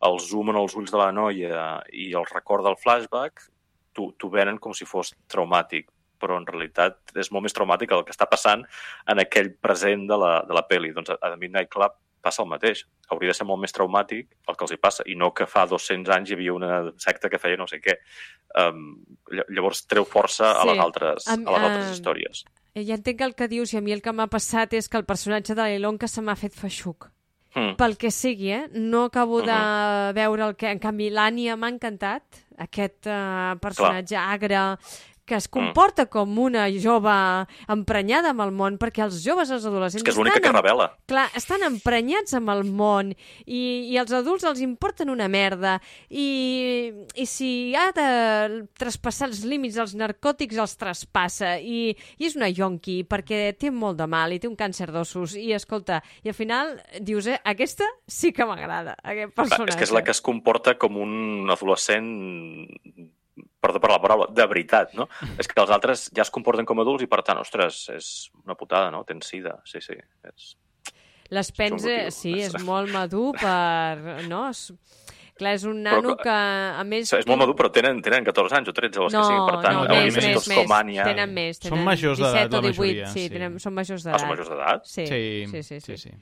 el 0.07 0.19
zoom 0.21 0.53
en 0.53 0.61
els 0.61 0.77
ulls 0.77 0.93
de 0.93 1.01
la 1.01 1.11
noia 1.13 1.67
i 1.93 2.13
el 2.15 2.29
record 2.31 2.65
del 2.65 2.79
flashback, 2.81 3.49
t'ho 3.97 4.29
venen 4.33 4.59
com 4.61 4.75
si 4.77 4.85
fos 4.85 5.15
traumàtic 5.33 5.89
però 6.21 6.39
en 6.41 6.47
realitat 6.49 7.13
és 7.21 7.29
molt 7.33 7.45
més 7.45 7.55
traumàtic 7.57 7.93
el 7.93 8.03
que 8.07 8.15
està 8.15 8.25
passant 8.29 8.63
en 9.13 9.21
aquell 9.21 9.51
present 9.61 10.07
de 10.09 10.17
la, 10.17 10.33
de 10.49 10.57
la 10.57 10.65
pel·li. 10.69 10.95
Doncs 10.97 11.13
a 11.13 11.19
The 11.21 11.37
Midnight 11.37 11.69
Club 11.73 11.97
passa 12.27 12.43
el 12.45 12.51
mateix. 12.51 12.83
Hauria 13.15 13.31
de 13.33 13.39
ser 13.39 13.47
molt 13.47 13.63
més 13.63 13.75
traumàtic 13.77 14.35
el 14.51 14.57
que 14.59 14.67
els 14.67 14.75
hi 14.75 14.81
passa, 14.83 15.07
i 15.07 15.15
no 15.17 15.31
que 15.37 15.47
fa 15.47 15.65
200 15.71 16.13
anys 16.19 16.31
hi 16.33 16.37
havia 16.37 16.55
una 16.59 16.83
secta 17.03 17.31
que 17.31 17.39
feia 17.43 17.57
no 17.61 17.67
sé 17.71 17.79
què. 17.85 17.97
Um, 18.59 18.85
llavors 19.55 19.85
treu 19.87 20.05
força 20.09 20.51
sí. 20.53 20.61
a 20.63 20.69
les 20.71 20.79
altres, 20.83 21.27
Am- 21.33 21.47
a 21.47 21.57
les 21.57 21.67
altres 21.71 21.89
ah, 21.91 21.93
històries. 21.97 22.45
Ja 22.77 22.97
entenc 22.99 23.23
el 23.25 23.35
que 23.39 23.47
dius 23.49 23.73
i 23.73 23.79
a 23.79 23.81
mi 23.85 23.95
el 23.95 24.03
que 24.05 24.13
m'ha 24.13 24.27
passat 24.29 24.75
és 24.77 24.89
que 24.93 24.99
el 25.01 25.07
personatge 25.09 25.55
de 25.57 25.65
l'Elonca 25.71 26.09
se 26.13 26.21
m'ha 26.25 26.35
fet 26.37 26.53
feixuc. 26.57 27.09
Mm. 27.57 27.73
Pel 27.81 27.95
que 27.97 28.11
sigui, 28.13 28.51
eh? 28.53 28.67
No 28.75 29.07
acabo 29.09 29.39
de 29.41 29.55
Mhm. 29.55 30.15
veure 30.19 30.43
el 30.51 30.57
que... 30.61 30.69
En 30.75 30.79
canvi, 30.79 31.07
l'Ània 31.09 31.55
m'ha 31.57 31.71
encantat, 31.73 32.43
aquest 32.61 33.07
uh, 33.09 33.57
personatge 33.63 34.17
agre 34.21 34.61
que 35.27 35.35
Mm. 35.35 35.43
es 35.43 35.49
comporta 35.49 36.07
com 36.07 36.39
una 36.39 36.69
jove 36.71 37.13
emprenyada 37.69 38.31
amb 38.31 38.41
el 38.47 38.53
món, 38.55 38.79
perquè 38.79 39.03
els 39.05 39.19
joves, 39.25 39.51
els 39.51 39.67
adolescents... 39.67 40.01
És 40.01 40.07
que 40.07 40.13
és 40.15 40.17
l'única 40.17 40.41
que 40.41 40.53
revela. 40.55 40.87
Clar, 41.11 41.27
estan 41.35 41.65
emprenyats 41.67 42.33
amb 42.39 42.49
el 42.55 42.63
món 42.65 43.11
i, 43.45 43.91
i 43.91 43.97
els 43.99 44.13
adults 44.15 44.47
els 44.47 44.63
importen 44.63 45.11
una 45.11 45.27
merda 45.29 45.81
i, 46.09 46.93
i 47.19 47.27
si 47.27 47.75
ha 47.75 47.91
de 47.97 48.67
traspassar 48.79 49.29
els 49.29 49.43
límits 49.45 49.75
dels 49.81 49.97
narcòtics 49.99 50.57
els 50.63 50.77
traspassa 50.79 51.57
i, 51.59 51.91
i 52.19 52.29
és 52.31 52.37
una 52.39 52.49
yonqui 52.49 53.01
perquè 53.09 53.51
té 53.59 53.73
molt 53.75 53.99
de 53.99 54.07
mal 54.07 54.33
i 54.33 54.39
té 54.39 54.47
un 54.49 54.57
càncer 54.57 54.93
d'ossos 54.95 55.35
i 55.35 55.51
escolta, 55.57 56.01
i 56.23 56.31
al 56.31 56.39
final 56.39 56.77
dius, 57.01 57.27
eh, 57.27 57.41
aquesta 57.45 57.85
sí 58.07 58.31
que 58.33 58.47
m'agrada, 58.47 58.95
aquest 59.03 59.35
Clar, 59.35 59.43
personatge. 59.43 59.75
és 59.75 59.83
que 59.83 59.89
és 59.91 59.95
la 59.99 60.05
que 60.07 60.15
es 60.15 60.23
comporta 60.23 60.77
com 60.79 60.97
un 61.03 61.51
adolescent 61.51 62.07
perdó 63.67 63.83
per 63.83 63.91
la 63.93 64.01
paraula, 64.03 64.29
de 64.33 64.47
veritat, 64.49 64.95
no? 64.99 65.09
És 65.39 65.51
que 65.51 65.59
els 65.61 65.73
altres 65.75 66.07
ja 66.15 66.23
es 66.25 66.31
comporten 66.35 66.65
com 66.69 66.81
adults 66.85 67.05
i, 67.05 67.11
per 67.11 67.21
tant, 67.27 67.43
ostres, 67.43 67.83
és 67.93 68.13
una 68.45 68.55
putada, 68.57 68.89
no? 68.95 69.03
Tens 69.05 69.27
sida, 69.35 69.59
sí, 69.69 69.83
sí. 69.85 69.99
És... 70.31 70.55
L'Spence, 71.35 71.91
motiu. 71.91 72.11
sí, 72.15 72.37
és 72.47 72.55
molt 72.63 72.93
madur 72.95 73.33
per... 73.41 74.23
No? 74.31 74.45
És... 74.53 74.69
Clar, 75.37 75.51
és 75.59 75.65
un 75.69 75.83
Però 75.85 75.99
nano 75.99 76.15
que- 76.17 76.23
que, 76.25 76.35
a 76.81 76.85
més... 76.89 77.11
És 77.13 77.27
molt 77.29 77.43
madur, 77.43 77.53
però 77.59 77.69
tenen, 77.69 77.99
tenen 78.01 78.25
14 78.25 78.55
anys 78.57 78.71
o 78.71 78.73
13 78.73 79.01
o 79.03 79.09
els 79.11 79.13
No, 79.13 79.21
que 79.21 79.27
siguin, 79.29 79.43
per 79.51 79.59
tant, 79.67 79.75
no, 79.77 79.83
més, 79.91 80.15
més, 80.17 80.47
més. 80.49 80.71
Ània. 80.79 81.05
Tenen 81.05 81.35
més. 81.37 81.59
Són 81.61 81.75
Tenen 81.75 81.85
majors 81.91 82.23
d'edat, 82.23 82.47
17 82.47 82.57
o 82.57 82.63
la 82.63 82.71
18, 82.71 82.79
majoria, 82.81 83.11
sí, 83.13 83.25
sí. 83.27 83.33
Tenen, 83.35 83.59
són 83.61 83.75
majors 83.77 84.01
Ah, 84.01 84.09
d'edat. 84.09 84.23
són 84.23 84.31
majors 84.33 84.49
d'edat? 84.55 84.87
Sí, 84.89 85.05
Sí, 85.11 85.19
sí, 85.51 85.61
sí. 85.61 85.63
sí, 85.69 85.81
sí, 85.85 85.99
sí. 86.07 86.15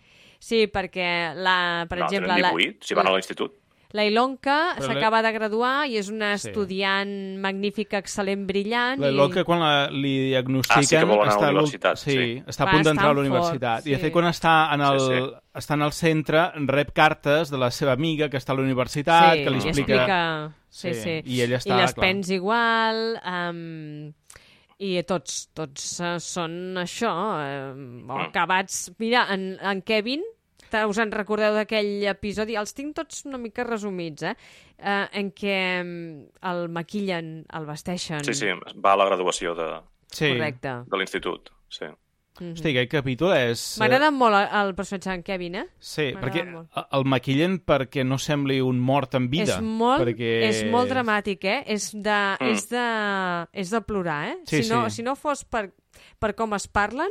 Sí, 0.49 0.59
perquè, 0.67 1.07
la, 1.47 1.55
per 1.89 2.01
no, 2.01 2.09
exemple, 2.09 2.33
tenen 2.35 2.43
la, 2.43 2.51
18, 2.59 2.89
si 2.91 2.99
van 2.99 3.07
a 3.07 3.15
l'institut. 3.15 3.55
La 3.95 4.03
Ilonka 4.09 4.75
s'acaba 4.83 5.21
de 5.23 5.31
graduar 5.37 5.75
i 5.87 5.97
és 6.01 6.09
una 6.11 6.33
Sí. 6.35 6.49
estudiant 6.49 7.11
magnífica, 7.39 8.01
excel·lent, 8.03 8.43
brillant. 8.49 8.99
La 9.01 9.13
i... 9.13 9.15
Loca, 9.15 9.45
quan 9.47 9.63
la, 9.63 9.87
li 9.95 10.33
diagnostiquen... 10.33 10.83
Ah, 10.83 10.89
sí 10.89 10.97
que 10.99 11.05
vol 11.07 11.23
anar 11.23 11.37
a 11.37 11.39
la 11.39 11.39
està 11.39 11.53
universitat, 11.55 12.01
Sí, 12.03 12.11
sí. 12.11 12.43
està 12.43 12.67
a 12.67 12.73
punt 12.73 12.83
d'entrar 12.89 13.13
a 13.13 13.15
la 13.15 13.23
universitat. 13.23 13.87
I, 13.87 13.95
de 13.95 13.97
sí. 13.97 14.03
fet, 14.03 14.13
quan 14.17 14.27
està 14.33 14.57
en 14.75 14.83
el, 14.89 15.01
Sí, 15.05 15.21
està 15.63 15.79
en 15.79 15.87
el 15.87 15.93
centre, 15.95 16.43
rep 16.67 16.91
cartes 16.93 17.55
de 17.55 17.59
la 17.63 17.71
seva 17.71 17.95
amiga 17.95 18.29
que 18.29 18.37
està 18.43 18.51
a 18.53 18.59
la 18.59 18.67
universitat, 18.67 19.39
sí, 19.39 19.45
que 19.45 19.55
li 19.55 19.63
i 19.63 19.69
explica... 19.69 20.03
explica... 20.03 20.21
Sí, 20.75 20.91
Sí, 20.91 21.01
sí. 21.01 21.17
i 21.31 21.41
ella 21.47 21.61
està, 21.63 21.71
I 21.71 21.81
les 21.85 21.95
clar. 21.95 22.03
pens 22.09 22.31
igual... 22.35 23.03
Um, 23.23 24.13
i 24.83 24.97
tots, 25.07 25.45
tots 25.55 26.01
uh, 26.03 26.17
són 26.19 26.75
això, 26.83 27.13
uh, 27.15 28.19
acabats... 28.27 28.89
Mira, 28.99 29.29
en, 29.33 29.53
en 29.63 29.83
Kevin, 29.87 30.25
us 30.89 30.99
en 30.99 31.13
recordeu 31.13 31.55
d'aquell 31.55 32.05
episodi? 32.11 32.57
Els 32.57 32.75
tinc 32.75 32.95
tots 32.97 33.25
una 33.27 33.39
mica 33.39 33.65
resumits, 33.65 34.23
eh? 34.23 34.35
Uh, 34.79 35.07
en 35.13 35.33
què 35.33 35.59
um, 35.83 36.25
el 36.51 36.69
maquillen, 36.69 37.45
el 37.55 37.67
vesteixen... 37.67 38.25
Sí, 38.27 38.35
sí, 38.35 38.47
va 38.85 38.93
a 38.95 38.97
la 38.97 39.07
graduació 39.11 39.55
de, 39.55 39.69
Sí. 40.15 40.29
Correcte. 40.33 40.69
de 40.91 40.99
l'institut, 40.99 41.51
sí. 41.69 41.87
Mhm. 42.41 42.53
Hosti, 42.57 42.71
aquest 42.73 42.91
capítol 42.91 43.31
és... 43.37 43.61
M'agrada 43.79 44.09
molt 44.11 44.35
el, 44.35 44.49
el 44.59 44.73
personatge 44.75 45.07
d'en 45.13 45.23
Kevin, 45.23 45.55
eh? 45.61 45.67
Sí, 45.79 46.09
perquè 46.19 46.43
molt. 46.49 46.67
el 46.99 47.05
maquillen 47.07 47.61
perquè 47.63 48.03
no 48.05 48.19
sembli 48.19 48.57
un 48.61 48.81
mort 48.83 49.15
en 49.15 49.29
vida. 49.31 49.61
És 49.61 49.63
molt, 49.63 50.03
perquè... 50.03 50.33
és 50.49 50.65
molt 50.67 50.91
dramàtic, 50.91 51.45
eh? 51.47 51.61
És 51.77 51.93
de, 51.95 52.17
Mm. 52.41 52.49
és 52.51 52.67
de, 52.73 52.87
és 53.63 53.71
de 53.71 53.81
plorar, 53.87 54.19
eh? 54.33 54.37
Sí, 54.51 54.65
si, 54.65 54.73
no, 54.73 54.89
sí. 54.91 54.97
si 54.97 55.03
no 55.07 55.15
fos 55.15 55.45
per, 55.45 55.69
per 56.19 56.35
com 56.35 56.55
es 56.59 56.67
parlen, 56.67 57.11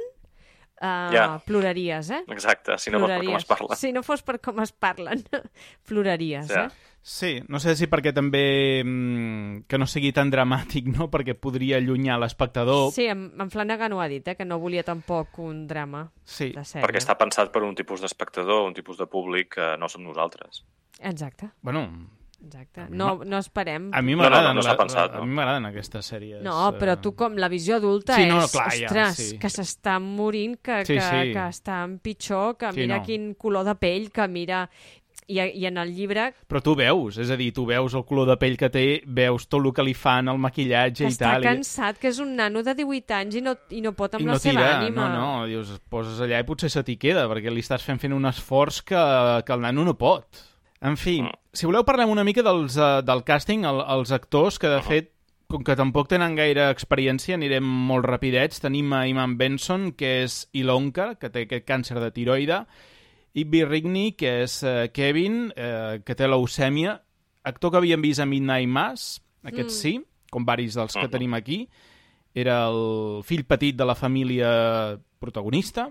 uh, 0.81 1.11
Ja. 1.13 1.41
ploraries, 1.45 2.09
eh? 2.09 2.23
Exacte, 2.29 2.77
si 2.77 2.89
no 2.91 2.99
fos 2.99 3.09
per 3.09 3.25
com 3.25 3.35
es 3.35 3.45
parla. 3.45 3.75
Si 3.75 3.91
no 3.93 4.03
fos 4.03 4.23
per 4.23 4.39
com 4.41 4.59
es 4.61 4.71
parlen, 4.71 5.23
ploraries, 5.87 6.47
Ja. 6.49 6.65
eh? 6.65 6.69
Sí, 7.05 7.41
no 7.51 7.59
sé 7.59 7.75
si 7.75 7.87
perquè 7.91 8.13
també 8.15 8.79
mm, 8.81 9.65
que 9.67 9.77
no 9.77 9.85
sigui 9.85 10.13
tan 10.15 10.29
dramàtic, 10.31 10.85
no? 10.87 11.09
Perquè 11.11 11.33
podria 11.35 11.75
allunyar 11.81 12.15
l'espectador. 12.21 12.93
Sí, 12.95 13.09
en, 13.11 13.25
en 13.43 13.49
Flanagan 13.51 13.91
ho 13.91 13.99
ha 13.99 14.07
dit, 14.07 14.25
eh? 14.31 14.37
Que 14.39 14.45
no 14.47 14.57
volia 14.57 14.83
tampoc 14.87 15.37
un 15.43 15.65
drama 15.67 16.05
Sí. 16.23 16.53
de 16.55 16.63
sèrie. 16.63 16.85
Perquè 16.87 17.01
està 17.03 17.17
pensat 17.19 17.51
per 17.51 17.63
un 17.67 17.75
tipus 17.75 17.99
d'espectador, 17.99 18.63
un 18.69 18.73
tipus 18.73 18.97
de 18.97 19.07
públic 19.11 19.51
que 19.57 19.73
no 19.77 19.89
som 19.91 20.01
nosaltres. 20.07 20.63
Exacte, 21.01 21.49
Bueno, 21.61 21.89
exacte. 22.45 22.87
No, 22.89 23.21
no 23.25 23.37
esperem... 23.37 23.89
a 23.93 24.01
mi 24.01 24.15
No, 24.15 24.23
no, 24.23 24.29
no, 24.29 24.29
m'agraden 24.29 24.55
no 24.55 24.61
està 24.61 24.73
la- 24.73 24.77
pensat, 24.77 25.11
la- 25.11 25.17
no. 25.17 25.23
a 25.23 25.25
mi 25.25 25.33
m'agraden 25.33 25.65
aquestes 25.71 26.11
sèries. 26.13 26.41
No, 26.43 26.57
però 26.79 26.93
eh, 26.97 27.01
tu 27.01 27.13
com 27.15 27.35
la 27.37 27.47
visió 27.49 27.77
adulta 27.77 28.15
Sí, 28.15 28.25
no, 28.29 28.41
és, 28.43 28.51
clar, 28.51 28.69
ja, 28.75 28.85
ostres, 28.91 29.15
sí. 29.17 29.37
que 29.39 29.47
s'està 29.49 29.99
morint, 29.99 30.57
que, 30.61 30.83
Sí, 30.85 30.93
que, 30.95 31.01
sí. 31.01 31.31
que 31.33 31.47
està 31.49 31.83
en 31.85 31.99
pitjor, 31.99 32.57
que 32.57 32.71
Sí, 32.73 32.81
mira 32.81 32.99
no. 32.99 33.03
quin 33.05 33.33
color 33.35 33.65
de 33.65 33.75
pell, 33.75 34.11
que 34.11 34.27
mira... 34.27 34.69
I, 35.25 35.37
I 35.39 35.67
en 35.69 35.77
el 35.79 35.93
llibre 35.95 36.33
Però 36.51 36.59
tu 36.59 36.73
veus, 36.75 37.15
és 37.21 37.29
a 37.31 37.37
dir, 37.39 37.53
tu 37.55 37.63
veus 37.65 37.93
el 37.95 38.03
color 38.03 38.25
de 38.27 38.35
pell 38.35 38.57
que 38.59 38.67
té, 38.69 38.81
veus 39.07 39.45
tot 39.47 39.63
el 39.63 39.71
que 39.71 39.85
li 39.87 39.93
fan, 39.95 40.27
el 40.27 40.37
maquillatge 40.41 41.05
que 41.05 41.07
i 41.07 41.13
està 41.13 41.29
tal. 41.37 41.45
i- 41.45 41.47
cansat, 41.47 41.97
que 42.01 42.09
és 42.11 42.19
un 42.19 42.33
nano 42.35 42.59
de 42.61 42.73
18 42.75 43.13
anys 43.21 43.37
i 43.39 43.41
no, 43.45 43.53
i 43.71 43.79
no 43.79 43.93
pot 43.95 44.17
amb 44.17 44.25
I 44.25 44.27
la 44.27 44.33
no 44.35 44.39
seva 44.43 44.59
tira, 44.59 44.81
ànima. 44.81 45.05
no, 45.13 45.21
no, 45.39 45.45
dius, 45.47 45.71
poses 45.87 46.19
allà 46.19 46.41
i 46.43 46.43
potser 46.43 46.69
se 46.73 46.83
t'hi 46.83 46.97
queda, 46.99 47.23
perquè 47.31 47.53
li 47.55 47.63
estàs 47.63 47.85
fent 47.87 48.01
fent 48.03 48.11
un 48.17 48.25
esforç 48.27 48.81
que, 48.83 48.99
que 49.47 49.53
el 49.55 49.61
nano 49.63 49.85
no 49.87 49.95
pot. 49.95 50.27
En 50.83 50.97
fi, 50.99 51.21
Mm. 51.23 51.31
si 51.55 51.65
voleu 51.65 51.85
parlem 51.87 52.09
una 52.11 52.25
mica 52.27 52.43
dels, 52.43 52.75
uh, 52.77 53.01
del 53.05 53.23
càsting, 53.23 53.63
el, 53.65 53.79
els 53.97 54.11
actors, 54.11 54.59
que 54.59 54.67
de 54.67 54.81
fet, 54.83 55.11
com 55.47 55.63
que 55.63 55.75
tampoc 55.77 56.09
tenen 56.09 56.35
gaire 56.35 56.65
experiència, 56.73 57.35
anirem 57.37 57.63
molt 57.63 58.05
rapidets. 58.09 58.59
Tenim 58.59 58.91
a 58.93 59.03
Iman 59.07 59.37
Benson, 59.37 59.91
que 59.93 60.23
és 60.23 60.49
Ilonka, 60.51 61.13
que 61.21 61.29
té 61.29 61.45
aquest 61.45 61.65
càncer 61.69 61.99
de 62.01 62.09
tiroide, 62.11 62.65
Ibby 63.33 63.63
Rigney, 63.65 64.11
que 64.17 64.43
és 64.43 64.59
uh, 64.63 64.87
Kevin, 64.93 65.51
uh, 65.55 66.01
que 66.03 66.15
té 66.15 66.27
leucèmia, 66.27 66.99
actor 67.43 67.71
que 67.71 67.77
havíem 67.77 68.01
vist 68.01 68.19
a 68.19 68.25
Midnight 68.25 68.67
Mass, 68.69 69.21
aquest 69.43 69.69
Mm. 69.69 69.77
sí, 69.79 69.93
com 70.31 70.45
varis 70.45 70.73
dels 70.75 70.93
que 70.93 71.05
Mhm. 71.07 71.11
tenim 71.11 71.33
aquí, 71.33 71.69
era 72.35 72.67
el 72.67 73.21
fill 73.23 73.45
petit 73.45 73.75
de 73.75 73.85
la 73.85 73.95
família 73.95 74.99
protagonista. 75.19 75.89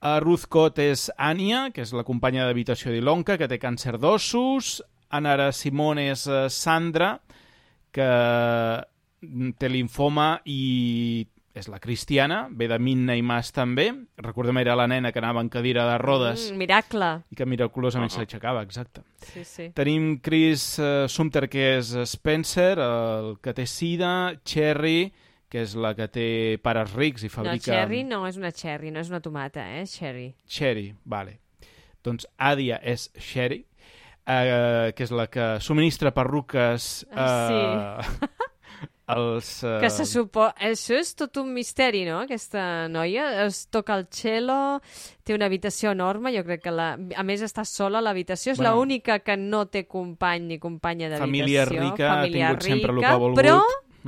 A 0.00 0.18
Ruth 0.20 0.46
Cott 0.48 0.78
és 0.78 1.08
Anya, 1.18 1.70
que 1.74 1.82
és 1.82 1.92
la 1.92 2.04
companya 2.06 2.44
d'habitació 2.46 2.92
d'Ilonka, 2.94 3.36
que 3.38 3.48
té 3.50 3.58
càncer 3.58 3.96
d'ossos. 3.98 4.78
Anara 5.10 5.50
Simone 5.52 6.10
és 6.12 6.26
eh, 6.28 6.46
Sandra, 6.52 7.16
que 7.90 8.06
té 9.58 9.68
linfoma 9.72 10.36
i 10.46 11.26
és 11.58 11.66
la 11.66 11.80
cristiana, 11.82 12.44
ve 12.54 12.68
de 12.70 12.76
Minna 12.78 13.16
i 13.18 13.22
Mas 13.26 13.48
també. 13.50 13.88
Recordem, 14.22 14.60
era 14.60 14.76
la 14.78 14.86
nena 14.86 15.10
que 15.10 15.18
anava 15.18 15.40
en 15.42 15.48
cadira 15.50 15.88
de 15.88 15.96
rodes 15.98 16.52
Mm, 16.52 16.56
miracle. 16.60 17.08
i 17.32 17.34
que 17.34 17.46
miraculosament 17.46 18.12
Uh-huh. 18.12 18.20
s'aixecava, 18.20 18.62
exacte. 18.62 19.02
Sí, 19.32 19.42
sí. 19.44 19.70
Tenim 19.74 20.20
Chris 20.20 20.78
uh, 20.78 21.08
Sumter, 21.08 21.48
que 21.48 21.78
és 21.78 21.90
Spencer, 22.06 22.78
el 22.78 23.38
que 23.42 23.52
té 23.54 23.66
sida, 23.66 24.38
Cherry, 24.44 25.12
que 25.48 25.62
és 25.64 25.74
la 25.80 25.94
que 25.96 26.08
té 26.12 26.26
pares 26.62 26.92
rics 26.94 27.24
i 27.24 27.30
No, 27.30 27.34
fabrica... 27.38 27.72
cherry 27.72 28.02
no 28.04 28.26
és 28.28 28.36
una 28.36 28.50
cherry, 28.52 28.90
no 28.92 29.00
és 29.00 29.08
una 29.08 29.20
tomata, 29.24 29.64
eh? 29.78 29.86
Cherry. 29.88 30.34
Cherry, 30.46 30.94
vale. 31.04 31.38
Doncs 32.04 32.26
Adia 32.36 32.78
és 32.82 33.08
Sherry, 33.16 33.64
eh, 34.26 34.92
que 34.94 35.02
és 35.04 35.10
la 35.10 35.26
que 35.32 35.56
subministra 35.60 36.12
perruques 36.14 37.06
eh, 37.10 37.16
Ah, 37.18 38.00
als... 39.08 39.62
Eh, 39.64 39.78
Que 39.80 39.88
se 39.90 40.04
supo... 40.04 40.44
Això 40.60 40.98
és 41.00 41.14
tot 41.16 41.36
un 41.40 41.52
misteri, 41.56 42.04
no?, 42.04 42.20
aquesta 42.26 42.86
noia. 42.92 43.46
Es 43.46 43.64
toca 43.72 43.96
el 43.96 44.06
cello, 44.12 44.80
té 45.24 45.34
una 45.34 45.48
habitació 45.48 45.92
enorme, 45.96 46.32
jo 46.36 46.44
crec 46.44 46.62
que 46.68 46.74
la... 46.74 46.90
A 47.16 47.24
més 47.24 47.42
està 47.42 47.64
sola 47.64 47.98
a 48.02 48.04
l'habitació, 48.04 48.52
és 48.52 48.60
Bueno. 48.60 48.76
l'única 48.76 49.18
que 49.24 49.36
no 49.40 49.64
té 49.72 49.86
company 49.88 50.44
ni 50.52 50.58
companya 50.60 51.08
d'habitació. 51.08 51.26
Família 51.26 51.64
rica, 51.64 52.12
ha 52.12 52.16
família 52.22 52.48
tingut 52.52 52.62
sempre 52.68 52.92
el 52.92 52.98
que 53.00 53.00
rica, 53.00 53.12
ha 53.14 53.22
volgut. 53.24 53.40
Però, 53.42 53.58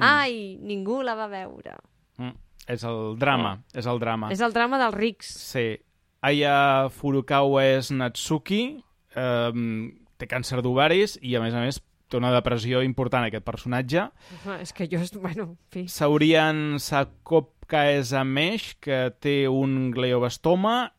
Mm. 0.01 0.09
ai, 0.09 0.59
ningú 0.65 1.03
la 1.07 1.15
va 1.15 1.29
veure. 1.29 1.77
mm, 2.19 2.35
és 2.69 2.85
el 2.85 3.15
drama, 3.21 3.59
és 3.75 3.87
el 3.87 4.01
drama. 4.01 4.31
És 4.33 4.41
el 4.41 4.53
drama 4.53 4.79
dels 4.81 4.95
rics. 4.97 5.31
Sí. 5.53 5.79
Aya 6.23 6.89
Furukawa 6.93 7.63
és 7.79 7.91
Natsuki, 7.91 8.83
eh, 9.17 9.53
té 10.19 10.27
càncer 10.29 10.61
d'ovaris 10.63 11.19
i, 11.23 11.35
a 11.37 11.41
més 11.41 11.55
a 11.55 11.61
més, 11.65 11.79
té 12.11 12.19
una 12.19 12.33
depressió 12.35 12.83
important, 12.83 13.25
aquest 13.25 13.45
personatge. 13.47 14.09
Ah, 14.47 14.59
És 14.61 14.73
que 14.73 14.89
jo... 14.91 14.99
Bueno, 15.21 15.43
en 15.43 15.59
fi. 15.71 15.85
Saurian 15.89 16.79
Sakopka 16.79 17.87
és 17.95 18.13
Amesh, 18.13 18.75
que 18.81 19.13
té 19.21 19.49
un 19.49 19.91
glioblastoma, 19.95 20.93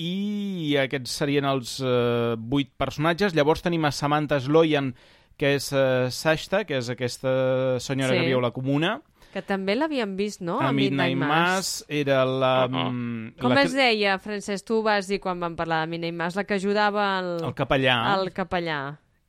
i 0.00 0.76
aquests 0.80 1.12
serien 1.20 1.44
els 1.44 1.78
eh, 1.84 2.36
vuit 2.38 2.70
personatges. 2.80 3.34
Llavors 3.36 3.60
tenim 3.64 3.84
a 3.84 3.90
Samantha 3.92 4.38
Sloyan, 4.40 4.94
que 5.40 5.54
és 5.56 5.70
eh, 5.72 6.10
Sashta, 6.12 6.66
que 6.68 6.76
és 6.82 6.90
aquesta 6.92 7.78
senyora 7.80 8.12
Sí. 8.12 8.20
que 8.20 8.26
viu 8.28 8.38
a 8.42 8.44
la 8.44 8.52
comuna. 8.52 8.98
Que 9.32 9.40
també 9.46 9.76
l'havíem 9.78 10.16
vist, 10.18 10.40
no? 10.42 10.56
a 10.60 10.72
Midnight 10.74 11.16
Mass 11.16 11.84
era 11.88 12.24
la... 12.26 12.66
Uh-huh. 12.66 12.88
mm, 12.90 13.36
Com 13.40 13.52
la 13.54 13.62
es 13.62 13.72
deia, 13.78 14.16
Francesc? 14.18 14.66
Tu 14.66 14.80
vas 14.82 15.06
dir 15.06 15.20
quan 15.22 15.38
vam 15.40 15.54
parlar 15.56 15.84
de 15.84 15.92
Midnight 15.92 16.16
Mass, 16.18 16.34
la 16.36 16.42
que 16.44 16.56
ajudava 16.58 17.04
el, 17.20 17.36
El 17.46 17.54
capellà. 17.54 17.94
el 18.18 18.32
capellà, 18.34 18.80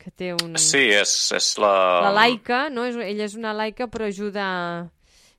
que 0.01 0.09
té 0.09 0.31
un... 0.33 0.57
Sí, 0.57 0.87
és, 0.89 1.13
és 1.37 1.51
la... 1.61 2.01
La 2.07 2.11
laica, 2.17 2.63
no? 2.73 2.83
És, 2.89 2.97
ella 2.97 3.27
és 3.29 3.35
una 3.37 3.53
laica, 3.53 3.87
però 3.93 4.09
ajuda... 4.09 4.89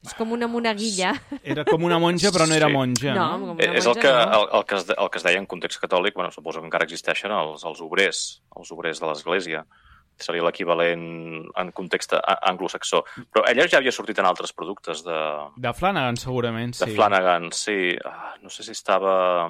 És 0.02 0.14
com 0.18 0.32
una 0.34 0.48
monaguilla. 0.50 1.12
Era 1.46 1.62
com 1.66 1.82
una 1.86 1.98
monja, 2.02 2.30
però 2.34 2.46
no 2.50 2.54
era 2.54 2.66
Sí. 2.70 2.74
monja, 2.74 3.12
No, 3.14 3.26
no? 3.38 3.46
com 3.46 3.50
una 3.58 3.62
Eh, 3.66 3.76
És 3.78 3.86
el 3.86 3.94
que, 3.98 4.10
no. 4.10 4.22
el, 4.38 4.48
el, 4.60 4.64
que 4.66 4.74
es, 4.78 4.86
de- 4.88 4.96
el 4.98 5.10
que 5.10 5.18
es 5.18 5.24
deia 5.26 5.38
en 5.38 5.46
context 5.46 5.78
catòlic, 5.82 6.14
bueno, 6.14 6.30
suposo 6.34 6.58
que 6.62 6.66
encara 6.66 6.84
existeixen 6.86 7.30
els, 7.30 7.62
els 7.66 7.80
obrers, 7.82 8.22
els 8.56 8.70
obrers 8.74 8.98
de 9.02 9.06
l'Església. 9.10 9.66
Seria 10.18 10.42
l'equivalent 10.44 11.02
en 11.58 11.72
context 11.72 12.12
anglosaxó. 12.42 13.02
Però 13.32 13.42
ella 13.48 13.64
ja 13.66 13.78
havia 13.80 13.90
sortit 13.92 14.18
en 14.20 14.26
altres 14.28 14.52
productes 14.52 15.02
de, 15.04 15.18
De 15.56 15.72
Flanagan, 15.74 16.16
segurament, 16.20 16.76
de 16.78 16.86
sí. 16.86 16.94
Flanagan, 16.94 17.50
sí. 17.52 17.96
Ah, 18.04 18.34
no 18.42 18.50
sé 18.52 18.62
si 18.62 18.70
estava 18.76 19.46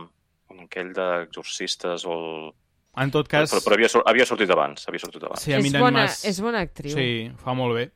en 0.50 0.60
aquell 0.66 0.92
d'exorcistes 0.96 2.04
o 2.06 2.12
el... 2.18 2.52
En 2.94 3.08
tot 3.10 3.24
cas, 3.28 3.48
Però, 3.48 3.62
però 3.64 3.76
havia, 3.78 3.88
havia 4.04 4.24
sortit 4.28 4.50
abans, 4.52 4.82
havia 4.86 5.00
sortit 5.00 5.22
abans. 5.24 5.40
sí, 5.40 5.54
a 5.54 5.58
és, 5.62 5.72
bona, 5.80 6.02
Mass... 6.02 6.26
és 6.28 6.40
bona 6.44 6.60
actriu. 6.60 6.92
Sí, 6.92 7.30
fa 7.40 7.54
molt 7.56 7.78
bé. 7.78 7.86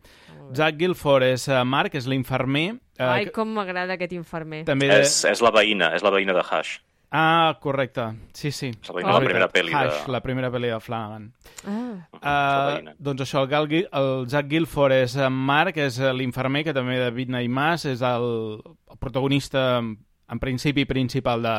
Zach 0.56 0.78
Gilford 0.80 1.26
és 1.26 1.44
uh, 1.50 1.58
Mark, 1.68 1.92
és 1.98 2.06
l'infermer. 2.08 2.78
eh, 2.96 3.04
Ai, 3.04 3.24
que- 3.26 3.32
com 3.36 3.50
m'agrada 3.52 3.92
aquest 3.98 4.14
infermer. 4.16 4.62
També... 4.64 4.88
És, 5.02 5.18
és 5.28 5.42
la 5.44 5.50
veïna, 5.52 5.90
és 5.98 6.02
la 6.06 6.12
veïna 6.14 6.32
de 6.32 6.40
Hash. 6.48 6.78
Ah, 7.10 7.56
correcte. 7.62 8.02
Sí, 8.34 8.50
sí. 8.50 8.72
És 8.82 8.90
la 8.90 9.20
primera 9.20 9.48
pel·li 9.48 9.70
de- 9.70 9.76
Hash, 9.76 10.08
la 10.08 10.20
primera 10.20 10.50
pel·li 10.50 10.72
de 10.72 10.80
Flanagan. 10.80 11.32
Ah, 11.66 12.78
Uh, 12.80 12.92
doncs 12.98 13.22
això, 13.22 13.42
el, 13.42 13.48
Gal, 13.48 13.68
Gil- 13.68 13.88
el 13.92 14.26
Zach 14.28 14.48
Gilford 14.50 14.92
és 14.92 15.14
en 15.16 15.32
Mark, 15.32 15.76
és 15.76 15.98
eh, 16.00 16.12
l'infermer, 16.12 16.64
que 16.64 16.74
també 16.74 16.98
de 16.98 17.10
Midnight 17.12 17.50
Mass, 17.50 17.84
és 17.86 18.02
el, 18.02 18.60
el 18.90 18.98
protagonista, 18.98 19.78
en 19.78 20.38
principi, 20.42 20.84
principal 20.84 21.42
de, 21.42 21.54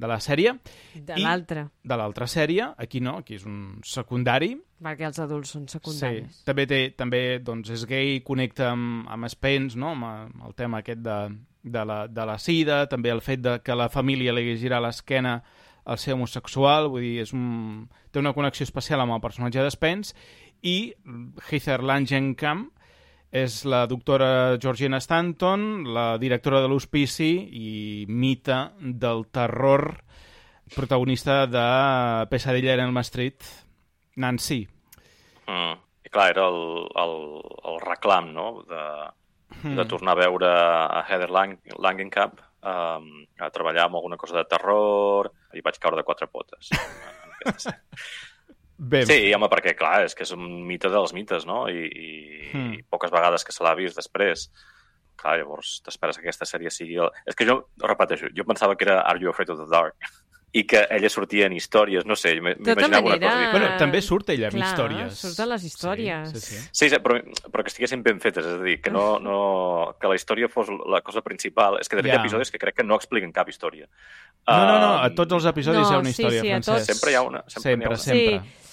de 0.00 0.08
la 0.08 0.16
sèrie. 0.24 0.54
de 0.96 1.18
l'altra, 1.20 1.66
De 1.84 1.96
l'altra 2.00 2.26
sèrie, 2.26 2.70
aquí 2.80 3.00
no, 3.04 3.18
aquí 3.20 3.36
és 3.36 3.44
un 3.46 3.80
secundari. 3.84 4.54
perquè 4.80 5.04
els 5.10 5.18
adults 5.20 5.50
són 5.52 5.66
Sí, 5.68 5.76
secundaris. 5.76 6.42
també, 6.48 6.66
té, 6.66 6.80
també 6.96 7.38
doncs, 7.44 7.68
és 7.70 7.84
gay, 7.86 8.20
connecta 8.24 8.70
amb, 8.72 9.06
amb 9.12 9.28
Spence, 9.28 9.76
no? 9.78 9.90
amb, 9.92 10.04
amb 10.04 10.46
el 10.48 10.54
tema 10.56 10.78
aquest 10.80 11.00
de, 11.04 11.18
de, 11.62 11.84
la, 11.84 12.06
de 12.08 12.24
la 12.26 12.38
sida, 12.38 12.86
també 12.88 13.10
el 13.12 13.20
fet 13.20 13.40
de 13.44 13.58
que 13.62 13.74
la 13.76 13.90
família 13.92 14.32
li 14.32 14.56
girar 14.56 14.80
l'esquena 14.80 15.42
al 15.84 15.98
ser 15.98 16.14
homosexual, 16.14 16.88
vull 16.88 17.02
dir, 17.02 17.20
és 17.20 17.32
un, 17.34 17.88
té 18.10 18.18
una 18.20 18.32
connexió 18.32 18.64
especial 18.64 19.00
amb 19.00 19.12
el 19.16 19.20
personatge 19.20 19.62
de 19.64 19.70
Spence, 19.70 20.14
i 20.62 20.92
Heather 21.50 21.82
Langenkamp 21.82 22.70
és 23.30 23.64
la 23.64 23.84
doctora 23.86 24.58
Georgina 24.58 24.98
Stanton, 25.00 25.84
la 25.94 26.18
directora 26.18 26.60
de 26.60 26.68
l'hospici 26.68 27.30
i 27.60 27.70
mita 28.08 28.72
del 28.80 29.26
terror 29.30 29.92
protagonista 30.74 31.46
de 31.46 32.26
Pesadilla 32.30 32.74
en 32.74 32.88
Elm 32.88 32.98
Street, 32.98 33.46
Nancy. 34.16 34.64
Mm. 35.46 35.78
I 36.06 36.10
clar, 36.10 36.30
era 36.32 36.48
el, 36.50 36.60
el, 36.98 37.16
el 37.70 37.80
reclam, 37.86 38.32
no?, 38.34 38.50
de, 38.66 38.84
Hmm. 39.62 39.76
de 39.76 39.84
tornar 39.84 40.14
a 40.14 40.20
veure 40.20 40.48
a 40.48 41.04
Heather 41.08 41.28
Lang 41.28 41.58
Langenkamp 41.76 42.38
um, 42.62 43.08
a 43.42 43.50
treballar 43.50 43.88
amb 43.88 43.98
alguna 43.98 44.16
cosa 44.16 44.38
de 44.38 44.46
terror 44.48 45.30
i 45.52 45.62
vaig 45.64 45.78
caure 45.82 45.98
de 45.98 46.06
quatre 46.06 46.28
potes. 46.30 46.70
en. 48.80 48.88
Bé, 48.88 49.04
Sí, 49.06 49.34
home, 49.34 49.48
perquè, 49.52 49.76
clar, 49.76 50.04
és 50.06 50.14
que 50.14 50.22
és 50.24 50.32
un 50.32 50.66
mite 50.66 50.88
dels 50.88 51.12
mites, 51.12 51.44
no? 51.46 51.68
I, 51.68 51.84
i, 51.86 52.50
Hmm. 52.52 52.72
i 52.74 52.82
poques 52.82 53.10
vegades 53.12 53.44
que 53.44 53.52
se 53.52 53.62
l'ha 53.62 53.74
vist 53.78 53.94
després. 53.96 54.48
Clar, 55.20 55.36
llavors 55.38 55.82
t'esperes 55.84 56.16
que 56.16 56.24
aquesta 56.24 56.46
sèrie 56.48 56.70
sigui... 56.70 56.96
El... 56.96 57.10
És 57.28 57.36
que 57.36 57.44
jo, 57.46 57.68
repeteixo, 57.78 58.26
jo 58.34 58.44
pensava 58.48 58.74
que 58.76 58.84
era 58.88 59.02
Are 59.02 59.20
You 59.20 59.30
Afraid 59.30 59.50
of 59.50 59.58
the 59.60 59.68
Dark? 59.70 59.94
I 60.52 60.64
que 60.66 60.80
ella 60.90 61.08
sortia 61.08 61.46
en 61.46 61.52
històries, 61.52 62.02
no 62.04 62.16
sé, 62.16 62.32
m'imaginava 62.40 62.80
una 62.88 63.02
cosa 63.02 63.18
diferent. 63.20 63.52
Bueno, 63.52 63.66
també 63.78 64.00
surt 64.02 64.30
ella 64.34 64.48
Clar, 64.50 64.64
històries. 64.66 65.14
surten 65.14 65.48
les 65.48 65.62
històries. 65.68 66.32
Sí, 66.32 66.40
sí, 66.40 66.56
sí. 66.56 66.68
Sí, 66.72 66.88
sí 66.90 66.96
però, 66.98 67.20
però 67.52 67.62
que 67.62 67.70
estiguessin 67.70 68.02
ben 68.02 68.18
fetes, 68.18 68.44
és 68.44 68.56
a 68.58 68.64
dir, 68.64 68.80
que, 68.82 68.90
no, 68.90 69.20
no, 69.22 69.94
que 70.00 70.08
la 70.10 70.16
història 70.18 70.48
fos 70.50 70.66
la 70.90 71.02
cosa 71.06 71.22
principal. 71.22 71.78
És 71.78 71.86
que 71.88 71.94
de 71.94 72.02
fet 72.02 72.10
hi 72.10 72.14
Ja. 72.16 72.18
ha 72.18 72.24
episodis 72.24 72.50
que 72.50 72.58
crec 72.58 72.74
que 72.80 72.82
no 72.82 72.96
expliquen 72.98 73.30
cap 73.30 73.46
història. 73.48 73.86
No, 74.48 74.66
no, 74.66 74.80
no, 74.80 74.90
a 75.04 75.10
tots 75.14 75.32
els 75.38 75.44
episodis 75.52 75.82
No, 75.84 75.88
hi 75.88 75.94
ha 75.94 75.98
una 76.02 76.10
sí, 76.10 76.18
història, 76.18 76.40
sí, 76.40 76.48
a 76.48 76.50
Francesc. 76.58 76.78
tots. 76.78 76.86
Sempre 76.98 77.10
hi 77.12 77.14
ha 77.14 77.22
una, 77.22 77.44
sempre 77.46 77.76
n'hi 77.76 77.84
ha 77.84 77.94
sempre, 77.94 77.94
una. 77.94 77.96
sempre. 78.02 78.40
Sí. 78.40 78.69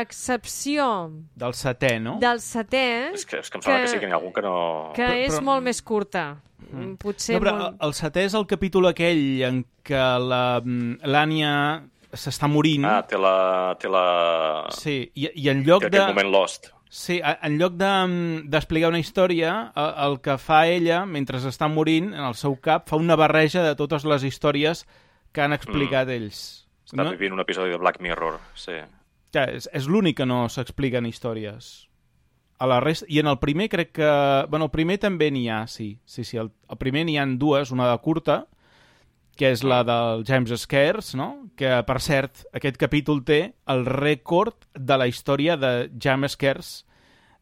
Excepció 0.00 1.10
Del 1.34 1.54
setè, 1.58 1.96
no? 2.00 2.18
del 2.20 2.40
setè, 2.40 3.12
És 3.14 3.24
que, 3.26 3.38
és 3.42 3.50
que 3.50 3.58
em 3.58 3.62
sembla 3.62 3.78
que, 3.80 3.86
Que- 3.86 3.92
sí 3.92 4.00
que 4.00 4.06
n'hi 4.06 4.12
ha 4.12 4.16
algun 4.20 4.32
que 4.32 4.42
no... 4.42 4.56
que 4.94 5.02
Però- 5.06 5.20
és 5.26 5.34
però- 5.36 5.44
molt 5.50 5.62
més 5.64 5.82
curta. 5.82 6.24
Mm. 6.72 6.94
Potser 7.00 7.34
No, 7.36 7.40
però 7.46 7.54
molt... 7.58 7.80
el 7.82 7.92
setè 7.98 8.24
és 8.28 8.34
el 8.38 8.46
capítol 8.46 8.86
aquell 8.92 9.42
en 9.48 9.64
què 9.84 10.02
la- 10.22 10.60
l'Ània 10.62 11.82
s'està 12.12 12.48
morint. 12.48 12.84
Ah, 12.84 13.02
té 13.08 13.16
la... 13.18 13.74
Té 13.80 13.88
la... 13.88 14.04
Sí, 14.76 15.10
i, 15.14 15.28
i 15.34 15.48
en 15.48 15.64
lloc 15.64 15.82
Té 15.82 15.90
de... 15.90 15.98
aquest 15.98 16.14
moment 16.14 16.32
lost. 16.32 16.70
Sí, 16.92 17.20
a- 17.24 17.38
en 17.48 17.56
lloc 17.58 17.72
de- 17.80 18.42
d'explicar 18.52 18.90
una 18.92 19.00
història, 19.00 19.72
el, 19.74 19.94
el 20.06 20.18
que 20.20 20.36
fa 20.38 20.66
ella, 20.68 21.06
mentre 21.06 21.38
està 21.40 21.68
morint, 21.72 22.12
en 22.12 22.24
el 22.28 22.34
seu 22.36 22.58
cap, 22.60 22.84
fa 22.88 22.96
una 23.00 23.16
barreja 23.16 23.62
de 23.64 23.74
totes 23.74 24.04
les 24.04 24.24
històries 24.28 24.84
que 25.32 25.40
han 25.40 25.54
explicat 25.56 26.06
mm. 26.06 26.18
ells. 26.18 26.42
Està 26.92 27.06
vivint 27.08 27.32
un 27.32 27.40
episodi 27.40 27.70
de 27.72 27.78
Black 27.80 28.02
Mirror, 28.04 28.36
sí. 28.54 28.76
Ja, 29.32 29.46
és, 29.48 29.68
és 29.72 29.88
l'únic 29.88 30.18
que 30.20 30.26
no 30.28 30.44
s'expliquen 30.52 31.06
històries. 31.08 31.72
A 32.62 32.68
la 32.68 32.78
resta... 32.84 33.06
I 33.08 33.18
en 33.22 33.30
el 33.30 33.38
primer 33.42 33.68
crec 33.72 33.92
que... 33.96 34.10
Bueno, 34.52 34.68
el 34.68 34.74
primer 34.74 34.98
també 35.02 35.30
n'hi 35.32 35.48
ha, 35.50 35.64
sí. 35.66 35.96
Sí, 36.04 36.24
sí, 36.24 36.36
el, 36.38 36.52
el 36.70 36.78
primer 36.78 37.06
n'hi 37.08 37.16
han 37.18 37.38
dues, 37.40 37.72
una 37.74 37.88
de 37.90 37.96
curta, 38.04 38.42
que 39.36 39.48
és 39.54 39.62
la 39.64 39.80
del 39.88 40.26
James 40.28 40.52
Scares, 40.60 41.14
no? 41.18 41.48
Que, 41.56 41.72
per 41.88 41.98
cert, 42.04 42.44
aquest 42.52 42.76
capítol 42.78 43.22
té 43.24 43.40
el 43.72 43.86
rècord 43.88 44.68
de 44.76 44.98
la 45.00 45.08
història 45.08 45.56
de 45.56 45.88
James 45.96 46.36
Scares 46.36 46.74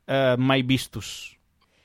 eh, 0.06 0.36
mai 0.38 0.62
vistos. 0.62 1.36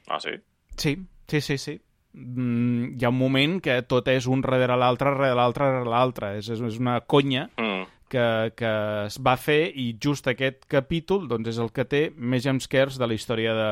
Ah, 0.07 0.19
sí? 0.21 0.37
Sí, 0.77 0.95
sí, 1.27 1.41
sí, 1.41 1.57
sí. 1.57 1.79
Mm, 2.13 2.93
hi 2.95 3.03
ha 3.03 3.09
un 3.11 3.17
moment 3.17 3.57
que 3.59 3.81
tot 3.89 4.07
és 4.13 4.29
un 4.31 4.45
darrere 4.45 4.77
l'altre, 4.79 5.11
darrere 5.11 5.35
l'altre, 5.35 5.65
darrere 5.67 5.91
l'altre. 5.91 6.31
És, 6.39 6.47
és 6.53 6.61
és 6.61 6.77
una 6.79 6.99
conya 7.01 7.49
Mm. 7.57 7.64
Que, 8.09 8.53
que 8.57 8.71
es 9.05 9.17
va 9.21 9.35
fer 9.37 9.71
i 9.73 9.89
just 10.01 10.27
aquest 10.27 10.65
capítol 10.71 11.27
doncs, 11.29 11.49
és 11.53 11.59
el 11.61 11.71
que 11.75 11.85
té 11.89 12.01
més 12.15 12.45
jumpscares 12.45 12.99
de 13.01 13.07
la 13.07 13.17
història 13.17 13.53
de, 13.57 13.69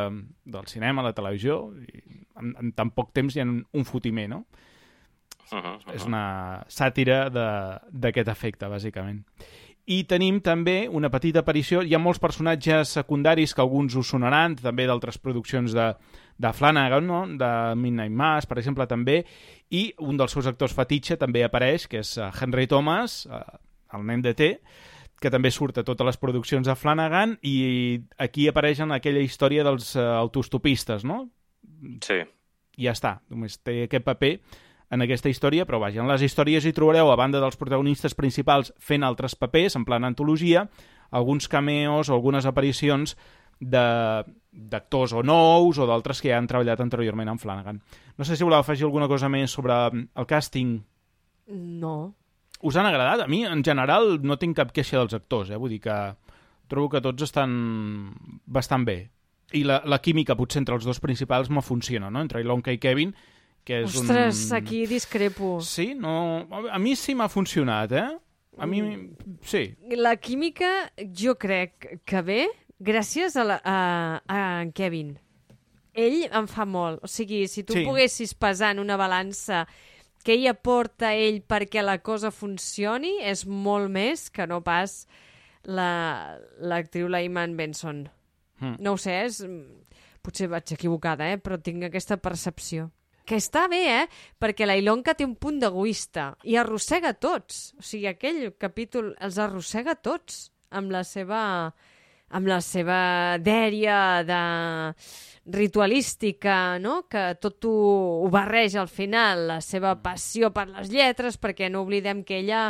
del 0.55 0.69
cinema, 0.71 1.05
la 1.05 1.15
televisió, 1.17 1.67
i 1.85 2.23
en, 2.41 2.53
en 2.59 2.71
tan 2.75 2.93
poc 2.95 3.13
temps 3.13 3.35
hi 3.35 3.43
ha 3.43 3.47
un, 3.47 3.61
un 3.73 3.85
fotimer, 3.87 4.29
no? 4.29 4.43
Uh 5.51 5.59
-huh, 5.59 5.75
uh 5.75 5.81
-huh. 5.85 5.95
És 5.95 6.05
una 6.05 6.65
sàtira 6.67 7.29
d'aquest 7.29 8.27
efecte, 8.27 8.65
bàsicament. 8.67 9.23
I 9.85 10.05
tenim 10.07 10.39
també 10.39 10.87
una 10.87 11.09
petita 11.09 11.39
aparició, 11.39 11.81
hi 11.83 11.93
ha 11.93 11.99
molts 11.99 12.19
personatges 12.19 12.87
secundaris 12.87 13.53
que 13.53 13.61
alguns 13.61 13.95
us 13.95 14.07
sonaran, 14.07 14.55
també 14.55 14.85
d'altres 14.87 15.17
produccions 15.17 15.73
de, 15.73 15.89
de 16.37 16.53
Flanagan, 16.53 17.05
no? 17.05 17.27
de 17.27 17.75
Midnight 17.75 18.11
Mass, 18.11 18.45
per 18.45 18.57
exemple, 18.57 18.87
també, 18.87 19.25
i 19.69 19.93
un 19.99 20.17
dels 20.17 20.31
seus 20.31 20.47
actors 20.47 20.73
fetitxe 20.73 21.17
també 21.17 21.43
apareix, 21.43 21.87
que 21.87 21.99
és 21.99 22.17
eh, 22.17 22.31
Henry 22.39 22.65
Thomas, 22.67 23.25
eh, 23.25 23.41
el 23.93 24.05
nen 24.05 24.21
de 24.21 24.33
T, 24.33 24.49
que 25.21 25.31
també 25.31 25.51
surt 25.51 25.77
a 25.79 25.83
totes 25.87 26.05
les 26.05 26.17
produccions 26.19 26.67
de 26.67 26.75
Flanagan, 26.75 27.37
i 27.41 28.01
aquí 28.19 28.47
apareix 28.49 28.81
en 28.83 28.91
aquella 28.91 29.21
història 29.23 29.63
dels 29.63 29.95
eh, 29.95 30.01
autostopistes, 30.03 31.05
no? 31.07 31.29
Sí. 32.03 32.21
i 32.77 32.85
ja 32.87 32.91
està, 32.95 33.17
només 33.29 33.59
té 33.61 33.83
aquest 33.85 34.03
paper 34.03 34.33
en 34.93 35.01
aquesta 35.01 35.29
història, 35.29 35.65
però 35.65 35.79
vaja, 35.79 36.01
en 36.01 36.07
les 36.09 36.21
històries 36.25 36.65
hi 36.65 36.73
trobareu, 36.73 37.09
a 37.11 37.15
banda 37.17 37.39
dels 37.41 37.55
protagonistes 37.57 38.13
principals 38.17 38.73
fent 38.79 39.03
altres 39.03 39.35
papers, 39.35 39.75
en 39.75 39.85
plan 39.85 40.03
antologia, 40.05 40.67
alguns 41.11 41.47
cameos 41.47 42.09
o 42.09 42.13
algunes 42.17 42.45
aparicions 42.45 43.15
de- 43.59 44.25
d'actors 44.51 45.13
o 45.13 45.23
nous 45.23 45.77
o 45.79 45.85
d'altres 45.87 46.19
que 46.21 46.29
ja 46.33 46.37
han 46.37 46.47
treballat 46.49 46.81
anteriorment 46.81 47.29
amb 47.29 47.39
Flanagan. 47.41 47.79
No 48.17 48.25
sé 48.25 48.35
si 48.35 48.43
voleu 48.43 48.59
afegir 48.59 48.85
alguna 48.85 49.07
cosa 49.07 49.29
més 49.29 49.51
sobre 49.51 49.73
mm, 49.73 50.07
el 50.15 50.27
càsting. 50.27 50.75
No. 51.47 52.13
Us 52.63 52.77
han 52.79 52.87
agradat? 52.87 53.25
A 53.25 53.27
mi, 53.27 53.43
en 53.45 53.63
general, 53.65 54.17
no 54.23 54.37
tinc 54.39 54.55
cap 54.55 54.71
queixa 54.75 54.97
dels 55.01 55.15
actors, 55.17 55.51
eh? 55.51 55.59
Vull 55.59 55.75
dir 55.75 55.81
que 55.83 55.97
trobo 56.71 56.89
que 56.93 57.01
tots 57.03 57.25
estan 57.27 57.51
bastant 58.47 58.85
bé. 58.87 58.97
I 59.53 59.65
la, 59.67 59.81
la 59.85 59.99
química, 60.01 60.37
potser, 60.39 60.61
entre 60.63 60.77
els 60.79 60.87
dos 60.87 61.01
principals 61.03 61.51
no 61.51 61.61
funciona, 61.61 62.09
no? 62.09 62.23
Entre 62.23 62.41
Ilonka 62.41 62.73
i 62.73 62.79
Kevin, 62.81 63.11
que 63.67 63.83
és 63.83 63.97
Ostres, 63.99 64.45
un... 64.49 64.57
aquí 64.57 64.85
discrepo. 64.87 65.57
Sí? 65.61 65.91
No... 65.95 66.47
A 66.71 66.79
mi 66.79 66.95
sí 66.99 67.15
m'ha 67.19 67.29
funcionat, 67.29 67.93
eh? 67.99 68.07
A 68.57 68.69
mi... 68.69 68.81
Sí. 69.43 69.65
La 69.99 70.15
química, 70.15 70.71
jo 70.97 71.35
crec 71.39 71.99
que 72.07 72.23
ve 72.23 72.41
gràcies 72.79 73.35
a, 73.35 73.45
la, 73.47 73.59
a, 73.59 73.77
a 74.23 74.41
en 74.63 74.73
Kevin. 74.75 75.13
Ell 75.93 76.23
em 76.25 76.47
fa 76.49 76.65
molt. 76.65 77.03
O 77.05 77.11
sigui, 77.11 77.43
si 77.51 77.63
tu 77.67 77.75
sí. 77.77 77.83
poguessis 77.85 78.33
pesar 78.33 78.73
en 78.73 78.81
una 78.81 78.97
balança 78.97 79.65
que 80.23 80.37
ell 80.37 80.47
aporta 80.47 81.13
ell 81.15 81.41
perquè 81.43 81.83
la 81.83 81.97
cosa 81.99 82.31
funcioni, 82.31 83.17
és 83.21 83.45
molt 83.45 83.91
més 83.91 84.29
que 84.31 84.47
no 84.47 84.61
pas 84.63 85.03
la- 85.63 86.39
l'actriu 86.59 87.09
la, 87.11 87.21
Iman 87.21 87.57
Benson. 87.57 88.05
Mm. 88.59 88.75
No 88.79 88.93
ho 88.93 88.97
sé, 88.97 89.25
és... 89.27 89.43
potser 90.23 90.47
vaig 90.47 90.71
equivocada, 90.71 91.27
eh? 91.33 91.37
però 91.37 91.57
tinc 91.59 91.83
aquesta 91.83 92.15
percepció. 92.15 92.89
Que 93.27 93.35
està 93.39 93.65
bé, 93.71 93.81
eh? 94.03 94.07
Perquè 94.39 94.65
la 94.67 94.75
Ilonka 94.79 95.13
té 95.15 95.25
un 95.27 95.35
punt 95.35 95.59
d'egoista 95.59 96.33
i 96.47 96.55
arrossega 96.59 97.13
tots. 97.13 97.73
O 97.79 97.83
sigui, 97.83 98.07
aquell 98.07 98.53
capítol 98.59 99.13
els 99.19 99.37
arrossega 99.39 99.95
tots 99.95 100.49
amb 100.71 100.91
la 100.91 101.03
seva 101.07 101.41
amb 102.33 102.49
la 102.49 102.59
seva 102.65 103.37
dèria 103.41 104.23
de 104.25 104.41
ritualística, 105.45 106.79
no? 106.79 107.03
que 107.11 107.33
tot 107.41 107.67
ho, 107.67 107.75
ho 108.23 108.29
barreja 108.31 108.81
al 108.81 108.89
final, 108.89 109.47
la 109.51 109.61
seva 109.61 109.95
passió 110.01 110.53
per 110.55 110.69
les 110.71 110.91
lletres, 110.93 111.37
perquè 111.37 111.69
no 111.69 111.83
oblidem 111.83 112.23
que 112.23 112.39
ella 112.39 112.69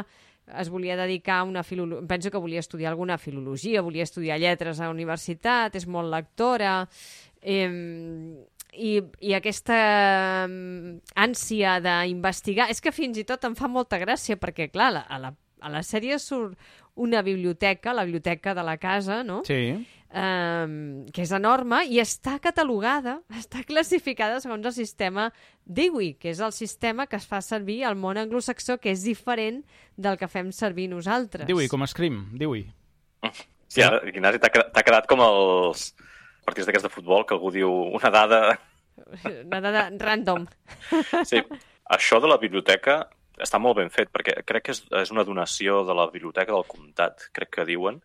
es 0.59 0.69
volia 0.69 0.97
dedicar 0.99 1.39
a 1.39 1.43
una 1.47 1.63
filologia, 1.63 2.07
penso 2.07 2.31
que 2.31 2.41
volia 2.41 2.59
estudiar 2.59 2.91
alguna 2.91 3.17
filologia, 3.17 3.81
volia 3.81 4.03
estudiar 4.03 4.39
lletres 4.41 4.79
a 4.79 4.89
la 4.89 4.95
universitat, 4.95 5.77
és 5.79 5.87
molt 5.87 6.11
lectora, 6.11 6.81
eh, 7.41 7.69
i, 8.73 8.97
i 9.21 9.33
aquesta 9.37 9.77
ànsia 10.47 11.77
d'investigar, 11.83 12.69
és 12.73 12.81
que 12.81 12.91
fins 12.91 13.21
i 13.21 13.25
tot 13.27 13.45
em 13.45 13.55
fa 13.55 13.69
molta 13.69 14.01
gràcia, 14.01 14.37
perquè 14.41 14.69
clar, 14.73 14.89
a 14.89 14.95
la, 14.97 15.05
a 15.07 15.21
la, 15.27 15.33
a 15.63 15.71
la 15.71 15.81
sèrie 15.87 16.19
surt 16.19 16.59
una 16.99 17.23
biblioteca, 17.25 17.95
la 17.95 18.03
biblioteca 18.05 18.53
de 18.53 18.63
la 18.67 18.77
casa, 18.77 19.23
no? 19.23 19.41
Sí. 19.47 19.73
um, 20.13 21.05
que 21.09 21.23
és 21.25 21.31
enorme 21.33 21.81
i 21.89 21.99
està 22.03 22.37
catalogada, 22.41 23.17
està 23.39 23.63
classificada 23.67 24.39
segons 24.43 24.65
el 24.69 24.75
sistema 24.75 25.29
Dewey, 25.65 26.13
que 26.21 26.31
és 26.33 26.41
el 26.43 26.53
sistema 26.53 27.07
que 27.09 27.17
es 27.17 27.25
fa 27.29 27.41
servir 27.41 27.81
al 27.87 27.97
món 27.99 28.19
anglosaxó, 28.21 28.77
que 28.77 28.93
és 28.93 29.03
diferent 29.07 29.63
del 29.97 30.19
que 30.21 30.29
fem 30.29 30.51
servir 30.53 30.89
nosaltres. 30.91 31.47
Diui, 31.49 31.67
com 31.71 31.85
Scream, 31.89 32.27
diui. 32.37 32.67
Sí, 33.73 33.81
ara, 33.81 34.03
Ignasi, 34.05 34.41
t'ha 34.43 34.85
quedat 34.85 35.09
com 35.09 35.23
els 35.25 35.91
partits 36.45 36.67
d'aquests 36.67 36.85
de 36.85 36.93
futbol, 36.93 37.25
que 37.25 37.35
algú 37.37 37.53
diu 37.55 37.71
una 37.97 38.13
dada... 38.13 38.43
Una 39.25 39.59
dada 39.63 39.87
random. 39.97 40.45
Sí, 41.25 41.41
això 41.89 42.19
de 42.21 42.29
la 42.29 42.37
biblioteca 42.37 43.07
està 43.41 43.59
molt 43.59 43.77
ben 43.79 43.89
fet, 43.93 44.11
perquè 44.13 44.41
crec 44.45 44.67
que 44.67 44.75
és, 44.75 44.83
és 45.01 45.11
una 45.13 45.25
donació 45.25 45.81
de 45.87 45.95
la 45.97 46.07
biblioteca 46.11 46.53
del 46.53 46.67
comtat, 46.69 47.29
crec 47.33 47.51
que 47.57 47.67
diuen. 47.69 47.99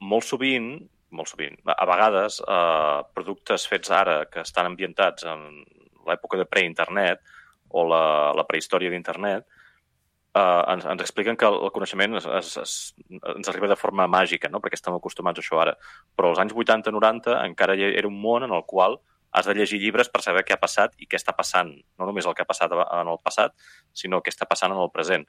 Molt 0.00 0.26
sovint, 0.26 0.72
molt 1.10 1.30
sovint, 1.30 1.56
a 1.66 1.86
vegades, 1.88 2.40
eh, 2.42 2.98
productes 3.14 3.66
fets 3.70 3.90
ara 3.94 4.24
que 4.30 4.44
estan 4.46 4.70
ambientats 4.70 5.26
en 5.26 5.46
l'època 6.06 6.38
de 6.38 6.46
pre-internet 6.46 7.22
o 7.70 7.86
la, 7.86 8.04
la 8.36 8.46
prehistòria 8.46 8.90
d'internet, 8.90 9.46
eh, 10.34 10.62
ens, 10.74 10.86
ens 10.86 11.04
expliquen 11.06 11.38
que 11.38 11.48
el 11.48 11.70
coneixement 11.74 12.18
es, 12.20 12.26
es, 12.40 12.56
es, 12.62 12.74
ens 13.34 13.50
arriba 13.50 13.70
de 13.70 13.78
forma 13.78 14.06
màgica, 14.10 14.50
no? 14.50 14.62
perquè 14.62 14.78
estem 14.78 14.96
acostumats 14.96 15.40
a 15.40 15.44
això 15.44 15.62
ara. 15.62 15.76
Però 16.16 16.30
als 16.30 16.42
anys 16.42 16.54
80-90 16.56 17.38
encara 17.44 17.78
era 17.78 18.08
un 18.08 18.18
món 18.20 18.46
en 18.46 18.54
el 18.54 18.66
qual 18.66 19.00
has 19.30 19.46
de 19.46 19.54
llegir 19.54 19.80
llibres 19.82 20.10
per 20.10 20.22
saber 20.24 20.42
què 20.46 20.56
ha 20.56 20.60
passat 20.60 20.96
i 20.98 21.06
què 21.06 21.18
està 21.18 21.34
passant. 21.36 21.70
No 21.98 22.08
només 22.08 22.26
el 22.26 22.34
que 22.34 22.42
ha 22.42 22.48
passat 22.48 22.72
en 22.74 23.10
el 23.10 23.20
passat, 23.22 23.54
sinó 23.92 24.22
què 24.22 24.32
està 24.32 24.48
passant 24.50 24.74
en 24.74 24.80
el 24.82 24.90
present. 24.94 25.26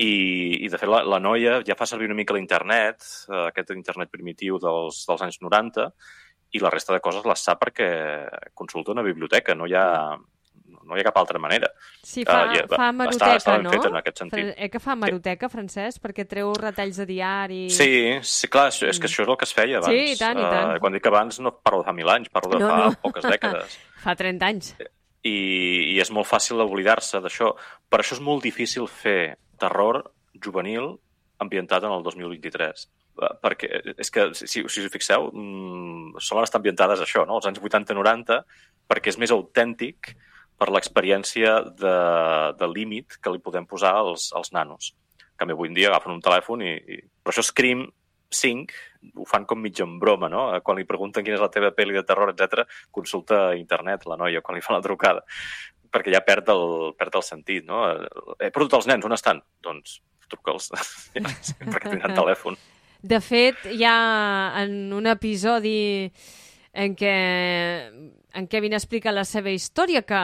I, 0.00 0.64
i 0.64 0.68
de 0.72 0.78
fet, 0.80 0.88
la, 0.88 1.02
la 1.04 1.20
noia 1.20 1.60
ja 1.66 1.76
fa 1.76 1.86
servir 1.86 2.08
una 2.08 2.16
mica 2.16 2.34
l'internet, 2.34 3.04
eh, 3.28 3.46
aquest 3.50 3.74
internet 3.76 4.10
primitiu 4.10 4.58
dels, 4.62 5.04
dels 5.08 5.24
anys 5.26 5.40
90, 5.44 5.86
i 6.56 6.62
la 6.62 6.72
resta 6.72 6.96
de 6.96 7.02
coses 7.04 7.26
les 7.28 7.42
sap 7.46 7.60
perquè 7.62 7.90
consulta 8.58 8.94
una 8.94 9.04
biblioteca, 9.06 9.54
no 9.54 9.68
hi 9.68 9.76
ha, 9.78 10.16
no 10.70 10.96
hi 10.96 11.00
ha 11.00 11.06
cap 11.08 11.16
altra 11.20 11.38
manera. 11.42 11.68
Sí, 12.02 12.24
fa, 12.24 12.44
Eh, 12.54 12.64
fa 12.68 12.76
està- 12.76 12.92
maroteca, 12.92 13.36
està 13.36 13.56
no? 13.62 13.70
fet 13.74 13.84
en 13.90 13.96
aquest 14.00 14.18
sentit. 14.24 14.52
Eh 14.56 14.68
que 14.70 14.78
fa 14.80 14.94
maroteca, 14.96 15.48
francès, 15.48 15.98
perquè 16.00 16.26
treu 16.28 16.52
retalls 16.54 16.96
de 16.96 17.06
diari... 17.06 17.60
Sí, 17.70 17.90
sí, 18.22 18.48
clar, 18.48 18.68
això, 18.70 18.88
és 18.88 18.98
que 18.98 19.06
això 19.10 19.22
és 19.24 19.28
el 19.28 19.36
que 19.36 19.44
es 19.48 19.54
feia 19.54 19.78
abans. 19.78 19.92
Sí, 19.94 20.12
i 20.14 20.16
tant, 20.18 20.38
i 20.38 20.42
tant. 20.42 20.76
Eh, 20.76 20.78
quan 20.80 20.92
dic 20.92 21.06
abans 21.06 21.40
no 21.40 21.52
parlo 21.60 21.82
de 21.82 21.90
fa 21.90 21.92
mil 21.96 22.08
anys, 22.08 22.28
parlo 22.30 22.54
de 22.56 22.62
No, 22.64 22.68
fa 22.70 22.76
no. 22.86 22.94
poques 23.02 23.24
dècades. 23.24 23.78
Fa 24.04 24.14
30 24.16 24.46
anys. 24.46 24.74
I, 25.22 25.34
i 25.92 25.98
és 26.00 26.10
molt 26.10 26.26
fàcil 26.26 26.60
oblidar-se 26.64 27.20
d'això. 27.20 27.50
Per 27.90 28.00
això 28.00 28.14
és 28.16 28.22
molt 28.24 28.42
difícil 28.42 28.86
fer 28.88 29.36
terror 29.60 30.00
juvenil 30.40 30.94
ambientat 31.40 31.84
en 31.84 31.92
el 31.92 32.02
2023. 32.02 32.86
Eh, 33.20 33.28
Perquè 33.42 33.68
és 33.98 34.10
que, 34.10 34.30
si, 34.32 34.46
si 34.46 34.62
us 34.64 34.88
fixeu, 34.92 35.28
mm, 35.32 36.16
solen 36.24 36.44
estar 36.46 36.60
ambientades 36.62 37.00
a 37.00 37.04
això, 37.04 37.26
no? 37.28 37.36
als 37.36 37.46
anys 37.50 37.60
80-90, 37.60 38.40
perquè 38.88 39.12
és 39.12 39.18
més 39.20 39.30
autèntic 39.34 40.14
per 40.60 40.68
l'experiència 40.68 41.56
de, 41.80 41.94
de 42.60 42.68
límit 42.68 43.16
que 43.22 43.32
li 43.32 43.40
podem 43.40 43.64
posar 43.68 43.94
als, 44.02 44.28
als 44.36 44.52
nanos. 44.52 44.92
Canvi, 45.40 45.56
avui 45.56 45.70
en 45.72 45.78
dia 45.78 45.88
agafen 45.88 46.12
un 46.18 46.22
telèfon 46.24 46.66
i... 46.66 46.74
i... 46.76 47.00
Però 47.20 47.32
això 47.32 47.44
Scream 47.46 47.86
5 48.36 48.76
ho 49.16 49.24
fan 49.26 49.46
com 49.48 49.58
mig 49.64 49.80
en 49.80 49.96
broma, 50.00 50.28
no? 50.30 50.44
Quan 50.64 50.78
li 50.78 50.86
pregunten 50.86 51.24
quina 51.24 51.38
és 51.38 51.42
la 51.42 51.50
teva 51.52 51.72
pel·li 51.74 51.96
de 51.96 52.04
terror, 52.06 52.30
etc, 52.30 52.66
consulta 52.92 53.40
a 53.48 53.56
internet 53.58 54.04
la 54.06 54.20
noia 54.20 54.44
quan 54.44 54.58
li 54.58 54.64
fa 54.64 54.76
la 54.76 54.84
trucada 54.84 55.24
perquè 55.90 56.12
ja 56.14 56.22
perd 56.22 56.52
el, 56.54 56.64
perd 56.98 57.18
el 57.18 57.24
sentit, 57.26 57.66
no? 57.66 57.82
He 58.38 58.50
perdut 58.54 58.78
els 58.78 58.86
nens, 58.90 59.06
on 59.06 59.16
estan? 59.16 59.42
Doncs 59.64 59.98
truca'ls, 60.30 60.70
perquè 61.72 61.88
tindran 61.88 62.14
telèfon. 62.14 62.58
De 63.02 63.18
fet, 63.24 63.64
ha 63.88 63.96
en 64.60 64.92
un 64.94 65.08
episodi 65.10 66.06
en 66.70 66.94
què 66.94 67.14
en 68.38 68.46
Kevin 68.46 68.76
explica 68.78 69.14
la 69.14 69.24
seva 69.26 69.50
història, 69.50 70.04
que, 70.06 70.20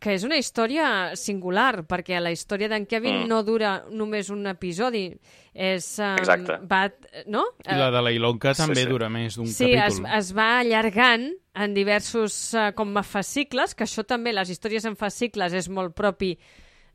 que 0.00 0.12
és 0.14 0.24
una 0.24 0.36
història 0.36 1.16
singular, 1.16 1.84
perquè 1.88 2.20
la 2.20 2.30
història 2.30 2.68
d'en 2.68 2.84
Kevin 2.86 3.22
Mm. 3.24 3.28
no 3.28 3.42
dura 3.42 3.84
només 3.90 4.28
un 4.30 4.46
episodi. 4.46 5.16
És, 5.54 5.98
um, 5.98 6.14
Exacte. 6.18 6.58
Va, 6.68 6.92
no? 7.26 7.44
I 7.64 7.74
la 7.74 7.90
de 7.90 8.02
la 8.02 8.12
Ilonka 8.12 8.52
Sí, 8.54 8.62
també 8.62 8.82
sí. 8.82 8.86
dura 8.86 9.08
més 9.08 9.34
d'un 9.36 9.46
Sí, 9.46 9.72
es, 9.72 9.96
capítol. 9.98 10.18
es 10.18 10.32
va 10.36 10.58
allargant 10.60 11.32
en 11.54 11.74
diversos 11.74 12.54
uh, 12.54 12.72
com 12.76 12.96
a 12.96 13.02
fascicles, 13.02 13.74
que 13.74 13.84
això 13.84 14.04
també, 14.06 14.32
les 14.32 14.50
històries 14.50 14.84
en 14.84 14.94
fascicles 14.94 15.52
és 15.52 15.68
molt 15.68 15.94
propi 15.96 16.38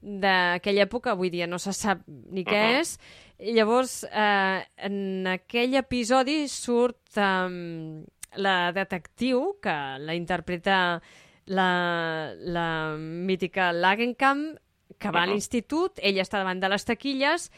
d'aquella 0.02 0.84
època, 0.84 1.11
avui 1.11 1.30
dia 1.32 1.48
no 1.48 1.57
se 1.60 1.74
sap 1.74 2.02
ni 2.07 2.44
què 2.44 2.52
Uh 2.53 2.70
-huh. 2.76 2.80
és. 2.82 2.99
I 3.40 3.53
llavors, 3.53 4.03
eh, 4.06 4.64
en 4.78 5.28
aquell 5.28 5.74
episodi 5.76 6.48
surt 6.48 7.18
um, 7.18 8.03
la 8.36 8.72
detectiu, 8.72 9.57
que 9.61 9.98
la 9.99 10.14
interpreta 10.15 11.02
la, 11.45 12.34
la 12.40 12.95
mítica 12.98 13.72
Lagenkamp, 13.72 14.57
que 14.98 15.10
va 15.11 15.24
a 15.24 15.26
Uh-huh. 15.26 15.34
l'institut, 15.34 15.99
ella 16.02 16.22
està 16.22 16.40
davant 16.40 16.60
de 16.60 16.70
les 16.70 16.86
taquilles, 16.86 17.49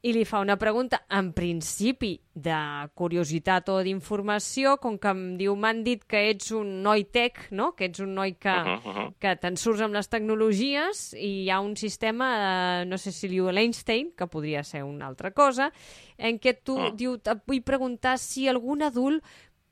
i 0.00 0.14
li 0.16 0.22
fa 0.24 0.38
una 0.40 0.56
pregunta, 0.56 1.02
en 1.12 1.28
principi, 1.36 2.14
de 2.32 2.56
curiositat 2.96 3.68
o 3.68 3.82
d'informació, 3.84 4.78
com 4.80 4.96
que 4.98 5.10
em 5.12 5.20
diu, 5.36 5.52
m'han 5.60 5.82
dit 5.84 6.06
que 6.08 6.22
ets 6.30 6.54
un 6.56 6.70
noi 6.82 7.04
tech, 7.12 7.42
no? 7.52 7.74
que 7.76 7.90
ets 7.90 8.00
un 8.00 8.14
noi 8.16 8.32
que, 8.32 8.48
uh 8.48 8.64
-huh, 8.64 8.80
uh 8.80 8.94
-huh. 8.96 9.12
que 9.20 9.36
te'n 9.36 9.56
surts 9.56 9.82
amb 9.82 9.94
les 9.94 10.08
tecnologies 10.08 11.12
i 11.12 11.44
hi 11.44 11.50
ha 11.50 11.60
un 11.60 11.76
sistema, 11.76 12.80
eh, 12.80 12.84
no 12.86 12.96
sé 12.96 13.12
si 13.12 13.28
li 13.28 13.34
diu 13.34 13.50
l'Einstein, 13.50 14.12
que 14.16 14.26
podria 14.26 14.64
ser 14.64 14.84
una 14.84 15.06
altra 15.06 15.32
cosa, 15.32 15.70
en 16.16 16.40
què 16.40 16.58
tu 16.64 16.74
uh 16.76 16.80
-huh. 16.80 16.96
diu, 16.96 17.14
et 17.14 17.42
vull 17.46 17.62
preguntar 17.62 18.18
si 18.18 18.48
algun 18.48 18.82
adult 18.82 19.22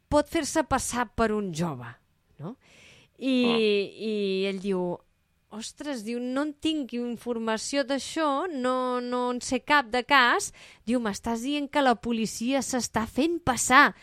pot 0.08 0.28
fer-se 0.28 0.62
passar 0.64 1.08
per 1.14 1.32
un 1.32 1.54
jove. 1.54 1.86
No? 2.38 2.56
I, 3.18 3.34
-huh. 3.44 3.60
I 4.08 4.46
ell 4.46 4.60
diu, 4.60 4.98
ostres, 5.50 6.04
diu, 6.04 6.20
no 6.20 6.44
en 6.46 6.52
tinc 6.60 6.92
informació 6.92 7.84
d'això, 7.84 8.46
no, 8.52 9.00
no 9.00 9.30
en 9.32 9.40
sé 9.40 9.60
cap 9.60 9.88
de 9.90 10.04
cas. 10.04 10.52
Diu, 10.86 11.00
m'estàs 11.00 11.42
dient 11.42 11.68
que 11.68 11.82
la 11.82 11.96
policia 11.96 12.62
s'està 12.62 13.06
fent 13.06 13.38
passar 13.40 13.94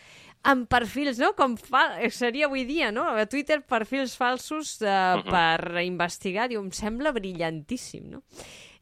amb 0.46 0.68
perfils, 0.70 1.18
no? 1.18 1.32
Com 1.38 1.56
fa, 1.58 1.86
seria 2.14 2.46
avui 2.46 2.64
dia, 2.68 2.92
no? 2.94 3.02
A 3.02 3.26
Twitter, 3.26 3.62
perfils 3.66 4.16
falsos 4.16 4.80
uh, 4.80 4.86
uh 4.86 5.22
-huh. 5.22 5.30
per 5.30 5.82
investigar. 5.82 6.48
Diu, 6.48 6.60
em 6.60 6.70
sembla 6.70 7.12
brillantíssim, 7.12 8.10
no? 8.10 8.22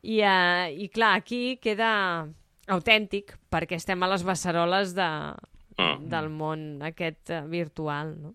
I, 0.02 0.20
uh, 0.20 0.68
I 0.68 0.88
clar, 0.88 1.16
aquí 1.16 1.56
queda 1.56 2.28
autèntic, 2.68 3.38
perquè 3.50 3.76
estem 3.76 4.02
a 4.02 4.08
les 4.08 4.22
beceroles 4.22 4.94
de, 4.94 5.08
uh 5.30 5.84
-huh. 5.84 5.98
del 6.08 6.28
món 6.28 6.82
aquest 6.82 7.30
uh, 7.30 7.46
virtual, 7.48 8.16
no? 8.20 8.34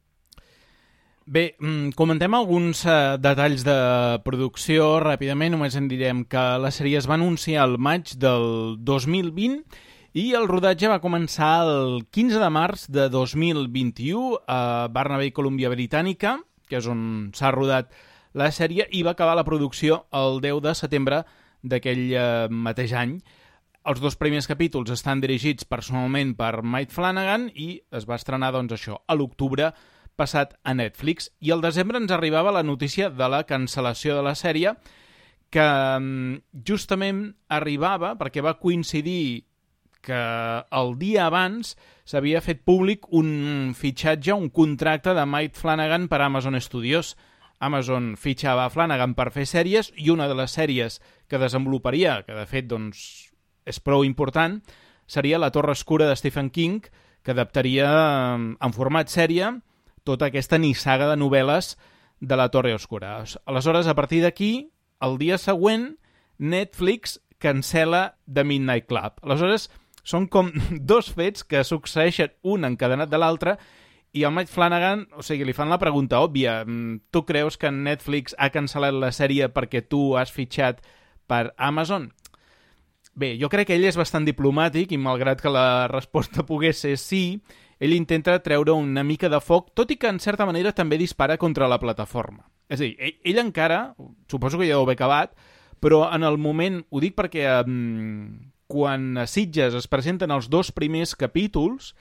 Bé, 1.30 1.56
mm, 1.60 1.92
comentem 1.94 2.34
alguns 2.34 2.80
eh, 2.90 3.18
detalls 3.22 3.62
de 3.62 3.74
producció 4.26 4.96
ràpidament. 5.04 5.54
Només 5.54 5.76
en 5.78 5.86
direm 5.86 6.24
que 6.26 6.42
la 6.58 6.72
sèrie 6.74 6.98
es 6.98 7.06
va 7.06 7.20
anunciar 7.20 7.68
el 7.68 7.76
maig 7.78 8.16
del 8.18 8.80
2020 8.82 9.60
i 10.18 10.24
el 10.34 10.48
rodatge 10.50 10.90
va 10.90 10.98
començar 11.04 11.52
el 11.70 12.08
15 12.10 12.40
de 12.42 12.50
març 12.50 12.88
de 12.90 13.06
2021 13.14 14.40
a 14.50 14.88
Barnabé, 14.90 15.30
Colúmbia 15.30 15.70
Britànica, 15.70 16.40
que 16.66 16.82
és 16.82 16.90
on 16.90 17.30
s'ha 17.38 17.54
rodat 17.54 17.94
la 18.34 18.50
sèrie, 18.50 18.90
i 18.90 19.04
va 19.06 19.14
acabar 19.14 19.38
la 19.38 19.46
producció 19.46 20.08
el 20.10 20.42
10 20.42 20.64
de 20.66 20.76
setembre 20.82 21.22
d'aquell 21.62 22.04
eh, 22.10 22.26
mateix 22.50 22.98
any. 22.98 23.20
Els 23.86 24.02
dos 24.02 24.18
primers 24.18 24.50
capítols 24.50 24.90
estan 24.98 25.22
dirigits 25.22 25.70
personalment 25.70 26.34
per 26.34 26.64
Mike 26.66 26.90
Flanagan 26.90 27.52
i 27.54 27.76
es 27.94 28.10
va 28.10 28.18
estrenar, 28.18 28.50
doncs, 28.58 28.74
això, 28.82 29.04
a 29.06 29.14
l'octubre 29.14 29.70
passat 30.20 30.58
a 30.68 30.76
Netflix. 30.76 31.32
I 31.40 31.54
al 31.56 31.64
desembre 31.64 32.02
ens 32.02 32.12
arribava 32.12 32.54
la 32.56 32.66
notícia 32.68 33.10
de 33.10 33.30
la 33.32 33.46
cancel·lació 33.48 34.20
de 34.20 34.26
la 34.28 34.36
sèrie, 34.36 34.76
que 35.50 35.66
mm, 35.66 36.64
justament 36.68 37.24
arribava 37.50 38.14
perquè 38.20 38.44
va 38.46 38.60
coincidir 38.60 39.46
que 40.06 40.20
el 40.72 40.94
dia 41.00 41.26
abans 41.28 41.74
s'havia 42.08 42.42
fet 42.42 42.62
públic 42.66 43.08
un 43.16 43.74
fitxatge, 43.76 44.34
un 44.34 44.50
contracte 44.50 45.14
de 45.14 45.26
Mike 45.26 45.58
Flanagan 45.60 46.08
per 46.08 46.22
Amazon 46.24 46.60
Studios. 46.62 47.16
Amazon 47.60 48.14
fitxava 48.16 48.70
Flanagan 48.72 49.16
per 49.18 49.30
fer 49.36 49.46
sèries 49.50 49.92
i 50.00 50.08
una 50.14 50.30
de 50.32 50.38
les 50.40 50.54
sèries 50.56 51.02
que 51.28 51.42
desenvoluparia, 51.42 52.22
que 52.24 52.38
de 52.38 52.46
fet 52.48 52.70
doncs, 52.70 53.02
és 53.68 53.82
prou 53.84 54.06
important, 54.08 54.62
seria 55.10 55.42
La 55.42 55.52
Torre 55.52 55.76
Escura 55.76 56.08
de 56.08 56.16
Stephen 56.16 56.50
King, 56.50 56.86
que 57.24 57.36
adaptaria 57.36 57.90
mm, 58.38 58.62
en 58.64 58.74
format 58.74 59.12
sèrie 59.12 59.52
tota 60.04 60.30
aquesta 60.30 60.60
nissaga 60.62 61.10
de 61.10 61.18
novel·les 61.20 61.76
de 62.20 62.36
la 62.36 62.50
Torre 62.52 62.74
Oscura. 62.76 63.18
Aleshores, 63.46 63.88
a 63.88 63.96
partir 63.96 64.22
d'aquí, 64.24 64.72
el 65.02 65.18
dia 65.18 65.38
següent, 65.38 65.98
Netflix 66.38 67.20
cancela 67.40 68.18
The 68.32 68.44
Midnight 68.44 68.88
Club. 68.88 69.20
Aleshores, 69.24 69.70
són 70.04 70.28
com 70.28 70.52
dos 70.92 71.12
fets 71.16 71.44
que 71.44 71.64
succeeixen 71.64 72.36
un 72.44 72.68
encadenat 72.68 73.12
de 73.12 73.20
l'altre 73.22 73.58
i 74.12 74.24
el 74.26 74.34
Mike 74.34 74.50
Flanagan, 74.52 75.06
o 75.14 75.24
sigui, 75.26 75.46
li 75.46 75.54
fan 75.54 75.70
la 75.70 75.80
pregunta 75.82 76.20
òbvia. 76.24 76.64
Mm, 76.66 77.12
tu 77.14 77.24
creus 77.30 77.60
que 77.62 77.72
Netflix 77.72 78.36
ha 78.38 78.50
cancel·lat 78.54 78.96
la 78.96 79.12
sèrie 79.14 79.52
perquè 79.54 79.84
tu 79.86 80.16
has 80.18 80.34
fitxat 80.34 80.82
per 81.30 81.54
Amazon? 81.58 82.10
Bé, 83.14 83.36
jo 83.38 83.50
crec 83.52 83.70
que 83.70 83.76
ell 83.78 83.86
és 83.86 83.98
bastant 84.00 84.26
diplomàtic 84.26 84.94
i 84.96 85.02
malgrat 85.02 85.42
que 85.44 85.52
la 85.54 85.88
resposta 85.92 86.46
pogués 86.48 86.82
ser 86.82 86.96
sí, 86.98 87.42
ell 87.80 87.96
intenta 87.96 88.38
treure 88.44 88.76
una 88.76 89.04
mica 89.08 89.30
de 89.32 89.40
foc, 89.40 89.72
tot 89.74 89.92
i 89.92 89.98
que 89.98 90.12
en 90.12 90.20
certa 90.20 90.46
manera 90.46 90.76
també 90.76 91.00
dispara 91.00 91.40
contra 91.40 91.70
la 91.72 91.80
plataforma. 91.80 92.44
És 92.70 92.82
a 92.82 92.84
dir, 92.84 92.94
ell, 93.00 93.16
ell 93.32 93.42
encara, 93.42 93.96
suposo 94.30 94.60
que 94.60 94.68
ja 94.68 94.78
ho 94.80 94.86
ve 94.86 94.98
acabat, 94.98 95.34
però 95.80 96.04
en 96.14 96.28
el 96.28 96.38
moment, 96.38 96.84
ho 96.92 97.00
dic 97.00 97.16
perquè 97.18 97.48
um, 97.64 98.52
quan 98.70 99.16
a 99.18 99.26
Sitges 99.28 99.78
es 99.80 99.88
presenten 99.88 100.32
els 100.36 100.50
dos 100.52 100.74
primers 100.76 101.16
capítols, 101.16 101.94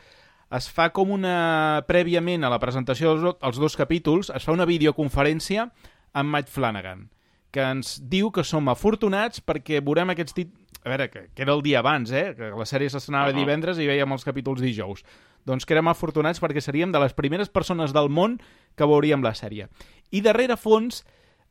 es 0.52 0.66
fa 0.72 0.90
com 0.96 1.12
una... 1.14 1.84
prèviament 1.88 2.44
a 2.44 2.50
la 2.52 2.58
presentació 2.60 3.14
dels, 3.14 3.38
dels 3.38 3.62
dos 3.62 3.78
capítols, 3.78 4.32
es 4.34 4.44
fa 4.44 4.56
una 4.56 4.66
videoconferència 4.68 5.68
amb 6.18 6.34
Mike 6.34 6.50
Flanagan, 6.50 7.06
que 7.54 7.62
ens 7.64 7.98
diu 8.10 8.32
que 8.34 8.44
som 8.44 8.68
afortunats 8.72 9.44
perquè 9.44 9.80
veurem 9.84 10.16
aquests 10.16 10.36
títols... 10.36 10.64
A 10.86 10.92
veure, 10.92 11.08
que, 11.10 11.24
que 11.34 11.42
era 11.42 11.52
el 11.52 11.60
dia 11.60 11.80
abans, 11.82 12.12
eh? 12.14 12.32
Que 12.38 12.52
la 12.54 12.64
sèrie 12.64 12.88
s'estrenava 12.88 13.32
uh 13.32 13.34
-huh. 13.34 13.40
divendres 13.42 13.78
i 13.78 13.86
veiem 13.86 14.12
els 14.14 14.24
capítols 14.24 14.60
dijous 14.62 15.02
doncs 15.48 15.64
que 15.64 15.76
érem 15.76 15.88
afortunats 15.88 16.42
perquè 16.42 16.60
seríem 16.64 16.92
de 16.92 17.00
les 17.00 17.16
primeres 17.16 17.48
persones 17.48 17.94
del 17.96 18.12
món 18.12 18.36
que 18.76 18.88
veuríem 18.88 19.24
la 19.24 19.34
sèrie. 19.38 19.68
I 20.12 20.22
darrere 20.24 20.58
fons 20.60 21.02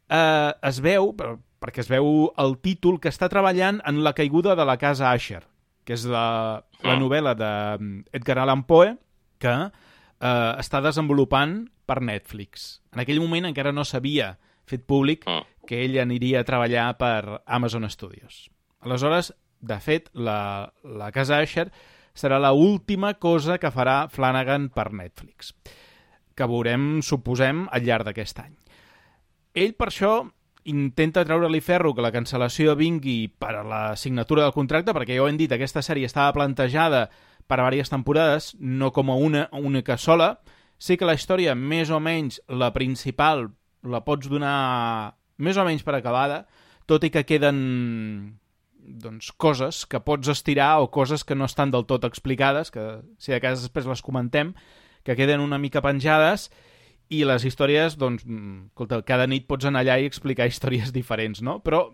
eh, 0.10 0.52
es 0.70 0.82
veu, 0.84 1.12
perquè 1.18 1.84
es 1.84 1.90
veu 1.92 2.30
el 2.38 2.58
títol, 2.64 3.02
que 3.02 3.12
està 3.12 3.30
treballant 3.34 3.82
en 3.90 4.04
la 4.06 4.14
caiguda 4.18 4.56
de 4.56 4.66
la 4.68 4.78
casa 4.82 5.12
Asher, 5.12 5.44
que 5.88 5.98
és 5.98 6.06
la, 6.10 6.64
la 6.84 6.96
ah. 6.96 7.00
novel·la 7.00 7.34
d'Edgar 7.38 8.40
Allan 8.44 8.66
Poe, 8.70 8.94
que 9.42 9.56
eh, 9.68 10.54
està 10.62 10.82
desenvolupant 10.84 11.64
per 11.88 12.02
Netflix. 12.04 12.82
En 12.94 13.04
aquell 13.04 13.22
moment 13.24 13.50
encara 13.50 13.74
no 13.74 13.86
s'havia 13.88 14.36
fet 14.68 14.84
públic 14.88 15.24
ah. 15.32 15.42
que 15.68 15.84
ell 15.86 15.98
aniria 16.02 16.42
a 16.42 16.48
treballar 16.48 16.90
per 17.00 17.42
Amazon 17.46 17.88
Studios. 17.90 18.48
Aleshores, 18.84 19.34
de 19.60 19.78
fet, 19.82 20.12
la, 20.14 20.72
la 20.84 21.12
casa 21.12 21.40
Asher 21.42 21.72
serà 22.18 22.40
la 22.42 22.54
última 22.58 23.14
cosa 23.22 23.60
que 23.62 23.72
farà 23.72 24.08
Flanagan 24.10 24.72
per 24.74 24.90
Netflix, 24.92 25.54
que 26.36 26.50
veurem, 26.50 26.98
suposem, 27.06 27.68
al 27.72 27.86
llarg 27.86 28.10
d'aquest 28.10 28.42
any. 28.42 28.58
Ell, 29.58 29.74
per 29.78 29.92
això, 29.92 30.12
intenta 30.68 31.24
treure-li 31.26 31.62
ferro 31.64 31.94
que 31.96 32.04
la 32.04 32.12
cancel·lació 32.12 32.76
vingui 32.78 33.30
per 33.40 33.54
a 33.56 33.64
la 33.64 33.84
signatura 33.96 34.44
del 34.44 34.56
contracte, 34.56 34.94
perquè 34.94 35.16
ja 35.16 35.24
ho 35.24 35.30
hem 35.30 35.40
dit, 35.40 35.54
aquesta 35.54 35.82
sèrie 35.86 36.10
estava 36.10 36.36
plantejada 36.36 37.08
per 37.48 37.62
a 37.62 37.70
diverses 37.70 37.94
temporades, 37.94 38.52
no 38.60 38.92
com 38.92 39.10
a 39.10 39.16
una 39.16 39.48
única 39.56 39.98
sola. 39.98 40.42
Sí 40.78 40.98
que 40.98 41.08
la 41.08 41.16
història, 41.18 41.56
més 41.56 41.90
o 41.90 42.02
menys, 42.04 42.42
la 42.50 42.74
principal, 42.76 43.48
la 43.82 44.04
pots 44.06 44.28
donar 44.30 45.16
més 45.38 45.58
o 45.58 45.66
menys 45.66 45.86
per 45.86 45.96
acabada, 45.96 46.44
tot 46.86 47.06
i 47.08 47.12
que 47.14 47.26
queden 47.26 48.38
doncs, 48.88 49.34
coses 49.36 49.84
que 49.86 50.00
pots 50.00 50.32
estirar 50.32 50.78
o 50.82 50.90
coses 50.92 51.24
que 51.28 51.36
no 51.36 51.46
estan 51.46 51.72
del 51.72 51.86
tot 51.86 52.08
explicades, 52.08 52.72
que 52.72 53.02
si 53.20 53.36
de 53.36 53.42
cas 53.44 53.62
després 53.62 53.90
les 53.90 54.02
comentem, 54.02 54.54
que 55.04 55.16
queden 55.16 55.44
una 55.44 55.60
mica 55.60 55.84
penjades 55.84 56.50
i 57.14 57.24
les 57.28 57.46
històries, 57.48 57.98
doncs, 58.00 58.26
mm, 58.26 58.72
escolta, 58.72 59.02
cada 59.08 59.28
nit 59.28 59.48
pots 59.48 59.68
anar 59.68 59.84
allà 59.84 60.00
i 60.00 60.08
explicar 60.08 60.48
històries 60.52 60.94
diferents, 60.96 61.44
no? 61.44 61.60
Però 61.64 61.88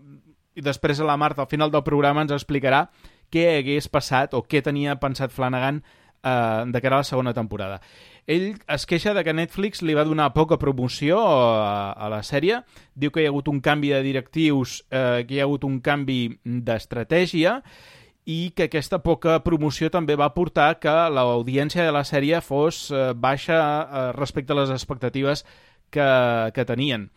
i 0.54 0.62
després 0.62 1.00
a 1.00 1.08
la 1.08 1.18
Marta, 1.18 1.42
al 1.42 1.50
final 1.50 1.70
del 1.74 1.82
programa, 1.82 2.22
ens 2.22 2.34
explicarà 2.34 2.86
què 3.34 3.58
hagués 3.58 3.90
passat 3.90 4.34
o 4.34 4.44
què 4.46 4.62
tenia 4.62 4.94
pensat 5.02 5.34
Flanagan 5.34 5.82
eh, 5.82 6.64
de 6.70 6.80
cara 6.80 7.00
a 7.00 7.02
la 7.02 7.08
segona 7.08 7.34
temporada. 7.34 7.80
Ell 8.26 8.54
es 8.72 8.86
queixa 8.88 9.12
de 9.12 9.20
que 9.24 9.34
Netflix 9.36 9.82
li 9.84 9.92
va 9.96 10.06
donar 10.08 10.30
poca 10.32 10.56
promoció 10.56 11.18
a, 11.20 11.92
a 11.92 12.08
la 12.08 12.22
sèrie, 12.24 12.62
diu 12.96 13.12
que 13.12 13.20
hi 13.20 13.26
ha 13.28 13.32
hagut 13.34 13.50
un 13.52 13.60
canvi 13.60 13.92
de 13.92 14.00
directius, 14.06 14.78
eh, 14.88 15.24
que 15.28 15.36
hi 15.36 15.42
ha 15.42 15.48
hagut 15.48 15.66
un 15.68 15.76
canvi 15.84 16.38
d'estratègia 16.44 17.58
i 18.24 18.54
que 18.56 18.70
aquesta 18.70 19.02
poca 19.04 19.36
promoció 19.44 19.90
també 19.92 20.16
va 20.16 20.32
portar 20.32 20.78
que 20.80 20.94
l'audiència 21.12 21.84
de 21.84 21.92
la 21.92 22.06
sèrie 22.08 22.40
fos 22.40 22.88
eh, 22.88 23.12
baixa 23.12 23.60
eh, 23.60 24.08
respecte 24.16 24.56
a 24.56 24.60
les 24.62 24.72
expectatives 24.72 25.44
que, 25.92 26.08
que 26.56 26.64
tenien. 26.64 27.10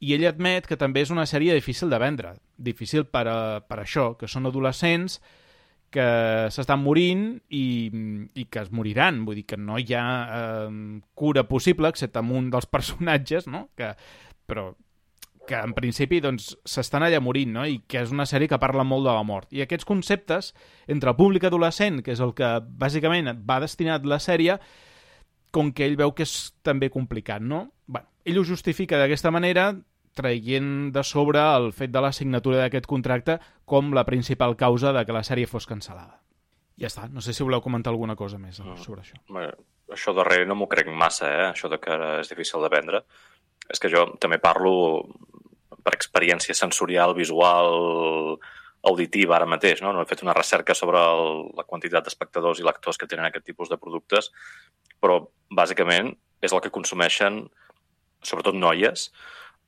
I 0.00 0.16
ell 0.16 0.24
admet 0.32 0.64
que 0.66 0.80
també 0.80 1.04
és 1.04 1.12
una 1.12 1.28
sèrie 1.28 1.52
difícil 1.54 1.92
de 1.92 2.00
vendre, 2.00 2.34
difícil 2.56 3.04
per, 3.04 3.28
a, 3.28 3.38
per 3.60 3.82
això, 3.84 4.14
que 4.16 4.28
són 4.28 4.48
adolescents, 4.48 5.20
que 5.94 6.06
s'estan 6.54 6.82
morint 6.82 7.26
i, 7.54 7.66
i 8.34 8.46
que 8.50 8.64
es 8.64 8.72
moriran. 8.74 9.22
Vull 9.26 9.38
dir 9.40 9.46
que 9.50 9.58
no 9.60 9.78
hi 9.78 9.94
ha 9.94 10.06
eh, 10.38 10.70
cura 11.14 11.46
possible, 11.50 11.90
excepte 11.92 12.22
amb 12.22 12.34
un 12.34 12.50
dels 12.54 12.66
personatges, 12.76 13.46
no? 13.50 13.68
Que, 13.78 13.94
però 14.48 14.72
que 15.44 15.58
en 15.60 15.74
principi 15.76 16.22
doncs, 16.24 16.54
s'estan 16.64 17.04
allà 17.04 17.20
morint, 17.20 17.52
no? 17.52 17.66
i 17.68 17.82
que 17.88 18.00
és 18.00 18.12
una 18.14 18.24
sèrie 18.24 18.48
que 18.48 18.58
parla 18.60 18.84
molt 18.88 19.04
de 19.04 19.12
la 19.12 19.24
mort. 19.28 19.50
I 19.52 19.60
aquests 19.64 19.84
conceptes, 19.84 20.54
entre 20.88 21.12
el 21.12 21.18
públic 21.18 21.44
adolescent, 21.44 22.00
que 22.04 22.14
és 22.14 22.22
el 22.24 22.32
que 22.36 22.48
bàsicament 22.64 23.28
va 23.44 23.60
destinat 23.60 24.08
la 24.08 24.20
sèrie, 24.24 24.56
com 25.54 25.70
que 25.76 25.84
ell 25.86 25.98
veu 26.00 26.14
que 26.16 26.24
és 26.24 26.54
també 26.66 26.88
complicat, 26.90 27.44
no? 27.44 27.66
Bueno, 27.86 28.08
ell 28.24 28.40
ho 28.40 28.46
justifica 28.48 28.98
d'aquesta 28.98 29.30
manera, 29.34 29.74
traient 30.14 30.92
de 30.94 31.02
sobre 31.04 31.40
el 31.42 31.72
fet 31.72 31.90
de 31.90 32.00
la 32.00 32.12
signatura 32.12 32.60
d'aquest 32.62 32.86
contracte 32.86 33.38
com 33.64 33.92
la 33.94 34.04
principal 34.06 34.56
causa 34.56 34.92
de 34.92 35.04
que 35.04 35.12
la 35.16 35.22
sèrie 35.26 35.46
fos 35.50 35.66
cancel·lada. 35.68 36.20
Ja 36.78 36.88
està, 36.90 37.08
no 37.10 37.20
sé 37.22 37.32
si 37.34 37.44
voleu 37.46 37.62
comentar 37.62 37.92
alguna 37.92 38.16
cosa 38.16 38.38
més 38.38 38.58
Mm. 38.60 38.76
sobre 38.82 39.02
això. 39.02 39.14
Bé, 39.28 39.52
això 39.94 40.14
darrere 40.14 40.46
no 40.46 40.54
m'ho 40.54 40.68
crec 40.68 40.88
massa, 40.88 41.28
eh? 41.30 41.52
això 41.52 41.68
de 41.70 41.78
que 41.78 42.20
és 42.20 42.28
difícil 42.28 42.62
de 42.62 42.68
vendre. 42.68 43.04
És 43.70 43.78
que 43.80 43.88
jo 43.88 44.06
també 44.20 44.38
parlo 44.38 45.04
per 45.84 45.94
experiència 45.94 46.54
sensorial, 46.54 47.14
visual, 47.14 48.38
auditiva 48.84 49.36
ara 49.36 49.46
mateix. 49.46 49.80
No, 49.82 49.92
no 49.92 50.02
he 50.02 50.08
fet 50.08 50.22
una 50.22 50.34
recerca 50.36 50.74
sobre 50.74 50.98
el, 50.98 51.50
la 51.56 51.64
quantitat 51.64 52.04
d'espectadors 52.04 52.60
i 52.60 52.66
lectors 52.66 52.98
que 53.00 53.06
tenen 53.06 53.24
aquest 53.26 53.46
tipus 53.46 53.70
de 53.72 53.78
productes, 53.80 54.30
però 55.00 55.22
bàsicament 55.50 56.12
és 56.44 56.52
el 56.52 56.60
que 56.60 56.70
consumeixen 56.74 57.46
sobretot 58.24 58.54
noies. 58.56 59.10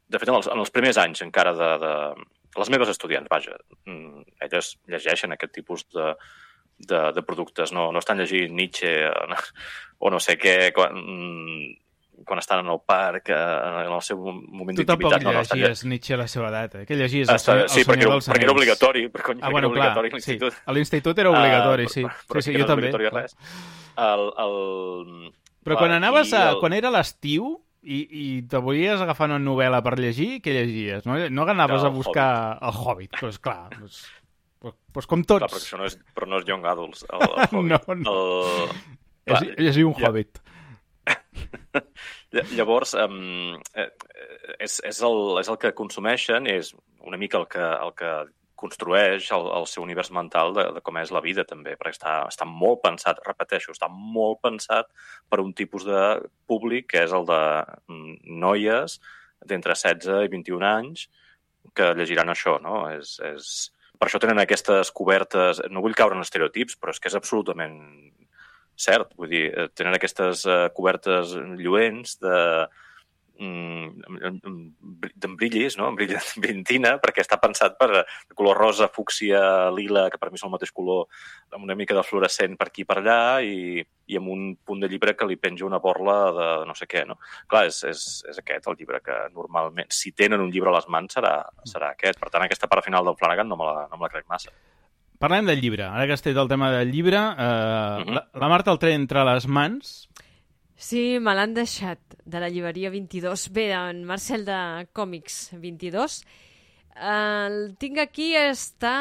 De 0.09 0.19
fet, 0.23 0.29
en 0.31 0.37
els, 0.39 0.47
en 0.53 0.59
els 0.63 0.71
primers 0.71 0.99
anys 1.03 1.23
encara 1.27 1.53
de, 1.57 1.71
de... 1.83 1.95
Les 2.57 2.71
meves 2.73 2.89
estudiants, 2.89 3.29
vaja, 3.29 3.57
mm, 3.85 4.23
elles 4.47 4.69
llegeixen 4.89 5.33
aquest 5.35 5.53
tipus 5.53 5.83
de, 5.93 6.13
de, 6.79 7.01
de 7.13 7.23
productes. 7.27 7.73
No, 7.77 7.91
no 7.93 7.99
estan 8.01 8.17
llegint 8.23 8.55
Nietzsche 8.57 8.93
o 9.99 10.11
no 10.15 10.21
sé 10.23 10.39
què 10.41 10.71
quan, 10.73 10.95
mm, 10.97 12.23
quan 12.25 12.41
estan 12.41 12.63
en 12.65 12.71
el 12.73 12.79
parc, 12.87 13.29
eh, 13.29 13.37
en 13.83 13.93
el 13.93 14.01
seu 14.07 14.23
moment 14.23 14.79
Tu 14.79 14.87
tampoc 14.89 15.13
d'intimitat. 15.13 15.27
No, 15.27 15.35
no, 15.37 15.43
llegies 15.67 15.85
Nietzsche 15.85 16.15
a 16.17 16.21
la 16.23 16.29
seva 16.33 16.49
edat, 16.49 16.79
eh? 16.81 16.87
Que 16.89 16.97
llegies 16.97 17.29
el, 17.29 17.37
Està, 17.37 17.53
senyor, 17.59 17.67
el 17.67 17.69
sí, 17.69 17.83
senyor 17.83 17.91
perquè, 17.93 18.09
dels 18.15 18.31
perquè 18.31 18.47
era 18.49 18.55
obligatori. 18.57 19.05
Per, 19.13 19.23
cony, 19.27 19.43
Ah, 19.43 19.51
bueno, 19.53 19.69
clar, 19.75 19.91
obligatori 19.99 20.15
a 20.17 20.25
sí. 20.25 20.39
A 20.65 20.73
l'institut 20.79 21.19
era 21.19 21.35
obligatori, 21.35 21.85
Ah, 21.91 21.93
sí. 21.93 22.07
però- 22.07 22.17
Sí, 22.23 22.31
però 22.33 22.41
sí, 22.47 22.51
aquí 22.55 22.63
jo 22.63 22.65
no 22.65 22.73
també. 22.73 22.93
res. 23.21 23.37
El, 23.97 24.27
el... 24.47 25.33
Però 25.67 25.77
quan 25.77 25.93
anaves 25.93 26.33
a... 26.33 26.53
aquí 26.55 26.61
Quan 26.63 26.73
era 26.73 26.91
l'estiu 26.95 27.59
i, 27.87 27.99
i 28.11 28.27
te 28.51 28.59
volies 28.63 29.01
agafar 29.01 29.29
una 29.31 29.39
novel·la 29.39 29.79
per 29.87 29.95
llegir, 30.01 30.41
què 30.43 30.53
llegies? 30.57 31.07
No, 31.07 31.17
no 31.31 31.47
anaves 31.53 31.83
No, 31.87 31.89
a 31.93 31.95
buscar 31.95 32.29
el 32.61 32.75
Hobbit. 32.83 33.13
Doncs 33.15 33.21
pues, 33.23 33.39
clar, 33.47 33.71
doncs, 33.79 34.01
pues, 34.59 34.75
pues 34.93 35.07
com 35.07 35.23
Clar, 35.23 35.47
tots. 35.47 35.55
perquè 35.55 35.63
això 35.69 35.79
no 35.81 35.87
és, 35.87 35.97
però 36.17 36.29
no 36.31 36.41
és 36.43 36.49
Young 36.51 36.67
Adults. 36.67 37.07
El, 37.09 37.23
el 37.23 37.47
Hobbit. 37.53 37.71
No, 37.71 37.95
no. 38.03 38.17
El, 38.17 38.75
És, 39.27 39.31
clar, 39.31 39.43
llegir 39.69 39.87
un 39.87 39.95
ja- 39.99 40.11
Hobbit. 40.11 40.43
Ll- 41.07 42.49
Llavors, 42.59 42.95
um, 42.99 43.55
és, 44.59 44.81
és, 44.85 44.99
el, 45.07 45.21
és 45.41 45.49
el 45.53 45.59
que 45.63 45.71
consumeixen, 45.79 46.47
és 46.51 46.73
una 47.07 47.17
mica 47.21 47.39
el 47.39 47.47
que, 47.53 47.63
el 47.63 47.93
que 47.99 48.11
construeix 48.57 49.29
el, 49.37 49.47
el 49.59 49.69
seu 49.71 49.85
univers 49.85 50.11
mental 50.15 50.55
de, 50.57 50.65
de 50.77 50.83
com 50.85 50.97
és 51.01 51.13
la 51.15 51.23
vida, 51.25 51.45
també, 51.49 51.77
perquè 51.77 51.95
està, 51.97 52.15
està 52.31 52.49
molt 52.49 52.83
pensat, 52.85 53.21
repeteixo, 53.27 53.75
està 53.77 53.91
molt 53.93 54.41
pensat 54.45 54.89
per 55.31 55.43
un 55.45 55.53
tipus 55.57 55.87
de 55.87 56.03
públic 56.49 56.89
que 56.95 57.05
és 57.05 57.15
el 57.17 57.29
de 57.29 57.41
mm, 57.93 58.19
noies 58.43 58.99
d'entre 59.47 59.77
16 59.77 60.27
i 60.27 60.33
21 60.33 60.67
anys 60.67 61.07
que 61.77 61.93
llegiran 61.95 62.33
això, 62.33 62.59
no? 62.63 62.87
És, 62.95 63.19
és... 63.25 63.51
Per 63.97 64.09
això 64.09 64.21
tenen 64.21 64.41
aquestes 64.43 64.91
cobertes... 64.93 65.63
No 65.73 65.83
vull 65.85 65.97
caure 65.97 66.17
en 66.17 66.25
estereotips, 66.25 66.77
però 66.81 66.93
és 66.93 67.01
que 67.01 67.09
és 67.09 67.17
absolutament 67.17 67.77
cert. 68.77 69.15
Vull 69.17 69.33
dir, 69.33 69.47
eh, 69.49 69.69
tenen 69.75 69.97
aquestes 69.97 70.45
eh, 70.49 70.59
cobertes 70.77 71.33
lluents 71.61 72.19
de 72.21 72.39
mm, 73.39 75.11
d'en 75.15 75.37
brillis, 75.37 75.77
no? 75.79 75.91
Brillantina, 75.99 76.97
perquè 77.03 77.23
està 77.25 77.39
pensat 77.43 77.77
per 77.79 77.89
de 77.93 78.03
color 78.35 78.57
rosa, 78.59 78.89
fúcsia, 78.93 79.71
lila, 79.75 80.07
que 80.11 80.19
per 80.19 80.31
mi 80.33 80.39
són 80.41 80.51
el 80.51 80.57
mateix 80.57 80.73
color, 80.77 81.07
amb 81.53 81.65
una 81.65 81.77
mica 81.79 81.95
de 81.97 82.05
fluorescent 82.07 82.57
per 82.57 82.69
aquí 82.69 82.83
i 82.85 82.89
per 82.89 82.99
allà, 83.01 83.19
i, 83.45 83.81
i 84.07 84.17
amb 84.21 84.31
un 84.33 84.47
punt 84.65 84.81
de 84.83 84.89
llibre 84.89 85.17
que 85.17 85.27
li 85.29 85.37
penja 85.41 85.67
una 85.67 85.81
borla 85.83 86.17
de 86.37 86.49
no 86.69 86.75
sé 86.79 86.89
què, 86.91 87.05
no? 87.09 87.19
Clar, 87.51 87.67
és, 87.71 87.83
és, 87.91 88.07
és 88.31 88.39
aquest 88.43 88.67
el 88.71 88.79
llibre 88.79 89.01
que 89.05 89.17
normalment, 89.35 89.91
si 89.91 90.13
tenen 90.13 90.41
un 90.41 90.51
llibre 90.55 90.71
a 90.73 90.77
les 90.79 90.89
mans, 90.93 91.17
serà, 91.17 91.37
serà 91.67 91.93
aquest. 91.95 92.21
Per 92.21 92.31
tant, 92.31 92.45
aquesta 92.47 92.69
part 92.71 92.85
final 92.87 93.05
del 93.05 93.17
Flanagan 93.19 93.49
no 93.49 93.59
me 93.61 93.69
la, 93.69 93.87
no 93.91 93.99
me 94.01 94.07
la 94.09 94.13
crec 94.13 94.27
massa. 94.31 94.53
Parlem 95.17 95.47
del 95.49 95.63
llibre. 95.65 95.87
Ara 95.89 96.05
que 96.05 96.13
has 96.13 96.21
tret 96.21 96.37
el 96.37 96.49
tema 96.51 96.69
del 96.75 96.91
llibre, 96.93 97.17
eh, 97.17 98.03
Mhm. 98.05 98.15
la, 98.15 98.27
la 98.35 98.49
Marta 98.53 98.71
el 98.71 98.79
té 98.79 98.93
entre 98.93 99.23
les 99.25 99.47
mans. 99.49 100.09
Sí, 100.77 101.17
me 101.25 101.33
l'han 101.35 101.55
deixat, 101.57 102.01
de 102.29 102.41
la 102.43 102.51
llibreria 102.53 102.91
22. 102.93 103.49
Bé, 103.57 103.71
en 103.73 104.03
Marcel 104.05 104.45
de 104.45 104.59
Còmics 104.97 105.55
22. 105.57 106.19
El 106.97 107.57
tinc 107.81 107.99
aquí, 108.01 108.31
està... 108.37 108.93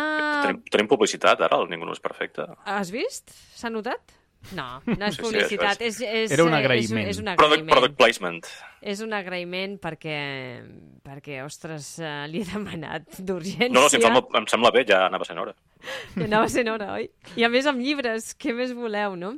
Tenim, 0.45 0.61
tenim 0.71 0.87
publicitat, 0.91 1.41
ara, 1.47 1.59
el 1.61 1.69
Ningú 1.71 1.87
no 1.87 1.95
és 1.95 2.03
perfecte. 2.03 2.47
Has 2.67 2.91
vist? 2.95 3.31
S'ha 3.59 3.71
notat? 3.71 4.15
No, 4.53 4.65
no 4.85 5.07
és 5.07 5.15
Sí, 5.15 5.17
sí, 5.17 5.23
publicitat, 5.23 5.79
això 5.81 5.87
és, 5.87 5.99
és, 6.05 6.33
Era 6.35 6.43
un 6.45 6.53
agraïment. 6.53 7.07
És, 7.09 7.15
és 7.15 7.21
un 7.23 7.29
Product, 7.31 7.45
agraïment. 7.63 7.71
product 7.73 7.95
placement. 7.97 8.41
És 8.93 8.99
un 9.01 9.15
agraïment 9.17 9.77
perquè, 9.81 10.17
perquè 11.07 11.39
ostres, 11.43 11.95
eh, 12.03 12.11
li 12.29 12.43
he 12.43 12.49
demanat 12.51 13.19
d'urgència. 13.25 13.71
No, 13.73 13.87
no, 13.87 13.89
si 13.89 13.97
em 13.97 14.05
sembla, 14.05 14.21
em 14.37 14.47
sembla 14.51 14.71
bé, 14.75 14.83
ja 14.91 15.05
anava 15.07 15.25
sent 15.27 15.41
hora. 15.41 15.55
I 16.19 16.27
anava 16.27 16.51
sent 16.51 16.69
hora, 16.71 16.91
oi? 16.99 17.09
I 17.39 17.47
a 17.47 17.49
més 17.51 17.65
amb 17.71 17.81
llibres, 17.81 18.35
què 18.37 18.53
més 18.55 18.75
voleu, 18.77 19.15
no? 19.19 19.33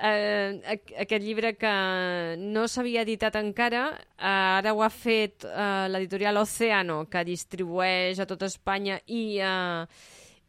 Eh, 0.00 0.60
aqu- 0.70 0.94
aquest 1.02 1.24
llibre 1.24 1.56
que 1.58 2.36
no 2.38 2.68
s'havia 2.70 3.02
editat 3.02 3.34
encara, 3.40 3.88
eh, 3.98 4.22
ara 4.60 4.72
ho 4.72 4.82
ha 4.84 4.90
fet 4.94 5.42
eh, 5.44 5.88
l'editorial 5.90 6.36
Oceano, 6.38 7.00
que 7.10 7.24
distribueix 7.26 8.20
a 8.22 8.26
tot 8.30 8.44
Espanya 8.46 9.00
i, 9.06 9.40
eh, 9.42 9.86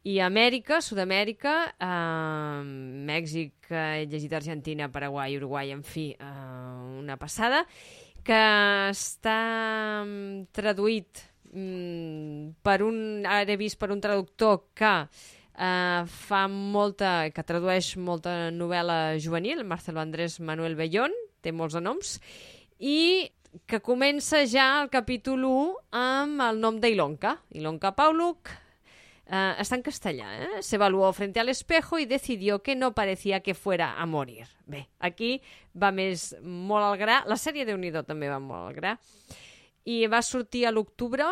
i 0.06 0.20
Amèrica, 0.22 0.82
Sud-amèrica, 0.86 1.56
eh, 1.82 2.62
Mèxic, 3.10 3.72
eh, 3.72 4.06
llegit 4.06 4.34
Argentina, 4.38 4.92
Paraguai, 4.92 5.38
Uruguai, 5.38 5.72
en 5.72 5.82
fi, 5.84 6.12
eh, 6.14 7.00
una 7.02 7.18
passada, 7.18 7.66
que 8.24 8.38
està 8.92 10.04
mm, 10.06 10.46
traduït 10.54 11.26
mm, 11.52 12.62
per 12.62 12.84
un, 12.86 13.26
ara 13.26 13.50
he 13.50 13.58
vist 13.58 13.80
per 13.82 13.90
un 13.92 14.02
traductor 14.04 14.68
que 14.78 14.94
eh, 15.60 16.06
fa 16.08 16.46
molta, 16.48 17.30
que 17.36 17.44
tradueix 17.44 17.96
molta 18.00 18.50
novel·la 18.56 19.20
juvenil, 19.20 19.66
Marcelo 19.68 20.02
Andrés 20.02 20.40
Manuel 20.40 20.78
Bellón, 20.80 21.14
té 21.44 21.52
molts 21.52 21.76
de 21.78 21.84
noms, 21.84 22.16
i 22.80 23.28
que 23.70 23.82
comença 23.82 24.44
ja 24.48 24.80
el 24.80 24.90
capítol 24.94 25.46
1 25.50 26.00
amb 26.00 26.42
el 26.46 26.60
nom 26.62 26.80
d'Ilonka, 26.82 27.36
Ilonka 27.58 27.92
Pauluk, 27.98 28.52
eh, 29.26 29.54
està 29.62 29.78
en 29.78 29.86
castellà, 29.86 30.30
eh? 30.46 30.62
Se 30.62 30.78
evaluó 30.78 31.12
frente 31.14 31.40
al 31.40 31.50
espejo 31.50 32.00
y 32.00 32.06
decidió 32.06 32.62
que 32.62 32.76
no 32.76 32.94
parecía 32.94 33.42
que 33.42 33.54
fuera 33.54 33.96
a 34.00 34.06
morir. 34.06 34.48
Bé, 34.66 34.88
aquí 35.00 35.42
va 35.74 35.92
més 35.92 36.36
molt 36.44 36.86
al 36.86 36.98
gra, 36.98 37.24
la 37.26 37.38
sèrie 37.38 37.66
de 37.66 37.74
Unido 37.74 38.04
també 38.06 38.30
va 38.30 38.40
molt 38.40 38.70
al 38.70 38.76
gra, 38.78 38.98
i 39.86 40.06
va 40.08 40.22
sortir 40.22 40.68
a 40.68 40.72
l'octubre, 40.72 41.26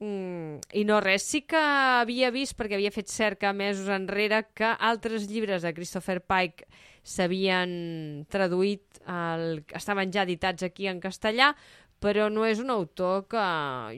Mm, 0.00 0.62
I 0.80 0.84
no 0.88 0.96
res, 1.04 1.26
sí 1.28 1.42
que 1.44 1.60
havia 1.60 2.30
vist, 2.32 2.56
perquè 2.56 2.78
havia 2.78 2.92
fet 2.94 3.10
cerca 3.12 3.52
mesos 3.52 3.90
enrere, 3.92 4.46
que 4.56 4.70
altres 4.72 5.28
llibres 5.28 5.66
de 5.66 5.74
Christopher 5.76 6.22
Pike 6.24 6.64
s'havien 7.04 8.24
traduït, 8.32 9.02
al... 9.04 9.60
estaven 9.76 10.12
ja 10.12 10.24
editats 10.24 10.64
aquí 10.64 10.88
en 10.88 11.02
castellà, 11.04 11.52
però 12.00 12.30
no 12.32 12.46
és 12.48 12.62
un 12.64 12.72
autor 12.72 13.26
que 13.28 13.44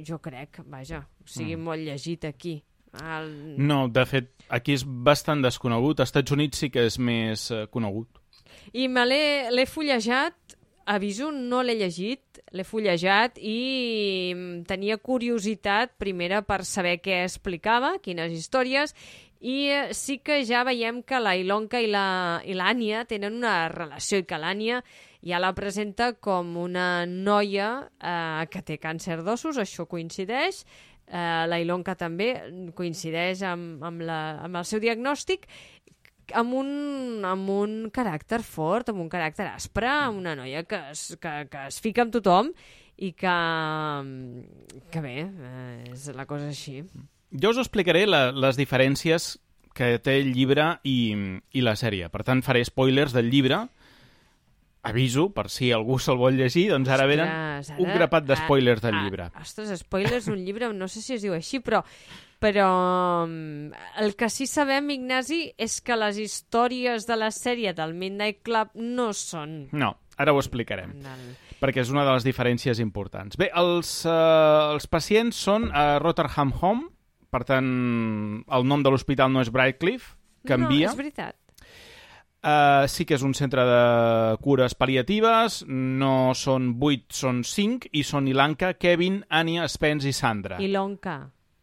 jo 0.06 0.18
crec, 0.22 0.64
vaja, 0.66 1.04
sigui 1.24 1.54
mm. 1.54 1.66
molt 1.70 1.86
llegit 1.86 2.26
aquí. 2.26 2.56
El... 2.98 3.30
No, 3.62 3.86
de 3.88 4.02
fet, 4.04 4.34
aquí 4.52 4.74
és 4.74 4.82
bastant 4.84 5.40
desconegut. 5.40 6.02
Als 6.02 6.10
Estats 6.10 6.34
Units 6.34 6.60
sí 6.60 6.68
que 6.72 6.82
és 6.90 6.98
més 7.00 7.46
eh, 7.54 7.64
conegut. 7.72 8.18
I 8.76 8.88
me 8.88 9.04
l'he 9.06 9.50
l'he 9.54 9.64
fullejat, 9.70 10.36
aviso, 10.92 11.30
no 11.32 11.62
l'he 11.64 11.76
llegit, 11.80 12.42
l'he 12.52 12.64
fullejat 12.68 13.38
i 13.40 14.32
mm, 14.34 14.62
tenia 14.68 14.98
curiositat, 15.00 15.96
primera, 16.00 16.42
per 16.46 16.62
saber 16.68 16.98
què 17.02 17.22
explicava, 17.24 17.96
quines 18.04 18.34
històries, 18.36 18.94
i 19.42 19.56
eh, 19.74 19.94
sí 19.96 20.20
que 20.22 20.42
ja 20.46 20.62
veiem 20.68 21.02
que 21.02 21.18
la 21.18 21.34
Ilonka 21.38 21.80
i 21.82 21.88
l'Ània 21.90 23.06
tenen 23.10 23.40
una 23.40 23.56
relació 23.72 24.22
i 24.22 24.28
que 24.28 24.38
l'Ània 24.38 24.82
ja 25.22 25.38
la 25.42 25.52
presenta 25.54 26.12
com 26.14 26.56
una 26.58 27.04
noia 27.06 27.72
eh, 27.98 28.46
que 28.50 28.62
té 28.66 28.78
càncer 28.82 29.20
d'ossos, 29.26 29.58
això 29.58 29.86
coincideix, 29.90 30.62
eh, 31.06 31.44
la 31.50 31.58
Ilonka 31.62 31.94
també 31.98 32.32
coincideix 32.78 33.42
amb, 33.46 33.82
amb, 33.86 34.02
la, 34.06 34.20
amb 34.46 34.62
el 34.62 34.66
seu 34.68 34.82
diagnòstic, 34.82 35.46
amb 36.34 36.54
un, 36.58 36.70
amb 37.26 37.50
un 37.52 37.74
caràcter 37.94 38.42
fort, 38.46 38.90
amb 38.92 39.02
un 39.04 39.10
caràcter 39.12 39.48
aspre, 39.52 39.88
amb 39.90 40.20
una 40.22 40.34
noia 40.38 40.64
que 40.68 40.80
es, 40.92 41.12
que, 41.22 41.34
que 41.52 41.66
es 41.68 41.80
fica 41.84 42.04
amb 42.06 42.14
tothom 42.14 42.52
i 43.02 43.12
que, 43.18 43.36
que 44.92 45.02
bé, 45.04 45.16
eh, 45.26 45.92
és 45.92 46.10
la 46.16 46.26
cosa 46.28 46.50
així. 46.50 46.82
Jo 47.32 47.54
us 47.54 47.60
explicaré 47.62 48.04
la, 48.06 48.26
les 48.32 48.58
diferències 48.60 49.34
que 49.72 49.96
té 50.04 50.18
el 50.20 50.32
llibre 50.36 50.74
i, 50.84 51.14
i 51.56 51.62
la 51.64 51.76
sèrie. 51.80 52.10
Per 52.12 52.24
tant, 52.26 52.42
faré 52.44 52.64
spoilers 52.68 53.14
del 53.16 53.30
llibre. 53.32 53.64
Aviso, 54.82 55.28
per 55.30 55.46
si 55.52 55.70
algú 55.72 55.96
se'l 56.02 56.18
vol 56.18 56.36
llegir, 56.36 56.66
doncs 56.72 56.90
ara 56.90 57.06
venen 57.06 57.62
un 57.78 57.92
grapat 57.94 58.26
de 58.26 58.36
spoilers 58.40 58.82
del 58.82 58.98
llibre. 58.98 59.28
Ostres, 59.40 59.70
spoilers 59.84 60.26
d'un 60.26 60.42
llibre, 60.42 60.72
no 60.74 60.88
sé 60.90 61.00
si 61.04 61.14
es 61.14 61.22
diu 61.22 61.36
així, 61.36 61.62
però, 61.62 61.84
però 62.42 63.24
mm, 63.28 63.82
el 64.02 64.16
que 64.18 64.28
sí 64.32 64.48
sabem, 64.50 64.90
Ignasi, 64.90 65.44
és 65.56 65.78
que 65.80 65.96
les 65.96 66.18
històries 66.18 67.06
de 67.06 67.16
la 67.16 67.30
sèrie 67.30 67.72
del 67.76 67.94
Midnight 67.94 68.42
Club 68.42 68.74
no 68.74 69.12
són 69.14 69.68
No, 69.72 69.94
Ara 70.20 70.34
ho 70.34 70.40
explicarem, 70.40 70.92
Del... 71.02 71.28
perquè 71.62 71.82
és 71.82 71.92
una 71.92 72.04
de 72.04 72.16
les 72.16 72.26
diferències 72.26 72.80
importants. 72.82 73.38
Bé, 73.40 73.48
els, 73.58 74.02
uh, 74.04 74.74
els 74.74 74.88
pacients 74.90 75.38
són 75.48 75.70
a 75.72 75.98
Rotherham 76.02 76.52
Home, 76.60 76.90
per 77.32 77.44
tant, 77.48 77.70
el 78.44 78.66
nom 78.68 78.82
de 78.84 78.92
l'hospital 78.92 79.32
no 79.32 79.40
és 79.40 79.50
Brightcliff, 79.52 80.12
canvia. 80.48 80.90
No, 80.90 80.92
és 80.92 81.00
veritat. 81.00 81.38
Uh, 82.42 82.88
sí 82.90 83.06
que 83.06 83.14
és 83.14 83.22
un 83.22 83.36
centre 83.38 83.62
de 83.64 83.82
cures 84.42 84.74
pal·liatives, 84.74 85.60
no 85.70 86.34
són 86.34 86.72
8, 86.74 87.14
són 87.14 87.44
5, 87.46 87.92
i 87.94 88.02
són 88.04 88.26
Ilanka, 88.28 88.74
Kevin, 88.82 89.22
Anya, 89.30 89.68
Spence 89.70 90.10
i 90.10 90.16
Sandra. 90.16 90.58
I 90.60 90.68
l'onca. 90.74 91.20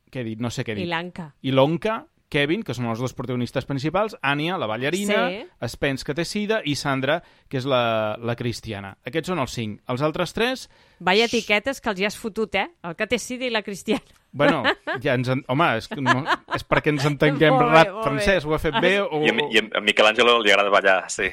Què 0.09 0.21
he 0.21 0.27
dit? 0.31 0.39
No 0.41 0.49
sé 0.49 0.63
què 0.65 0.73
he 0.73 0.79
dit. 0.79 0.87
Ilanka. 0.87 1.31
Ilonka, 1.41 1.99
Kevin, 2.29 2.61
que 2.61 2.75
són 2.77 2.85
els 2.85 2.99
dos 3.01 3.15
protagonistes 3.17 3.65
principals, 3.65 4.13
Anya, 4.21 4.57
la 4.61 4.67
ballarina, 4.69 5.29
Sí. 5.31 5.67
Spence, 5.71 6.05
que 6.05 6.13
té 6.13 6.25
sida, 6.29 6.59
i 6.63 6.75
Sandra, 6.77 7.23
que 7.49 7.57
és 7.57 7.65
la, 7.65 8.17
la 8.21 8.35
cristiana. 8.37 8.91
Aquests 9.09 9.31
són 9.31 9.39
els 9.41 9.51
cinc. 9.57 9.79
Els 9.89 10.01
altres 10.05 10.33
tres, 10.37 10.67
Vaya 10.99 11.25
etiquetes 11.25 11.81
que 11.81 11.89
els 11.89 11.99
hi 12.01 12.05
has 12.05 12.17
fotut, 12.17 12.53
eh? 12.53 12.67
El 12.85 12.93
que 12.99 13.07
té 13.09 13.17
sida 13.17 13.45
i 13.45 13.49
la 13.49 13.63
cristiana. 13.65 14.05
bueno, 14.31 14.61
ja 15.01 15.15
ens... 15.17 15.29
En... 15.33 15.41
Home, 15.49 15.71
és, 15.79 15.87
que 15.89 16.01
no, 16.05 16.19
és 16.53 16.65
perquè 16.69 16.91
ens 16.93 17.05
entenguem 17.09 17.49
Molt 17.55 17.65
bé, 17.65 17.71
rat. 17.73 17.87
molt 17.89 17.97
bé. 17.97 18.03
Francesc, 18.11 18.45
ho 18.45 18.53
ha 18.53 18.59
fet 18.61 18.77
bé 18.79 18.91
o... 19.01 19.23
I 19.25 19.31
a, 19.31 19.47
i 19.49 19.63
a 19.79 19.81
Michelangelo 19.81 20.35
li 20.43 20.51
agrada 20.53 20.69
ballar, 20.69 20.99
sí. 21.09 21.31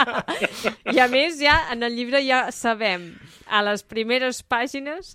I 0.94 0.98
a 1.02 1.06
més, 1.12 1.38
ja 1.38 1.54
en 1.72 1.82
el 1.86 1.94
llibre 1.94 2.20
ja 2.26 2.48
sabem, 2.50 3.12
a 3.46 3.62
les 3.66 3.84
primeres 3.86 4.42
pàgines, 4.42 5.14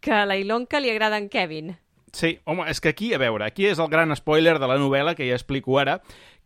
que 0.00 0.12
a 0.14 0.24
la 0.24 0.36
Ilonka 0.40 0.80
li 0.80 0.88
agrada 0.88 1.18
en 1.20 1.28
Kevin. 1.28 1.74
Sí, 2.12 2.38
home, 2.44 2.64
és 2.70 2.80
que 2.80 2.88
aquí, 2.90 3.12
a 3.14 3.18
veure, 3.18 3.44
aquí 3.46 3.66
és 3.66 3.78
el 3.78 3.88
gran 3.92 4.14
spoiler 4.16 4.58
de 4.58 4.66
la 4.70 4.76
novel·la 4.80 5.14
que 5.14 5.26
ja 5.28 5.36
explico 5.36 5.78
ara, 5.78 5.98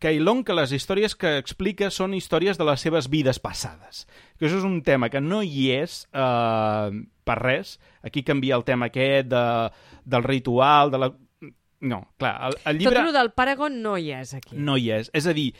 que 0.03 0.13
Ilonka 0.17 0.55
les 0.55 0.73
històries 0.75 1.15
que 1.15 1.37
explica 1.39 1.91
són 1.95 2.15
històries 2.15 2.59
de 2.59 2.65
les 2.67 2.81
seves 2.83 3.09
vides 3.09 3.39
passades. 3.39 4.07
Que 4.39 4.49
això 4.49 4.59
és 4.59 4.67
un 4.67 4.81
tema 4.83 5.09
que 5.13 5.21
no 5.23 5.43
hi 5.47 5.69
és 5.77 6.09
eh, 6.13 6.89
per 7.25 7.39
res. 7.39 7.77
Aquí 8.03 8.25
canvia 8.27 8.57
el 8.59 8.65
tema 8.65 8.91
aquest 8.91 9.29
de, 9.31 9.45
del 10.05 10.25
ritual, 10.27 10.91
de 10.91 10.99
la... 10.99 11.13
No, 11.83 12.03
clar, 12.19 12.35
el, 12.51 12.59
el 12.65 12.79
llibre... 12.79 12.99
Tot 12.99 13.09
el 13.09 13.15
del 13.15 13.33
Paragon 13.39 13.81
no 13.83 13.97
hi 13.99 14.11
és 14.15 14.35
aquí. 14.35 14.57
No 14.59 14.77
hi 14.79 14.91
és. 14.95 15.11
És 15.15 15.27
a 15.27 15.35
dir, 15.35 15.53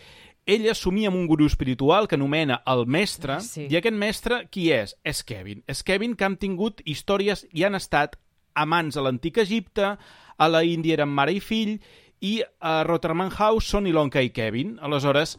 ell 0.47 0.67
assumia 0.71 1.11
amb 1.11 1.19
un 1.19 1.29
gurú 1.31 1.47
espiritual 1.47 2.09
que 2.11 2.19
anomena 2.19 2.61
el 2.67 2.85
mestre, 2.87 3.39
Sí. 3.47 3.69
i 3.71 3.79
aquest 3.79 3.95
mestre 3.99 4.41
qui 4.51 4.69
és? 4.75 4.97
És 5.07 5.23
Kevin. 5.27 5.63
És 5.71 5.83
Kevin 5.87 6.15
que 6.19 6.27
han 6.27 6.37
tingut 6.37 6.83
històries 6.85 7.47
i 7.53 7.63
han 7.67 7.79
estat 7.79 8.19
amants 8.55 8.97
a 8.97 9.05
l'antic 9.05 9.39
Egipte, 9.43 9.95
a 10.39 10.49
la 10.49 10.63
Índia 10.67 10.99
eren 10.99 11.13
mare 11.13 11.35
i 11.37 11.41
fill, 11.41 11.79
i 12.23 12.39
a 12.61 12.83
Rotterdam 12.87 13.31
House 13.31 13.67
són 13.73 13.89
Ilonka 13.91 14.23
i 14.23 14.31
Kevin. 14.35 14.77
Aleshores, 14.83 15.37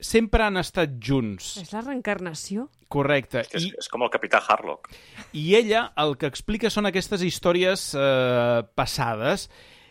sempre 0.00 0.44
han 0.44 0.60
estat 0.60 0.98
junts. 1.00 1.54
És 1.62 1.72
la 1.72 1.80
reencarnació? 1.84 2.68
Correcte. 2.92 3.46
És, 3.50 3.64
I, 3.64 3.72
és 3.80 3.88
com 3.90 4.04
el 4.04 4.12
capità 4.12 4.42
Harlock. 4.44 4.92
i 5.32 5.54
ella 5.58 5.88
el 5.96 6.16
que 6.20 6.28
explica 6.28 6.70
són 6.70 6.86
aquestes 6.86 7.24
històries 7.24 7.88
eh, 7.96 8.62
passades. 8.76 9.48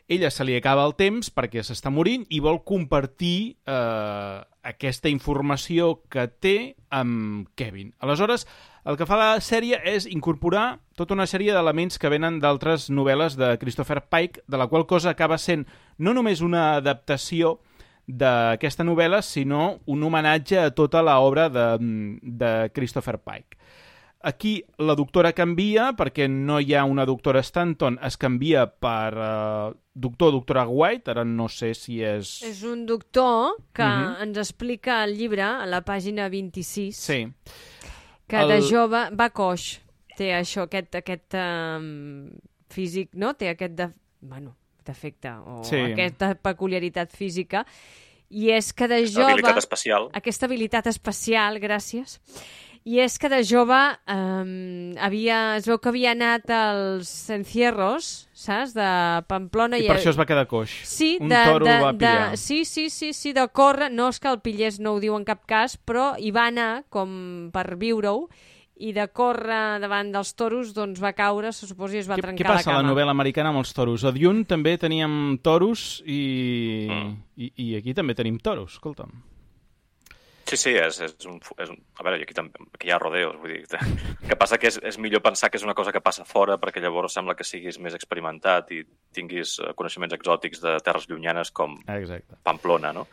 Ella 0.07 0.29
se 0.29 0.45
li 0.45 0.53
acaba 0.53 0.85
el 0.85 0.93
temps 0.93 1.31
perquè 1.33 1.63
s'està 1.65 1.89
morint 1.89 2.27
i 2.29 2.39
vol 2.39 2.61
compartir 2.63 3.57
eh, 3.65 4.37
aquesta 4.69 5.09
informació 5.09 6.03
que 6.09 6.27
té 6.29 6.75
amb 6.93 7.49
Kevin. 7.57 7.91
Aleshores, 8.05 8.45
el 8.85 8.97
que 8.97 9.05
fa 9.09 9.17
la 9.17 9.29
sèrie 9.41 9.79
és 9.89 10.05
incorporar 10.05 10.79
tota 10.95 11.15
una 11.15 11.25
sèrie 11.25 11.53
d'elements 11.55 11.97
que 11.97 12.09
venen 12.09 12.39
d'altres 12.39 12.89
novel·les 12.93 13.35
de 13.37 13.55
Christopher 13.57 14.03
Pike, 14.09 14.43
de 14.47 14.57
la 14.61 14.67
qual 14.67 14.85
cosa 14.85 15.09
acaba 15.15 15.37
sent 15.41 15.65
no 15.97 16.13
només 16.13 16.41
una 16.45 16.75
adaptació 16.75 17.59
d'aquesta 18.07 18.83
novel·la, 18.85 19.23
sinó 19.25 19.79
un 19.89 20.03
homenatge 20.05 20.59
a 20.61 20.69
tota 20.77 21.01
l'obra 21.01 21.47
de, 21.49 21.65
de 22.21 22.51
Christopher 22.73 23.17
Pike. 23.17 23.57
Aquí 24.25 24.63
la 24.81 24.95
doctora 24.97 25.33
canvia 25.37 25.91
perquè 25.97 26.25
no 26.29 26.59
hi 26.59 26.73
ha 26.73 26.83
una 26.89 27.05
doctora 27.05 27.41
Stanton, 27.45 27.99
es 28.01 28.15
canvia 28.17 28.63
per 28.65 29.13
uh, 29.13 29.73
doctor 29.93 30.31
doctora 30.33 30.63
White, 30.67 31.11
ara 31.13 31.23
no 31.25 31.45
sé 31.49 31.73
si 31.77 31.99
és... 32.01 32.39
És 32.45 32.63
un 32.65 32.85
doctor 32.89 33.55
que 33.73 33.85
Mhm. 33.85 34.15
ens 34.23 34.37
explica 34.37 35.01
al 35.03 35.13
llibre, 35.17 35.43
a 35.43 35.65
la 35.69 35.83
pàgina 35.85 36.25
26, 36.29 36.97
Sí, 36.97 37.27
que 38.27 38.37
El- 38.41 38.49
de 38.49 38.61
jove 38.61 39.09
va 39.15 39.29
coix. 39.29 39.81
Té 40.17 40.31
això, 40.33 40.63
aquest, 40.69 40.95
aquest 40.95 41.35
um, 41.35 42.29
físic, 42.71 43.09
no? 43.13 43.33
Té 43.35 43.49
aquest 43.51 43.73
de, 43.75 43.89
bueno, 44.21 44.55
defecte 44.85 45.31
o 45.45 45.63
Sí. 45.67 45.75
aquesta 45.91 46.35
peculiaritat 46.35 47.11
física. 47.11 47.65
I 48.29 48.49
és 48.55 48.71
que 48.73 48.87
de 48.87 49.03
jove... 49.05 49.31
habilitat 49.33 49.57
especial. 49.57 50.09
aquesta 50.13 50.45
habilitat 50.47 50.87
especial, 50.87 51.59
gràcies, 51.61 52.19
i 52.85 52.99
és 53.01 53.15
que 53.17 53.29
de 53.33 53.39
jove 53.43 53.77
um, 54.13 54.93
havia, 55.01 55.55
es 55.57 55.65
veu 55.65 55.79
que 55.81 55.89
havia 55.89 56.11
anat 56.13 56.49
als 56.53 57.09
encierros, 57.33 58.27
saps, 58.37 58.75
de 58.77 58.89
Pamplona. 59.27 59.79
i 59.81 59.87
per 59.89 59.97
això 59.97 60.11
es 60.13 60.19
va 60.19 60.27
quedar 60.29 60.45
coix. 60.47 60.69
Sí, 60.85 61.15
un 61.19 61.29
de, 61.33 61.39
toro 61.49 61.65
de, 61.65 61.77
va 61.81 61.91
de, 61.93 61.97
pillar. 61.97 62.37
sí, 62.37 62.63
sí, 62.65 62.89
sí, 62.93 63.11
sí, 63.17 63.33
de 63.33 63.47
córrer, 63.49 63.89
no 63.91 64.09
és 64.13 64.19
que 64.21 64.29
el 64.29 64.37
pillés 64.45 64.77
no 64.79 64.93
ho 64.93 64.99
diu 65.01 65.17
en 65.17 65.25
cap 65.25 65.45
cas, 65.49 65.77
però 65.81 66.11
hi 66.21 66.29
va 66.35 66.45
anar 66.53 66.83
com 66.93 67.49
per 67.51 67.71
viure-ho, 67.81 68.27
i 68.75 68.91
de 68.91 69.05
córrer 69.07 69.79
davant 69.79 70.09
dels 70.11 70.33
toros 70.35 70.73
doncs 70.75 70.99
va 71.01 71.13
caure, 71.15 71.53
se 71.55 71.65
suposa, 71.65 71.95
i 71.95 72.01
es 72.03 72.09
va 72.11 72.17
Què, 72.19 72.25
trencar 72.25 72.43
què 72.43 72.49
passa 72.57 72.69
a 72.69 72.73
la 72.73 72.81
la 72.81 72.83
cama. 72.83 72.91
novel·la 72.93 73.13
americana 73.15 73.49
amb 73.53 73.61
els 73.63 73.71
toros? 73.73 74.03
A 74.03 74.11
Dune 74.11 74.43
també 74.45 74.77
teníem 74.77 75.39
toros 75.41 76.03
i, 76.05 76.85
Mm. 76.91 77.15
i, 77.39 77.51
i 77.55 77.75
aquí 77.77 77.93
també 77.95 78.13
tenim 78.13 78.37
toros, 78.37 78.73
escolta'm. 78.75 79.15
Sí, 80.45 80.57
sí, 80.61 80.71
és, 80.77 80.99
és, 81.01 81.15
un, 81.25 81.39
és 81.57 81.71
un... 81.73 81.79
A 81.97 82.03
veure, 82.05 82.19
i 82.21 82.25
aquí, 82.27 82.35
també, 82.37 82.59
aquí 82.77 82.89
hi 82.89 82.91
ha 82.93 82.99
rodeos, 83.01 83.33
vull 83.41 83.55
dir... 83.55 83.63
El 83.65 84.27
que 84.29 84.37
passa 84.37 84.59
que 84.61 84.69
és, 84.69 84.77
és 84.85 84.99
millor 85.01 85.23
pensar 85.25 85.49
que 85.49 85.57
és 85.57 85.65
una 85.65 85.73
cosa 85.77 85.93
que 85.93 86.03
passa 86.05 86.25
fora 86.29 86.59
perquè 86.61 86.83
llavors 86.83 87.17
sembla 87.17 87.33
que 87.37 87.47
siguis 87.47 87.79
més 87.81 87.97
experimentat 87.97 88.69
i 88.75 88.83
tinguis 89.15 89.57
eh, 89.57 89.71
coneixements 89.77 90.13
exòtics 90.13 90.61
de 90.61 90.75
terres 90.85 91.07
llunyanes 91.09 91.49
com 91.49 91.79
Exacte. 91.95 92.37
Pamplona, 92.45 92.93
no? 92.93 93.07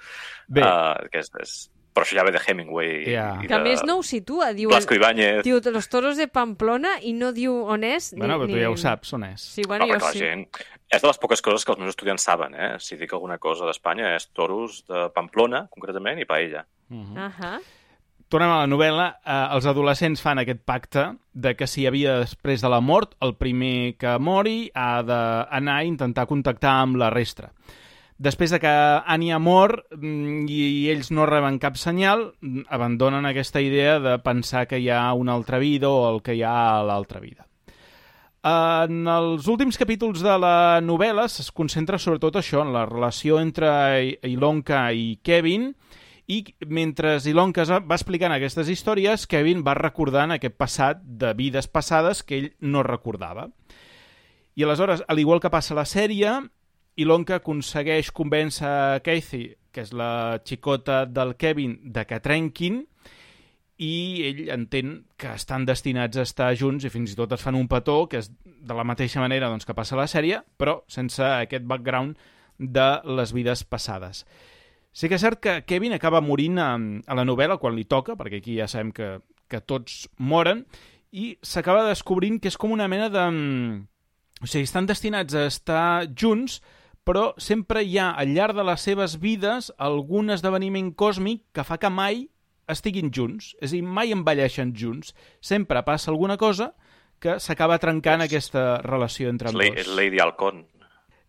Bé. 0.48 0.60
Uh, 0.60 1.08
que 1.08 1.22
és, 1.24 1.32
és... 1.40 1.54
Però 1.92 2.06
això 2.06 2.16
ja 2.16 2.24
ve 2.24 2.32
de 2.32 2.40
Hemingway 2.40 2.92
Ja. 3.12 3.26
i 3.44 3.48
Que 3.48 3.56
a 3.56 3.58
de 3.60 3.68
més 3.68 3.82
no 3.84 3.98
ho 4.00 4.04
situa, 4.04 4.52
diu... 4.56 4.68
Blasco 4.72 4.96
Ibáñez. 4.96 5.42
Diu 5.44 5.60
los 5.72 5.88
toros 5.92 6.20
de 6.20 6.28
Pamplona 6.28 6.94
i 7.04 7.12
no 7.16 7.32
diu 7.36 7.56
on 7.68 7.84
és. 7.84 8.12
Bueno, 8.16 8.38
ni, 8.38 8.44
però 8.44 8.48
tu 8.48 8.56
ni... 8.56 8.62
ja 8.64 8.70
ho 8.72 8.78
saps, 8.80 9.12
on 9.16 9.26
és. 9.28 9.44
Sí, 9.56 9.64
bueno, 9.68 9.88
Home, 9.88 10.00
jo 10.00 10.12
sí. 10.12 10.24
gent... 10.24 10.46
És 10.92 11.00
de 11.00 11.08
les 11.08 11.20
poques 11.20 11.40
coses 11.44 11.64
que 11.64 11.72
els 11.72 11.80
meus 11.80 11.92
estudiants 11.94 12.24
saben, 12.28 12.52
eh? 12.52 12.70
Si 12.84 12.96
dic 13.00 13.12
alguna 13.16 13.38
cosa 13.40 13.64
d'Espanya 13.68 14.10
és 14.16 14.28
toros 14.36 14.82
de 14.88 15.06
Pamplona, 15.16 15.66
concretament, 15.72 16.20
i 16.20 16.28
paella. 16.28 16.66
Mhm. 16.88 17.16
Ahà. 17.16 17.58
Tornem 18.32 18.48
a 18.48 18.62
la 18.62 18.66
novel·la. 18.66 19.06
Eh, 19.20 19.54
els 19.56 19.66
adolescents 19.68 20.22
fan 20.24 20.40
aquest 20.40 20.62
pacte 20.64 21.04
de 21.34 21.54
que 21.54 21.66
si 21.66 21.82
hi 21.82 21.86
havia 21.86 22.18
després 22.22 22.62
de 22.62 22.68
la 22.72 22.80
mort, 22.80 23.12
el 23.20 23.34
primer 23.36 23.98
que 24.00 24.18
mori 24.18 24.70
ha 24.74 25.02
d'anar 25.02 25.76
a 25.76 25.84
intentar 25.84 26.26
contactar 26.26 26.78
amb 26.80 26.96
la 26.96 27.10
resta. 27.10 27.52
Després 28.22 28.52
de 28.54 28.60
que 28.62 28.72
Anya 29.06 29.38
mor 29.42 29.82
mm, 29.90 30.46
i 30.48 30.88
ells 30.92 31.10
no 31.10 31.26
reben 31.26 31.58
cap 31.58 31.76
senyal, 31.76 32.28
abandonen 32.70 33.26
aquesta 33.26 33.60
idea 33.60 33.98
de 34.00 34.18
pensar 34.22 34.68
que 34.70 34.78
hi 34.78 34.88
ha 34.88 35.12
una 35.12 35.34
altra 35.34 35.58
vida 35.58 35.90
o 35.90 36.04
el 36.08 36.22
que 36.22 36.36
hi 36.38 36.44
ha 36.46 36.78
a 36.78 36.84
l'altra 36.86 37.20
vida. 37.20 37.48
En 38.42 39.06
els 39.06 39.46
últims 39.46 39.76
capítols 39.78 40.22
de 40.22 40.38
la 40.38 40.80
novel·la 40.82 41.28
es 41.30 41.50
concentra 41.54 41.98
sobretot 41.98 42.40
això, 42.40 42.62
en 42.62 42.72
la 42.74 42.86
relació 42.86 43.38
entre 43.42 43.70
Ilonka 44.26 44.88
i 44.94 45.18
Kevin, 45.22 45.72
i 46.32 46.36
mentre 46.68 47.16
Ilonka 47.28 47.64
va 47.80 47.96
explicant 47.96 48.32
aquestes 48.34 48.70
històries, 48.72 49.26
Kevin 49.26 49.64
va 49.66 49.74
recordant 49.78 50.34
aquest 50.34 50.56
passat 50.60 51.02
de 51.02 51.32
vides 51.38 51.68
passades 51.68 52.22
que 52.22 52.38
ell 52.38 52.50
no 52.60 52.84
recordava. 52.86 53.48
I 54.54 54.64
aleshores, 54.64 55.02
al 55.08 55.18
igual 55.18 55.40
que 55.40 55.50
passa 55.50 55.74
a 55.74 55.80
la 55.80 55.88
sèrie, 55.88 56.36
Ilonka 57.00 57.40
aconsegueix 57.40 58.12
convèncer 58.12 59.00
Casey, 59.04 59.52
que 59.72 59.84
és 59.86 59.92
la 59.96 60.40
xicota 60.44 61.04
del 61.08 61.36
Kevin, 61.40 61.78
de 61.92 62.04
que 62.06 62.20
trenquin, 62.20 62.82
i 63.82 63.94
ell 64.28 64.42
entén 64.54 64.92
que 65.18 65.32
estan 65.34 65.64
destinats 65.66 66.20
a 66.20 66.26
estar 66.28 66.52
junts 66.58 66.84
i 66.84 66.92
fins 66.92 67.14
i 67.14 67.18
tot 67.18 67.32
es 67.34 67.42
fan 67.42 67.56
un 67.58 67.66
petó, 67.70 68.04
que 68.06 68.20
és 68.20 68.30
de 68.44 68.76
la 68.76 68.84
mateixa 68.86 69.22
manera 69.24 69.48
doncs, 69.50 69.66
que 69.66 69.74
passa 69.74 69.96
a 69.96 70.02
la 70.04 70.10
sèrie, 70.10 70.42
però 70.60 70.82
sense 70.92 71.24
aquest 71.24 71.66
background 71.66 72.20
de 72.58 72.88
les 73.18 73.32
vides 73.34 73.64
passades. 73.64 74.26
Sí 74.92 75.08
que 75.08 75.16
és 75.16 75.24
cert 75.24 75.40
que 75.40 75.54
Kevin 75.64 75.94
acaba 75.96 76.20
morint 76.20 76.58
a, 76.60 76.74
a 76.76 77.16
la 77.16 77.24
novel·la 77.24 77.58
quan 77.60 77.76
li 77.76 77.86
toca, 77.88 78.16
perquè 78.18 78.42
aquí 78.42 78.58
ja 78.58 78.68
sabem 78.68 78.92
que, 78.92 79.14
que 79.48 79.62
tots 79.64 80.06
moren, 80.18 80.66
i 81.12 81.32
s'acaba 81.44 81.86
descobrint 81.88 82.38
que 82.40 82.52
és 82.52 82.58
com 82.60 82.72
una 82.72 82.88
mena 82.88 83.08
de... 83.12 83.24
O 84.42 84.48
sigui, 84.48 84.66
estan 84.66 84.88
destinats 84.88 85.36
a 85.38 85.46
estar 85.46 86.08
junts, 86.18 86.60
però 87.06 87.32
sempre 87.40 87.82
hi 87.86 87.96
ha, 87.98 88.10
al 88.18 88.32
llarg 88.34 88.56
de 88.58 88.64
les 88.66 88.84
seves 88.84 89.16
vides, 89.22 89.70
algun 89.78 90.34
esdeveniment 90.34 90.92
còsmic 90.98 91.44
que 91.54 91.64
fa 91.64 91.78
que 91.78 91.90
mai 91.92 92.26
estiguin 92.70 93.12
junts. 93.14 93.52
És 93.60 93.70
a 93.70 93.76
dir, 93.76 93.82
mai 93.86 94.12
envelleixen 94.14 94.74
junts. 94.76 95.14
Sempre 95.40 95.82
passa 95.86 96.10
alguna 96.12 96.36
cosa 96.40 96.72
que 97.22 97.38
s'acaba 97.38 97.78
trencant 97.78 98.24
aquesta 98.24 98.80
relació 98.82 99.30
entre 99.30 99.50
És, 99.50 99.54
ambdós. 99.54 99.80
és 99.84 99.90
Lady 99.94 100.18
Halcón. 100.22 100.64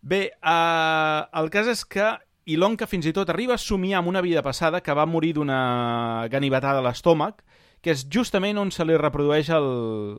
Bé, 0.02 0.24
uh, 0.42 1.24
el 1.40 1.50
cas 1.54 1.70
és 1.70 1.84
que 1.86 2.10
Ilonka 2.44 2.86
fins 2.86 3.06
i 3.08 3.14
tot 3.16 3.30
arriba 3.32 3.56
a 3.56 3.60
somiar 3.60 4.02
amb 4.02 4.10
una 4.10 4.20
vida 4.24 4.42
passada 4.44 4.82
que 4.84 4.94
va 4.96 5.06
morir 5.08 5.32
d'una 5.36 6.28
ganivetada 6.32 6.82
a 6.82 6.84
l'estómac, 6.84 7.40
que 7.80 7.92
és 7.94 8.04
justament 8.08 8.58
on 8.60 8.72
se 8.72 8.84
li 8.84 8.96
reprodueix 9.00 9.48
el 9.52 9.68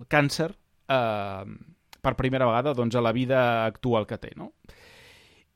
càncer 0.10 0.50
eh, 0.54 1.46
per 2.02 2.16
primera 2.18 2.48
vegada 2.50 2.74
doncs, 2.78 2.98
a 2.98 3.02
la 3.02 3.14
vida 3.14 3.66
actual 3.66 4.06
que 4.10 4.18
té, 4.22 4.34
no? 4.38 4.54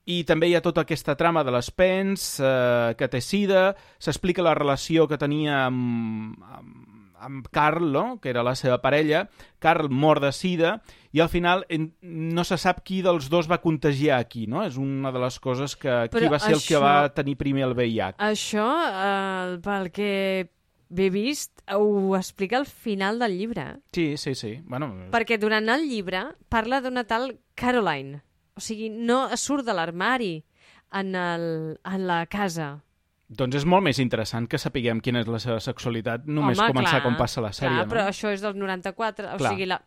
I 0.09 0.23
també 0.25 0.47
hi 0.49 0.55
ha 0.57 0.63
tota 0.65 0.81
aquesta 0.85 1.13
trama 1.17 1.43
de 1.45 1.53
les 1.53 1.69
pens, 1.69 2.23
eh, 2.41 2.95
que 2.97 3.09
té 3.13 3.21
sida, 3.21 3.75
s'explica 4.01 4.45
la 4.45 4.55
relació 4.57 5.05
que 5.09 5.19
tenia 5.21 5.65
amb, 5.67 6.39
amb, 6.49 6.88
amb 7.19 7.47
Carl, 7.51 7.91
no? 7.91 8.19
que 8.21 8.29
era 8.29 8.43
la 8.43 8.55
seva 8.55 8.81
parella, 8.81 9.27
Carl 9.59 9.89
mor 9.89 10.19
de 10.19 10.31
sida, 10.31 10.81
i 11.11 11.19
al 11.19 11.29
final 11.29 11.65
no 12.01 12.43
se 12.43 12.57
sap 12.57 12.83
qui 12.85 13.01
dels 13.01 13.29
dos 13.29 13.49
va 13.49 13.61
contagiar 13.61 14.19
a 14.19 14.27
qui, 14.29 14.45
no? 14.47 14.63
És 14.63 14.77
una 14.77 15.11
de 15.11 15.19
les 15.19 15.39
coses 15.39 15.75
que 15.75 16.07
qui 16.11 16.17
Però 16.17 16.29
va 16.31 16.39
ser 16.39 16.53
el 16.53 16.61
que 16.61 16.75
això- 16.77 16.81
va 16.83 17.09
tenir 17.13 17.35
primer 17.37 17.63
el 17.65 17.73
VIH. 17.73 18.17
Això, 18.19 18.67
eh, 18.89 19.59
pel 19.63 19.91
que 19.91 20.49
he 20.89 21.09
vist, 21.13 21.61
ho 21.75 22.15
explica 22.17 22.57
al 22.57 22.65
final 22.65 23.19
del 23.19 23.37
llibre. 23.37 23.77
Sí, 23.93 24.17
sí, 24.17 24.33
sí. 24.35 24.59
Bueno, 24.65 24.93
Perquè 25.11 25.37
durant 25.37 25.67
el 25.69 25.87
llibre 25.89 26.23
parla 26.49 26.81
d'una 26.81 27.03
tal 27.05 27.39
Caroline. 27.55 28.21
O 28.55 28.61
sigui, 28.61 28.89
no 28.89 29.29
surt 29.37 29.65
de 29.65 29.73
l'armari 29.73 30.43
en, 30.91 31.13
el, 31.15 31.79
en 31.85 32.07
la 32.07 32.25
casa. 32.25 32.81
Doncs 33.29 33.59
és 33.59 33.65
molt 33.69 33.85
més 33.85 33.99
interessant 34.01 34.47
que 34.49 34.57
sapiguem 34.57 35.01
quina 35.05 35.21
és 35.21 35.27
la 35.29 35.39
seva 35.41 35.59
sexualitat 35.61 36.25
només 36.25 36.57
Home, 36.57 36.71
començar 36.73 36.97
clar, 36.97 37.03
com 37.05 37.17
passa 37.19 37.43
la 37.45 37.51
sèrie, 37.53 37.75
clar, 37.75 37.85
no? 37.85 37.93
però 37.93 38.07
això 38.09 38.31
és 38.33 38.41
dels 38.41 38.57
94, 38.57 39.35
o 39.35 39.37
Clar. 39.37 39.53
sigui, 39.53 39.69
la, 39.69 39.77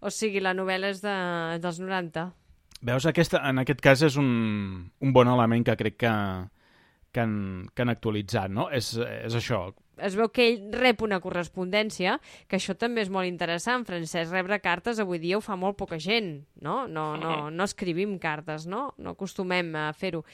o 0.00 0.12
sigui, 0.14 0.42
la 0.44 0.54
novel·la 0.54 0.92
és 0.94 1.02
de, 1.02 1.16
dels 1.64 1.82
90. 1.82 2.28
Veus, 2.82 3.06
aquesta, 3.06 3.42
en 3.50 3.62
aquest 3.62 3.82
cas 3.82 4.02
és 4.06 4.18
un, 4.18 4.30
un 5.02 5.14
bon 5.14 5.30
element 5.30 5.66
que 5.66 5.76
crec 5.78 5.98
que, 6.02 6.12
que, 7.12 7.20
han, 7.22 7.34
que 7.74 7.84
han 7.84 7.92
actualitzat, 7.92 8.50
no? 8.54 8.68
És, 8.74 8.94
és 8.98 9.36
això. 9.38 9.68
Es 10.02 10.16
veu 10.18 10.30
que 10.34 10.46
ell 10.48 10.72
rep 10.74 11.02
una 11.04 11.20
correspondència, 11.22 12.16
que 12.50 12.58
això 12.58 12.74
també 12.78 13.04
és 13.04 13.10
molt 13.12 13.28
interessant. 13.28 13.84
Francesc, 13.86 14.32
rebre 14.32 14.58
cartes 14.64 15.02
avui 15.02 15.20
dia 15.22 15.38
ho 15.38 15.44
fa 15.44 15.58
molt 15.58 15.78
poca 15.78 15.98
gent, 16.02 16.40
no? 16.64 16.88
No, 16.90 17.12
no, 17.20 17.36
no 17.54 17.66
escrivim 17.68 18.16
cartes, 18.22 18.66
no? 18.66 18.88
No 18.98 19.14
acostumem 19.14 19.74
a 19.78 19.90
fer-ho. 19.94 20.24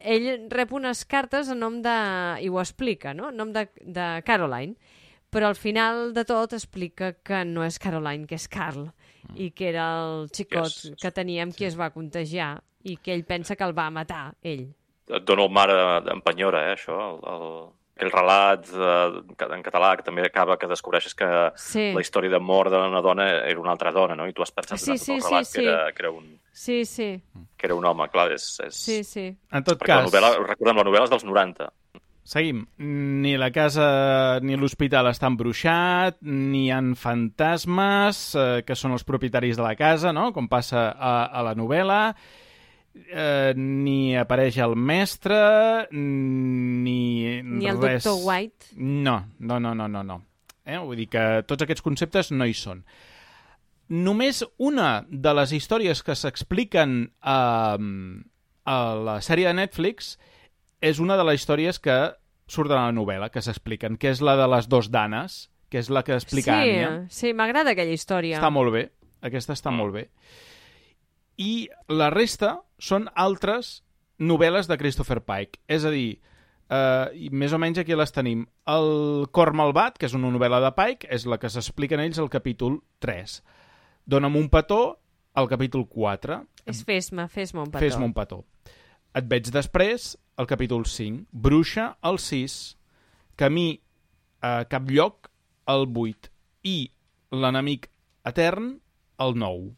Ell 0.00 0.48
rep 0.50 0.72
unes 0.72 1.04
cartes 1.04 1.48
en 1.50 1.58
nom 1.62 1.80
de... 1.82 1.96
i 2.44 2.48
ho 2.48 2.60
explica, 2.60 3.14
no? 3.14 3.30
En 3.32 3.36
nom 3.36 3.52
de, 3.52 3.66
de 3.82 4.06
Caroline, 4.26 4.76
però 5.30 5.50
al 5.50 5.58
final 5.58 6.12
de 6.14 6.24
tot 6.24 6.54
explica 6.56 7.12
que 7.26 7.42
no 7.44 7.64
és 7.66 7.78
Caroline, 7.82 8.26
que 8.26 8.38
és 8.38 8.48
Carl, 8.48 8.88
i 9.36 9.50
que 9.50 9.68
era 9.72 9.88
el 10.04 10.28
xicot 10.32 10.70
Yes. 10.70 10.94
que 11.02 11.10
tenia 11.12 11.44
amb 11.44 11.56
qui 11.56 11.66
es 11.68 11.76
va 11.76 11.90
contagiar 11.92 12.54
i 12.88 12.96
que 12.96 13.12
ell 13.12 13.26
pensa 13.28 13.56
que 13.56 13.66
el 13.66 13.74
va 13.76 13.90
matar, 13.90 14.30
ell. 14.42 14.68
Et 15.08 15.24
dono 15.24 15.48
el 15.48 15.52
mar 15.52 15.66
d'empenyora, 16.04 16.66
eh, 16.68 16.76
això. 16.76 16.96
El, 17.10 17.20
el, 17.32 17.68
aquell 17.98 18.12
relat 18.14 18.68
eh, 18.70 19.54
en 19.58 19.64
català 19.66 19.92
que 19.98 20.06
també 20.06 20.22
acaba 20.24 20.56
que 20.56 20.70
descobreixes 20.70 21.16
que 21.18 21.28
Sí. 21.58 21.90
la 21.92 22.00
història 22.00 22.30
d'amor 22.30 22.70
d'una 22.70 23.02
dona 23.02 23.26
era 23.42 23.58
una 23.60 23.72
altra 23.74 23.90
dona, 23.92 24.14
no? 24.14 24.28
I 24.30 24.32
tu 24.32 24.42
has 24.46 24.54
pensat 24.54 24.78
Sí, 24.78 24.94
sí, 24.96 25.16
tot 25.16 25.16
el 25.16 25.20
sí, 25.22 25.28
relat 25.28 25.50
sí. 25.50 25.58
que, 25.58 25.66
era, 25.66 25.92
que, 25.92 26.02
era 26.06 26.12
un, 26.14 26.30
Sí, 26.52 26.84
sí, 26.86 27.10
que 27.58 27.66
era 27.66 27.74
un 27.74 27.84
home, 27.84 28.06
clar, 28.08 28.30
és... 28.32 28.46
és... 28.64 28.74
sí, 28.78 29.02
sí. 29.04 29.26
En 29.52 29.66
tot 29.66 29.82
Perquè 29.82 29.96
la 29.96 30.04
cas, 30.04 30.12
novel·la, 30.12 30.32
recordem, 30.46 30.78
la 30.78 30.86
novel·la 30.86 31.10
és 31.10 31.12
dels 31.16 31.26
90. 31.26 31.68
seguim. 32.28 32.66
Ni 32.78 33.36
la 33.40 33.48
casa 33.50 34.38
ni 34.44 34.54
l'hospital 34.60 35.06
està 35.08 35.30
embruixat, 35.32 36.18
ni 36.20 36.66
hi 36.66 36.70
han 36.76 36.90
fantasmes, 36.94 38.18
eh, 38.36 38.62
que 38.66 38.76
són 38.76 38.92
els 38.92 39.04
propietaris 39.08 39.56
de 39.56 39.64
la 39.64 39.74
casa, 39.78 40.12
no? 40.12 40.30
com 40.36 40.46
passa 40.48 40.90
a, 40.92 41.14
a 41.32 41.42
la 41.46 41.54
novel·la, 41.56 42.02
eh, 43.06 43.52
ni 43.56 44.16
apareix 44.16 44.58
el 44.64 44.74
mestre, 44.76 45.38
ni, 45.92 47.42
Ni 47.42 47.66
el 47.68 47.80
res... 47.80 48.04
doctor 48.04 48.20
White. 48.24 48.72
No, 48.76 49.20
no, 49.38 49.60
no, 49.60 49.74
no, 49.74 49.88
no. 49.88 50.02
no. 50.02 50.18
Eh? 50.64 50.78
Vull 50.78 50.98
dir 51.00 51.08
que 51.08 51.24
tots 51.48 51.64
aquests 51.64 51.84
conceptes 51.84 52.32
no 52.34 52.46
hi 52.46 52.56
són. 52.56 52.82
Només 53.88 54.42
una 54.60 55.06
de 55.08 55.32
les 55.32 55.54
històries 55.56 56.02
que 56.04 56.16
s'expliquen 56.18 56.98
a, 57.24 57.38
a 58.68 58.78
la 59.08 59.14
sèrie 59.24 59.48
de 59.48 59.56
Netflix 59.56 60.18
és 60.84 61.00
una 61.00 61.16
de 61.16 61.24
les 61.24 61.40
històries 61.40 61.80
que 61.80 61.96
surt 62.48 62.68
de 62.68 62.76
la 62.76 62.92
novel·la, 62.92 63.30
que 63.32 63.40
s'expliquen, 63.44 63.96
que 63.96 64.12
és 64.12 64.20
la 64.24 64.36
de 64.36 64.48
les 64.52 64.68
dos 64.68 64.90
danes, 64.92 65.46
que 65.72 65.80
és 65.80 65.88
la 65.92 66.02
que 66.04 66.16
explica 66.16 66.60
sí, 66.60 66.70
Ània. 66.76 66.92
sí, 67.12 67.32
m'agrada 67.36 67.72
aquella 67.72 67.96
història. 67.96 68.38
Està 68.40 68.52
molt 68.52 68.72
bé. 68.76 68.86
Aquesta 69.24 69.56
està 69.56 69.72
molt 69.74 69.96
bé. 69.96 70.04
I 71.38 71.68
la 71.88 72.10
resta 72.10 72.58
són 72.82 73.06
altres 73.14 73.82
novel·les 74.18 74.66
de 74.66 74.78
Christopher 74.78 75.20
Pike. 75.22 75.60
És 75.70 75.84
a 75.86 75.92
dir, 75.94 76.18
eh, 76.68 77.28
més 77.30 77.52
o 77.52 77.58
menys 77.58 77.78
aquí 77.78 77.94
les 77.94 78.12
tenim. 78.12 78.46
El 78.66 79.26
Cor 79.30 79.52
Malvat, 79.54 79.98
que 79.98 80.06
és 80.06 80.14
una 80.14 80.30
novel·la 80.34 80.60
de 80.64 80.72
Pike, 80.74 81.08
és 81.10 81.26
la 81.26 81.38
que 81.38 81.50
s'expliquen 81.50 82.00
ells 82.00 82.18
al 82.18 82.30
capítol 82.30 82.80
3. 83.00 83.42
Dóna'm 84.06 84.36
un 84.36 84.48
petó, 84.48 84.98
al 85.34 85.48
capítol 85.48 85.86
4. 85.86 86.42
És 86.66 86.82
fes-me, 86.84 87.28
fes-me 87.28 87.62
un 87.62 87.70
petó. 87.70 87.84
Fes-me 87.84 88.04
un 88.04 88.14
petó. 88.14 88.44
Et 89.14 89.24
veig 89.24 89.50
després, 89.50 90.16
al 90.36 90.46
capítol 90.46 90.84
5. 90.86 91.26
Bruixa, 91.32 91.96
al 92.02 92.18
6. 92.18 92.76
Camí 93.36 93.80
a 94.42 94.64
cap 94.70 94.90
lloc, 94.90 95.30
al 95.66 95.86
8. 95.86 96.30
I 96.64 96.90
l'enemic 97.30 97.88
etern, 98.26 98.80
al 99.18 99.34
9. 99.38 99.74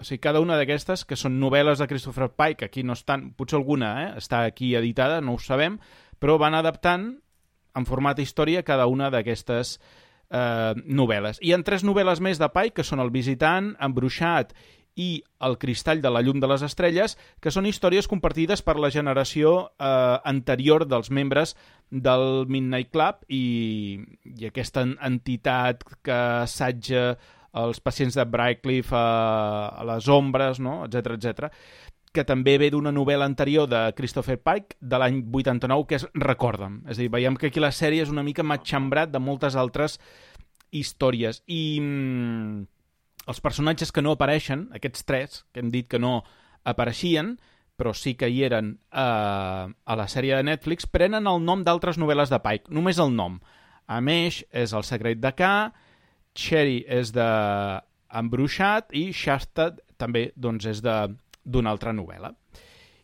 O 0.00 0.04
sigui, 0.04 0.20
cada 0.24 0.40
una 0.40 0.56
d'aquestes, 0.56 1.04
que 1.04 1.18
són 1.20 1.36
novel·les 1.40 1.80
de 1.82 1.86
Christopher 1.90 2.30
Pike, 2.32 2.70
aquí 2.70 2.82
no 2.82 2.96
estan, 2.96 3.30
potser 3.36 3.58
alguna 3.60 3.90
eh, 4.02 4.10
està 4.20 4.46
aquí 4.48 4.72
editada, 4.78 5.20
no 5.20 5.36
ho 5.36 5.40
sabem, 5.44 5.76
però 6.18 6.38
van 6.40 6.56
adaptant 6.56 7.10
en 7.76 7.86
format 7.86 8.18
història 8.18 8.64
cada 8.66 8.86
una 8.90 9.10
d'aquestes 9.12 9.76
eh, 9.76 10.74
novel·les. 10.88 11.38
Hi 11.44 11.52
ha 11.52 11.60
tres 11.62 11.84
novel·les 11.84 12.20
més 12.24 12.40
de 12.40 12.48
Pike, 12.48 12.80
que 12.80 12.86
són 12.86 13.02
El 13.04 13.12
visitant, 13.12 13.74
Embruixat 13.78 14.54
i 15.00 15.22
El 15.46 15.54
cristall 15.60 16.00
de 16.02 16.10
la 16.10 16.20
llum 16.24 16.40
de 16.42 16.48
les 16.50 16.64
estrelles, 16.66 17.14
que 17.40 17.52
són 17.54 17.68
històries 17.68 18.08
compartides 18.10 18.64
per 18.66 18.74
la 18.80 18.90
generació 18.90 19.52
eh, 19.78 20.16
anterior 20.24 20.86
dels 20.88 21.12
membres 21.14 21.54
del 21.90 22.46
Midnight 22.48 22.90
Club 22.90 23.22
i, 23.28 24.00
i 24.24 24.48
aquesta 24.48 24.82
en- 24.88 24.96
entitat 25.12 25.84
que 26.02 26.16
assaja 26.42 27.12
els 27.58 27.80
pacients 27.82 28.14
de 28.14 28.24
Brightcliff 28.24 28.92
a, 28.94 29.06
a 29.74 29.86
les 29.94 30.08
ombres, 30.08 30.60
no? 30.62 30.84
etc 30.86 31.16
etc 31.16 31.50
que 32.10 32.24
també 32.26 32.56
ve 32.58 32.70
d'una 32.74 32.90
novel·la 32.90 33.26
anterior 33.28 33.68
de 33.70 33.84
Christopher 33.94 34.40
Pike, 34.42 34.76
de 34.80 34.98
l'any 34.98 35.20
89, 35.30 35.86
que 35.86 36.00
és 36.00 36.06
Recorda'm. 36.18 36.80
És 36.88 36.98
a 36.98 37.04
dir, 37.04 37.10
veiem 37.12 37.36
que 37.38 37.50
aquí 37.50 37.62
la 37.62 37.70
sèrie 37.74 38.02
és 38.02 38.10
una 38.10 38.24
mica 38.26 38.42
matxembrat 38.42 39.12
de 39.12 39.20
moltes 39.22 39.54
altres 39.54 40.00
històries. 40.74 41.42
I 41.46 41.78
mm, 41.80 42.64
els 43.30 43.40
personatges 43.44 43.94
que 43.94 44.02
no 44.02 44.16
apareixen, 44.16 44.66
aquests 44.74 45.06
tres, 45.06 45.44
que 45.54 45.62
hem 45.62 45.70
dit 45.70 45.86
que 45.90 46.02
no 46.02 46.24
apareixien, 46.66 47.36
però 47.78 47.94
sí 47.96 48.16
que 48.18 48.28
hi 48.28 48.42
eren 48.44 48.74
eh, 48.90 49.70
a 49.70 49.96
la 49.96 50.08
sèrie 50.10 50.34
de 50.36 50.48
Netflix, 50.50 50.90
prenen 50.90 51.30
el 51.30 51.38
nom 51.46 51.62
d'altres 51.64 51.98
novel·les 52.00 52.32
de 52.32 52.42
Pike, 52.42 52.74
només 52.74 52.98
el 52.98 53.14
nom. 53.14 53.38
Amesh 53.90 54.42
és 54.50 54.74
El 54.74 54.84
secret 54.86 55.22
de 55.22 55.32
K, 55.38 55.70
Cherry 56.34 56.84
és 56.88 57.12
de 57.14 57.26
Embruixat 58.20 58.94
i 58.96 59.10
Shasta 59.14 59.70
també 60.00 60.30
doncs, 60.36 60.66
és 60.66 60.80
de 60.82 60.94
d'una 61.44 61.70
altra 61.72 61.92
novel·la. 61.96 62.32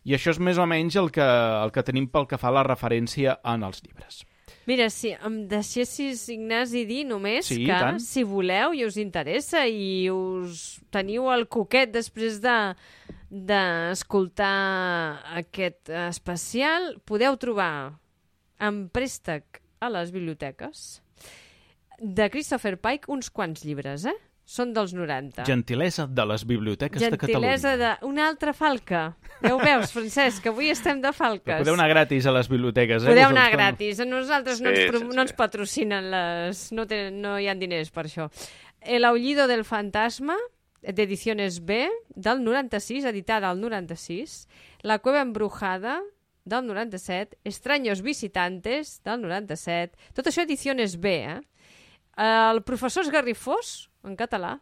I 0.06 0.14
això 0.14 0.30
és 0.30 0.38
més 0.38 0.58
o 0.58 0.66
menys 0.70 0.96
el 1.00 1.10
que, 1.10 1.24
el 1.24 1.72
que 1.74 1.82
tenim 1.82 2.06
pel 2.12 2.28
que 2.30 2.38
fa 2.38 2.52
a 2.52 2.56
la 2.60 2.64
referència 2.66 3.38
en 3.42 3.64
els 3.66 3.82
llibres. 3.82 4.22
Mira, 4.66 4.88
si 4.90 5.12
em 5.14 5.40
deixessis, 5.50 6.24
Ignasi, 6.30 6.84
dir 6.86 7.04
només 7.06 7.46
Sí, 7.46 7.60
que, 7.66 7.74
tant. 7.74 8.00
si 8.02 8.24
voleu 8.26 8.74
i 8.74 8.84
us 8.86 8.96
interessa 8.98 9.64
i 9.66 10.08
us 10.10 10.80
teniu 10.94 11.30
el 11.30 11.46
coquet 11.46 11.92
després 11.94 12.40
de 12.42 12.56
d'escoltar 13.30 15.18
aquest 15.38 15.90
especial, 16.06 16.94
podeu 17.06 17.34
trobar 17.42 17.98
en 18.62 18.86
préstec 18.94 19.60
a 19.82 19.90
les 19.90 20.12
biblioteques 20.14 21.02
de 22.00 22.30
Christopher 22.30 22.76
Pike 22.80 23.10
uns 23.12 23.30
quants 23.30 23.64
llibres, 23.64 24.04
eh? 24.06 24.14
Són 24.46 24.70
dels 24.72 24.92
90. 24.94 25.42
Gentilesa 25.42 26.04
de 26.06 26.22
les 26.30 26.44
biblioteques 26.46 27.00
de 27.02 27.08
Gentilesa 27.10 27.72
Catalunya. 27.72 27.96
de... 28.00 28.06
Una 28.06 28.28
altra 28.28 28.52
falca. 28.54 29.16
Ja 29.42 29.54
ho 29.56 29.58
veus, 29.58 29.90
Francesc, 29.90 30.38
que 30.44 30.52
avui 30.52 30.68
estem 30.70 31.00
de 31.02 31.08
Però 31.10 31.16
falques. 31.18 31.58
podeu 31.64 31.74
anar 31.74 31.88
gratis 31.90 32.28
a 32.30 32.34
les 32.36 32.46
biblioteques, 32.48 33.02
eh? 33.02 33.08
Podeu 33.10 33.26
anar 33.32 33.48
no. 33.50 33.56
gratis. 33.56 33.98
A 33.98 34.06
nosaltres 34.06 34.60
no, 34.62 34.70
Sí, 34.70 34.82
ens, 34.84 34.90
pro- 34.92 35.00
sí, 35.02 35.08
sí. 35.10 35.16
no 35.16 35.22
ens 35.26 35.32
patrocinen 35.34 36.10
les... 36.12 36.60
No, 36.72 36.86
te, 36.86 37.10
no 37.10 37.40
hi 37.42 37.48
ha 37.50 37.56
diners 37.58 37.90
per 37.90 38.06
això. 38.06 38.28
El 38.80 39.04
aullido 39.04 39.48
del 39.50 39.64
fantasma, 39.66 40.36
d'ediciones 40.80 41.64
B, 41.66 41.88
del 42.14 42.44
96, 42.44 43.04
editada 43.04 43.50
al 43.50 43.60
96. 43.60 44.46
La 44.82 45.00
cueva 45.00 45.22
embrujada, 45.22 45.98
del 46.44 46.64
97. 46.68 47.38
Extraños 47.42 48.00
visitantes, 48.02 49.00
del 49.02 49.20
97. 49.26 49.98
Tot 50.14 50.30
això 50.30 50.44
ediciones 50.46 51.00
B, 51.02 51.16
eh? 51.34 51.40
El 52.16 52.62
professor 52.64 53.04
esgarrifós, 53.04 53.90
en 54.04 54.16
català. 54.16 54.56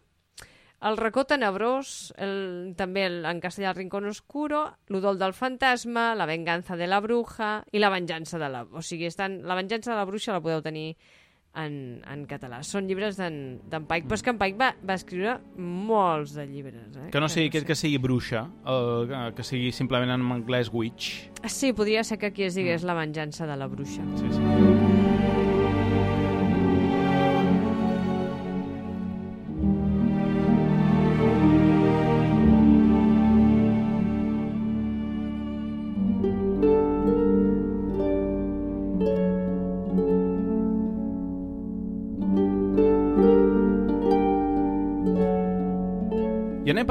El 0.85 0.99
racó 0.99 1.23
tenebrós, 1.25 2.13
el, 2.21 2.75
també 2.77 3.07
el, 3.09 3.23
en 3.25 3.39
castellà 3.41 3.71
el 3.71 3.79
rincón 3.79 4.05
oscuro, 4.11 4.67
l'udol 4.93 5.17
del 5.21 5.33
fantasma, 5.33 6.11
la 6.19 6.27
venganza 6.29 6.77
de 6.77 6.89
la 6.91 7.01
bruja 7.01 7.63
i 7.73 7.81
la 7.81 7.93
venjança 7.95 8.41
de 8.43 8.51
la... 8.53 8.65
O 8.69 8.83
sigui, 8.85 9.07
estan, 9.09 9.41
la 9.49 9.57
venjança 9.57 9.95
de 9.95 9.97
la 9.97 10.05
bruixa 10.05 10.35
la 10.35 10.43
podeu 10.45 10.61
tenir 10.67 10.91
en, 11.55 12.03
en 12.11 12.27
català. 12.29 12.61
Són 12.67 12.89
llibres 12.91 13.17
d'en 13.17 13.63
Pike, 13.71 14.11
però 14.11 14.19
és 14.19 14.27
que 14.27 14.35
en 14.35 14.41
Pike 14.43 14.61
va, 14.61 14.73
va 14.85 14.97
escriure 14.99 15.39
molts 15.57 16.35
de 16.37 16.45
llibres. 16.51 16.99
Eh? 16.99 17.09
Que 17.15 17.23
no 17.23 17.31
sigui 17.33 17.49
aquest 17.53 17.69
que 17.71 17.79
sigui 17.79 18.03
bruixa, 18.03 18.45
el, 18.69 19.15
que 19.39 19.47
sigui 19.47 19.71
simplement 19.73 20.13
en 20.19 20.27
anglès 20.37 20.73
witch. 20.75 21.31
Sí, 21.47 21.73
podria 21.73 22.05
ser 22.05 22.21
que 22.21 22.35
aquí 22.35 22.45
es 22.51 22.59
digués 22.59 22.85
la 22.85 22.99
venjança 22.99 23.49
de 23.49 23.57
la 23.57 23.71
bruixa. 23.71 24.05
Sí, 24.21 24.35
sí. 24.35 24.94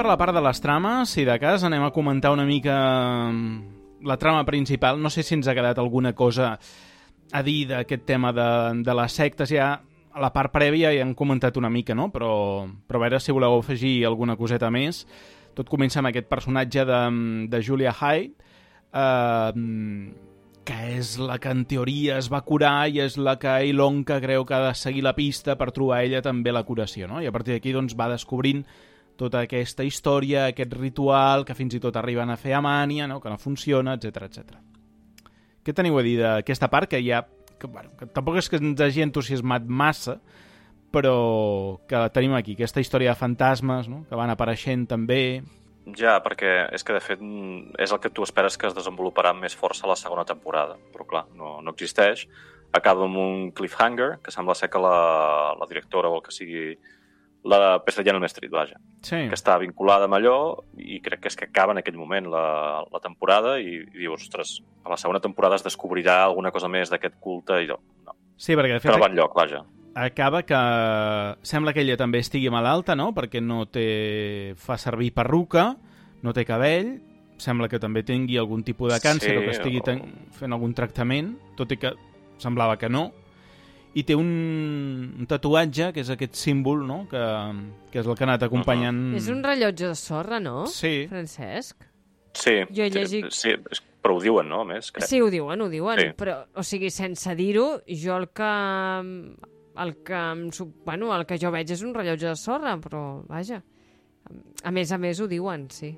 Per 0.04 0.12
la 0.12 0.18
part 0.20 0.36
de 0.36 0.42
les 0.44 0.60
trames, 0.60 1.14
si 1.16 1.24
de 1.24 1.36
cas 1.40 1.64
anem 1.64 1.86
a 1.86 1.94
comentar 1.96 2.34
una 2.36 2.44
mica 2.44 2.76
mm, 3.32 4.04
la 4.04 4.18
trama 4.20 4.44
principal. 4.44 5.00
No 5.00 5.10
sé 5.10 5.24
si 5.24 5.38
ens 5.38 5.48
ha 5.48 5.56
quedat 5.56 5.80
alguna 5.80 6.12
cosa 6.12 6.58
a 7.32 7.42
dir 7.44 7.70
d'aquest 7.70 8.04
tema 8.04 8.34
de, 8.36 8.48
de 8.84 8.96
les 9.00 9.16
sectes. 9.16 9.54
Ja 9.56 9.70
a 10.14 10.22
la 10.22 10.34
part 10.36 10.52
prèvia 10.52 10.92
ja 10.92 11.08
han 11.08 11.16
comentat 11.16 11.56
una 11.56 11.72
mica, 11.72 11.96
no? 11.96 12.10
Però, 12.12 12.68
però 12.84 13.00
a 13.00 13.04
veure 13.06 13.22
si 13.24 13.32
voleu 13.32 13.56
afegir 13.62 14.04
alguna 14.04 14.36
coseta 14.36 14.68
més. 14.68 15.06
Tot 15.56 15.72
comença 15.72 16.04
amb 16.04 16.12
aquest 16.12 16.28
personatge 16.28 16.84
de, 16.84 17.02
de 17.48 17.64
Julia 17.64 17.96
Hyde, 17.96 18.36
eh, 18.92 19.52
que 20.68 20.80
és 21.00 21.18
la 21.18 21.40
que 21.40 21.56
en 21.56 21.64
teoria 21.64 22.20
es 22.20 22.28
va 22.28 22.44
curar 22.44 22.90
i 22.92 23.00
és 23.00 23.16
la 23.16 23.40
que 23.40 23.62
Ilonka 23.72 24.20
creu 24.20 24.44
que 24.44 24.60
ha 24.60 24.66
de 24.68 24.76
seguir 24.76 25.08
la 25.08 25.16
pista 25.16 25.56
per 25.56 25.72
trobar 25.72 26.04
ella 26.04 26.20
també 26.22 26.52
la 26.52 26.68
curació, 26.68 27.08
no? 27.08 27.24
I 27.24 27.32
a 27.32 27.36
partir 27.36 27.56
d'aquí 27.56 27.72
doncs, 27.72 27.96
va 27.96 28.12
descobrint 28.12 28.68
tota 29.20 29.44
aquesta 29.46 29.86
història, 29.86 30.48
aquest 30.50 30.74
ritual, 30.78 31.46
que 31.46 31.56
fins 31.58 31.76
i 31.78 31.82
tot 31.84 31.98
arriben 32.00 32.32
a 32.34 32.38
fer 32.40 32.56
a 32.58 32.62
mània, 32.64 33.08
no? 33.08 33.20
que 33.22 33.32
no 33.32 33.40
funciona, 33.42 33.98
etc 34.00 34.28
etc. 34.28 34.58
Què 35.64 35.76
teniu 35.76 35.98
a 36.00 36.06
dir 36.06 36.18
d'aquesta 36.22 36.70
part 36.72 36.92
que 36.92 37.02
ja... 37.06 37.24
Que, 37.60 37.70
bueno, 37.72 37.94
que 37.96 38.10
tampoc 38.12 38.42
és 38.42 38.50
que 38.52 38.60
ens 38.60 38.82
hagi 38.84 39.06
entusiasmat 39.06 39.68
massa, 39.70 40.18
però 40.94 41.80
que 41.90 42.00
tenim 42.14 42.36
aquí, 42.38 42.58
aquesta 42.58 42.82
història 42.84 43.14
de 43.14 43.20
fantasmes, 43.20 43.90
no? 43.90 44.04
que 44.10 44.18
van 44.20 44.34
apareixent 44.34 44.88
també... 44.92 45.42
Ja, 46.00 46.16
perquè 46.24 46.52
és 46.72 46.86
que 46.86 46.96
de 46.96 47.02
fet 47.04 47.24
és 47.84 47.92
el 47.92 48.00
que 48.00 48.12
tu 48.14 48.24
esperes 48.24 48.56
que 48.56 48.70
es 48.70 48.76
desenvoluparà 48.76 49.34
amb 49.34 49.44
més 49.44 49.56
força 49.58 49.84
a 49.84 49.90
la 49.90 49.98
segona 50.00 50.24
temporada, 50.24 50.78
però 50.94 51.08
clar, 51.10 51.24
no, 51.36 51.58
no 51.60 51.74
existeix. 51.76 52.24
Acaba 52.74 53.04
amb 53.04 53.20
un 53.20 53.50
cliffhanger, 53.56 54.18
que 54.24 54.32
sembla 54.32 54.56
ser 54.56 54.70
que 54.72 54.80
la, 54.80 54.94
la 55.60 55.68
directora 55.70 56.10
o 56.10 56.22
el 56.22 56.24
que 56.24 56.32
sigui 56.32 56.64
la 57.44 57.84
peça 57.84 58.04
General 58.04 58.24
Street, 58.32 58.52
vaja. 58.52 58.78
Sí. 59.04 59.26
Que 59.28 59.36
està 59.36 59.58
vinculada 59.60 60.08
amb 60.08 60.16
allò 60.16 60.36
i 60.80 61.02
crec 61.04 61.26
que 61.26 61.32
és 61.32 61.36
que 61.36 61.50
acaba 61.50 61.74
en 61.76 61.82
aquell 61.82 61.98
moment 62.00 62.30
la, 62.32 62.46
la 62.88 63.02
temporada 63.04 63.58
i, 63.60 63.82
i 63.84 64.00
dius, 64.06 64.24
ostres, 64.30 64.58
a 64.86 64.94
la 64.94 64.98
segona 64.98 65.20
temporada 65.20 65.60
es 65.60 65.66
descobrirà 65.66 66.22
alguna 66.24 66.52
cosa 66.56 66.72
més 66.72 66.92
d'aquest 66.94 67.20
culte 67.20 67.60
i 67.64 67.68
no. 67.68 67.80
no. 68.08 68.16
Sí, 68.38 68.56
perquè 68.56 68.78
de 68.78 68.84
fet... 68.84 68.92
Però 68.92 69.02
va 69.02 69.10
enlloc, 69.12 69.36
vaja. 69.36 69.64
Acaba 69.94 70.42
que 70.42 70.60
sembla 71.46 71.74
que 71.74 71.84
ella 71.84 71.98
també 72.00 72.24
estigui 72.24 72.50
malalta, 72.50 72.96
no? 72.96 73.12
Perquè 73.14 73.42
no 73.44 73.66
té... 73.70 74.54
fa 74.58 74.78
servir 74.82 75.12
perruca, 75.14 75.74
no 76.24 76.34
té 76.34 76.46
cabell, 76.48 76.96
sembla 77.38 77.68
que 77.70 77.80
també 77.82 78.02
tingui 78.08 78.40
algun 78.40 78.64
tipus 78.64 78.94
de 78.94 79.02
càncer 79.04 79.34
Sí, 79.34 79.38
o 79.38 79.44
que 79.44 79.54
estigui 79.54 79.84
o- 79.84 79.86
ten... 79.86 80.02
fent 80.34 80.56
algun 80.56 80.74
tractament, 80.74 81.36
tot 81.60 81.76
i 81.76 81.78
que 81.78 81.94
semblava 82.42 82.80
que 82.80 82.90
no. 82.90 83.12
I 83.94 84.02
té 84.08 84.16
un, 84.18 84.30
un 85.20 85.28
tatuatge, 85.30 85.92
que 85.94 86.02
és 86.02 86.10
aquest 86.10 86.34
símbol, 86.40 86.82
no?, 86.88 87.04
que, 87.12 87.22
que 87.94 88.00
és 88.02 88.08
el 88.10 88.16
que 88.18 88.24
ha 88.26 88.28
anat 88.32 88.46
acompanyant... 88.48 89.02
És 89.20 89.28
un 89.30 89.44
rellotge 89.46 89.92
de 89.92 89.96
sorra, 90.00 90.40
no? 90.42 90.64
Sí. 90.72 91.04
Francesc? 91.12 91.84
Sí, 92.34 92.56
Jo 92.74 92.88
he 92.88 92.90
llegit- 92.90 93.30
sí, 93.38 93.54
però 94.02 94.16
ho 94.18 94.22
diuen, 94.24 94.50
no? 94.50 94.64
A 94.64 94.66
més, 94.66 94.90
crec. 94.92 95.06
Sí, 95.06 95.20
ho 95.22 95.28
diuen, 95.30 95.62
ho 95.62 95.68
diuen, 95.70 96.00
Sí. 96.02 96.08
però, 96.18 96.40
o 96.58 96.64
sigui, 96.66 96.90
sense 96.90 97.36
dir-ho, 97.38 97.68
jo 97.88 98.18
el 98.18 98.30
que... 98.34 98.54
El 99.74 99.96
que, 100.06 100.18
bueno, 100.86 101.08
el 101.16 101.24
que 101.26 101.38
jo 101.42 101.50
veig 101.54 101.72
és 101.74 101.82
un 101.82 101.94
rellotge 101.96 102.28
de 102.30 102.36
sorra, 102.38 102.76
però, 102.82 103.24
vaja. 103.30 103.62
A 104.64 104.72
més 104.74 104.92
a 104.94 105.00
més 105.02 105.18
ho 105.22 105.26
diuen, 105.28 105.68
sí. 105.74 105.96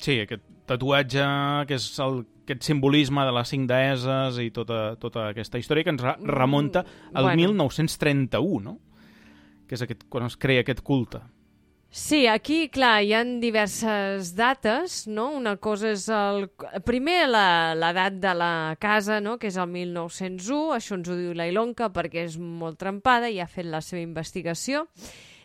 Sí, 0.00 0.14
aquest 0.24 0.42
tatuatge, 0.68 1.24
que 1.68 1.76
és 1.76 1.88
el, 2.00 2.22
aquest 2.42 2.62
simbolisme 2.66 3.24
de 3.26 3.32
les 3.36 3.48
cinc 3.52 3.68
deeses 3.70 4.38
i 4.42 4.50
tota, 4.54 4.96
tota 5.00 5.28
aquesta 5.30 5.58
història 5.60 5.84
que 5.86 5.94
ens 5.94 6.02
re- 6.02 6.16
remunta 6.26 6.84
al 7.12 7.30
bueno. 7.30 7.36
1931, 7.54 8.60
no? 8.64 8.78
Que 9.68 9.78
és 9.78 9.82
aquest, 9.86 10.04
quan 10.10 10.26
es 10.26 10.36
crea 10.36 10.60
aquest 10.64 10.82
culte. 10.84 11.22
Sí, 11.92 12.22
aquí, 12.26 12.70
clar, 12.72 13.02
hi 13.04 13.10
han 13.12 13.34
diverses 13.42 14.30
dates, 14.34 15.02
no? 15.06 15.26
Una 15.36 15.58
cosa 15.60 15.90
és 15.92 16.06
el... 16.08 16.46
Primer, 16.88 17.26
la- 17.28 17.74
l'edat 17.76 18.16
de 18.16 18.32
la 18.32 18.52
casa, 18.80 19.18
no?, 19.20 19.34
que 19.38 19.50
és 19.52 19.58
el 19.60 19.68
1901, 19.68 20.72
això 20.78 20.96
ens 20.96 21.10
ho 21.12 21.16
diu 21.18 21.34
la 21.36 21.50
Ilonka 21.50 21.90
perquè 21.92 22.24
és 22.30 22.38
molt 22.40 22.78
trempada 22.80 23.28
i 23.28 23.42
ha 23.44 23.46
fet 23.46 23.68
la 23.68 23.82
seva 23.84 24.00
investigació. 24.00 24.86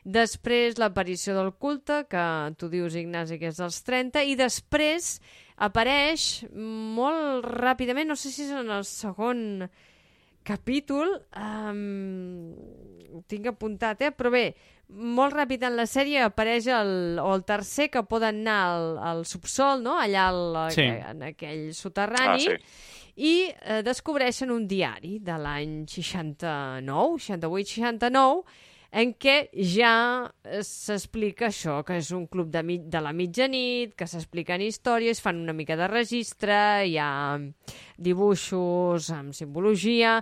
Després, 0.08 0.78
l'aparició 0.80 1.36
del 1.36 1.52
culte, 1.60 2.06
que 2.08 2.24
tu 2.56 2.70
dius, 2.72 2.96
Ignasi, 2.96 3.36
que 3.42 3.50
és 3.52 3.60
dels 3.60 3.82
30, 3.84 4.24
i 4.24 4.38
després 4.40 5.18
apareix 5.58 6.44
molt 6.54 7.46
ràpidament, 7.50 8.08
no 8.12 8.16
sé 8.16 8.30
si 8.32 8.44
és 8.46 8.52
en 8.54 8.70
el 8.70 8.84
segon 8.86 9.68
capítol, 10.48 11.10
um, 11.36 12.52
ho 13.18 13.22
tinc 13.28 13.50
apuntat, 13.52 14.02
eh? 14.06 14.12
però 14.16 14.30
bé, 14.32 14.44
molt 14.88 15.34
ràpid 15.36 15.66
en 15.68 15.76
la 15.76 15.84
sèrie 15.90 16.22
apareix 16.24 16.70
el, 16.72 17.18
o 17.20 17.34
el 17.36 17.44
tercer 17.48 17.90
que 17.92 18.04
poden 18.08 18.44
anar 18.46 18.60
al, 18.70 18.88
al 19.10 19.26
subsol, 19.28 19.82
no? 19.84 19.98
allà 20.00 20.30
al, 20.32 20.72
Sí. 20.72 20.86
en 20.88 21.26
aquell 21.34 21.74
soterrani, 21.76 22.48
Ah, 22.54 22.56
sí. 22.56 22.96
i 23.18 23.34
eh, 23.50 23.82
descobreixen 23.84 24.52
un 24.54 24.68
diari 24.70 25.18
de 25.20 25.36
l'any 25.42 25.82
69, 25.90 27.18
68-69, 27.20 28.44
en 28.92 29.14
què 29.20 29.36
ja 29.54 29.94
eh, 30.44 30.62
s'explica 30.66 31.50
això, 31.50 31.82
que 31.88 31.98
és 32.00 32.12
un 32.16 32.28
club 32.32 32.52
de, 32.54 32.64
de 32.88 33.02
la 33.04 33.14
mitjanit, 33.16 33.96
que 33.98 34.08
s'expliquen 34.08 34.64
històries, 34.64 35.22
fan 35.24 35.42
una 35.44 35.56
mica 35.58 35.78
de 35.80 35.90
registre, 35.92 36.58
hi 36.88 36.98
ha 37.02 37.10
dibuixos 37.98 39.10
amb 39.16 39.36
simbologia, 39.38 40.18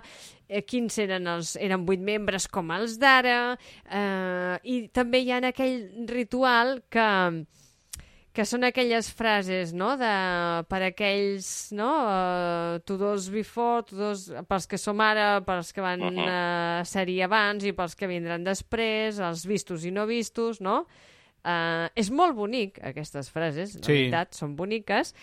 eh, 0.48 0.62
quins 0.62 0.98
eren 1.02 1.28
els... 1.36 1.56
eren 1.60 1.86
vuit 1.86 2.02
membres 2.02 2.48
com 2.48 2.72
els 2.74 2.98
d'ara, 3.02 3.56
eh, 3.86 4.56
i 4.64 4.80
també 4.94 5.22
hi 5.22 5.32
ha 5.32 5.42
aquell 5.52 6.08
ritual 6.10 6.80
que 6.90 7.06
que 8.36 8.44
són 8.44 8.66
aquelles 8.68 9.08
frases, 9.16 9.72
no?, 9.72 9.94
de, 9.96 10.12
per 10.68 10.82
aquells, 10.90 11.48
no?, 11.72 11.88
uh, 12.04 12.78
to 12.84 12.98
those 13.00 13.32
before, 13.32 13.82
to 13.88 13.96
those, 13.96 14.28
pels 14.50 14.68
que 14.68 14.76
som 14.80 15.00
ara, 15.00 15.40
pels 15.46 15.72
que 15.72 15.80
van 15.84 16.04
Mhm. 16.04 16.26
uh, 16.28 16.84
ser-hi 16.84 17.22
abans 17.24 17.64
i 17.64 17.72
pels 17.72 17.96
que 17.96 18.06
vindran 18.10 18.44
després, 18.44 19.18
els 19.18 19.46
vistos 19.48 19.84
i 19.88 19.90
no 19.90 20.04
vistos, 20.06 20.60
no? 20.60 20.84
Uh, 21.46 21.86
és 21.94 22.10
molt 22.10 22.34
bonic, 22.34 22.80
aquestes 22.82 23.28
frases, 23.30 23.76
la 23.76 23.82
Sí. 23.86 23.92
veritat, 23.92 24.34
són 24.34 24.56
boniques, 24.58 25.14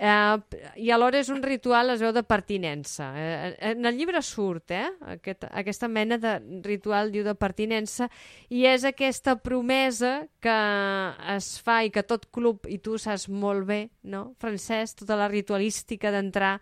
Uh, 0.00 0.40
I 0.80 0.88
alhora 0.94 1.18
és 1.20 1.28
un 1.28 1.42
ritual, 1.44 1.90
es 1.92 2.00
veu, 2.00 2.08
de 2.16 2.22
pertinença. 2.24 3.10
Uh, 3.12 3.50
en 3.68 3.84
el 3.84 3.98
llibre 3.98 4.22
surt, 4.24 4.72
eh? 4.72 4.86
Aquest, 5.12 5.44
aquesta 5.50 5.90
mena 5.92 6.16
de 6.16 6.38
ritual 6.64 7.12
diu 7.12 7.26
de 7.26 7.34
pertinença 7.36 8.08
i 8.48 8.64
és 8.64 8.86
aquesta 8.88 9.36
promesa 9.44 10.14
que 10.40 10.56
es 11.36 11.50
fa 11.60 11.82
i 11.84 11.92
que 11.92 12.06
tot 12.08 12.30
club, 12.32 12.64
i 12.64 12.80
tu 12.80 12.96
saps 12.96 13.28
molt 13.28 13.68
bé, 13.68 13.80
no, 14.08 14.30
Francesc, 14.40 15.02
tota 15.02 15.20
la 15.20 15.28
ritualística 15.28 16.08
d'entrar 16.14 16.56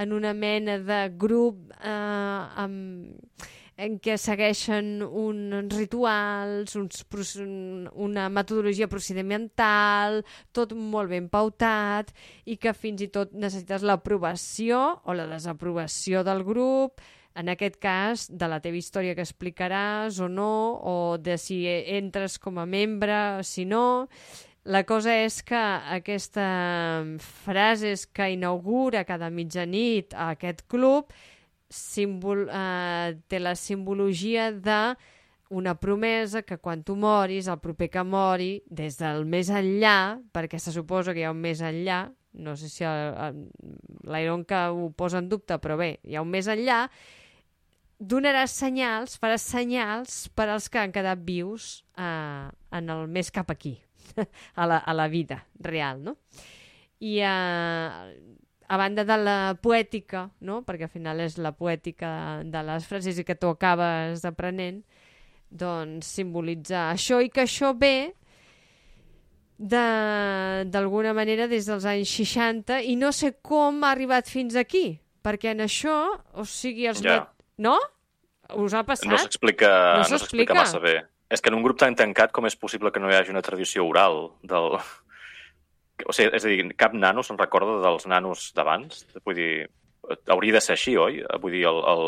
en 0.00 0.12
una 0.16 0.32
mena 0.32 0.78
de 0.78 1.00
grup 1.20 1.74
eh, 1.84 2.62
amb, 2.64 3.44
en 3.80 3.96
què 4.02 4.16
segueixen 4.20 5.00
uns 5.02 5.76
rituals, 5.76 6.74
uns, 6.76 7.04
una 7.96 8.28
metodologia 8.32 8.90
procedimental, 8.92 10.20
tot 10.52 10.74
molt 10.76 11.12
ben 11.12 11.30
pautat 11.32 12.12
i 12.44 12.58
que 12.60 12.74
fins 12.76 13.06
i 13.06 13.08
tot 13.12 13.32
necessites 13.32 13.86
l'aprovació 13.86 14.82
o 15.04 15.16
la 15.16 15.26
desaprovació 15.30 16.24
del 16.26 16.44
grup, 16.44 17.00
en 17.40 17.48
aquest 17.48 17.78
cas 17.80 18.26
de 18.28 18.50
la 18.50 18.60
teva 18.60 18.76
història 18.76 19.14
que 19.16 19.24
explicaràs 19.24 20.20
o 20.20 20.28
no, 20.28 20.52
o 20.84 21.16
de 21.16 21.38
si 21.40 21.62
entres 21.70 22.38
com 22.42 22.60
a 22.60 22.68
membre, 22.68 23.40
si 23.46 23.64
no... 23.64 24.12
La 24.68 24.82
cosa 24.84 25.14
és 25.16 25.38
que 25.40 25.56
aquesta 25.56 26.42
frases 27.40 28.02
que 28.04 28.26
inaugura 28.34 29.06
cada 29.08 29.30
mitjanit 29.32 30.12
a 30.12 30.34
aquest 30.34 30.66
club 30.68 31.08
símbol, 31.70 32.48
eh, 32.50 33.16
té 33.30 33.40
la 33.40 33.54
simbologia 33.54 34.50
de 34.52 34.96
una 35.50 35.74
promesa 35.74 36.42
que 36.42 36.58
quan 36.58 36.84
tu 36.84 36.94
moris, 36.96 37.48
el 37.48 37.58
proper 37.58 37.88
que 37.90 38.04
mori, 38.06 38.62
des 38.66 38.98
del 39.00 39.24
més 39.26 39.50
enllà, 39.50 40.20
perquè 40.32 40.60
se 40.62 40.74
suposa 40.74 41.14
que 41.14 41.24
hi 41.24 41.26
ha 41.26 41.34
un 41.34 41.42
més 41.42 41.62
enllà, 41.62 42.04
no 42.38 42.54
sé 42.56 42.68
si 42.70 42.84
que 42.84 44.60
ho 44.70 44.90
posa 44.96 45.18
en 45.18 45.28
dubte, 45.28 45.58
però 45.58 45.76
bé, 45.76 45.96
hi 46.04 46.14
ha 46.14 46.22
un 46.22 46.30
més 46.30 46.46
enllà, 46.46 46.84
donaràs 47.98 48.54
senyals, 48.56 49.18
faràs 49.18 49.42
senyals 49.42 50.28
per 50.34 50.48
als 50.48 50.70
que 50.70 50.78
han 50.78 50.92
quedat 50.94 51.18
vius 51.18 51.82
eh, 51.98 52.46
en 52.72 52.94
el 52.94 53.08
més 53.08 53.30
cap 53.30 53.50
aquí, 53.50 53.74
a 54.54 54.66
la, 54.66 54.78
a 54.78 54.94
la 54.94 55.08
vida 55.08 55.44
real, 55.58 56.00
no? 56.02 56.16
I 57.00 57.18
eh, 57.26 58.29
a 58.70 58.76
banda 58.78 59.02
de 59.02 59.16
la 59.18 59.36
poètica, 59.58 60.28
no? 60.46 60.60
perquè 60.62 60.86
al 60.86 60.92
final 60.92 61.20
és 61.24 61.36
la 61.42 61.50
poètica 61.58 62.40
de 62.46 62.60
les 62.68 62.86
frases 62.86 63.18
i 63.18 63.24
que 63.26 63.34
tu 63.34 63.50
acabes 63.50 64.22
aprenent, 64.28 64.84
doncs 65.50 66.06
simbolitza 66.20 66.84
això 66.92 67.18
i 67.18 67.32
que 67.34 67.42
això 67.48 67.72
ve 67.74 68.12
de- 69.58 70.64
d'alguna 70.70 71.12
manera 71.12 71.48
des 71.50 71.66
dels 71.66 71.84
anys 71.84 72.08
60 72.14 72.80
i 72.86 72.94
no 72.96 73.10
sé 73.12 73.34
com 73.42 73.82
ha 73.84 73.90
arribat 73.90 74.30
fins 74.30 74.54
aquí, 74.56 75.00
perquè 75.22 75.52
en 75.52 75.66
això, 75.66 75.96
o 76.32 76.44
sigui, 76.46 76.86
els... 76.86 77.02
Ja. 77.02 77.24
No? 77.58 77.76
Us 78.56 78.72
ha 78.74 78.84
passat? 78.86 79.10
No 79.10 79.18
s'explica 79.18 79.68
No 79.98 80.54
no 80.54 80.60
massa 80.62 80.78
bé. 80.82 81.00
És 81.30 81.42
que 81.42 81.50
en 81.50 81.58
un 81.58 81.62
grup 81.62 81.78
tan 81.78 81.94
tancat 81.94 82.32
com 82.34 82.46
és 82.48 82.56
possible 82.58 82.90
que 82.90 82.98
no 82.98 83.10
hi 83.10 83.14
hagi 83.14 83.30
una 83.30 83.42
tradició 83.42 83.84
oral 83.86 84.32
del... 84.42 84.78
O 86.06 86.12
sigui, 86.16 86.30
és 86.36 86.44
a 86.44 86.48
dir, 86.48 86.62
cap 86.78 86.94
nano 86.94 87.22
se'n 87.26 87.38
recorda 87.38 87.80
dels 87.82 88.06
nanos 88.10 88.50
d'abans? 88.56 89.04
Vull 89.24 89.36
dir, 89.36 89.50
hauria 90.32 90.56
de 90.56 90.60
ser 90.64 90.74
així, 90.76 90.96
oi? 90.96 91.20
Vull 91.42 91.52
dir, 91.54 91.64
el, 91.68 91.80
el... 91.92 92.02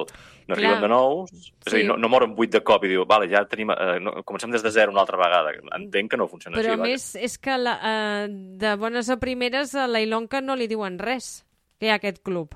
no 0.48 0.56
arriben 0.56 0.78
Clar. 0.78 0.82
de 0.82 0.88
nou, 0.90 1.24
és 1.30 1.50
a 1.66 1.70
Sí. 1.70 1.76
dir, 1.76 1.84
no, 1.86 1.96
no 2.00 2.08
moren 2.10 2.34
vuit 2.34 2.50
de 2.50 2.62
cop 2.66 2.84
i 2.84 2.90
diu, 2.90 3.04
vale, 3.06 3.28
ja 3.30 3.44
tenim... 3.46 3.70
Eh, 3.70 3.98
no, 4.02 4.16
comencem 4.24 4.50
des 4.50 4.62
de 4.64 4.70
zero 4.74 4.90
una 4.92 5.04
altra 5.04 5.20
vegada. 5.20 5.52
Entenc 5.76 6.10
que 6.10 6.16
no 6.18 6.28
funciona 6.28 6.58
Però 6.58 6.72
així, 6.74 6.80
a 6.80 6.82
més 6.82 7.06
és 7.16 7.38
que 7.38 7.58
la, 7.58 7.76
eh, 7.78 8.26
de 8.30 8.74
bones 8.76 9.10
a 9.10 9.18
primeres 9.22 9.74
a 9.74 9.86
la 9.86 10.00
Ilonka 10.02 10.40
no 10.40 10.56
li 10.56 10.66
diuen 10.66 10.98
res, 10.98 11.44
que 11.78 11.86
hi 11.86 11.94
ha 11.94 12.00
aquest 12.00 12.22
club. 12.22 12.54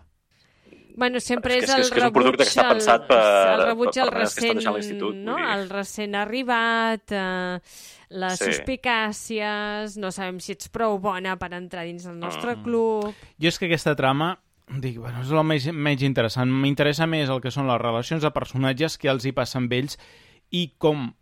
Bueno, 0.97 1.21
sempre 1.21 1.59
És 1.59 1.65
és, 1.65 1.69
que- 1.71 1.75
el 1.77 1.81
és 1.83 1.91
que 1.91 1.99
és 1.99 2.03
un 2.03 2.07
rebuig... 2.09 2.23
producte 2.25 2.45
que 2.45 2.51
està 2.51 2.69
pensat 2.73 3.07
per- 3.07 3.19
El 3.53 3.63
rebuig 3.67 3.99
al 4.01 4.11
recent... 4.11 4.63
No? 5.27 5.37
El 5.53 5.69
recent 5.69 6.15
arribat, 6.17 7.13
eh, 7.13 7.59
les 8.17 8.39
Sí. 8.39 8.45
suspicàcies, 8.51 9.97
no 10.01 10.11
sabem 10.11 10.39
si 10.41 10.53
ets 10.53 10.69
prou 10.73 10.99
bona 11.03 11.37
per 11.39 11.53
entrar 11.55 11.85
dins 11.85 12.05
del 12.05 12.19
nostre 12.19 12.57
Mm. 12.57 12.63
club... 12.65 13.15
Jo 13.39 13.49
és 13.49 13.59
que 13.59 13.67
aquesta 13.67 13.95
trama 13.97 14.39
dic, 14.69 14.97
bueno, 14.99 15.21
és 15.23 15.31
el 15.31 15.45
més, 15.45 15.67
menys 15.73 16.03
interessant. 16.03 16.51
M'interessa 16.51 17.07
més 17.07 17.29
el 17.31 17.41
que 17.41 17.51
són 17.53 17.69
les 17.69 17.81
relacions 17.81 18.23
de 18.23 18.31
personatges 18.35 18.97
que 18.99 19.09
els 19.09 19.25
hi 19.25 19.33
passa 19.33 19.59
amb 19.59 19.73
ells 19.73 19.99
i 20.51 20.73
com 20.79 21.13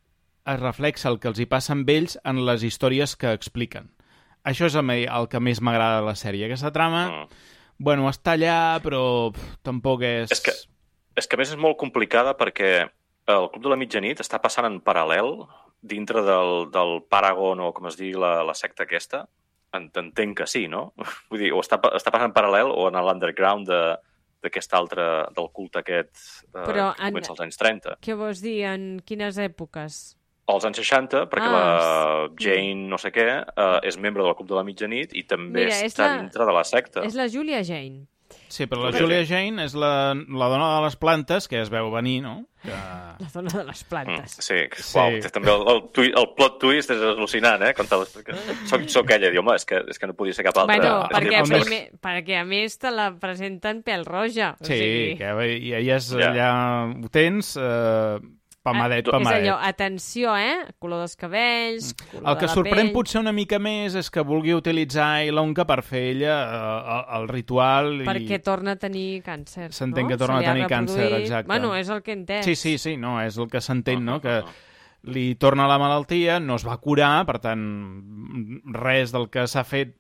es 0.47 0.61
reflexa 0.61 1.09
el 1.11 1.19
que 1.19 1.29
els 1.29 1.39
hi 1.41 1.47
passa 1.47 1.73
amb 1.73 1.89
ells 1.91 2.19
en 2.25 2.45
les 2.47 2.63
històries 2.63 3.17
que 3.17 3.33
expliquen. 3.33 3.91
Això 4.45 4.67
és 4.67 4.75
el, 4.77 4.89
el 4.91 5.29
que 5.29 5.41
més 5.41 5.61
m'agrada 5.61 6.01
de 6.01 6.07
la 6.07 6.15
sèrie. 6.15 6.45
Aquesta 6.47 6.71
trama, 6.73 7.09
Mm. 7.11 7.29
Bueno, 7.85 8.09
està 8.11 8.35
allà, 8.39 8.57
però 8.85 9.03
pff, 9.35 9.59
tampoc 9.67 10.03
és... 10.09 10.33
És 10.33 10.41
que, 10.45 10.55
és 11.21 11.29
que 11.29 11.37
a 11.37 11.41
més 11.43 11.53
és 11.55 11.61
molt 11.61 11.77
complicada 11.81 12.33
perquè 12.41 12.73
el 13.31 13.47
Club 13.53 13.63
de 13.65 13.71
la 13.73 13.79
Mitjanit 13.81 14.21
està 14.25 14.41
passant 14.43 14.67
en 14.69 14.81
paral·lel 14.85 15.45
dintre 15.85 16.23
del, 16.25 16.71
del 16.73 16.99
Paragon 17.13 17.61
o 17.61 17.71
com 17.77 17.87
es 17.91 17.97
digui 18.01 18.17
la, 18.21 18.39
la 18.45 18.55
secta 18.57 18.85
aquesta. 18.89 19.27
En- 19.75 19.91
Entenc 20.01 20.37
que 20.41 20.47
sí, 20.49 20.65
no? 20.71 20.93
Vull 21.31 21.41
dir, 21.45 21.53
o 21.53 21.61
està, 21.63 21.79
està 21.97 22.13
passant 22.15 22.31
en 22.31 22.37
paral·lel 22.37 22.73
o 22.73 22.89
en 22.91 22.99
l'underground 23.05 23.69
de 23.71 23.81
d'aquest 24.45 24.75
altre, 24.77 25.05
del 25.33 25.47
culte 25.57 25.81
aquest 25.81 26.11
eh, 26.53 26.67
Però 26.67 26.91
que 26.93 27.07
en- 27.07 27.15
comença 27.15 27.31
als 27.33 27.41
anys 27.41 27.57
30. 27.57 27.95
Què 28.05 28.13
vols 28.21 28.43
dir? 28.45 28.59
En 28.69 28.83
quines 29.09 29.39
èpoques? 29.41 29.97
Als 30.47 30.65
anys 30.69 30.77
60, 30.83 31.25
perquè 31.33 31.47
Ah, 31.49 31.53
la 31.57 32.29
Jane 32.39 32.89
no 32.91 32.99
sé 33.01 33.11
què 33.13 33.25
eh, 33.41 33.79
és 33.89 33.97
membre 33.99 34.23
del 34.23 34.35
Club 34.37 34.49
de 34.51 34.55
la 34.59 34.65
Mitjanit 34.65 35.15
i 35.17 35.23
també 35.25 35.65
Mira, 35.65 35.79
és 35.79 35.95
està 35.95 36.07
la- 36.11 36.19
dintre 36.21 36.45
de 36.45 36.53
la 36.53 36.65
secta. 36.65 37.01
És 37.05 37.15
la 37.15 37.29
Julia 37.33 37.63
Jane. 37.65 38.05
Sí, 38.49 38.67
però 38.67 38.85
la 38.85 38.91
Julia 38.93 39.23
Julia 39.23 39.25
Jane 39.25 39.65
és 39.65 39.75
la, 39.75 40.13
la 40.15 40.49
dona 40.51 40.67
de 40.77 40.83
les 40.85 40.97
plantes 40.97 41.47
que 41.49 41.61
es 41.61 41.71
veu 41.71 41.89
venir, 41.93 42.21
no? 42.23 42.47
Que... 42.63 42.71
La 42.71 43.29
dona 43.33 43.51
de 43.51 43.65
les 43.65 43.83
Mm, 43.85 43.89
plantes. 43.89 44.37
sí, 44.41 44.55
Sí. 44.77 44.99
Uau, 44.99 45.17
també 45.33 45.51
el, 45.53 45.65
el, 45.73 45.81
tui, 45.95 46.13
el 46.15 46.29
plot 46.37 46.59
twist 46.61 46.91
és 46.91 47.01
al·lucinant, 47.01 47.63
eh? 47.63 47.73
Quan 47.75 47.87
te. 47.89 48.35
Soc, 48.67 48.87
soc 48.89 49.11
ella, 49.17 49.31
diu, 49.31 49.41
home, 49.41 49.55
és 49.57 49.65
que, 49.65 49.81
és 49.89 49.99
que 49.99 50.07
no 50.07 50.15
podia 50.15 50.35
ser 50.35 50.45
cap 50.45 50.57
altra. 50.59 50.77
Bueno, 50.77 50.95
perquè, 51.13 51.43
més- 51.49 51.65
primer, 51.69 51.83
perquè 52.03 52.41
a 52.41 52.45
més 52.45 52.79
te 52.79 52.91
la 52.91 53.11
presenten 53.21 53.83
pèl 53.83 54.05
roja. 54.05 54.55
O 54.61 54.65
Sí, 54.65 54.77
sigui, 54.79 55.17
que 55.19 55.35
i 55.59 55.73
ella 55.81 55.97
és 55.97 56.11
Ja. 56.13 56.31
allà... 56.31 56.51
Ho 57.05 57.09
tens 57.09 57.57
eh, 57.57 58.19
pamadet, 58.65 59.07
és 59.07 59.13
pamadet. 59.13 59.43
allò, 59.45 59.55
atenció, 59.69 60.35
eh? 60.41 60.73
Color 60.81 61.05
dels 61.05 61.17
cabells, 61.21 61.93
color 62.11 62.23
Mm. 62.25 62.29
El 62.33 62.39
que 62.41 62.49
sorprèn 62.49 62.87
pell... 62.89 62.93
potser 62.97 63.21
una 63.21 63.33
mica 63.37 63.59
més 63.61 63.95
és 64.01 64.11
que 64.11 64.25
vulgui 64.25 64.55
utilitzar 64.57 65.25
Ilonka 65.29 65.67
per 65.69 65.83
fer 65.85 66.03
ella 66.15 66.35
eh, 66.43 66.95
el, 66.97 67.05
el 67.21 67.29
ritual 67.29 67.91
i... 68.01 68.05
Perquè 68.09 68.41
torna 68.43 68.75
a 68.75 68.81
tenir 68.81 69.23
càncer, 69.23 69.71
S'entén 69.77 70.09
no? 70.09 70.11
que 70.11 70.17
torna 70.21 70.39
a 70.41 70.47
tenir 70.49 70.67
càncer, 70.71 71.03
reproduït. 71.05 71.27
exacte. 71.29 71.49
Bueno, 71.53 71.75
és 71.77 71.91
el 71.93 72.03
que 72.03 72.13
he 72.15 72.19
entès. 72.19 72.45
Sí, 72.49 72.57
sí, 72.57 72.79
sí, 72.79 72.97
no, 72.97 73.21
és 73.23 73.37
el 73.39 73.51
que 73.53 73.61
s'entén, 73.61 74.05
no? 74.05 74.17
Ah, 74.17 74.21
Que 74.25 74.37
ah, 74.41 74.55
li 75.05 75.35
torna 75.37 75.67
la 75.69 75.77
malaltia, 75.79 76.41
no 76.41 76.57
es 76.57 76.65
va 76.65 76.79
curar, 76.81 77.27
per 77.29 77.39
tant, 77.45 77.65
res 78.73 79.13
del 79.13 79.29
que 79.29 79.47
s'ha 79.51 79.65
fet 79.69 79.99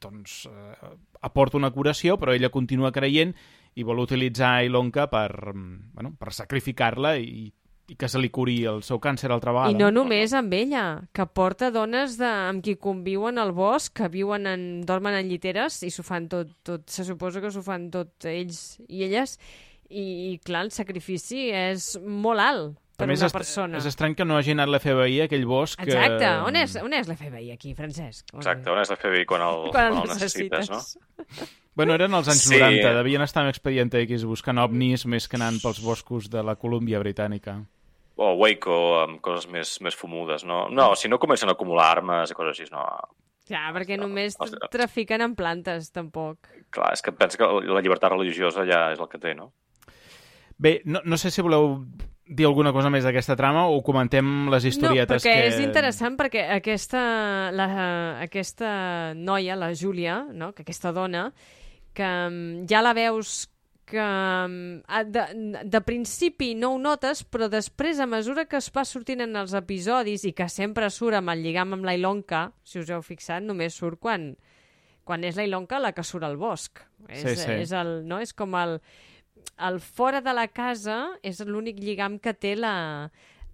doncs, 0.00 0.46
eh, 0.48 0.94
aporta 1.22 1.58
una 1.58 1.70
curació, 1.70 2.16
però 2.18 2.32
ella 2.34 2.48
continua 2.50 2.90
creient 2.92 3.34
i 3.78 3.84
vol 3.86 4.00
utilitzar 4.02 4.64
Ilonka 4.64 5.08
per, 5.12 5.54
mm, 5.54 5.92
bueno, 5.94 6.14
per 6.18 6.32
sacrificar-la 6.32 7.16
i, 7.18 7.52
i 7.92 7.96
que 8.00 8.08
se 8.08 8.18
li 8.22 8.30
curi 8.32 8.62
el 8.70 8.80
seu 8.86 8.96
càncer 9.04 9.28
altra 9.34 9.52
vegada. 9.52 9.70
I 9.74 9.76
no 9.76 9.90
només 9.92 10.32
amb 10.32 10.54
ella, 10.56 10.84
que 11.12 11.26
porta 11.28 11.68
dones 11.74 12.16
de, 12.16 12.24
amb 12.48 12.64
qui 12.64 12.78
conviuen 12.80 13.36
al 13.38 13.52
bosc, 13.52 13.92
que 14.00 14.08
viuen 14.08 14.46
en, 14.48 14.62
dormen 14.88 15.14
en 15.18 15.28
lliteres 15.28 15.82
i 15.84 15.90
s'ho 15.92 16.02
fan 16.06 16.30
tot, 16.32 16.54
tot, 16.64 16.86
se 16.88 17.04
suposa 17.04 17.42
que 17.44 17.50
s'ho 17.52 17.60
fan 17.66 17.90
tot 17.92 18.24
ells 18.30 18.78
i 18.88 19.04
elles, 19.04 19.36
i, 19.92 20.06
i 20.32 20.38
clar, 20.40 20.64
el 20.64 20.72
sacrifici 20.72 21.50
és 21.52 21.98
molt 22.00 22.40
alt 22.40 22.78
per 22.96 23.08
una 23.10 23.16
est- 23.26 23.34
persona. 23.34 23.76
És 23.80 23.86
estrany 23.90 24.14
que 24.16 24.24
no 24.24 24.36
hagi 24.38 24.52
anat 24.56 24.70
l'FBI 24.72 25.20
a 25.20 25.24
aquell 25.28 25.44
bosc. 25.48 25.76
que- 25.80 25.90
Exacte, 25.90 26.28
on 26.46 26.56
és, 26.56 26.76
on 26.80 26.92
és 26.96 27.08
l'FBI 27.10 27.50
aquí, 27.52 27.74
Francesc? 27.74 28.30
On 28.32 28.40
Exacte, 28.40 28.70
on 28.72 28.80
és 28.80 28.88
la 28.92 28.96
FBI 29.00 29.26
quan 29.26 29.42
el, 29.44 29.68
Quan 29.74 29.92
el 29.92 30.02
el 30.06 30.08
necessites, 30.14 30.70
no? 30.70 30.80
Bueno, 31.74 31.94
eren 31.96 32.12
els 32.14 32.28
anys 32.28 32.42
Sí. 32.44 32.56
90, 32.60 32.94
devien 33.02 33.22
estar 33.24 33.42
en 33.44 33.48
Expediente 33.48 34.00
X 34.04 34.24
buscant 34.28 34.58
ovnis 34.60 35.06
més 35.08 35.28
que 35.28 35.36
anant 35.40 35.56
pels 35.62 35.80
boscos 35.82 36.28
de 36.30 36.42
la 36.44 36.56
Colúmbia 36.56 37.00
Britànica. 37.00 37.58
O 38.22 38.36
Waco, 38.38 38.76
amb 39.00 39.18
coses 39.24 39.48
més, 39.50 39.74
més 39.82 39.96
fumudes, 39.98 40.44
no? 40.46 40.68
No, 40.70 40.92
si 40.98 41.10
no 41.10 41.18
comencen 41.18 41.50
a 41.50 41.56
acumular 41.56 41.88
armes 41.96 42.30
i 42.30 42.36
coses 42.38 42.54
així, 42.60 42.70
no. 42.70 42.84
Ja, 43.50 43.64
perquè 43.74 43.96
només 43.98 44.36
els- 44.38 44.54
trafiquen 44.70 45.24
en 45.24 45.34
plantes, 45.34 45.90
tampoc. 45.90 46.46
Clar, 46.70 46.92
és 46.94 47.02
que 47.02 47.10
pensa 47.12 47.40
que 47.40 47.48
la 47.66 47.82
llibertat 47.82 48.14
religiosa 48.14 48.64
ja 48.68 48.92
és 48.94 49.00
el 49.02 49.08
que 49.10 49.18
té, 49.18 49.34
no? 49.34 49.50
Bé, 50.62 50.80
no, 50.84 51.00
no 51.04 51.18
sé 51.18 51.32
si 51.34 51.42
voleu 51.42 51.80
dir 52.24 52.46
alguna 52.46 52.70
cosa 52.72 52.88
més 52.92 53.02
d'aquesta 53.04 53.34
trama 53.36 53.66
o 53.68 53.80
comentem 53.84 54.48
les 54.52 54.64
historietes 54.64 55.10
no, 55.10 55.16
perquè 55.18 55.32
que... 55.40 55.48
és 55.50 55.58
interessant 55.60 56.14
perquè 56.16 56.44
aquesta, 56.54 57.02
la, 57.52 57.66
aquesta 58.22 58.70
noia, 59.18 59.56
la 59.58 59.72
Júlia, 59.74 60.20
no? 60.30 60.52
que 60.54 60.62
aquesta 60.62 60.92
dona, 60.94 61.32
que 61.92 62.06
mm, 62.06 62.68
ja 62.70 62.80
la 62.84 62.94
veus 62.96 63.50
que 63.92 64.00
a- 64.02 65.04
de, 65.04 65.22
de 65.68 65.80
principi 65.84 66.54
no 66.56 66.72
ho 66.74 66.78
notes, 66.80 67.20
però 67.28 67.50
després, 67.52 68.00
a 68.00 68.06
mesura 68.08 68.46
que 68.48 68.56
es 68.58 68.70
va 68.72 68.84
sortint 68.88 69.20
en 69.26 69.36
els 69.36 69.52
episodis 69.58 70.24
i 70.24 70.32
que 70.36 70.48
sempre 70.48 70.88
surt 70.90 71.18
amb 71.20 71.30
el 71.34 71.42
lligam 71.44 71.76
amb 71.76 71.84
la 71.86 71.94
Ilonka, 71.98 72.46
si 72.64 72.80
us 72.80 72.90
heu 72.90 73.04
fixat, 73.04 73.44
només 73.44 73.76
surt 73.76 74.00
quan, 74.00 74.30
quan 75.04 75.24
és 75.28 75.36
la 75.36 75.44
Ilonka 75.44 75.78
la 75.82 75.92
que 75.92 76.04
surt 76.06 76.24
al 76.24 76.36
bosc. 76.40 76.80
És, 77.08 77.22
Sí, 77.22 77.36
sí. 77.44 77.50
és, 77.66 77.72
el, 77.76 78.00
no? 78.08 78.18
és 78.22 78.32
com 78.32 78.54
el, 78.58 78.78
el 79.68 79.80
fora 79.84 80.20
de 80.24 80.32
la 80.34 80.48
casa 80.48 81.00
és 81.22 81.40
l'únic 81.44 81.78
lligam 81.82 82.18
que 82.18 82.32
té 82.34 82.56
la, 82.56 83.10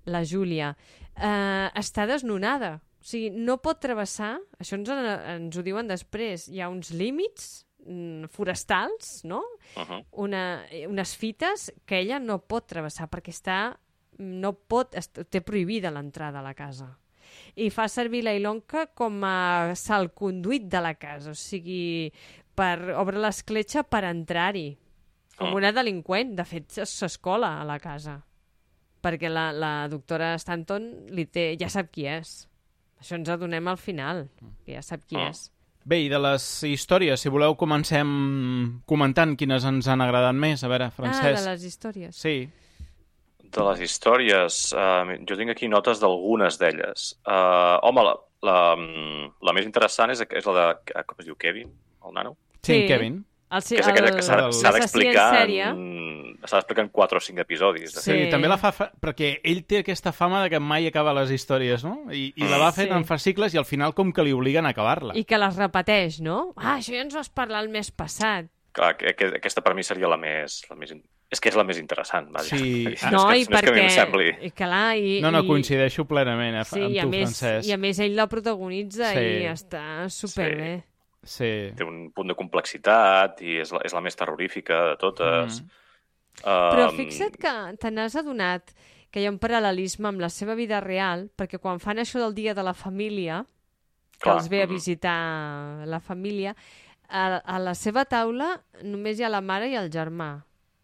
la 0.07 0.25
Júlia. 0.25 0.75
Uh, 1.19 1.67
està 1.75 2.07
desnonada. 2.07 2.77
O 2.99 3.07
sigui, 3.09 3.31
no 3.35 3.57
pot 3.63 3.79
travessar, 3.81 4.37
això 4.61 4.77
ens, 4.77 4.89
ens 4.91 5.57
ho 5.57 5.63
diuen 5.65 5.89
després, 5.89 6.49
hi 6.51 6.61
ha 6.61 6.69
uns 6.71 6.91
límits 6.95 7.65
forestals, 8.31 9.25
no? 9.25 9.41
Uh 9.77 9.83
-huh. 9.83 10.05
Una, 10.13 10.65
unes 10.89 11.17
fites 11.17 11.73
que 11.87 11.99
ella 12.01 12.19
no 12.19 12.39
pot 12.47 12.67
travessar 12.67 13.09
perquè 13.11 13.31
està, 13.33 13.77
no 14.19 14.53
pot, 14.53 14.95
té 15.31 15.41
prohibida 15.41 15.91
l'entrada 15.91 16.39
a 16.41 16.43
la 16.43 16.55
casa. 16.55 16.99
I 17.57 17.71
fa 17.71 17.89
servir 17.89 18.23
la 18.25 18.35
Ilonka 18.35 18.87
com 18.95 19.23
a 19.25 19.73
salconduit 19.75 20.63
de 20.69 20.81
la 20.81 20.95
casa, 20.95 21.31
o 21.31 21.35
sigui, 21.35 22.13
per 22.55 22.95
obre 22.97 23.19
l'escletxa 23.19 23.83
per 23.85 24.05
entrar-hi. 24.05 24.79
Com 25.37 25.49
Ah. 25.49 25.55
una 25.55 25.73
delinqüent. 25.73 26.35
De 26.35 26.45
fet, 26.45 26.69
s'escola 26.85 27.61
a 27.61 27.65
la 27.65 27.79
casa. 27.79 28.25
Perquè 29.01 29.29
la, 29.29 29.53
la 29.53 29.87
doctora 29.89 30.35
Stanton 30.39 31.07
li 31.11 31.27
té, 31.27 31.57
ja 31.61 31.69
sap 31.69 31.91
qui 31.93 32.07
és. 32.07 32.49
Això 33.01 33.15
ens 33.15 33.29
adonem 33.29 33.69
al 33.69 33.77
final, 33.77 34.29
que 34.65 34.73
ja 34.75 34.83
sap 34.83 35.05
qui 35.07 35.15
Ah. 35.17 35.29
és. 35.29 35.53
Bé, 35.89 36.03
i 36.05 36.09
de 36.13 36.19
les 36.21 36.45
històries, 36.69 37.21
si 37.25 37.31
voleu, 37.33 37.55
comencem 37.57 38.09
comentant 38.91 39.33
quines 39.41 39.65
ens 39.65 39.87
han 39.89 40.03
agradat 40.05 40.37
més. 40.37 40.61
A 40.65 40.69
veure, 40.69 40.91
Ah, 40.91 40.95
Francesc. 40.95 41.39
de 41.45 41.51
les 41.51 41.65
històries. 41.65 42.17
Sí, 42.17 42.49
De 43.49 43.63
les 43.65 43.81
històries, 43.81 44.75
uh, 44.77 45.09
jo 45.25 45.37
tinc 45.39 45.49
aquí 45.55 45.69
notes 45.73 46.01
d'algunes 46.03 46.59
d'elles. 46.61 47.15
Uh, 47.25 47.79
home, 47.89 48.03
la, 48.05 48.13
la, 48.45 48.57
mm, 48.77 49.31
la 49.41 49.53
més 49.57 49.65
interessant 49.65 50.11
és, 50.13 50.21
és 50.21 50.45
la 50.45 50.53
de... 50.59 51.03
Com 51.07 51.17
es 51.23 51.25
diu? 51.25 51.35
Kevin, 51.41 51.71
el 52.05 52.13
nano? 52.13 52.37
sí, 52.61 52.83
Sí. 52.83 52.87
Kevin. 52.87 53.25
El, 53.51 53.63
Que 53.65 53.79
és 53.81 53.87
aquella 53.89 54.11
que 54.15 54.23
s'ha 54.23 54.39
el- 54.47 54.53
s'ha 54.53 54.73
d'explicar 54.73 55.49
en 55.49 56.39
estava 56.45 56.61
explicant 56.61 56.91
4 56.93 57.19
o 57.19 57.21
5 57.21 57.41
episodis. 57.41 57.95
De 57.95 58.01
Sí, 58.01 58.11
fet. 58.13 58.25
Sí. 58.27 58.31
també 58.31 58.49
la 58.49 58.59
fa, 58.59 58.71
fa... 58.73 58.91
Perquè 59.01 59.41
ell 59.43 59.65
té 59.67 59.79
aquesta 59.81 60.13
fama 60.13 60.43
de 60.45 60.51
que 60.51 60.61
mai 60.61 60.87
acaba 60.87 61.15
les 61.17 61.31
històries, 61.35 61.83
no? 61.85 62.05
I, 62.13 62.33
i 62.37 62.45
la 62.45 62.59
va 62.59 62.71
fent 62.73 62.89
Sí. 62.93 62.95
en 62.95 63.05
fascicles 63.09 63.55
i 63.55 63.59
al 63.59 63.65
final 63.65 63.95
com 63.95 64.13
que 64.13 64.23
li 64.23 64.33
obliguen 64.33 64.67
a 64.67 64.71
acabar-la. 64.71 65.17
I 65.17 65.25
que 65.25 65.39
les 65.39 65.57
repeteix, 65.57 66.21
no? 66.21 66.53
Ah, 66.57 66.77
això 66.79 66.93
ja 66.95 67.03
ens 67.03 67.15
vas 67.15 67.29
parlar 67.31 67.65
el 67.65 67.69
mes 67.71 67.91
passat. 67.91 68.47
Clar, 68.73 68.97
que, 68.97 69.15
que, 69.17 69.33
aquesta 69.41 69.63
per 69.65 69.75
mi 69.75 69.83
seria 69.83 70.07
la 70.09 70.17
més, 70.21 70.63
la 70.71 70.77
més... 70.77 70.93
in- 70.93 71.03
És 71.31 71.41
que 71.41 71.51
és 71.51 71.57
la 71.57 71.65
més 71.65 71.77
interessant, 71.77 72.31
vaja. 72.33 72.57
Sí. 72.57 72.85
No 72.87 72.93
és 72.93 73.03
No, 73.13 73.27
que, 73.29 73.39
i 73.41 73.43
no 73.43 73.43
és 73.43 73.49
que 73.49 73.57
a 73.57 73.61
mi 73.73 73.81
perquè... 73.81 73.83
em 73.83 73.91
sembli... 73.91 74.29
I 74.47 74.51
clar, 74.53 74.97
i, 74.97 75.21
No, 75.21 75.31
no, 75.31 75.43
i... 75.43 75.47
coincideixo 75.49 76.05
plenament 76.07 76.55
eh, 76.61 76.65
Sí, 76.65 76.81
amb 76.85 76.95
i 76.95 76.99
a, 76.99 77.03
tu, 77.03 77.09
més, 77.11 77.35
Francesc. 77.35 77.69
I 77.69 77.73
a 77.73 77.77
més 77.83 77.99
ell 77.99 78.15
la 78.17 78.27
protagonitza 78.29 79.11
Sí. 79.13 79.27
i 79.43 79.49
està 79.51 79.83
superbé. 80.09 80.71
Sí. 80.79 80.85
Té 81.79 81.87
un 81.87 82.09
punt 82.15 82.31
de 82.31 82.37
complexitat 82.39 83.43
i 83.45 83.59
és 83.63 83.73
la, 83.75 83.83
és 83.85 83.95
la 83.97 84.03
més 84.05 84.17
terrorífica 84.19 84.81
de 84.93 84.97
totes. 85.01 85.61
Mm. 85.63 85.85
Um, 86.39 86.71
Però 86.73 86.89
fixa't 86.95 87.37
que 87.41 87.55
te 87.83 87.91
n'has 87.91 88.17
adonat 88.17 88.73
que 89.11 89.23
hi 89.23 89.27
ha 89.27 89.33
un 89.33 89.41
paral·lelisme 89.43 90.11
amb 90.11 90.23
la 90.23 90.29
seva 90.33 90.55
vida 90.59 90.81
real, 90.85 91.29
perquè 91.37 91.61
quan 91.61 91.81
fan 91.83 92.01
això 92.01 92.21
del 92.23 92.37
dia 92.37 92.55
de 92.55 92.65
la 92.65 92.75
família, 92.77 93.43
que 94.19 94.27
Clar, 94.27 94.37
els 94.37 94.49
ve 94.51 94.63
a 94.63 94.67
mhm. 94.67 94.75
visitar 94.75 95.19
la 95.87 96.01
família, 96.01 96.55
a, 97.09 97.39
a 97.39 97.59
la 97.59 97.75
seva 97.75 98.05
taula 98.05 98.59
només 98.85 99.19
hi 99.19 99.25
ha 99.25 99.33
la 99.33 99.41
mare 99.41 99.71
i 99.73 99.77
el 99.81 99.89
germà, 99.91 100.35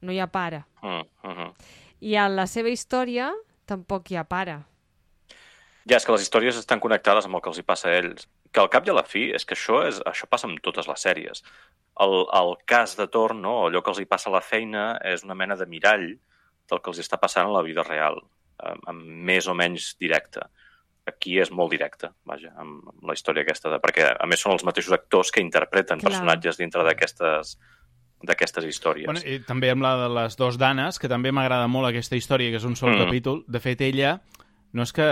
no 0.00 0.12
hi 0.12 0.20
ha 0.20 0.28
pare. 0.32 0.64
Mm, 0.82 1.04
mm, 1.28 1.50
I 2.08 2.16
a 2.20 2.28
la 2.32 2.46
seva 2.48 2.72
història 2.72 3.32
tampoc 3.68 4.10
hi 4.10 4.16
ha 4.16 4.24
pare. 4.24 4.60
Ja, 5.84 5.98
és 5.98 6.06
que 6.06 6.14
les 6.14 6.24
històries 6.24 6.56
estan 6.56 6.80
connectades 6.80 7.28
amb 7.28 7.36
el 7.36 7.44
que 7.44 7.52
els 7.52 7.60
hi 7.60 7.66
passa 7.66 7.90
a 7.90 7.98
ells. 7.98 8.28
Que 8.55 8.62
al 8.62 8.70
cap 8.70 8.86
i 8.86 8.93
a 8.93 8.94
la 8.94 9.02
fi 9.02 9.26
és 9.35 9.44
que 9.44 9.56
això, 9.59 9.81
és, 9.89 9.98
això 10.06 10.28
passa 10.31 10.47
amb 10.47 10.60
totes 10.62 10.86
les 10.86 11.02
sèries. 11.02 11.43
El, 12.01 12.12
el 12.35 12.52
cas 12.70 12.94
de 12.98 13.09
torn, 13.10 13.40
no? 13.43 13.64
allò 13.66 13.82
que 13.82 13.90
els 13.90 14.01
hi 14.02 14.06
passa 14.10 14.31
a 14.31 14.35
la 14.36 14.43
feina, 14.43 14.93
és 15.02 15.24
una 15.26 15.35
mena 15.39 15.56
de 15.59 15.66
mirall 15.70 16.06
del 16.70 16.81
que 16.81 16.90
els 16.93 17.01
està 17.02 17.18
passant 17.20 17.51
a 17.51 17.55
la 17.55 17.62
vida 17.66 17.82
real, 17.86 18.20
amb, 18.62 18.86
amb 18.90 19.02
més 19.31 19.47
o 19.51 19.55
menys 19.59 19.97
directe. 20.01 20.47
Aquí 21.10 21.35
és 21.43 21.51
molt 21.52 21.74
directe, 21.74 22.09
vaja, 22.24 22.55
amb, 22.56 22.86
amb 22.94 23.10
la 23.10 23.12
història 23.18 23.43
aquesta, 23.44 23.68
de, 23.74 23.76
perquè 23.82 24.06
a 24.16 24.26
més 24.31 24.40
són 24.40 24.55
els 24.55 24.64
mateixos 24.64 24.94
actors 24.97 25.31
que 25.35 25.43
interpreten 25.44 26.01
Clar. 26.01 26.12
personatges 26.12 26.56
dintre 26.62 26.86
d'aquestes 26.86 27.59
d'aquestes 28.24 28.64
històries. 28.64 29.05
Bueno, 29.05 29.20
i 29.28 29.43
també 29.44 29.68
amb 29.68 29.82
la 29.85 29.90
de 30.01 30.06
les 30.09 30.39
dos 30.40 30.56
danes, 30.56 30.97
que 30.98 31.10
també 31.12 31.28
m'agrada 31.35 31.66
molt 31.68 31.90
aquesta 31.90 32.16
història, 32.16 32.48
que 32.55 32.56
és 32.56 32.64
un 32.64 32.72
sol 32.74 32.94
Mm. 32.94 33.02
capítol. 33.05 33.43
De 33.47 33.60
fet, 33.60 33.82
ella 33.85 34.14
no 34.74 34.82
és 34.82 34.92
que 34.92 35.06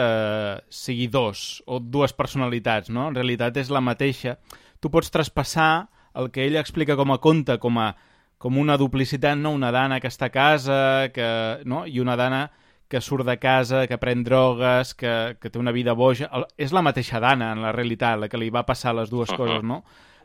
sigui 0.74 1.06
dos 1.06 1.62
o 1.66 1.78
dues 1.80 2.12
personalitats, 2.12 2.90
no? 2.90 3.08
En 3.08 3.18
realitat 3.18 3.56
és 3.62 3.70
la 3.70 3.80
mateixa. 3.80 4.36
Tu 4.82 4.90
pots 4.90 5.12
traspassar 5.14 5.88
el 6.18 6.32
que 6.34 6.44
ella 6.44 6.60
explica 6.60 6.98
com 6.98 7.14
a 7.14 7.20
conte, 7.22 7.56
com 7.62 7.78
a 7.78 7.92
com 8.42 8.58
una 8.58 8.74
duplicitat, 8.76 9.38
no? 9.38 9.52
Una 9.54 9.70
dana 9.70 10.00
que 10.02 10.10
està 10.10 10.26
a 10.26 10.34
casa, 10.34 10.78
que, 11.14 11.26
no? 11.64 11.84
i 11.86 12.00
una 12.02 12.16
dana 12.18 12.48
que 12.90 13.00
surt 13.00 13.24
de 13.24 13.36
casa, 13.38 13.84
que 13.86 14.00
pren 14.02 14.24
drogues, 14.26 14.96
que, 14.98 15.36
que 15.40 15.48
té 15.48 15.60
una 15.60 15.70
vida 15.72 15.94
boja... 15.94 16.26
El, 16.34 16.48
és 16.58 16.74
la 16.74 16.82
mateixa 16.82 17.20
dana, 17.22 17.52
en 17.54 17.62
la 17.62 17.70
realitat, 17.72 18.18
la 18.18 18.28
que 18.28 18.40
li 18.42 18.50
va 18.50 18.66
passar 18.66 18.96
les 18.98 19.14
dues 19.14 19.30
Uh-huh. 19.30 19.38
coses, 19.38 19.62
no? 19.62 19.84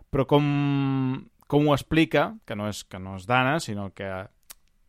Però 0.09 0.25
com, 0.25 0.49
com 1.45 1.69
ho 1.69 1.75
explica, 1.77 2.31
que 2.43 2.57
no 2.57 2.67
és, 2.67 2.81
que 2.89 2.97
no 2.99 3.15
és 3.21 3.29
dana, 3.29 3.59
sinó 3.61 3.91
que 3.93 4.09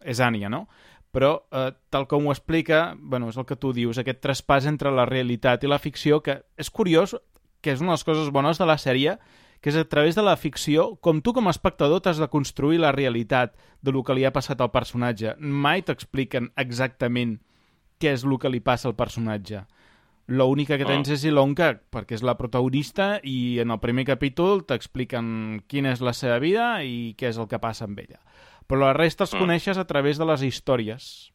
és 0.00 0.24
Ània, 0.24 0.48
no? 0.48 0.64
Però, 1.10 1.44
eh, 1.51 1.72
tal 1.90 2.06
com 2.06 2.26
ho 2.26 2.32
explica, 2.32 2.94
bueno, 2.98 3.30
és 3.30 3.36
el 3.36 3.47
que 3.47 3.56
tu 3.56 3.72
dius, 3.72 3.98
aquest 3.98 4.20
traspàs 4.20 4.66
entre 4.68 4.90
la 4.93 5.06
realitat 5.09 5.64
i 5.64 5.70
la 5.70 5.78
ficció, 5.78 6.20
que 6.22 6.43
és 6.56 6.70
curiós, 6.70 7.16
que 7.62 7.72
és 7.72 7.80
una 7.80 7.93
de 7.93 7.98
les 7.98 8.05
coses 8.05 8.30
bones 8.30 8.59
de 8.59 8.66
la 8.66 8.76
sèrie, 8.76 9.18
que 9.60 9.70
és 9.70 9.76
a 9.76 9.85
través 9.89 10.14
de 10.14 10.22
la 10.22 10.36
ficció, 10.36 10.97
com 11.01 11.20
tu 11.20 11.32
com 11.35 11.48
a 11.48 11.51
espectador 11.51 12.01
t'has 12.01 12.20
de 12.20 12.28
construir 12.28 12.78
la 12.78 12.93
realitat 12.93 13.56
de 13.82 13.90
lo 13.93 14.05
que 14.05 14.14
li 14.14 14.24
ha 14.24 14.32
passat 14.32 14.60
al 14.60 14.70
personatge. 14.70 15.35
Mai 15.40 15.82
t'expliquen 15.82 16.52
exactament 16.56 17.40
què 17.98 18.12
és 18.14 18.22
el 18.24 18.39
que 18.39 18.52
li 18.52 18.60
passa 18.60 18.86
al 18.89 18.94
personatge. 18.94 19.64
L'única 20.28 20.76
que 20.76 20.85
tens 20.85 21.09
Ah. 21.09 21.14
és 21.14 21.24
Ilonka, 21.24 21.80
perquè 21.90 22.12
és 22.14 22.22
la 22.22 22.36
protagonista 22.36 23.18
i 23.24 23.59
en 23.60 23.70
el 23.70 23.80
primer 23.80 24.05
capítol 24.05 24.62
t'expliquen 24.66 25.62
quina 25.66 25.90
és 25.93 26.02
la 26.05 26.12
seva 26.12 26.39
vida 26.39 26.85
i 26.85 27.14
què 27.16 27.28
és 27.30 27.39
el 27.39 27.48
que 27.48 27.59
passa 27.59 27.85
amb 27.86 27.98
ella. 27.98 28.20
Però 28.68 28.80
la 28.84 28.92
resta 28.92 29.24
els 29.24 29.34
Ah. 29.34 29.38
coneixes 29.40 29.78
a 29.78 29.86
través 29.86 30.18
de 30.18 30.26
les 30.28 30.42
històries, 30.42 31.32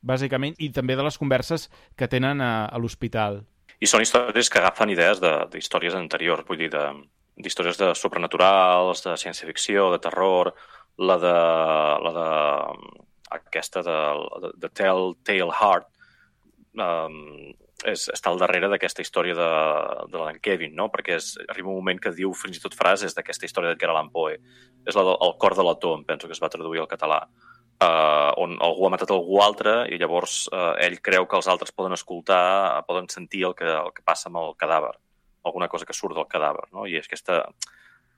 bàsicament, 0.00 0.54
i 0.58 0.70
també 0.70 0.94
de 0.96 1.02
les 1.02 1.18
converses 1.18 1.68
que 1.96 2.06
tenen 2.08 2.40
a, 2.40 2.66
a 2.66 2.78
l'hospital. 2.78 3.42
I 3.80 3.86
són 3.86 4.02
històries 4.02 4.48
que 4.50 4.58
agafen 4.62 4.90
idees 4.90 5.20
de- 5.20 5.46
d'històries 5.50 5.94
anteriors, 5.94 6.44
vull 6.46 6.58
dir, 6.58 6.70
de- 6.70 6.94
d'històries 7.36 7.76
de, 7.78 7.86
de 7.86 7.94
sobrenaturals, 7.94 9.02
de 9.04 9.16
ciència-ficció, 9.16 9.90
de 9.92 9.98
terror, 9.98 10.54
la 10.98 11.16
de, 11.18 11.34
la 12.04 12.12
de 12.16 12.28
aquesta 13.30 13.82
de, 13.82 13.98
de, 14.42 14.50
de 14.56 14.68
Telltale 14.70 15.52
Heart, 15.60 15.86
um, 16.74 17.52
és, 17.86 18.08
està 18.10 18.32
al 18.32 18.40
darrere 18.40 18.70
d'aquesta 18.72 19.02
història 19.04 19.36
de, 19.38 19.50
de 20.10 20.22
l'en 20.22 20.40
Kevin, 20.42 20.74
no? 20.74 20.88
perquè 20.90 21.18
és, 21.18 21.34
arriba 21.48 21.70
un 21.70 21.78
moment 21.78 22.00
que 22.02 22.14
diu 22.14 22.32
fins 22.34 22.58
i 22.58 22.62
tot 22.62 22.74
frases 22.74 23.14
d'aquesta 23.14 23.46
història 23.46 23.70
d'Edgar 23.70 23.92
Allan 23.92 24.10
Poe. 24.10 24.38
És 24.88 24.96
la 24.98 25.04
el 25.14 25.36
cor 25.38 25.54
de 25.54 25.66
l'ató, 25.66 25.94
em 25.94 26.04
penso 26.08 26.26
que 26.26 26.34
es 26.34 26.42
va 26.42 26.50
traduir 26.50 26.82
al 26.82 26.90
català 26.90 27.22
uh, 27.82 28.32
on 28.42 28.56
algú 28.64 28.86
ha 28.86 28.92
matat 28.94 29.12
algú 29.14 29.40
altre 29.42 29.74
i 29.92 29.98
llavors 30.00 30.46
uh, 30.50 30.74
ell 30.82 30.98
creu 31.04 31.26
que 31.28 31.38
els 31.38 31.48
altres 31.50 31.74
poden 31.74 31.94
escoltar, 31.96 32.82
poden 32.88 33.08
sentir 33.12 33.44
el 33.48 33.54
que, 33.58 33.68
el 33.68 33.92
que 33.94 34.04
passa 34.06 34.28
amb 34.30 34.40
el 34.42 34.54
cadàver, 34.58 34.94
alguna 35.46 35.68
cosa 35.68 35.86
que 35.86 35.96
surt 35.96 36.16
del 36.18 36.28
cadàver, 36.30 36.68
no? 36.74 36.86
I 36.86 36.98
és 36.98 37.08
aquesta, 37.08 37.44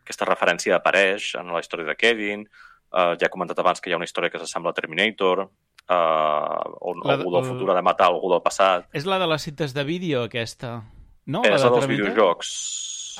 aquesta 0.04 0.28
referència 0.28 0.76
apareix 0.78 1.34
en 1.40 1.52
la 1.54 1.62
història 1.62 1.90
de 1.90 1.98
Kevin, 2.00 2.46
uh, 2.46 3.12
ja 3.20 3.28
he 3.28 3.32
comentat 3.32 3.60
abans 3.60 3.80
que 3.80 3.90
hi 3.90 3.96
ha 3.96 4.00
una 4.00 4.08
història 4.08 4.32
que 4.32 4.40
s'assembla 4.40 4.72
a 4.72 4.78
Terminator, 4.80 5.46
uh, 5.90 6.76
on 6.80 7.00
La 7.04 7.16
de- 7.16 7.22
algú 7.22 7.32
del 7.34 7.44
el- 7.44 7.50
futur 7.50 7.70
ha 7.70 7.74
de 7.74 7.82
matar 7.82 8.06
algú 8.08 8.30
del 8.30 8.42
passat. 8.42 8.86
És 8.92 9.04
la 9.06 9.18
de 9.18 9.26
les 9.26 9.42
cites 9.42 9.74
de 9.74 9.84
vídeo, 9.84 10.24
aquesta? 10.24 10.82
No? 11.26 11.42
és 11.44 11.50
la 11.62 11.68
de 11.68 11.74
dels 11.76 11.86
videojocs. 11.86 12.52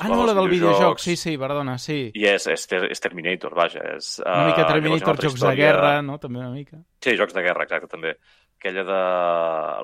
Ah, 0.01 0.07
no, 0.09 0.25
la 0.25 0.33
del 0.33 0.47
videojoc, 0.49 0.97
sí, 0.99 1.15
sí, 1.15 1.37
perdona, 1.37 1.77
sí. 1.77 2.09
I 2.17 2.23
és, 2.25 2.47
és, 2.47 2.63
és 2.89 2.99
Terminator, 3.03 3.53
vaja. 3.53 3.81
És, 3.97 4.15
Una 4.25 4.47
mica 4.47 4.57
uh, 4.57 4.59
hi 4.59 4.63
ha 4.63 4.67
Terminator, 4.73 5.09
altra 5.13 5.27
jocs 5.29 5.33
de 5.39 5.45
història- 5.45 5.65
guerra, 5.67 6.01
no? 6.01 6.17
També 6.17 6.39
una 6.39 6.49
mica. 6.49 6.79
Sí, 7.03 7.13
jocs 7.19 7.33
de 7.35 7.41
guerra, 7.45 7.63
exacte, 7.67 7.87
també. 7.91 8.15
Aquella 8.57 8.83
de 8.87 8.97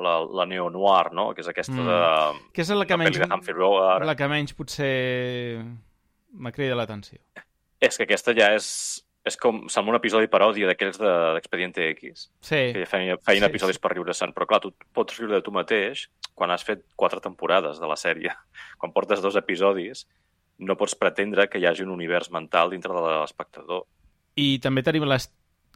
la, 0.05 0.15
la 0.39 0.45
neo-noir, 0.49 1.11
no? 1.13 1.33
Que 1.35 1.41
és 1.41 1.47
aquesta 1.49 1.73
Mm. 1.73 1.85
de... 1.85 2.49
Que 2.53 2.61
és 2.61 2.69
la 2.69 2.85
que 2.85 2.93
la 2.93 2.97
menys, 3.03 3.17
pel·li 3.19 3.27
de 3.27 3.33
Humphrey 3.35 3.55
Bogart. 3.57 4.05
la 4.05 4.15
que 4.15 4.27
menys 4.27 4.53
potser 4.53 5.63
m'ha 6.33 6.51
cridat 6.51 6.77
l'atenció. 6.77 7.19
És 7.79 7.97
que 7.97 8.03
aquesta 8.07 8.33
ja 8.33 8.53
és... 8.55 9.03
És 9.27 9.35
com... 9.39 9.65
Sembla 9.71 9.95
un 9.95 9.99
episodi 9.99 10.29
paròdia 10.31 10.69
d'aquells 10.69 10.99
de 11.01 11.13
d'Expediente 11.35 11.89
X, 11.93 12.27
Sí, 12.39 12.61
que 12.75 12.85
feien, 12.89 13.19
feien 13.25 13.43
Sí, 13.43 13.49
episodis 13.49 13.79
sí. 13.79 13.83
per 13.83 13.91
riure-se'n. 13.93 14.33
Però, 14.35 14.47
clar, 14.49 14.61
tu 14.63 14.71
pots 14.95 15.19
riure 15.19 15.35
de 15.35 15.43
tu 15.43 15.51
mateix 15.55 16.07
quan 16.37 16.53
has 16.53 16.63
fet 16.63 16.85
quatre 16.95 17.19
temporades 17.23 17.81
de 17.81 17.89
la 17.89 17.97
sèrie. 17.99 18.31
Quan 18.79 18.93
portes 18.95 19.23
dos 19.25 19.35
episodis, 19.39 20.05
no 20.59 20.77
pots 20.77 20.95
pretendre 20.95 21.47
que 21.49 21.59
hi 21.59 21.67
hagi 21.69 21.83
un 21.85 21.91
univers 21.93 22.31
mental 22.31 22.71
dintre 22.73 22.93
de 22.93 23.03
l'espectador. 23.07 23.83
I 24.37 24.59
també 24.61 24.83
tenim 24.85 25.07
les, 25.09 25.27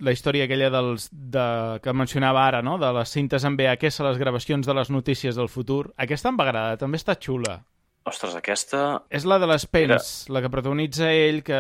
la 0.01 0.13
història 0.13 0.45
aquella 0.45 0.69
dels, 0.73 1.09
de, 1.11 1.45
que 1.83 1.93
mencionava 1.93 2.45
ara, 2.47 2.61
no? 2.65 2.77
de 2.81 2.91
les 2.93 3.09
cintes 3.13 3.45
en 3.45 3.57
VHS, 3.57 4.01
les 4.05 4.21
gravacions 4.21 4.67
de 4.67 4.77
les 4.77 4.93
notícies 4.93 5.37
del 5.37 5.49
futur. 5.49 5.91
Aquesta 5.97 6.29
em 6.29 6.39
va 6.39 6.47
agradar, 6.47 6.79
també 6.81 7.01
està 7.01 7.17
xula. 7.17 7.59
Ostres, 8.03 8.33
aquesta... 8.33 9.03
És 9.13 9.25
la 9.29 9.37
de 9.37 9.45
les 9.45 9.67
pens, 9.69 10.07
la 10.33 10.41
que 10.41 10.49
protagonitza 10.49 11.11
ell, 11.13 11.43
que 11.45 11.57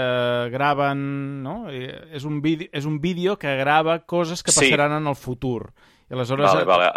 graven... 0.49 1.01
No? 1.45 1.67
És, 1.69 2.25
un 2.25 2.39
vídeo, 2.41 2.69
és 2.73 2.87
un 2.89 2.97
vídeo 3.03 3.37
que 3.37 3.53
grava 3.59 3.99
coses 4.09 4.41
que 4.41 4.51
Sí. 4.51 4.63
passaran 4.65 4.95
en 4.97 5.05
el 5.11 5.15
futur. 5.15 5.69
I 6.09 6.15
aleshores... 6.17 6.49
Vale, 6.49 6.65
vale. 6.65 6.89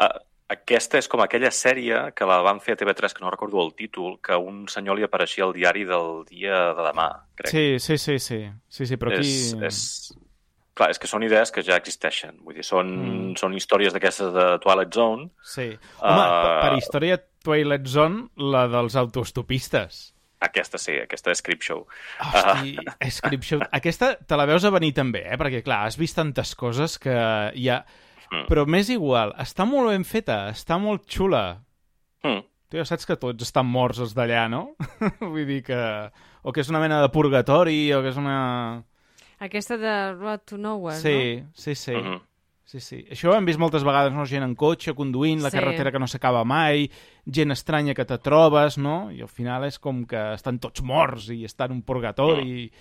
Aquesta 0.54 0.98
és 1.00 1.06
com 1.08 1.22
aquella 1.24 1.48
sèrie 1.52 2.12
que 2.16 2.26
la 2.28 2.38
van 2.44 2.58
fer 2.60 2.74
a 2.74 2.80
TV3, 2.80 3.14
que 3.16 3.24
no 3.24 3.30
recordo 3.32 3.62
el 3.64 3.72
títol, 3.74 4.18
que 4.20 4.36
un 4.36 4.66
senyor 4.68 4.98
li 4.98 5.04
apareixia 5.06 5.44
al 5.44 5.54
diari 5.56 5.84
del 5.88 6.24
dia 6.28 6.72
de 6.76 6.84
demà, 6.84 7.06
crec. 7.34 7.48
Sí, 7.50 7.64
sí, 7.80 7.96
sí, 7.98 8.18
sí. 8.20 8.40
Sí, 8.68 8.86
sí, 8.86 8.98
però 9.00 9.12
aquí... 9.12 9.24
És, 9.24 9.54
és... 9.60 9.78
Clar, 10.74 10.88
és 10.90 10.98
que 10.98 11.06
són 11.06 11.22
idees 11.22 11.52
que 11.54 11.62
ja 11.62 11.76
existeixen. 11.78 12.40
Vull 12.42 12.56
dir, 12.58 12.64
són, 12.66 12.88
Mm. 12.90 13.36
són 13.38 13.54
històries 13.54 13.92
d'aquestes 13.94 14.32
de 14.34 14.46
Twilight 14.58 14.92
Zone. 14.94 15.28
Sí. 15.42 15.68
Home, 16.00 16.24
Ah. 16.24 16.42
per, 16.42 16.70
per 16.70 16.78
història 16.78 17.18
Twilight 17.44 17.86
Zone, 17.86 18.28
la 18.36 18.66
dels 18.66 18.96
autostopistes. 18.96 20.10
Aquesta 20.44 20.76
sí, 20.78 20.92
aquesta 21.00 21.30
és 21.30 21.40
Creepshow. 21.42 21.86
Hosti, 22.20 22.74
uh... 22.90 23.10
Scripture... 23.10 23.68
Aquesta 23.72 24.14
te 24.18 24.36
la 24.36 24.44
veus 24.50 24.64
a 24.66 24.70
venir 24.74 24.92
també, 24.92 25.22
eh? 25.24 25.38
Perquè, 25.40 25.62
clar, 25.64 25.84
has 25.86 25.96
vist 25.96 26.16
tantes 26.18 26.54
coses 26.58 26.98
que 26.98 27.14
hi 27.54 27.68
ha... 27.70 27.84
Mm. 28.32 28.46
Però 28.48 28.64
m'és 28.66 28.90
igual, 28.90 29.32
està 29.38 29.64
molt 29.68 29.92
ben 29.92 30.02
feta, 30.04 30.48
està 30.50 30.76
molt 30.80 31.06
xula. 31.06 31.60
Mm. 32.24 32.42
Tu 32.68 32.76
ja 32.80 32.84
saps 32.88 33.06
que 33.06 33.16
tots 33.20 33.44
estan 33.46 33.66
morts 33.70 34.00
els 34.02 34.12
d'allà, 34.16 34.48
no? 34.50 34.74
Vull 35.20 35.46
dir 35.46 35.62
que... 35.62 35.78
O 36.42 36.52
que 36.52 36.60
és 36.60 36.68
una 36.68 36.80
mena 36.82 36.98
de 37.00 37.08
purgatori, 37.14 37.92
o 37.94 38.02
que 38.02 38.10
és 38.10 38.18
una... 38.20 38.82
Aquesta 39.44 39.76
de 39.76 39.94
Road 40.14 40.40
to 40.48 40.56
Nowhere, 40.58 40.98
Sí, 41.00 41.44
sí, 41.54 41.74
sí. 41.74 41.92
Mhm. 41.96 42.20
Sí, 42.64 42.80
sí. 42.80 42.96
Això 43.12 43.28
ho 43.30 43.34
hem 43.36 43.44
vist 43.44 43.60
moltes 43.60 43.84
vegades, 43.84 44.10
no? 44.16 44.24
Gent 44.26 44.42
en 44.42 44.54
cotxe, 44.56 44.94
conduint, 44.96 45.42
la 45.44 45.50
Sí. 45.50 45.58
carretera 45.58 45.92
que 45.92 45.98
no 46.00 46.06
s'acaba 46.08 46.44
mai, 46.48 46.88
gent 47.30 47.52
estranya 47.52 47.94
que 47.94 48.06
te 48.06 48.16
trobes, 48.18 48.78
no? 48.78 49.10
I 49.12 49.20
al 49.20 49.28
final 49.28 49.64
és 49.68 49.78
com 49.78 50.06
que 50.06 50.32
estan 50.34 50.58
tots 50.58 50.80
morts 50.82 51.28
i 51.28 51.44
estan 51.44 51.70
en 51.70 51.76
un 51.76 51.82
purgatori. 51.82 52.72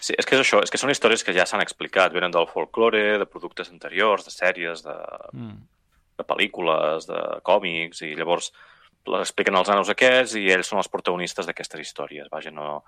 Sí, 0.00 0.14
és 0.18 0.26
que 0.26 0.34
és 0.36 0.40
això, 0.42 0.62
és 0.62 0.70
que 0.70 0.78
són 0.78 0.90
històries 0.90 1.22
que 1.24 1.34
ja 1.34 1.44
s'han 1.46 1.60
explicat, 1.62 2.12
venen 2.12 2.30
del 2.34 2.46
folklore, 2.50 3.18
de 3.18 3.26
productes 3.26 3.70
anteriors, 3.70 4.24
de 4.24 4.30
sèries, 4.34 4.82
de, 4.82 4.96
Mm. 5.32 5.58
de 6.18 6.24
pel·lícules, 6.24 7.06
de 7.06 7.40
còmics, 7.42 8.02
i 8.02 8.14
llavors 8.16 8.52
les 9.06 9.20
expliquen 9.20 9.56
els 9.56 9.68
nanos 9.68 9.88
aquests 9.90 10.34
i 10.36 10.48
ells 10.50 10.66
són 10.68 10.78
els 10.78 10.88
protagonistes 10.88 11.46
d'aquestes 11.46 11.80
històries. 11.80 12.28
Vaja, 12.30 12.50
no, 12.50 12.84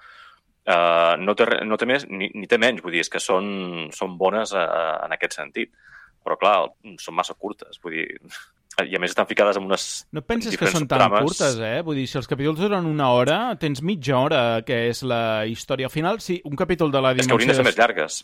uh, 0.68 1.14
no, 1.20 1.34
té, 1.38 1.46
no 1.66 1.78
té 1.80 1.88
més 1.88 2.06
ni, 2.10 2.30
ni 2.34 2.48
té 2.50 2.58
menys, 2.60 2.82
vull 2.84 2.94
dir, 2.94 3.04
és 3.04 3.12
que 3.12 3.22
són, 3.22 3.88
són 3.94 4.18
bones 4.20 4.54
uh, 4.56 4.64
en 5.04 5.16
aquest 5.16 5.38
sentit. 5.40 5.72
Però, 6.24 6.38
clar, 6.40 6.56
són 7.02 7.16
massa 7.18 7.36
curtes, 7.36 7.80
vull 7.82 8.00
dir... 8.00 8.08
I 8.74 8.96
a 8.96 8.98
més 8.98 9.12
estan 9.12 9.28
ficades 9.30 9.54
en 9.54 9.68
unes 9.68 9.82
No 10.10 10.24
penses 10.26 10.56
que 10.58 10.66
són 10.66 10.88
tan 10.90 11.04
subtrames. 11.04 11.28
curtes, 11.28 11.60
eh? 11.62 11.76
Vull 11.86 12.00
dir, 12.00 12.08
si 12.10 12.16
els 12.18 12.26
capítols 12.26 12.58
duren 12.58 12.88
una 12.90 13.12
hora, 13.14 13.36
tens 13.54 13.84
mitja 13.86 14.16
hora, 14.18 14.40
que 14.66 14.88
és 14.88 15.04
la 15.06 15.46
història. 15.46 15.86
Al 15.86 15.94
final, 15.94 16.18
sí, 16.18 16.40
un 16.42 16.58
capítol 16.58 16.90
de 16.90 16.98
la 17.04 17.12
És 17.12 17.20
que 17.20 17.28
dimensió... 17.28 17.36
haurien 17.36 17.52
de 17.52 17.58
ser 17.60 17.66
més 17.68 17.78
llargues. 17.78 18.16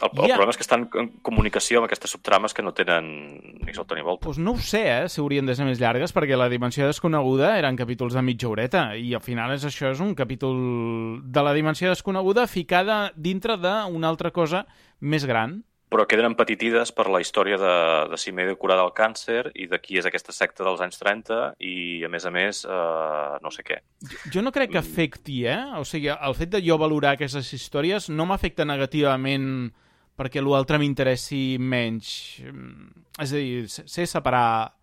El, 0.00 0.10
el 0.12 0.28
Ja. 0.28 0.34
problema 0.36 0.50
és 0.50 0.56
que 0.56 0.62
estan 0.62 0.88
en 0.94 1.08
comunicació 1.22 1.78
amb 1.80 1.86
aquestes 1.88 2.10
subtrames 2.14 2.54
que 2.54 2.62
no 2.62 2.72
tenen 2.72 3.08
ni 3.66 3.74
solta 3.74 3.94
ni 3.94 4.02
volta. 4.02 4.24
Pues 4.24 4.38
no 4.38 4.52
ho 4.52 4.58
sé, 4.58 4.84
eh, 5.04 5.08
si 5.08 5.20
haurien 5.20 5.46
de 5.46 5.54
ser 5.54 5.66
més 5.66 5.80
llargues, 5.80 6.14
perquè 6.14 6.36
la 6.38 6.48
dimensió 6.48 6.86
desconeguda 6.86 7.56
eren 7.58 7.76
capítols 7.76 8.14
de 8.14 8.22
mitja 8.22 8.48
horeta, 8.48 8.84
i 8.96 9.12
al 9.14 9.20
final 9.24 9.52
és 9.56 9.64
això, 9.64 9.90
és 9.90 10.00
un 10.00 10.14
capítol 10.14 11.20
de 11.24 11.42
la 11.42 11.52
dimensió 11.52 11.88
desconeguda 11.90 12.46
ficada 12.46 13.12
dintre 13.16 13.56
d'una 13.56 14.08
altra 14.08 14.30
cosa 14.30 14.66
més 15.00 15.26
gran. 15.26 15.64
Però 15.88 16.04
queden 16.06 16.26
empetitides 16.28 16.90
per 16.92 17.06
la 17.08 17.18
història 17.22 17.56
de, 17.56 18.08
de 18.10 18.16
Simeó 18.20 18.46
de 18.50 18.56
curar 18.60 18.76
del 18.76 18.90
càncer 18.92 19.52
i 19.56 19.64
de 19.70 19.78
qui 19.80 19.96
és 19.96 20.04
aquesta 20.04 20.34
secta 20.36 20.62
dels 20.62 20.82
anys 20.84 20.98
30 21.00 21.54
i, 21.64 22.04
a 22.04 22.10
més 22.12 22.26
a 22.28 22.30
més, 22.30 22.60
eh, 22.68 23.38
no 23.40 23.48
sé 23.50 23.64
què. 23.64 23.78
Jo 24.30 24.42
no 24.44 24.52
crec 24.52 24.70
que 24.74 24.82
afecti, 24.82 25.46
eh? 25.48 25.56
O 25.80 25.84
sigui, 25.88 26.10
el 26.12 26.34
fet 26.36 26.50
de 26.52 26.60
jo 26.60 26.76
valorar 26.76 27.14
aquestes 27.16 27.48
històries 27.56 28.10
no 28.12 28.26
m'afecta 28.28 28.66
negativament 28.68 29.72
perquè 30.18 30.42
l'altre 30.42 30.80
m'interessi 30.82 31.58
menys. 31.60 32.42
Mm, 32.42 33.04
És 33.22 33.32
a 33.32 33.36
dir, 33.36 33.68
sé 33.70 33.86
sé 33.86 34.06
separar 34.06 34.74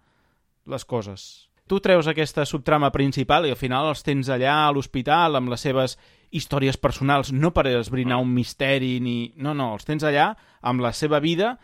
les 0.65 0.85
coses. 0.85 1.49
Tu 1.67 1.79
treus 1.81 2.07
aquesta 2.07 2.45
subtrama 2.45 2.91
principal 2.93 3.47
i 3.47 3.53
al 3.53 3.57
final 3.57 3.89
els 3.89 4.03
tens 4.05 4.29
allà 4.29 4.67
a 4.67 4.73
l'hospital 4.73 5.39
amb 5.39 5.49
les 5.49 5.63
seves 5.65 5.97
històries 6.35 6.77
personals, 6.77 7.31
no 7.33 7.53
per 7.55 7.65
esbrinar 7.71 8.19
un 8.21 8.33
misteri 8.33 8.99
ni... 9.01 9.33
No, 9.37 9.55
no, 9.57 9.71
els 9.73 9.87
tens 9.87 10.03
allà 10.05 10.35
amb 10.61 10.83
la 10.83 10.91
seva 10.93 11.19
vida 11.23 11.55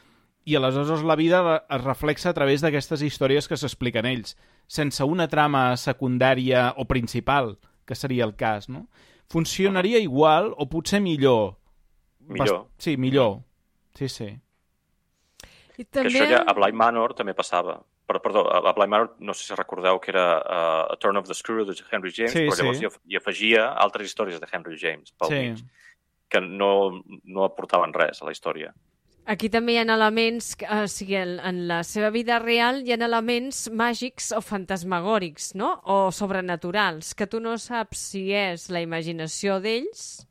i 0.45 0.55
aleshores 0.57 1.03
la 1.05 1.15
vida 1.19 1.41
es 1.69 1.83
reflexa 1.83 2.31
a 2.31 2.33
través 2.33 2.63
d'aquestes 2.63 3.03
històries 3.05 3.47
que 3.47 3.59
s'expliquen 3.59 4.07
ells, 4.09 4.33
sense 4.65 5.05
una 5.05 5.27
trama 5.29 5.75
secundària 5.77 6.71
o 6.81 6.87
principal, 6.89 7.57
que 7.85 7.97
seria 7.97 8.25
el 8.25 8.33
cas, 8.39 8.69
no? 8.69 8.87
Funcionaria 9.29 10.01
igual 10.01 10.49
o 10.57 10.67
potser 10.69 11.01
millor. 11.01 11.59
Millor. 12.25 12.65
Bast 12.65 12.83
sí, 12.87 12.97
millor. 12.97 13.43
Sí, 13.95 14.07
sí. 14.09 14.29
I 15.77 15.85
Que 15.85 15.89
també... 15.91 16.11
això 16.11 16.27
ja 16.29 16.43
a 16.45 16.53
Bly 16.53 16.71
Manor 16.77 17.13
també 17.17 17.33
passava. 17.33 17.79
Per, 18.07 18.19
perdó, 18.21 18.43
a 18.51 18.73
Bly 18.75 18.87
Manor 18.91 19.13
no 19.23 19.33
sé 19.33 19.45
si 19.47 19.55
recordeu 19.55 19.99
que 20.03 20.11
era 20.11 20.25
uh, 20.41 20.93
A 20.93 20.97
Turn 20.99 21.17
of 21.17 21.27
the 21.29 21.33
Screw 21.37 21.63
de 21.65 21.75
Henry 21.91 22.11
James, 22.11 22.33
Sí, 22.33 22.45
però 22.49 22.57
llavors 22.59 22.77
sí. 22.79 22.83
hi, 22.83 22.87
af- 22.89 22.99
hi 23.07 23.17
afegia 23.17 23.67
altres 23.79 24.09
històries 24.11 24.39
de 24.41 24.47
Henry 24.51 24.77
James 24.77 25.13
pel 25.17 25.29
Sí. 25.31 25.39
mig, 25.39 25.63
que 26.29 26.41
no, 26.41 27.01
no 27.23 27.43
aportaven 27.47 27.93
res 27.93 28.21
a 28.21 28.25
la 28.27 28.31
història. 28.35 28.73
Aquí 29.31 29.49
també 29.53 29.75
hi 29.75 29.77
ha 29.77 29.83
elements, 29.85 30.55
que- 30.57 30.65
o 30.67 30.87
sigui, 30.89 31.15
en, 31.15 31.37
en 31.39 31.67
la 31.69 31.83
seva 31.87 32.09
vida 32.11 32.39
real 32.39 32.81
hi 32.83 32.91
ha 32.91 32.99
elements 33.05 33.69
màgics 33.71 34.31
o 34.35 34.41
fantasmagòrics, 34.41 35.53
no? 35.55 35.75
O 35.85 36.11
sobrenaturals, 36.11 37.13
que 37.15 37.27
tu 37.27 37.39
no 37.39 37.55
saps 37.61 38.01
si 38.11 38.31
és 38.33 38.69
la 38.73 38.81
imaginació 38.81 39.59
d'ells 39.61 40.25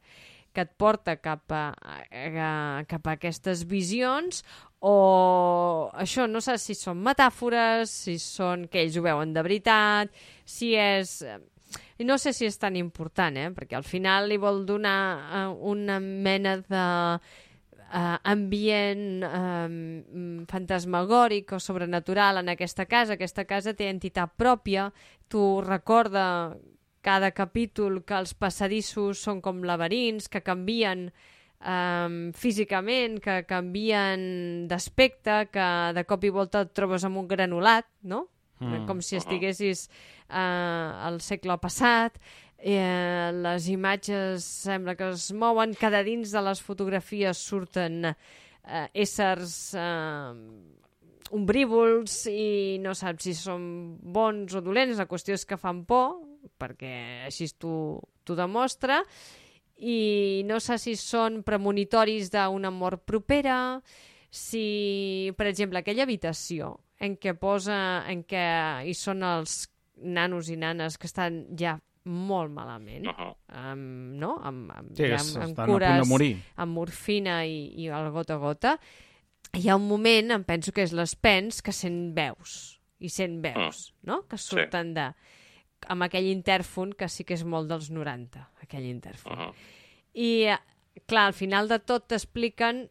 que 0.54 0.64
et 0.66 0.72
porta 0.78 1.16
cap 1.22 1.52
a, 1.54 1.70
a, 1.76 2.82
cap 2.90 3.06
a 3.06 3.14
aquestes 3.16 3.64
visions 3.68 4.42
o 4.80 5.90
això, 6.00 6.26
no 6.26 6.40
saps 6.40 6.70
si 6.70 6.76
són 6.78 7.02
metàfores, 7.04 7.92
si 8.06 8.16
són 8.22 8.66
que 8.70 8.80
ells 8.82 8.96
ho 8.96 9.04
veuen 9.04 9.34
de 9.36 9.44
veritat, 9.46 10.12
si 10.44 10.74
és... 10.74 11.20
I 12.00 12.04
no 12.08 12.16
sé 12.18 12.32
si 12.34 12.48
és 12.48 12.56
tan 12.58 12.74
important, 12.80 13.36
eh? 13.36 13.50
perquè 13.54 13.76
al 13.78 13.84
final 13.86 14.26
li 14.26 14.40
vol 14.40 14.64
donar 14.66 15.00
eh, 15.20 15.42
una 15.70 16.00
mena 16.00 16.56
de 16.64 16.86
uh, 17.90 18.16
ambient 18.24 19.22
um, 19.26 20.46
fantasmagòric 20.50 21.52
o 21.52 21.60
sobrenatural 21.60 22.40
en 22.40 22.50
aquesta 22.54 22.86
casa. 22.86 23.14
Aquesta 23.14 23.44
casa 23.44 23.74
té 23.76 23.90
entitat 23.90 24.32
pròpia, 24.38 24.88
tu 25.28 25.60
recorda 25.60 26.56
cada 27.02 27.30
capítol 27.32 28.02
que 28.06 28.18
els 28.18 28.34
passadissos 28.34 29.22
són 29.24 29.40
com 29.44 29.62
laberints, 29.66 30.28
que 30.28 30.42
canvien 30.44 31.08
um, 31.60 32.18
físicament, 32.36 33.18
que 33.24 33.40
canvien 33.48 34.66
d'aspecte, 34.68 35.46
que 35.52 35.70
de 35.96 36.04
cop 36.08 36.24
i 36.24 36.34
volta 36.34 36.66
et 36.66 36.74
trobes 36.76 37.06
amb 37.08 37.22
un 37.22 37.30
granulat, 37.30 37.88
no? 38.02 38.26
Mm. 38.60 38.84
Com 38.88 39.00
si 39.00 39.16
estiguessis 39.16 39.86
uh, 39.88 41.08
al 41.08 41.20
segle 41.24 41.56
passat, 41.62 42.18
eh, 42.60 43.30
les 43.32 43.68
imatges 43.72 44.44
sembla 44.44 44.94
que 44.96 45.10
es 45.14 45.30
mouen, 45.32 45.74
cada 45.74 46.02
dins 46.04 46.32
de 46.32 46.42
les 46.44 46.60
fotografies 46.60 47.40
surten 47.40 48.10
eh, 48.12 48.86
éssers 48.92 49.72
eh, 49.78 50.34
ombrívols 51.36 52.24
i 52.30 52.78
no 52.82 52.94
saps 52.98 53.28
si 53.28 53.34
són 53.38 53.64
bons 54.00 54.54
o 54.58 54.62
dolents, 54.64 54.98
la 55.00 55.08
qüestió 55.08 55.36
és 55.38 55.46
que 55.46 55.60
fan 55.60 55.84
por, 55.88 56.18
perquè 56.58 57.24
així 57.26 57.48
t'ho 57.58 58.00
t'ho 58.24 58.36
demostra, 58.36 59.00
i 59.80 60.42
no 60.46 60.58
sé 60.60 60.76
si 60.78 60.94
són 60.96 61.42
premonitoris 61.42 62.28
d'una 62.30 62.70
mort 62.70 63.02
propera, 63.08 63.80
si, 64.30 65.32
per 65.36 65.46
exemple, 65.50 65.80
aquella 65.80 66.04
habitació 66.04 66.74
en 67.00 67.16
què 67.16 67.32
posa, 67.40 68.04
en 68.12 68.22
què 68.28 68.44
hi 68.86 68.94
són 68.94 69.24
els 69.24 69.64
nanos 69.96 70.50
i 70.52 70.56
nanes 70.60 70.98
que 71.00 71.08
estan 71.08 71.46
ja 71.58 71.78
molt 72.04 72.52
malament, 72.52 73.06
Uh 73.06 73.12
-huh. 73.12 73.34
amb, 73.48 74.14
no? 74.20 74.36
amb, 74.42 74.70
amb, 74.70 74.96
Sí, 74.96 75.02
ja 75.08 75.16
amb, 75.18 75.36
amb 75.58 75.66
cures, 75.66 76.08
morir. 76.08 76.36
amb 76.56 76.72
morfina 76.74 77.44
i, 77.46 77.72
i 77.76 77.88
el 77.88 78.10
gota 78.10 78.34
a 78.34 78.38
gota, 78.38 78.78
hi 79.54 79.68
ha 79.68 79.76
un 79.76 79.88
moment, 79.88 80.30
em 80.30 80.44
penso 80.44 80.72
que 80.72 80.82
és 80.82 80.92
l'espens, 80.92 81.62
que 81.62 81.72
sent 81.72 82.14
veus, 82.14 82.80
i 82.98 83.08
sent 83.08 83.40
veus, 83.42 83.94
no? 84.02 84.22
Que 84.28 84.36
surten 84.38 84.94
de... 84.94 85.12
amb 85.88 86.06
aquell 86.06 86.28
intèrfon 86.30 86.92
que 86.92 87.08
sí 87.08 87.24
que 87.24 87.34
és 87.34 87.44
molt 87.44 87.70
dels 87.70 87.90
90, 87.90 88.42
aquell 88.62 88.86
intèrfon. 88.88 89.32
Uh 89.32 89.46
-huh. 89.46 89.54
I, 90.14 90.48
clar, 91.06 91.26
al 91.26 91.34
final 91.34 91.68
de 91.68 91.78
tot 91.78 92.08
t'expliquen 92.08 92.88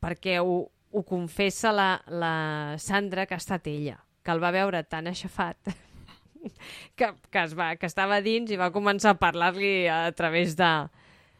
perquè 0.00 0.38
ho, 0.40 0.70
ho 0.90 1.02
confessa 1.02 1.72
la, 1.72 2.02
la 2.06 2.74
Sandra, 2.78 3.26
que 3.26 3.34
ha 3.34 3.42
estat 3.42 3.66
ella, 3.66 4.04
que 4.22 4.30
el 4.30 4.42
va 4.42 4.50
veure 4.50 4.84
tan 4.84 5.06
aixafat 5.06 5.56
que, 6.96 7.14
que, 7.30 7.42
es 7.42 7.58
va, 7.58 7.76
que 7.76 7.86
estava 7.86 8.20
dins 8.20 8.50
i 8.50 8.56
va 8.56 8.72
començar 8.72 9.10
a 9.10 9.18
parlar-li 9.18 9.88
a 9.88 10.12
través 10.12 10.56
de, 10.56 10.88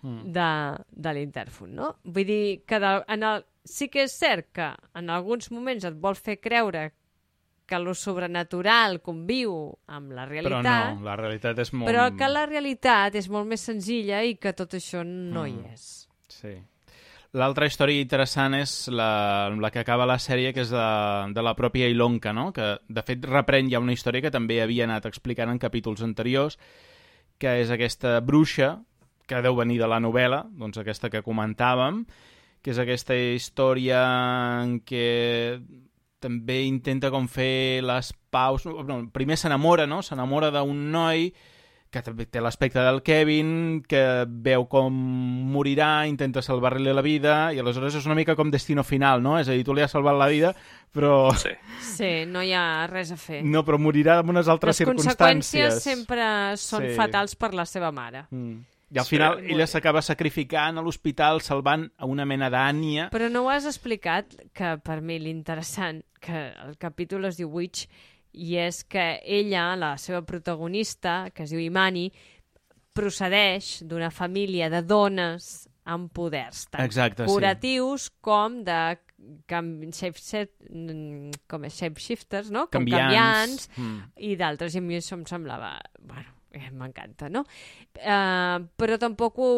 Mm. 0.03 0.33
de, 0.33 0.51
de 0.91 1.13
l'intèrfon, 1.15 1.73
no? 1.75 1.89
Vull 2.05 2.27
dir 2.29 2.63
que 2.69 2.79
de, 2.79 2.91
en 3.11 3.25
el, 3.27 3.45
sí 3.67 3.89
que 3.91 4.05
és 4.07 4.15
cert 4.15 4.47
que 4.55 4.69
en 4.99 5.11
alguns 5.11 5.51
moments 5.51 5.87
et 5.89 5.97
vol 5.99 6.15
fer 6.15 6.39
creure 6.39 6.93
que 7.69 7.79
lo 7.79 7.93
sobrenatural 7.95 9.03
conviu 9.05 9.53
amb 9.93 10.15
la 10.17 10.25
Però 10.25 10.33
realitat, 10.33 10.95
no, 10.97 11.05
la 11.05 11.17
realitat 11.21 11.59
és 11.61 11.71
molt... 11.77 11.91
però 11.91 12.09
que 12.17 12.29
la 12.33 12.47
realitat 12.49 13.15
és 13.21 13.29
molt 13.29 13.47
més 13.51 13.61
senzilla 13.69 14.23
i 14.25 14.39
que 14.41 14.55
tot 14.57 14.73
això 14.79 15.05
no 15.05 15.45
hi 15.47 15.53
Mm. 15.59 15.73
és. 15.75 15.87
Sí. 16.33 16.55
L'altra 17.37 17.67
història 17.69 18.01
interessant 18.01 18.55
és 18.57 18.89
la, 18.89 19.51
la 19.53 19.69
que 19.71 19.83
acaba 19.83 20.07
la 20.09 20.17
sèrie, 20.19 20.55
que 20.57 20.63
és 20.65 20.71
de, 20.73 20.87
de 21.37 21.43
la 21.45 21.53
pròpia 21.55 21.91
Ilonka, 21.93 22.33
no? 22.33 22.47
que 22.57 22.79
de 22.89 23.03
fet 23.05 23.27
reprèn 23.29 23.69
ja 23.69 23.83
una 23.85 23.93
història 23.93 24.25
que 24.25 24.33
també 24.33 24.63
havia 24.65 24.87
anat 24.89 25.05
explicant 25.11 25.53
en 25.53 25.61
capítols 25.61 26.01
anteriors, 26.03 26.57
que 27.39 27.53
és 27.61 27.69
aquesta 27.71 28.19
bruixa, 28.25 28.79
que 29.29 29.43
deu 29.45 29.55
venir 29.61 29.77
de 29.79 29.87
la 29.93 30.01
novel·la, 30.01 30.47
doncs 30.57 30.81
aquesta 30.81 31.11
que 31.13 31.21
comentàvem, 31.23 32.01
que 32.65 32.73
és 32.73 32.81
aquesta 32.81 33.15
història 33.15 34.01
en 34.65 34.79
què 34.89 35.61
també 36.21 36.63
intenta 36.67 37.11
com 37.15 37.29
fer 37.31 37.83
les 37.87 38.13
paus... 38.31 38.67
No, 38.67 39.03
primer 39.15 39.37
s'enamora, 39.39 39.87
no? 39.87 40.03
S'enamora 40.03 40.51
d'un 40.55 40.91
noi 40.93 41.31
que 41.89 42.03
també 42.05 42.27
té 42.29 42.43
l'aspecte 42.45 42.83
del 42.85 42.99
Kevin, 43.01 43.79
que 43.89 44.03
veu 44.29 44.67
com 44.69 44.93
morirà, 45.55 46.03
intenta 46.07 46.43
salvar-li 46.45 46.93
la 46.93 47.01
vida, 47.01 47.37
i 47.57 47.63
aleshores 47.63 47.95
és 47.97 48.05
una 48.05 48.15
mica 48.19 48.35
com 48.37 48.51
destino 48.53 48.85
final, 48.85 49.23
no? 49.25 49.39
És 49.41 49.49
a 49.49 49.55
dir, 49.57 49.65
tu 49.65 49.73
li 49.73 49.81
has 49.81 49.95
salvat 49.97 50.19
la 50.21 50.27
vida, 50.29 50.51
però... 50.93 51.31
Sí. 51.41 51.55
Sí, 51.81 52.11
no 52.29 52.43
hi 52.45 52.53
ha 52.53 52.85
res 52.91 53.15
a 53.15 53.17
fer. 53.17 53.41
No, 53.43 53.63
però 53.65 53.81
morirà 53.81 54.19
en 54.21 54.35
unes 54.35 54.51
altres 54.53 54.75
Les 54.77 54.83
circumstàncies. 54.85 55.17
conseqüències 55.17 55.81
sempre 55.81 56.27
són 56.61 56.91
Sí. 56.91 56.93
fatals 56.99 57.35
per 57.41 57.55
la 57.57 57.65
seva 57.65 57.89
mare. 57.91 58.27
Mm. 58.37 58.59
I 58.91 58.99
al 58.99 59.05
Sí. 59.05 59.17
final 59.17 59.39
ella 59.45 59.67
s'acaba 59.67 60.01
sacrificant 60.03 60.79
a 60.79 60.83
l'hospital 60.83 61.43
salvant 61.43 61.91
a 61.99 62.07
una 62.07 62.25
mena 62.25 62.49
d'Ània. 62.51 63.11
Però 63.13 63.29
no 63.31 63.43
ho 63.45 63.51
has 63.51 63.67
explicat, 63.67 64.35
que 64.55 64.79
per 64.83 65.01
mi 65.03 65.19
l'interessant, 65.19 66.03
que 66.21 66.53
el 66.65 66.79
capítol 66.79 67.27
es 67.27 67.37
diu 67.37 67.49
Witch, 67.53 67.87
i 68.33 68.57
és 68.57 68.85
que 68.85 69.21
ella, 69.25 69.75
la 69.77 69.97
seva 69.99 70.23
protagonista, 70.23 71.31
que 71.35 71.43
es 71.45 71.51
diu 71.51 71.61
Imani, 71.61 72.13
procedeix 72.95 73.83
d'una 73.87 74.11
família 74.11 74.69
de 74.73 74.83
dones 74.83 75.69
amb 75.89 76.11
poders, 76.13 76.67
tant 76.73 76.85
Exacte, 76.85 77.25
sí. 77.25 77.31
curatius 77.33 78.09
com 78.21 78.63
de 78.67 78.99
cam... 79.49 79.71
shape 79.93 80.19
set... 80.21 80.53
mm, 80.69 81.31
com 81.49 81.65
shapeshifters, 81.69 82.51
no? 82.51 82.67
Com 82.69 82.85
Canviants. 82.85 83.69
canviants 83.69 83.69
Mm. 83.79 84.03
i 84.17 84.35
d'altres, 84.37 84.75
i 84.75 84.79
a 84.79 84.83
mi 84.85 84.97
això 84.99 85.17
em 85.19 85.25
semblava... 85.27 85.79
Bueno, 86.01 86.35
eh, 86.53 86.71
m'encanta, 86.73 87.29
no? 87.33 87.45
Uh, 87.99 88.67
però 88.79 88.99
tampoc 89.01 89.39
ho, 89.43 89.49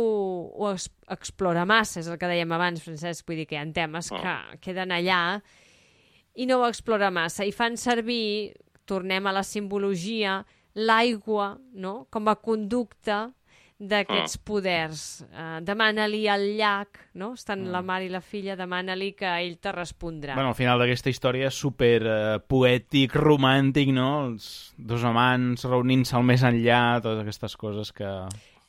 ho 0.57 0.71
es, 0.73 0.89
explora 1.11 1.67
massa, 1.69 2.01
és 2.03 2.11
el 2.11 2.19
que 2.21 2.31
dèiem 2.31 2.55
abans, 2.57 2.83
Francesc, 2.85 3.27
vull 3.29 3.43
dir 3.43 3.49
que 3.51 3.59
hi 3.59 3.61
ha 3.63 3.67
temes 3.75 4.11
que 4.13 4.37
queden 4.65 4.95
allà 4.95 5.21
i 6.35 6.47
no 6.47 6.61
ho 6.61 6.69
explora 6.69 7.11
massa, 7.15 7.45
i 7.47 7.53
fan 7.53 7.77
servir, 7.81 8.55
tornem 8.89 9.27
a 9.27 9.35
la 9.35 9.45
simbologia, 9.47 10.41
l'aigua, 10.79 11.57
no?, 11.75 12.07
com 12.11 12.31
a 12.31 12.37
conducte 12.39 13.19
d'aquests 13.81 14.37
poders. 14.45 15.03
Uh, 15.33 15.59
demana-li 15.65 16.27
al 16.29 16.45
llac, 16.59 17.01
no? 17.21 17.33
Estan 17.39 17.65
la 17.73 17.81
mare 17.87 18.07
i 18.07 18.13
la 18.13 18.21
filla, 18.21 18.57
demana-li 18.59 19.15
que 19.17 19.31
ell 19.41 19.57
te 19.63 19.73
respondrà. 19.73 20.37
Bueno, 20.37 20.53
al 20.53 20.59
final 20.59 20.83
d'aquesta 20.83 21.13
història 21.13 21.49
és 21.49 21.57
super 21.57 21.97
eh, 22.05 22.37
poètic, 22.45 23.17
romàntic, 23.17 23.93
no? 23.97 24.11
Els 24.29 24.47
dos 24.77 25.05
amants 25.09 25.65
reunint-se 25.65 26.17
al 26.19 26.29
més 26.29 26.45
enllà, 26.45 27.01
totes 27.01 27.25
aquestes 27.25 27.57
coses 27.61 27.93
que... 27.97 28.15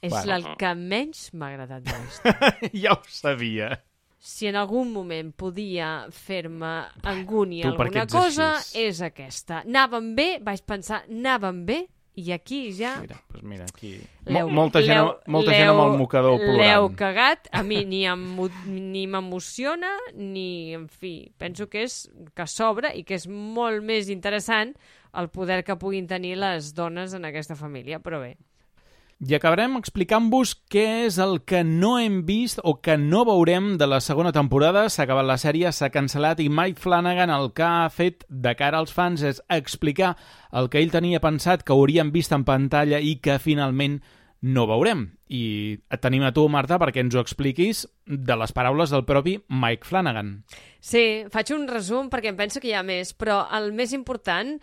és 0.01 0.13
bueno. 0.15 0.35
el 0.38 0.47
que 0.57 0.73
menys 0.79 1.29
m'ha 1.35 1.51
agradat 1.51 1.83
de 1.85 1.93
la 1.93 2.51
ja 2.85 2.95
ho 2.95 3.01
sabia. 3.11 3.75
si 4.17 4.47
en 4.47 4.55
algun 4.55 4.91
moment 4.93 5.31
podia 5.33 6.07
fer-me 6.13 6.71
angúnia 7.03 7.67
alguna 7.67 8.05
cosa, 8.07 8.53
així? 8.59 8.85
és 8.88 9.01
aquesta. 9.01 9.63
Anaven 9.65 10.13
bé, 10.15 10.35
vaig 10.45 10.63
pensar, 10.65 11.03
anaven 11.09 11.65
bé, 11.65 11.83
i 12.15 12.31
aquí 12.33 12.73
ja... 12.75 12.97
Mira, 13.01 13.15
doncs 13.31 13.43
mira, 13.47 13.65
aquí... 13.65 13.93
l'heu- 14.25 14.49
Mo 14.49 14.55
molta 14.61 14.81
gent, 14.83 14.99
l'heu- 14.99 15.19
molta 15.31 15.51
gent 15.55 15.69
amb 15.69 15.79
el 15.79 15.89
l'heu- 15.91 15.97
mocador 16.01 16.39
L'heu 16.39 16.55
plorant. 16.57 16.95
cagat, 16.99 17.47
a 17.51 17.63
mi 17.63 17.85
ni 17.85 18.03
em- 18.05 18.49
ni 18.67 19.05
m'emociona, 19.07 19.93
ni, 20.15 20.73
en 20.75 20.88
fi, 20.89 21.31
penso 21.38 21.69
que 21.69 21.83
és 21.88 22.09
que 22.35 22.47
s'obre 22.47 22.91
i 22.99 23.03
que 23.03 23.15
és 23.15 23.27
molt 23.27 23.81
més 23.83 24.09
interessant 24.09 24.75
el 25.13 25.29
poder 25.29 25.63
que 25.63 25.75
puguin 25.75 26.07
tenir 26.07 26.35
les 26.38 26.73
dones 26.75 27.13
en 27.13 27.25
aquesta 27.25 27.55
família, 27.55 27.99
però 27.99 28.19
bé. 28.19 28.35
I 29.22 29.35
acabarem 29.38 29.76
explicant-vos 29.77 30.56
què 30.73 30.84
és 31.06 31.19
el 31.22 31.43
que 31.45 31.60
no 31.61 31.91
hem 32.02 32.23
vist 32.26 32.57
o 32.65 32.80
que 32.81 32.95
no 32.98 33.19
veurem 33.27 33.76
de 33.77 33.85
la 33.85 33.99
segona 34.02 34.31
temporada. 34.34 34.88
S'ha 34.89 35.03
acabat 35.06 35.27
la 35.30 35.35
sèrie, 35.38 35.69
s'ha 35.69 35.91
cancel·lat 35.93 36.41
i 36.41 36.48
Mike 36.49 36.81
Flanagan 36.81 37.30
el 37.30 37.52
que 37.53 37.61
ha 37.61 37.91
fet 37.93 38.26
de 38.26 38.56
cara 38.57 38.81
als 38.81 38.89
fans 38.95 39.22
és 39.22 39.43
explicar 39.45 40.15
el 40.57 40.72
que 40.73 40.81
ell 40.81 40.89
tenia 40.89 41.22
pensat 41.22 41.61
que 41.61 41.77
hauríem 41.77 42.10
vist 42.10 42.34
en 42.34 42.48
pantalla 42.49 42.98
i 42.98 43.19
que 43.22 43.38
finalment 43.38 43.99
no 44.41 44.65
veurem. 44.65 45.11
I 45.30 45.77
et 45.77 46.02
tenim 46.02 46.26
a 46.26 46.34
tu, 46.34 46.48
Marta, 46.49 46.81
perquè 46.81 47.06
ens 47.06 47.14
ho 47.14 47.22
expliquis 47.22 47.85
de 48.10 48.41
les 48.41 48.57
paraules 48.57 48.89
del 48.89 49.06
propi 49.06 49.38
Mike 49.53 49.85
Flanagan. 49.85 50.39
Sí, 50.81 51.27
faig 51.30 51.53
un 51.53 51.69
resum 51.69 52.10
perquè 52.10 52.34
em 52.34 52.41
penso 52.41 52.57
que 52.57 52.73
hi 52.73 52.73
ha 52.73 52.81
més, 52.81 53.14
però 53.14 53.43
el 53.53 53.69
més 53.69 53.93
important 53.93 54.57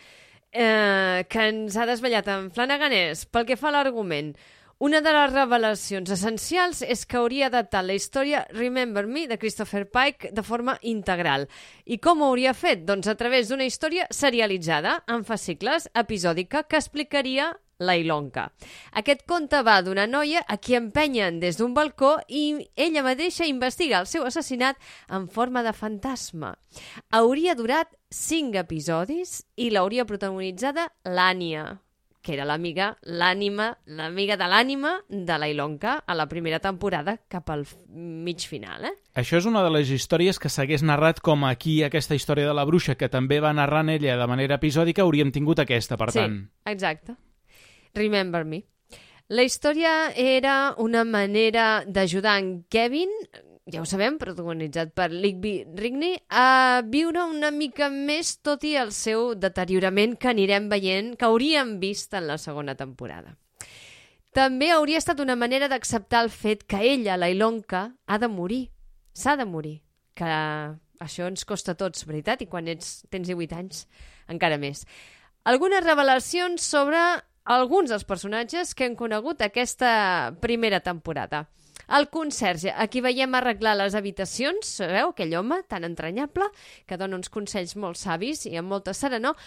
eh, 0.53 1.25
que 1.29 1.49
ens 1.51 1.77
ha 1.77 1.87
desvetllat 1.89 2.29
en 2.33 2.49
Flanagan 2.55 2.95
és, 2.95 3.27
pel 3.27 3.47
que 3.49 3.59
fa 3.59 3.71
a 3.71 3.77
l'argument, 3.79 4.33
una 4.79 5.01
de 5.03 5.11
les 5.11 5.33
revelacions 5.33 6.11
essencials 6.15 6.85
és 6.87 7.01
que 7.03 7.17
hauria 7.19 7.49
adaptat 7.49 7.83
la 7.83 7.97
història 7.99 8.45
Remember 8.55 9.03
Me 9.11 9.25
de 9.27 9.39
Christopher 9.43 9.89
Pike 9.91 10.31
de 10.31 10.45
forma 10.47 10.77
integral. 10.87 11.49
I 11.85 11.99
com 11.99 12.23
ho 12.23 12.29
hauria 12.31 12.53
fet? 12.55 12.85
Doncs 12.87 13.11
a 13.11 13.17
través 13.19 13.51
d'una 13.51 13.67
història 13.67 14.07
serialitzada, 14.15 15.01
en 15.11 15.27
fascicles, 15.27 15.89
episòdica, 15.99 16.63
que 16.71 16.79
explicaria 16.79 17.51
la 17.79 17.97
Ilonka. 17.97 18.49
Aquest 18.99 19.25
conte 19.29 19.63
va 19.63 19.79
d'una 19.83 20.07
noia 20.11 20.43
a 20.47 20.59
qui 20.59 20.77
empenyen 20.79 21.41
des 21.41 21.59
d'un 21.59 21.75
balcó 21.75 22.17
i 22.29 22.69
ella 22.77 23.05
mateixa 23.07 23.47
investiga 23.47 24.01
el 24.03 24.11
seu 24.11 24.27
assassinat 24.27 24.79
en 25.09 25.29
forma 25.29 25.63
de 25.63 25.73
fantasma. 25.73 26.57
Hauria 27.11 27.55
durat 27.55 27.91
cinc 28.11 28.57
episodis 28.59 29.43
i 29.57 29.71
l'hauria 29.71 30.07
protagonitzada 30.09 30.89
l'Ània, 31.05 31.79
que 32.23 32.35
era 32.35 32.45
l'amiga, 32.45 32.91
l'ànima, 33.03 33.71
l'amiga 33.87 34.37
de 34.37 34.49
l'ànima 34.51 34.91
de 35.09 35.39
la 35.39 35.49
Ilonka 35.49 36.01
a 36.05 36.17
la 36.19 36.27
primera 36.29 36.59
temporada 36.59 37.17
cap 37.29 37.49
al 37.51 37.65
mig 37.95 38.43
final, 38.49 38.91
eh? 38.91 38.95
Això 39.15 39.39
és 39.39 39.47
una 39.47 39.63
de 39.63 39.71
les 39.71 39.91
històries 39.95 40.39
que 40.39 40.51
s'hagués 40.51 40.83
narrat 40.83 41.23
com 41.25 41.47
aquí 41.47 41.83
aquesta 41.87 42.19
història 42.19 42.51
de 42.51 42.59
la 42.59 42.67
bruixa, 42.67 42.99
que 42.99 43.09
també 43.09 43.41
va 43.41 43.55
narrant 43.55 43.89
ella 43.89 44.19
de 44.19 44.27
manera 44.27 44.59
episòdica, 44.59 45.07
hauríem 45.07 45.33
tingut 45.33 45.63
aquesta, 45.63 45.97
per 45.97 46.11
sí, 46.11 46.21
tant. 46.21 46.43
exacte. 46.67 47.17
Remember 47.95 48.45
Me. 48.45 48.65
La 49.29 49.45
història 49.45 50.11
era 50.17 50.75
una 50.79 51.05
manera 51.05 51.85
d'ajudar 51.87 52.39
en 52.41 52.63
Kevin, 52.73 53.11
ja 53.69 53.83
ho 53.83 53.87
sabem, 53.87 54.17
protagonitzat 54.17 54.95
per 54.97 55.11
Ligby 55.13 55.67
Rigney, 55.77 56.17
a 56.33 56.81
viure 56.89 57.27
una 57.29 57.51
mica 57.53 57.91
més 57.93 58.39
tot 58.41 58.65
i 58.65 58.73
el 58.81 58.95
seu 58.97 59.35
deteriorament 59.37 60.17
que 60.17 60.31
anirem 60.33 60.71
veient, 60.73 61.13
que 61.21 61.29
hauríem 61.29 61.77
vist 61.83 62.17
en 62.17 62.27
la 62.31 62.39
segona 62.41 62.75
temporada. 62.79 63.37
També 64.33 64.71
hauria 64.73 65.01
estat 65.01 65.21
una 65.21 65.37
manera 65.37 65.69
d'acceptar 65.69 66.23
el 66.25 66.33
fet 66.33 66.65
que 66.65 66.81
ella, 66.81 67.17
la 67.21 67.29
Ilonka, 67.29 67.85
ha 68.07 68.19
de 68.19 68.29
morir. 68.29 68.71
S'ha 69.13 69.37
de 69.37 69.45
morir. 69.45 69.83
Que 70.17 70.29
això 71.05 71.29
ens 71.29 71.45
costa 71.45 71.75
a 71.75 71.79
tots, 71.79 72.07
veritat? 72.09 72.41
I 72.41 72.49
quan 72.49 72.69
ets, 72.73 73.03
tens 73.13 73.29
18 73.29 73.57
anys, 73.57 73.85
encara 74.33 74.57
més. 74.57 74.85
Algunes 75.45 75.85
revelacions 75.85 76.65
sobre 76.65 77.01
alguns 77.49 77.89
dels 77.89 78.05
personatges 78.05 78.75
que 78.77 78.85
hem 78.85 78.97
conegut 78.97 79.41
aquesta 79.41 80.35
primera 80.43 80.81
temporada. 80.85 81.47
El 81.89 82.11
conserge, 82.13 82.69
a 82.69 82.85
qui 82.93 83.01
veiem 83.01 83.33
arreglar 83.39 83.73
les 83.79 83.95
habitacions, 83.97 84.69
sabeu, 84.83 85.15
aquell 85.15 85.33
home 85.39 85.63
tan 85.73 85.87
entranyable, 85.89 86.51
que 86.85 86.99
dona 87.01 87.17
uns 87.17 87.33
consells 87.33 87.73
molt 87.81 87.97
savis 87.97 88.45
i 88.45 88.59
amb 88.61 88.69
molta 88.69 88.93
serenor, 88.93 89.39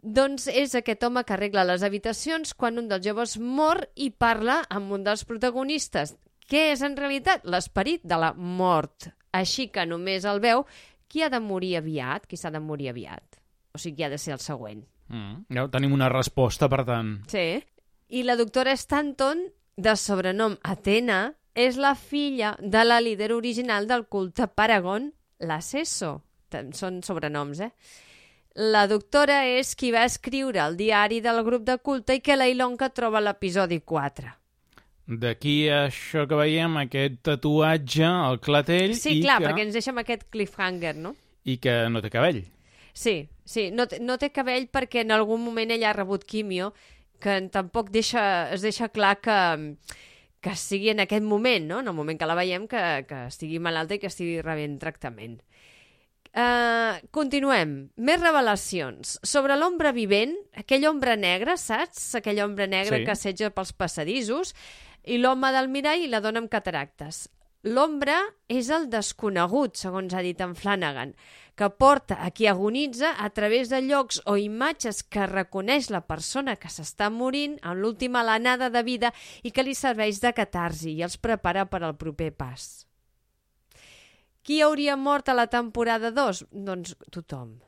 doncs 0.00 0.46
és 0.48 0.72
aquest 0.78 1.04
home 1.04 1.20
que 1.28 1.34
arregla 1.36 1.66
les 1.68 1.84
habitacions 1.84 2.54
quan 2.56 2.80
un 2.80 2.88
dels 2.88 3.04
joves 3.04 3.36
mor 3.36 3.82
i 4.00 4.08
parla 4.08 4.62
amb 4.72 4.96
un 4.96 5.04
dels 5.04 5.26
protagonistes. 5.28 6.14
Què 6.48 6.70
és 6.72 6.80
en 6.80 6.96
realitat? 6.96 7.44
L'esperit 7.44 8.00
de 8.08 8.16
la 8.16 8.32
mort. 8.32 9.10
Així 9.36 9.68
que 9.68 9.84
només 9.84 10.24
el 10.24 10.40
veu 10.40 10.64
qui 11.10 11.20
ha 11.22 11.28
de 11.28 11.42
morir 11.44 11.76
aviat, 11.82 12.24
qui 12.24 12.40
s'ha 12.40 12.50
de 12.50 12.64
morir 12.64 12.88
aviat. 12.94 13.36
O 13.74 13.78
sigui, 13.78 14.00
qui 14.00 14.08
ha 14.08 14.10
de 14.10 14.18
ser 14.18 14.32
el 14.38 14.40
següent. 14.40 14.80
Mm. 15.10 15.44
Ja 15.56 15.66
tenim 15.68 15.92
una 15.96 16.08
resposta, 16.12 16.68
per 16.70 16.84
tant. 16.88 17.16
Sí. 17.30 17.58
I 18.10 18.22
la 18.26 18.36
doctora 18.38 18.72
Stanton, 18.78 19.44
de 19.76 19.94
sobrenom 19.96 20.56
Atena, 20.62 21.34
és 21.54 21.76
la 21.76 21.94
filla 21.98 22.54
de 22.62 22.84
la 22.84 23.00
líder 23.02 23.32
original 23.34 23.86
del 23.90 24.06
culte 24.06 24.46
Paragon, 24.48 25.10
la. 25.40 25.60
Tam- 26.50 26.72
Són 26.74 27.02
sobrenoms, 27.02 27.60
eh? 27.60 27.70
La 28.54 28.86
doctora 28.90 29.44
és 29.46 29.76
qui 29.78 29.92
va 29.94 30.04
escriure 30.04 30.58
el 30.64 30.76
diari 30.76 31.20
del 31.22 31.42
grup 31.46 31.62
de 31.64 31.78
culte 31.78 32.16
i 32.18 32.20
que 32.20 32.36
la 32.36 32.48
Ilonka 32.50 32.88
troba 32.90 33.18
a 33.18 33.20
l'episodi 33.22 33.78
4. 33.80 34.32
D'aquí 35.06 35.68
això 35.70 36.26
que 36.30 36.38
veiem, 36.38 36.76
aquest 36.82 37.20
tatuatge 37.26 38.04
al 38.06 38.38
clatell 38.42 38.94
Sí, 38.94 39.18
i, 39.18 39.22
clar, 39.22 39.38
que, 39.40 39.46
perquè 39.48 39.64
ens 39.66 39.74
deixa 39.74 39.90
amb 39.90 40.02
aquest 40.02 40.28
cliffhanger, 40.30 40.96
no? 40.96 41.14
i 41.44 41.56
que 41.58 41.88
no 41.90 42.02
té 42.02 42.10
cabell. 42.10 42.44
Sí, 42.92 43.28
sí, 43.44 43.70
no, 43.70 43.86
no 44.00 44.18
té 44.18 44.30
cabell 44.34 44.68
perquè 44.72 45.04
en 45.04 45.12
algun 45.14 45.42
moment 45.44 45.70
ella 45.70 45.90
ha 45.90 45.96
rebut 45.96 46.24
quimio, 46.24 46.72
que 47.20 47.36
tampoc 47.52 47.90
deixa, 47.92 48.48
es 48.54 48.62
deixa 48.64 48.88
clar 48.88 49.18
que, 49.20 49.76
que 50.40 50.56
sigui 50.56 50.90
en 50.90 51.00
aquest 51.04 51.24
moment, 51.24 51.66
no? 51.68 51.80
en 51.80 51.88
el 51.88 51.94
moment 51.94 52.18
que 52.18 52.28
la 52.28 52.34
veiem, 52.38 52.66
que, 52.68 52.82
que 53.08 53.26
estigui 53.28 53.60
malalta 53.60 53.94
i 53.96 54.00
que 54.02 54.08
estigui 54.08 54.40
rebent 54.42 54.78
tractament. 54.80 55.40
Uh, 56.30 57.00
continuem. 57.10 57.90
Més 57.98 58.20
revelacions. 58.22 59.16
Sobre 59.26 59.56
l'ombra 59.58 59.90
vivent, 59.92 60.36
aquell 60.54 60.86
ombra 60.86 61.16
negre, 61.18 61.56
saps? 61.58 62.14
Aquell 62.20 62.38
ombra 62.44 62.68
negre 62.70 63.00
Sí. 63.00 63.04
que 63.04 63.10
assetja 63.16 63.50
pels 63.50 63.72
passadissos, 63.74 64.54
i 65.04 65.18
l'home 65.18 65.50
del 65.52 65.68
mirall 65.68 66.04
i 66.04 66.08
la 66.08 66.20
dona 66.22 66.38
amb 66.38 66.50
cataractes. 66.52 67.28
L'ombra 67.62 68.16
és 68.48 68.70
el 68.72 68.86
desconegut, 68.88 69.76
segons 69.76 70.14
ha 70.16 70.22
dit 70.24 70.38
en 70.40 70.54
Flanagan, 70.56 71.12
que 71.52 71.68
porta 71.68 72.16
a 72.24 72.30
qui 72.32 72.48
agonitza 72.48 73.12
a 73.20 73.28
través 73.36 73.68
de 73.68 73.82
llocs 73.84 74.22
o 74.24 74.38
imatges 74.40 75.02
que 75.04 75.26
reconeix 75.28 75.90
la 75.92 76.00
persona 76.00 76.56
que 76.56 76.72
s'està 76.72 77.10
morint 77.12 77.58
en 77.60 77.82
l'última 77.82 78.22
alenada 78.24 78.70
de 78.72 78.82
vida 78.82 79.12
i 79.44 79.52
que 79.52 79.66
li 79.66 79.76
serveix 79.76 80.22
de 80.24 80.32
catarsi 80.32 80.94
i 80.94 81.04
els 81.04 81.20
prepara 81.20 81.66
per 81.68 81.82
al 81.84 81.98
proper 82.00 82.32
pas. 82.32 82.86
Qui 84.40 84.62
hauria 84.64 84.96
mort 84.96 85.28
a 85.28 85.36
la 85.36 85.50
temporada 85.52 86.10
2? 86.16 86.46
Doncs 86.50 86.96
tothom. 87.12 87.58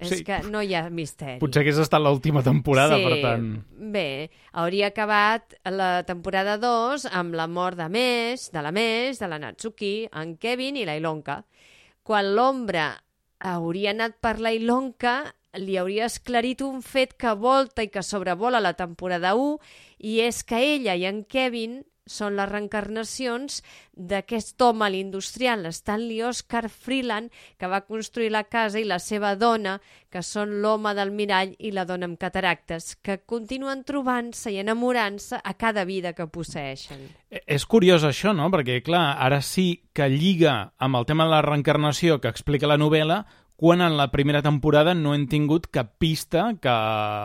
És 0.00 0.10
Sí. 0.10 0.24
que 0.24 0.40
no 0.50 0.60
hi 0.62 0.74
ha 0.74 0.88
misteri. 0.90 1.38
Potser 1.38 1.62
hagués 1.62 1.78
estat 1.78 2.00
l'última 2.02 2.42
temporada, 2.42 2.96
sí, 2.96 3.04
per 3.04 3.20
tant. 3.22 3.64
Bé, 3.94 4.30
hauria 4.52 4.88
acabat 4.88 5.54
la 5.64 6.02
temporada 6.04 6.58
2 6.58 7.06
amb 7.12 7.34
la 7.34 7.46
mort 7.46 7.78
de 7.78 7.88
Mesh, 7.88 8.50
de 8.50 8.62
la 8.62 8.72
Mesh, 8.72 9.18
de 9.18 9.28
la 9.28 9.38
Natsuki, 9.38 10.08
en 10.12 10.36
Kevin 10.36 10.76
i 10.76 10.84
la 10.84 10.96
Ilonka. 10.96 11.44
Quan 12.02 12.34
l'ombra 12.34 13.00
hauria 13.40 13.90
anat 13.90 14.18
per 14.20 14.40
la 14.40 14.52
Ilonka, 14.52 15.34
li 15.54 15.76
hauria 15.78 16.06
esclarit 16.06 16.60
un 16.62 16.82
fet 16.82 17.14
que 17.14 17.32
volta 17.38 17.82
i 17.84 17.88
que 17.88 18.02
sobrevola 18.02 18.60
la 18.60 18.72
temporada 18.74 19.36
1 19.36 19.58
i 20.00 20.18
és 20.20 20.42
que 20.42 20.58
ella 20.74 20.96
i 20.96 21.04
en 21.06 21.22
Kevin 21.24 21.84
són 22.06 22.36
les 22.36 22.48
reencarnacions 22.50 23.62
d'aquest 23.94 24.60
home 24.62 24.88
l'industrial, 24.90 25.64
Stanley 25.72 26.22
Oscar 26.22 26.68
Freeland, 26.68 27.30
que 27.56 27.70
va 27.70 27.84
construir 27.86 28.30
la 28.34 28.44
casa, 28.44 28.80
i 28.80 28.84
la 28.84 28.98
seva 29.00 29.34
dona, 29.40 29.78
que 30.10 30.22
són 30.22 30.60
l'home 30.62 30.94
del 30.94 31.12
mirall 31.14 31.54
i 31.58 31.72
la 31.74 31.86
dona 31.88 32.06
amb 32.06 32.18
cataractes, 32.20 32.94
que 33.02 33.22
continuen 33.24 33.84
trobant-se 33.88 34.52
i 34.52 34.60
enamorant-se 34.62 35.40
a 35.42 35.54
cada 35.54 35.84
vida 35.88 36.12
que 36.12 36.28
posseixen. 36.28 37.08
Eh, 37.30 37.42
És 37.46 37.64
curiós 37.66 38.04
això, 38.04 38.34
no? 38.36 38.50
Perquè, 38.52 38.82
clar, 38.84 39.16
ara 39.18 39.40
sí 39.42 39.88
que 39.94 40.08
lliga 40.08 40.74
amb 40.78 41.00
el 41.00 41.06
tema 41.06 41.24
de 41.24 41.34
la 41.34 41.42
reencarnació 41.42 42.20
que 42.20 42.28
explica 42.28 42.70
la 42.70 42.78
novel·la, 42.78 43.24
quan 43.56 43.80
en 43.80 43.96
la 43.96 44.10
primera 44.10 44.42
temporada 44.42 44.94
no 44.98 45.14
hem 45.14 45.28
tingut 45.30 45.68
cap 45.70 45.94
pista 46.02 46.48
que 46.60 46.74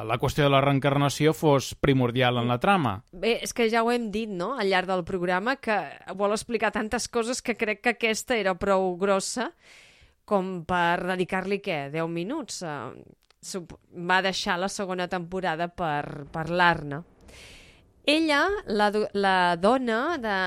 la 0.06 0.18
qüestió 0.22 0.45
de 0.45 0.53
la 0.53 0.61
reencarnació 0.61 1.34
fos 1.34 1.73
primordial 1.81 2.38
en 2.38 2.49
la 2.51 2.60
trama. 2.61 2.99
Bé, 3.11 3.39
és 3.43 3.53
que 3.53 3.69
ja 3.72 3.84
ho 3.84 3.91
hem 3.91 4.10
dit, 4.14 4.30
no?, 4.30 4.53
al 4.60 4.69
llarg 4.69 4.89
del 4.91 5.06
programa, 5.07 5.57
que 5.57 5.80
vol 6.18 6.35
explicar 6.35 6.72
tantes 6.76 7.10
coses 7.10 7.41
que 7.41 7.57
crec 7.57 7.81
que 7.81 7.95
aquesta 7.95 8.38
era 8.38 8.53
prou 8.60 8.93
grossa 9.01 9.49
com 10.30 10.60
per 10.69 11.07
dedicar-li, 11.10 11.57
què, 11.65 11.88
10 11.93 12.11
minuts? 12.14 12.61
Uh, 12.61 13.64
va 14.06 14.19
deixar 14.22 14.60
la 14.61 14.69
segona 14.69 15.07
temporada 15.10 15.69
per 15.72 16.27
parlar-ne. 16.34 17.01
Ella, 18.10 18.43
la, 18.65 18.89
la 19.14 19.56
dona 19.61 20.18
de, 20.22 20.38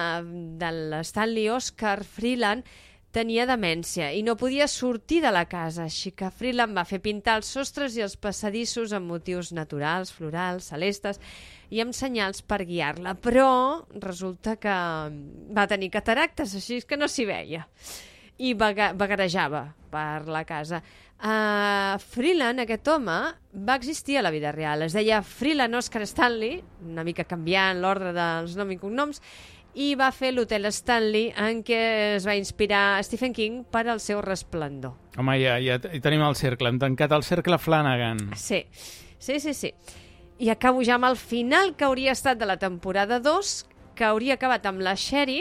de 0.59 0.71
l'Stanley 0.93 1.49
Oscar 1.51 2.03
Freeland, 2.05 2.67
tenia 3.13 3.47
demència 3.49 4.11
i 4.17 4.23
no 4.25 4.39
podia 4.41 4.67
sortir 4.71 5.21
de 5.25 5.33
la 5.35 5.45
casa, 5.51 5.87
així 5.87 6.15
que 6.17 6.31
Freeland 6.33 6.77
va 6.77 6.87
fer 6.89 7.03
pintar 7.05 7.37
els 7.41 7.51
sostres 7.53 7.97
i 7.97 8.05
els 8.05 8.17
passadissos 8.17 8.95
amb 8.97 9.13
motius 9.13 9.53
naturals, 9.53 10.13
florals, 10.17 10.71
celestes 10.73 11.21
i 11.73 11.83
amb 11.85 11.97
senyals 11.97 12.43
per 12.45 12.63
guiar-la, 12.69 13.15
però 13.21 13.85
resulta 14.01 14.57
que 14.61 14.79
va 15.53 15.69
tenir 15.69 15.93
cataractes, 15.93 16.57
així 16.57 16.83
que 16.89 17.01
no 17.01 17.09
s'hi 17.09 17.29
veia 17.29 17.67
i 18.43 18.55
vagarejava 18.59 19.67
per 19.93 20.27
la 20.33 20.43
casa. 20.49 20.81
Uh, 21.23 22.01
Freeland, 22.03 22.65
aquest 22.65 22.89
home, 22.91 23.17
va 23.55 23.77
existir 23.79 24.17
a 24.19 24.25
la 24.25 24.33
vida 24.35 24.51
real. 24.51 24.83
Es 24.83 24.97
deia 24.97 25.21
Freeland 25.23 25.79
Oscar 25.79 26.03
Stanley, 26.09 26.57
una 26.89 27.05
mica 27.07 27.29
canviant 27.29 27.79
l'ordre 27.79 28.11
dels 28.17 28.57
noms 28.59 28.75
i 28.75 28.79
cognoms, 28.81 29.23
i 29.75 29.95
va 29.97 30.11
fer 30.13 30.33
l'Hotel 30.35 30.67
Stanley 30.69 31.31
en 31.39 31.63
què 31.65 31.81
es 32.19 32.27
va 32.29 32.35
inspirar 32.37 33.01
Stephen 33.05 33.33
King 33.33 33.63
per 33.65 33.87
al 33.89 34.01
seu 34.05 34.21
resplendor. 34.25 34.95
Home, 35.17 35.39
ja, 35.41 35.57
ja 35.65 35.79
tenim 35.81 36.25
el 36.27 36.37
cercle, 36.37 36.69
hem 36.73 36.81
tancat 36.83 37.13
el 37.17 37.25
cercle 37.25 37.59
Flanagan. 37.59 38.33
Sí, 38.37 38.65
sí, 39.19 39.39
sí, 39.41 39.55
sí. 39.55 39.73
I 40.43 40.51
acabo 40.53 40.83
ja 40.85 40.97
amb 40.99 41.09
el 41.09 41.17
final 41.17 41.75
que 41.77 41.87
hauria 41.87 42.13
estat 42.13 42.41
de 42.41 42.49
la 42.49 42.59
temporada 42.59 43.21
2, 43.21 43.55
que 43.97 44.05
hauria 44.05 44.37
acabat 44.37 44.67
amb 44.69 44.83
la 44.85 44.97
Sherry, 44.99 45.41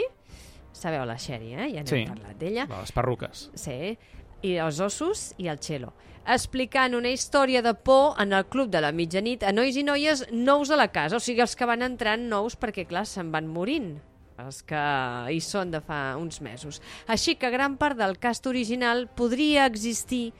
sabeu 0.72 1.04
la 1.08 1.18
Sherry, 1.20 1.52
eh? 1.52 1.68
Ja 1.74 1.82
n'hem 1.82 1.90
sí, 1.90 2.04
parlat 2.08 2.38
d'ella. 2.40 2.66
les 2.72 2.94
perruques. 2.94 3.50
Sí, 3.58 3.96
i 4.42 4.56
els 4.58 4.80
ossos 4.80 5.32
i 5.38 5.50
el 5.52 5.60
cello 5.62 5.92
explicant 6.22 6.94
una 6.94 7.10
història 7.10 7.62
de 7.66 7.72
por 7.74 8.14
en 8.22 8.32
el 8.32 8.44
club 8.46 8.68
de 8.70 8.78
la 8.80 8.92
mitjanit 8.94 9.42
a 9.42 9.50
nois 9.50 9.74
i 9.74 9.82
noies 9.82 10.28
nous 10.30 10.70
a 10.70 10.78
la 10.78 10.86
casa, 10.94 11.18
o 11.18 11.20
sigui, 11.20 11.42
els 11.42 11.56
que 11.58 11.66
van 11.66 11.82
entrant 11.82 12.28
nous 12.30 12.54
perquè, 12.54 12.86
clar, 12.86 13.02
se'n 13.10 13.32
van 13.34 13.48
morint 13.50 13.96
els 14.40 14.62
que 14.64 14.82
hi 15.30 15.40
són 15.44 15.70
de 15.70 15.80
fa 15.84 16.16
uns 16.16 16.40
mesos. 16.40 16.80
Així 17.06 17.36
que 17.36 17.52
gran 17.52 17.76
part 17.76 17.98
del 17.98 18.16
cast 18.18 18.46
original 18.46 19.06
podria 19.16 19.66
existir 19.66 20.32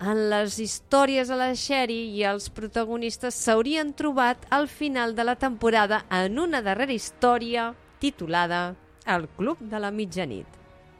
en 0.00 0.22
les 0.32 0.56
històries 0.58 1.30
a 1.30 1.36
la 1.36 1.50
Sherry 1.54 2.00
i 2.16 2.24
els 2.24 2.48
protagonistes 2.56 3.36
s'haurien 3.36 3.92
trobat 3.96 4.46
al 4.50 4.68
final 4.68 5.14
de 5.14 5.26
la 5.28 5.36
temporada 5.36 6.04
en 6.10 6.38
una 6.38 6.62
darrera 6.64 6.96
història 6.96 7.74
titulada 8.00 8.74
El 9.04 9.28
Club 9.36 9.60
de 9.60 9.80
la 9.80 9.90
Mitjanit. 9.90 10.46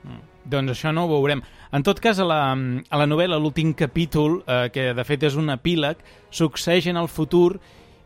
Mm. 0.04 0.20
Doncs 0.50 0.72
això 0.72 0.92
no 0.92 1.04
ho 1.04 1.10
veurem. 1.10 1.42
En 1.72 1.84
tot 1.84 2.00
cas, 2.00 2.18
a 2.18 2.26
la, 2.26 2.40
a 2.52 3.00
la 3.00 3.06
novel·la, 3.06 3.38
l'últim 3.38 3.74
capítol, 3.76 4.40
eh, 4.46 4.68
que 4.72 4.90
de 4.96 5.04
fet 5.04 5.28
és 5.28 5.36
un 5.38 5.52
epíleg, 5.52 6.00
succeeix 6.32 6.88
en 6.90 7.00
el 7.00 7.08
futur 7.12 7.60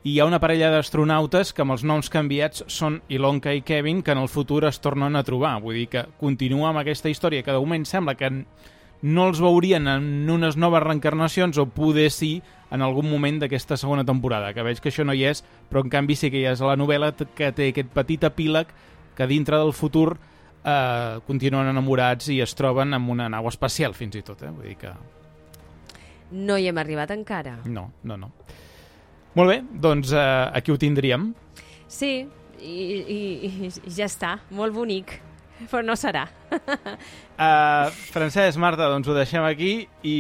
i 0.05 0.13
hi 0.13 0.19
ha 0.21 0.27
una 0.29 0.39
parella 0.41 0.69
d'astronautes 0.69 1.55
que 1.57 1.63
amb 1.65 1.73
els 1.73 1.83
noms 1.89 2.11
canviats 2.13 2.67
són 2.69 2.99
Ilonka 3.09 3.55
i 3.57 3.63
Kevin, 3.65 4.03
que 4.05 4.13
en 4.13 4.21
el 4.21 4.29
futur 4.29 4.67
es 4.69 4.77
tornen 4.85 5.17
a 5.17 5.23
trobar. 5.25 5.55
Vull 5.65 5.79
dir 5.81 5.87
que 5.89 6.03
continua 6.21 6.69
amb 6.71 6.83
aquesta 6.83 7.09
història 7.09 7.43
que 7.43 7.55
de 7.55 7.61
moment 7.63 7.87
sembla 7.89 8.13
que 8.21 8.29
no 8.35 9.25
els 9.29 9.41
veurien 9.41 9.89
en 9.89 10.29
unes 10.29 10.59
noves 10.61 10.85
reencarnacions 10.85 11.57
o 11.57 11.65
poder 11.73 12.11
sí 12.13 12.35
en 12.71 12.85
algun 12.85 13.09
moment 13.09 13.39
d'aquesta 13.41 13.79
segona 13.81 14.05
temporada, 14.05 14.53
que 14.53 14.65
veig 14.67 14.83
que 14.85 14.93
això 14.93 15.07
no 15.09 15.17
hi 15.17 15.25
és, 15.31 15.41
però 15.71 15.81
en 15.85 15.93
canvi 15.93 16.17
sí 16.21 16.29
que 16.29 16.43
hi 16.43 16.47
és 16.53 16.61
a 16.61 16.69
la 16.69 16.77
novel·la 16.77 17.15
que 17.17 17.49
té 17.57 17.71
aquest 17.73 17.93
petit 17.97 18.29
epíleg 18.29 18.77
que 19.17 19.29
dintre 19.31 19.57
del 19.57 19.73
futur 19.73 20.19
eh, 20.19 21.21
continuen 21.25 21.71
enamorats 21.73 22.29
i 22.29 22.43
es 22.45 22.53
troben 22.59 22.93
amb 22.93 23.09
una 23.13 23.31
nau 23.33 23.49
espacial, 23.49 23.97
fins 23.97 24.21
i 24.21 24.25
tot. 24.27 24.45
Eh? 24.45 24.53
Vull 24.53 24.69
dir 24.69 24.77
que... 24.85 24.93
No 26.35 26.61
hi 26.61 26.69
hem 26.69 26.81
arribat 26.81 27.13
encara. 27.17 27.57
No, 27.65 27.91
no, 28.05 28.21
no. 28.21 28.33
Molt 29.35 29.51
bé, 29.51 29.61
doncs 29.83 30.13
eh, 30.15 30.25
aquí 30.55 30.71
ho 30.71 30.79
tindríem. 30.79 31.33
Sí, 31.91 32.13
i, 32.63 32.75
i, 32.75 33.21
i 33.67 33.71
ja 33.91 34.07
està, 34.07 34.37
molt 34.55 34.75
bonic, 34.77 35.17
però 35.71 35.83
no 35.83 35.97
serà. 35.99 36.27
uh, 36.55 37.91
Francesc, 38.15 38.59
Marta, 38.63 38.89
doncs 38.93 39.11
ho 39.11 39.17
deixem 39.17 39.45
aquí 39.47 39.73
i 40.07 40.17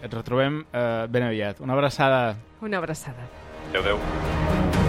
et 0.00 0.12
retrobem 0.16 0.62
uh, 0.64 1.04
ben 1.12 1.28
aviat. 1.28 1.60
Una 1.60 1.76
abraçada. 1.76 2.38
Una 2.64 2.80
abraçada. 2.80 3.28
Adéu, 3.70 3.84
adéu. 3.84 4.81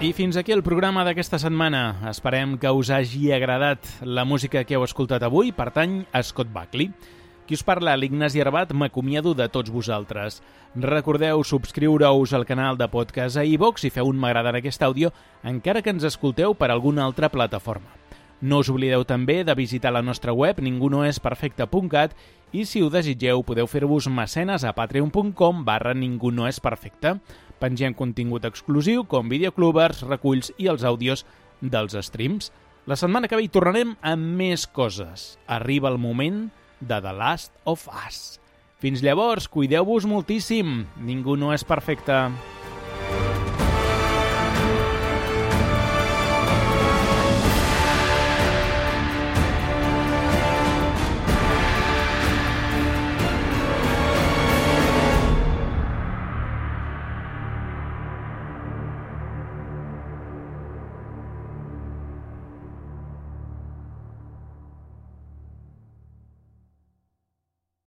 I 0.00 0.14
fins 0.14 0.38
aquí 0.40 0.48
el 0.54 0.62
programa 0.64 1.02
d'aquesta 1.04 1.36
setmana. 1.36 2.08
Esperem 2.08 2.54
que 2.56 2.70
us 2.72 2.88
hagi 2.88 3.34
agradat 3.36 3.84
la 4.00 4.24
música 4.24 4.62
que 4.64 4.72
heu 4.78 4.84
escoltat 4.86 5.26
avui. 5.26 5.50
Pertany 5.52 6.06
a 6.16 6.22
Scott 6.24 6.48
Buckley. 6.48 6.88
Qui 7.44 7.58
us 7.58 7.62
parla, 7.68 7.98
l'Ignasi 8.00 8.40
Arbat, 8.40 8.72
m'acomiado 8.72 9.34
de 9.36 9.50
tots 9.52 9.68
vosaltres. 9.68 10.38
Recordeu 10.72 11.44
subscriure-us 11.44 12.32
al 12.32 12.46
canal 12.48 12.78
de 12.80 12.88
podcast 12.88 13.36
a 13.36 13.44
iVox 13.44 13.84
i 13.84 13.90
feu 13.92 14.08
un 14.08 14.16
m'agrada 14.16 14.54
en 14.54 14.60
aquest 14.62 14.80
àudio, 14.88 15.12
encara 15.44 15.82
que 15.84 15.92
ens 15.92 16.08
escolteu 16.08 16.56
per 16.56 16.70
alguna 16.70 17.04
altra 17.04 17.28
plataforma. 17.28 17.92
No 18.40 18.62
us 18.64 18.70
oblideu 18.72 19.04
també 19.04 19.42
de 19.44 19.52
visitar 19.54 19.92
la 19.92 20.00
nostra 20.00 20.32
web 20.32 20.62
ningunoesperfecte.cat 20.64 22.16
i 22.56 22.64
si 22.64 22.80
ho 22.80 22.88
desitgeu 22.88 23.44
podeu 23.44 23.68
fer-vos 23.68 24.08
mecenes 24.08 24.64
a 24.64 24.72
patreon.com 24.72 25.60
barra 25.68 25.92
ningunoesperfecte. 25.92 27.18
Pengem 27.60 27.92
contingut 27.92 28.46
exclusiu 28.48 29.04
com 29.04 29.28
videoclubers, 29.28 30.00
reculls 30.08 30.48
i 30.56 30.70
els 30.72 30.84
àudios 30.86 31.26
dels 31.60 31.96
streams. 32.06 32.48
La 32.88 32.96
setmana 32.96 33.28
que 33.28 33.36
ve 33.36 33.44
hi 33.44 33.52
tornarem 33.52 33.92
amb 34.00 34.36
més 34.40 34.64
coses. 34.66 35.34
Arriba 35.46 35.92
el 35.92 36.00
moment 36.00 36.46
de 36.80 37.00
The 37.04 37.12
Last 37.12 37.52
of 37.68 37.84
Us. 37.92 38.40
Fins 38.80 39.04
llavors, 39.04 39.44
cuideu-vos 39.52 40.08
moltíssim. 40.08 40.86
Ningú 41.04 41.36
no 41.36 41.52
és 41.52 41.66
perfecte. 41.68 42.22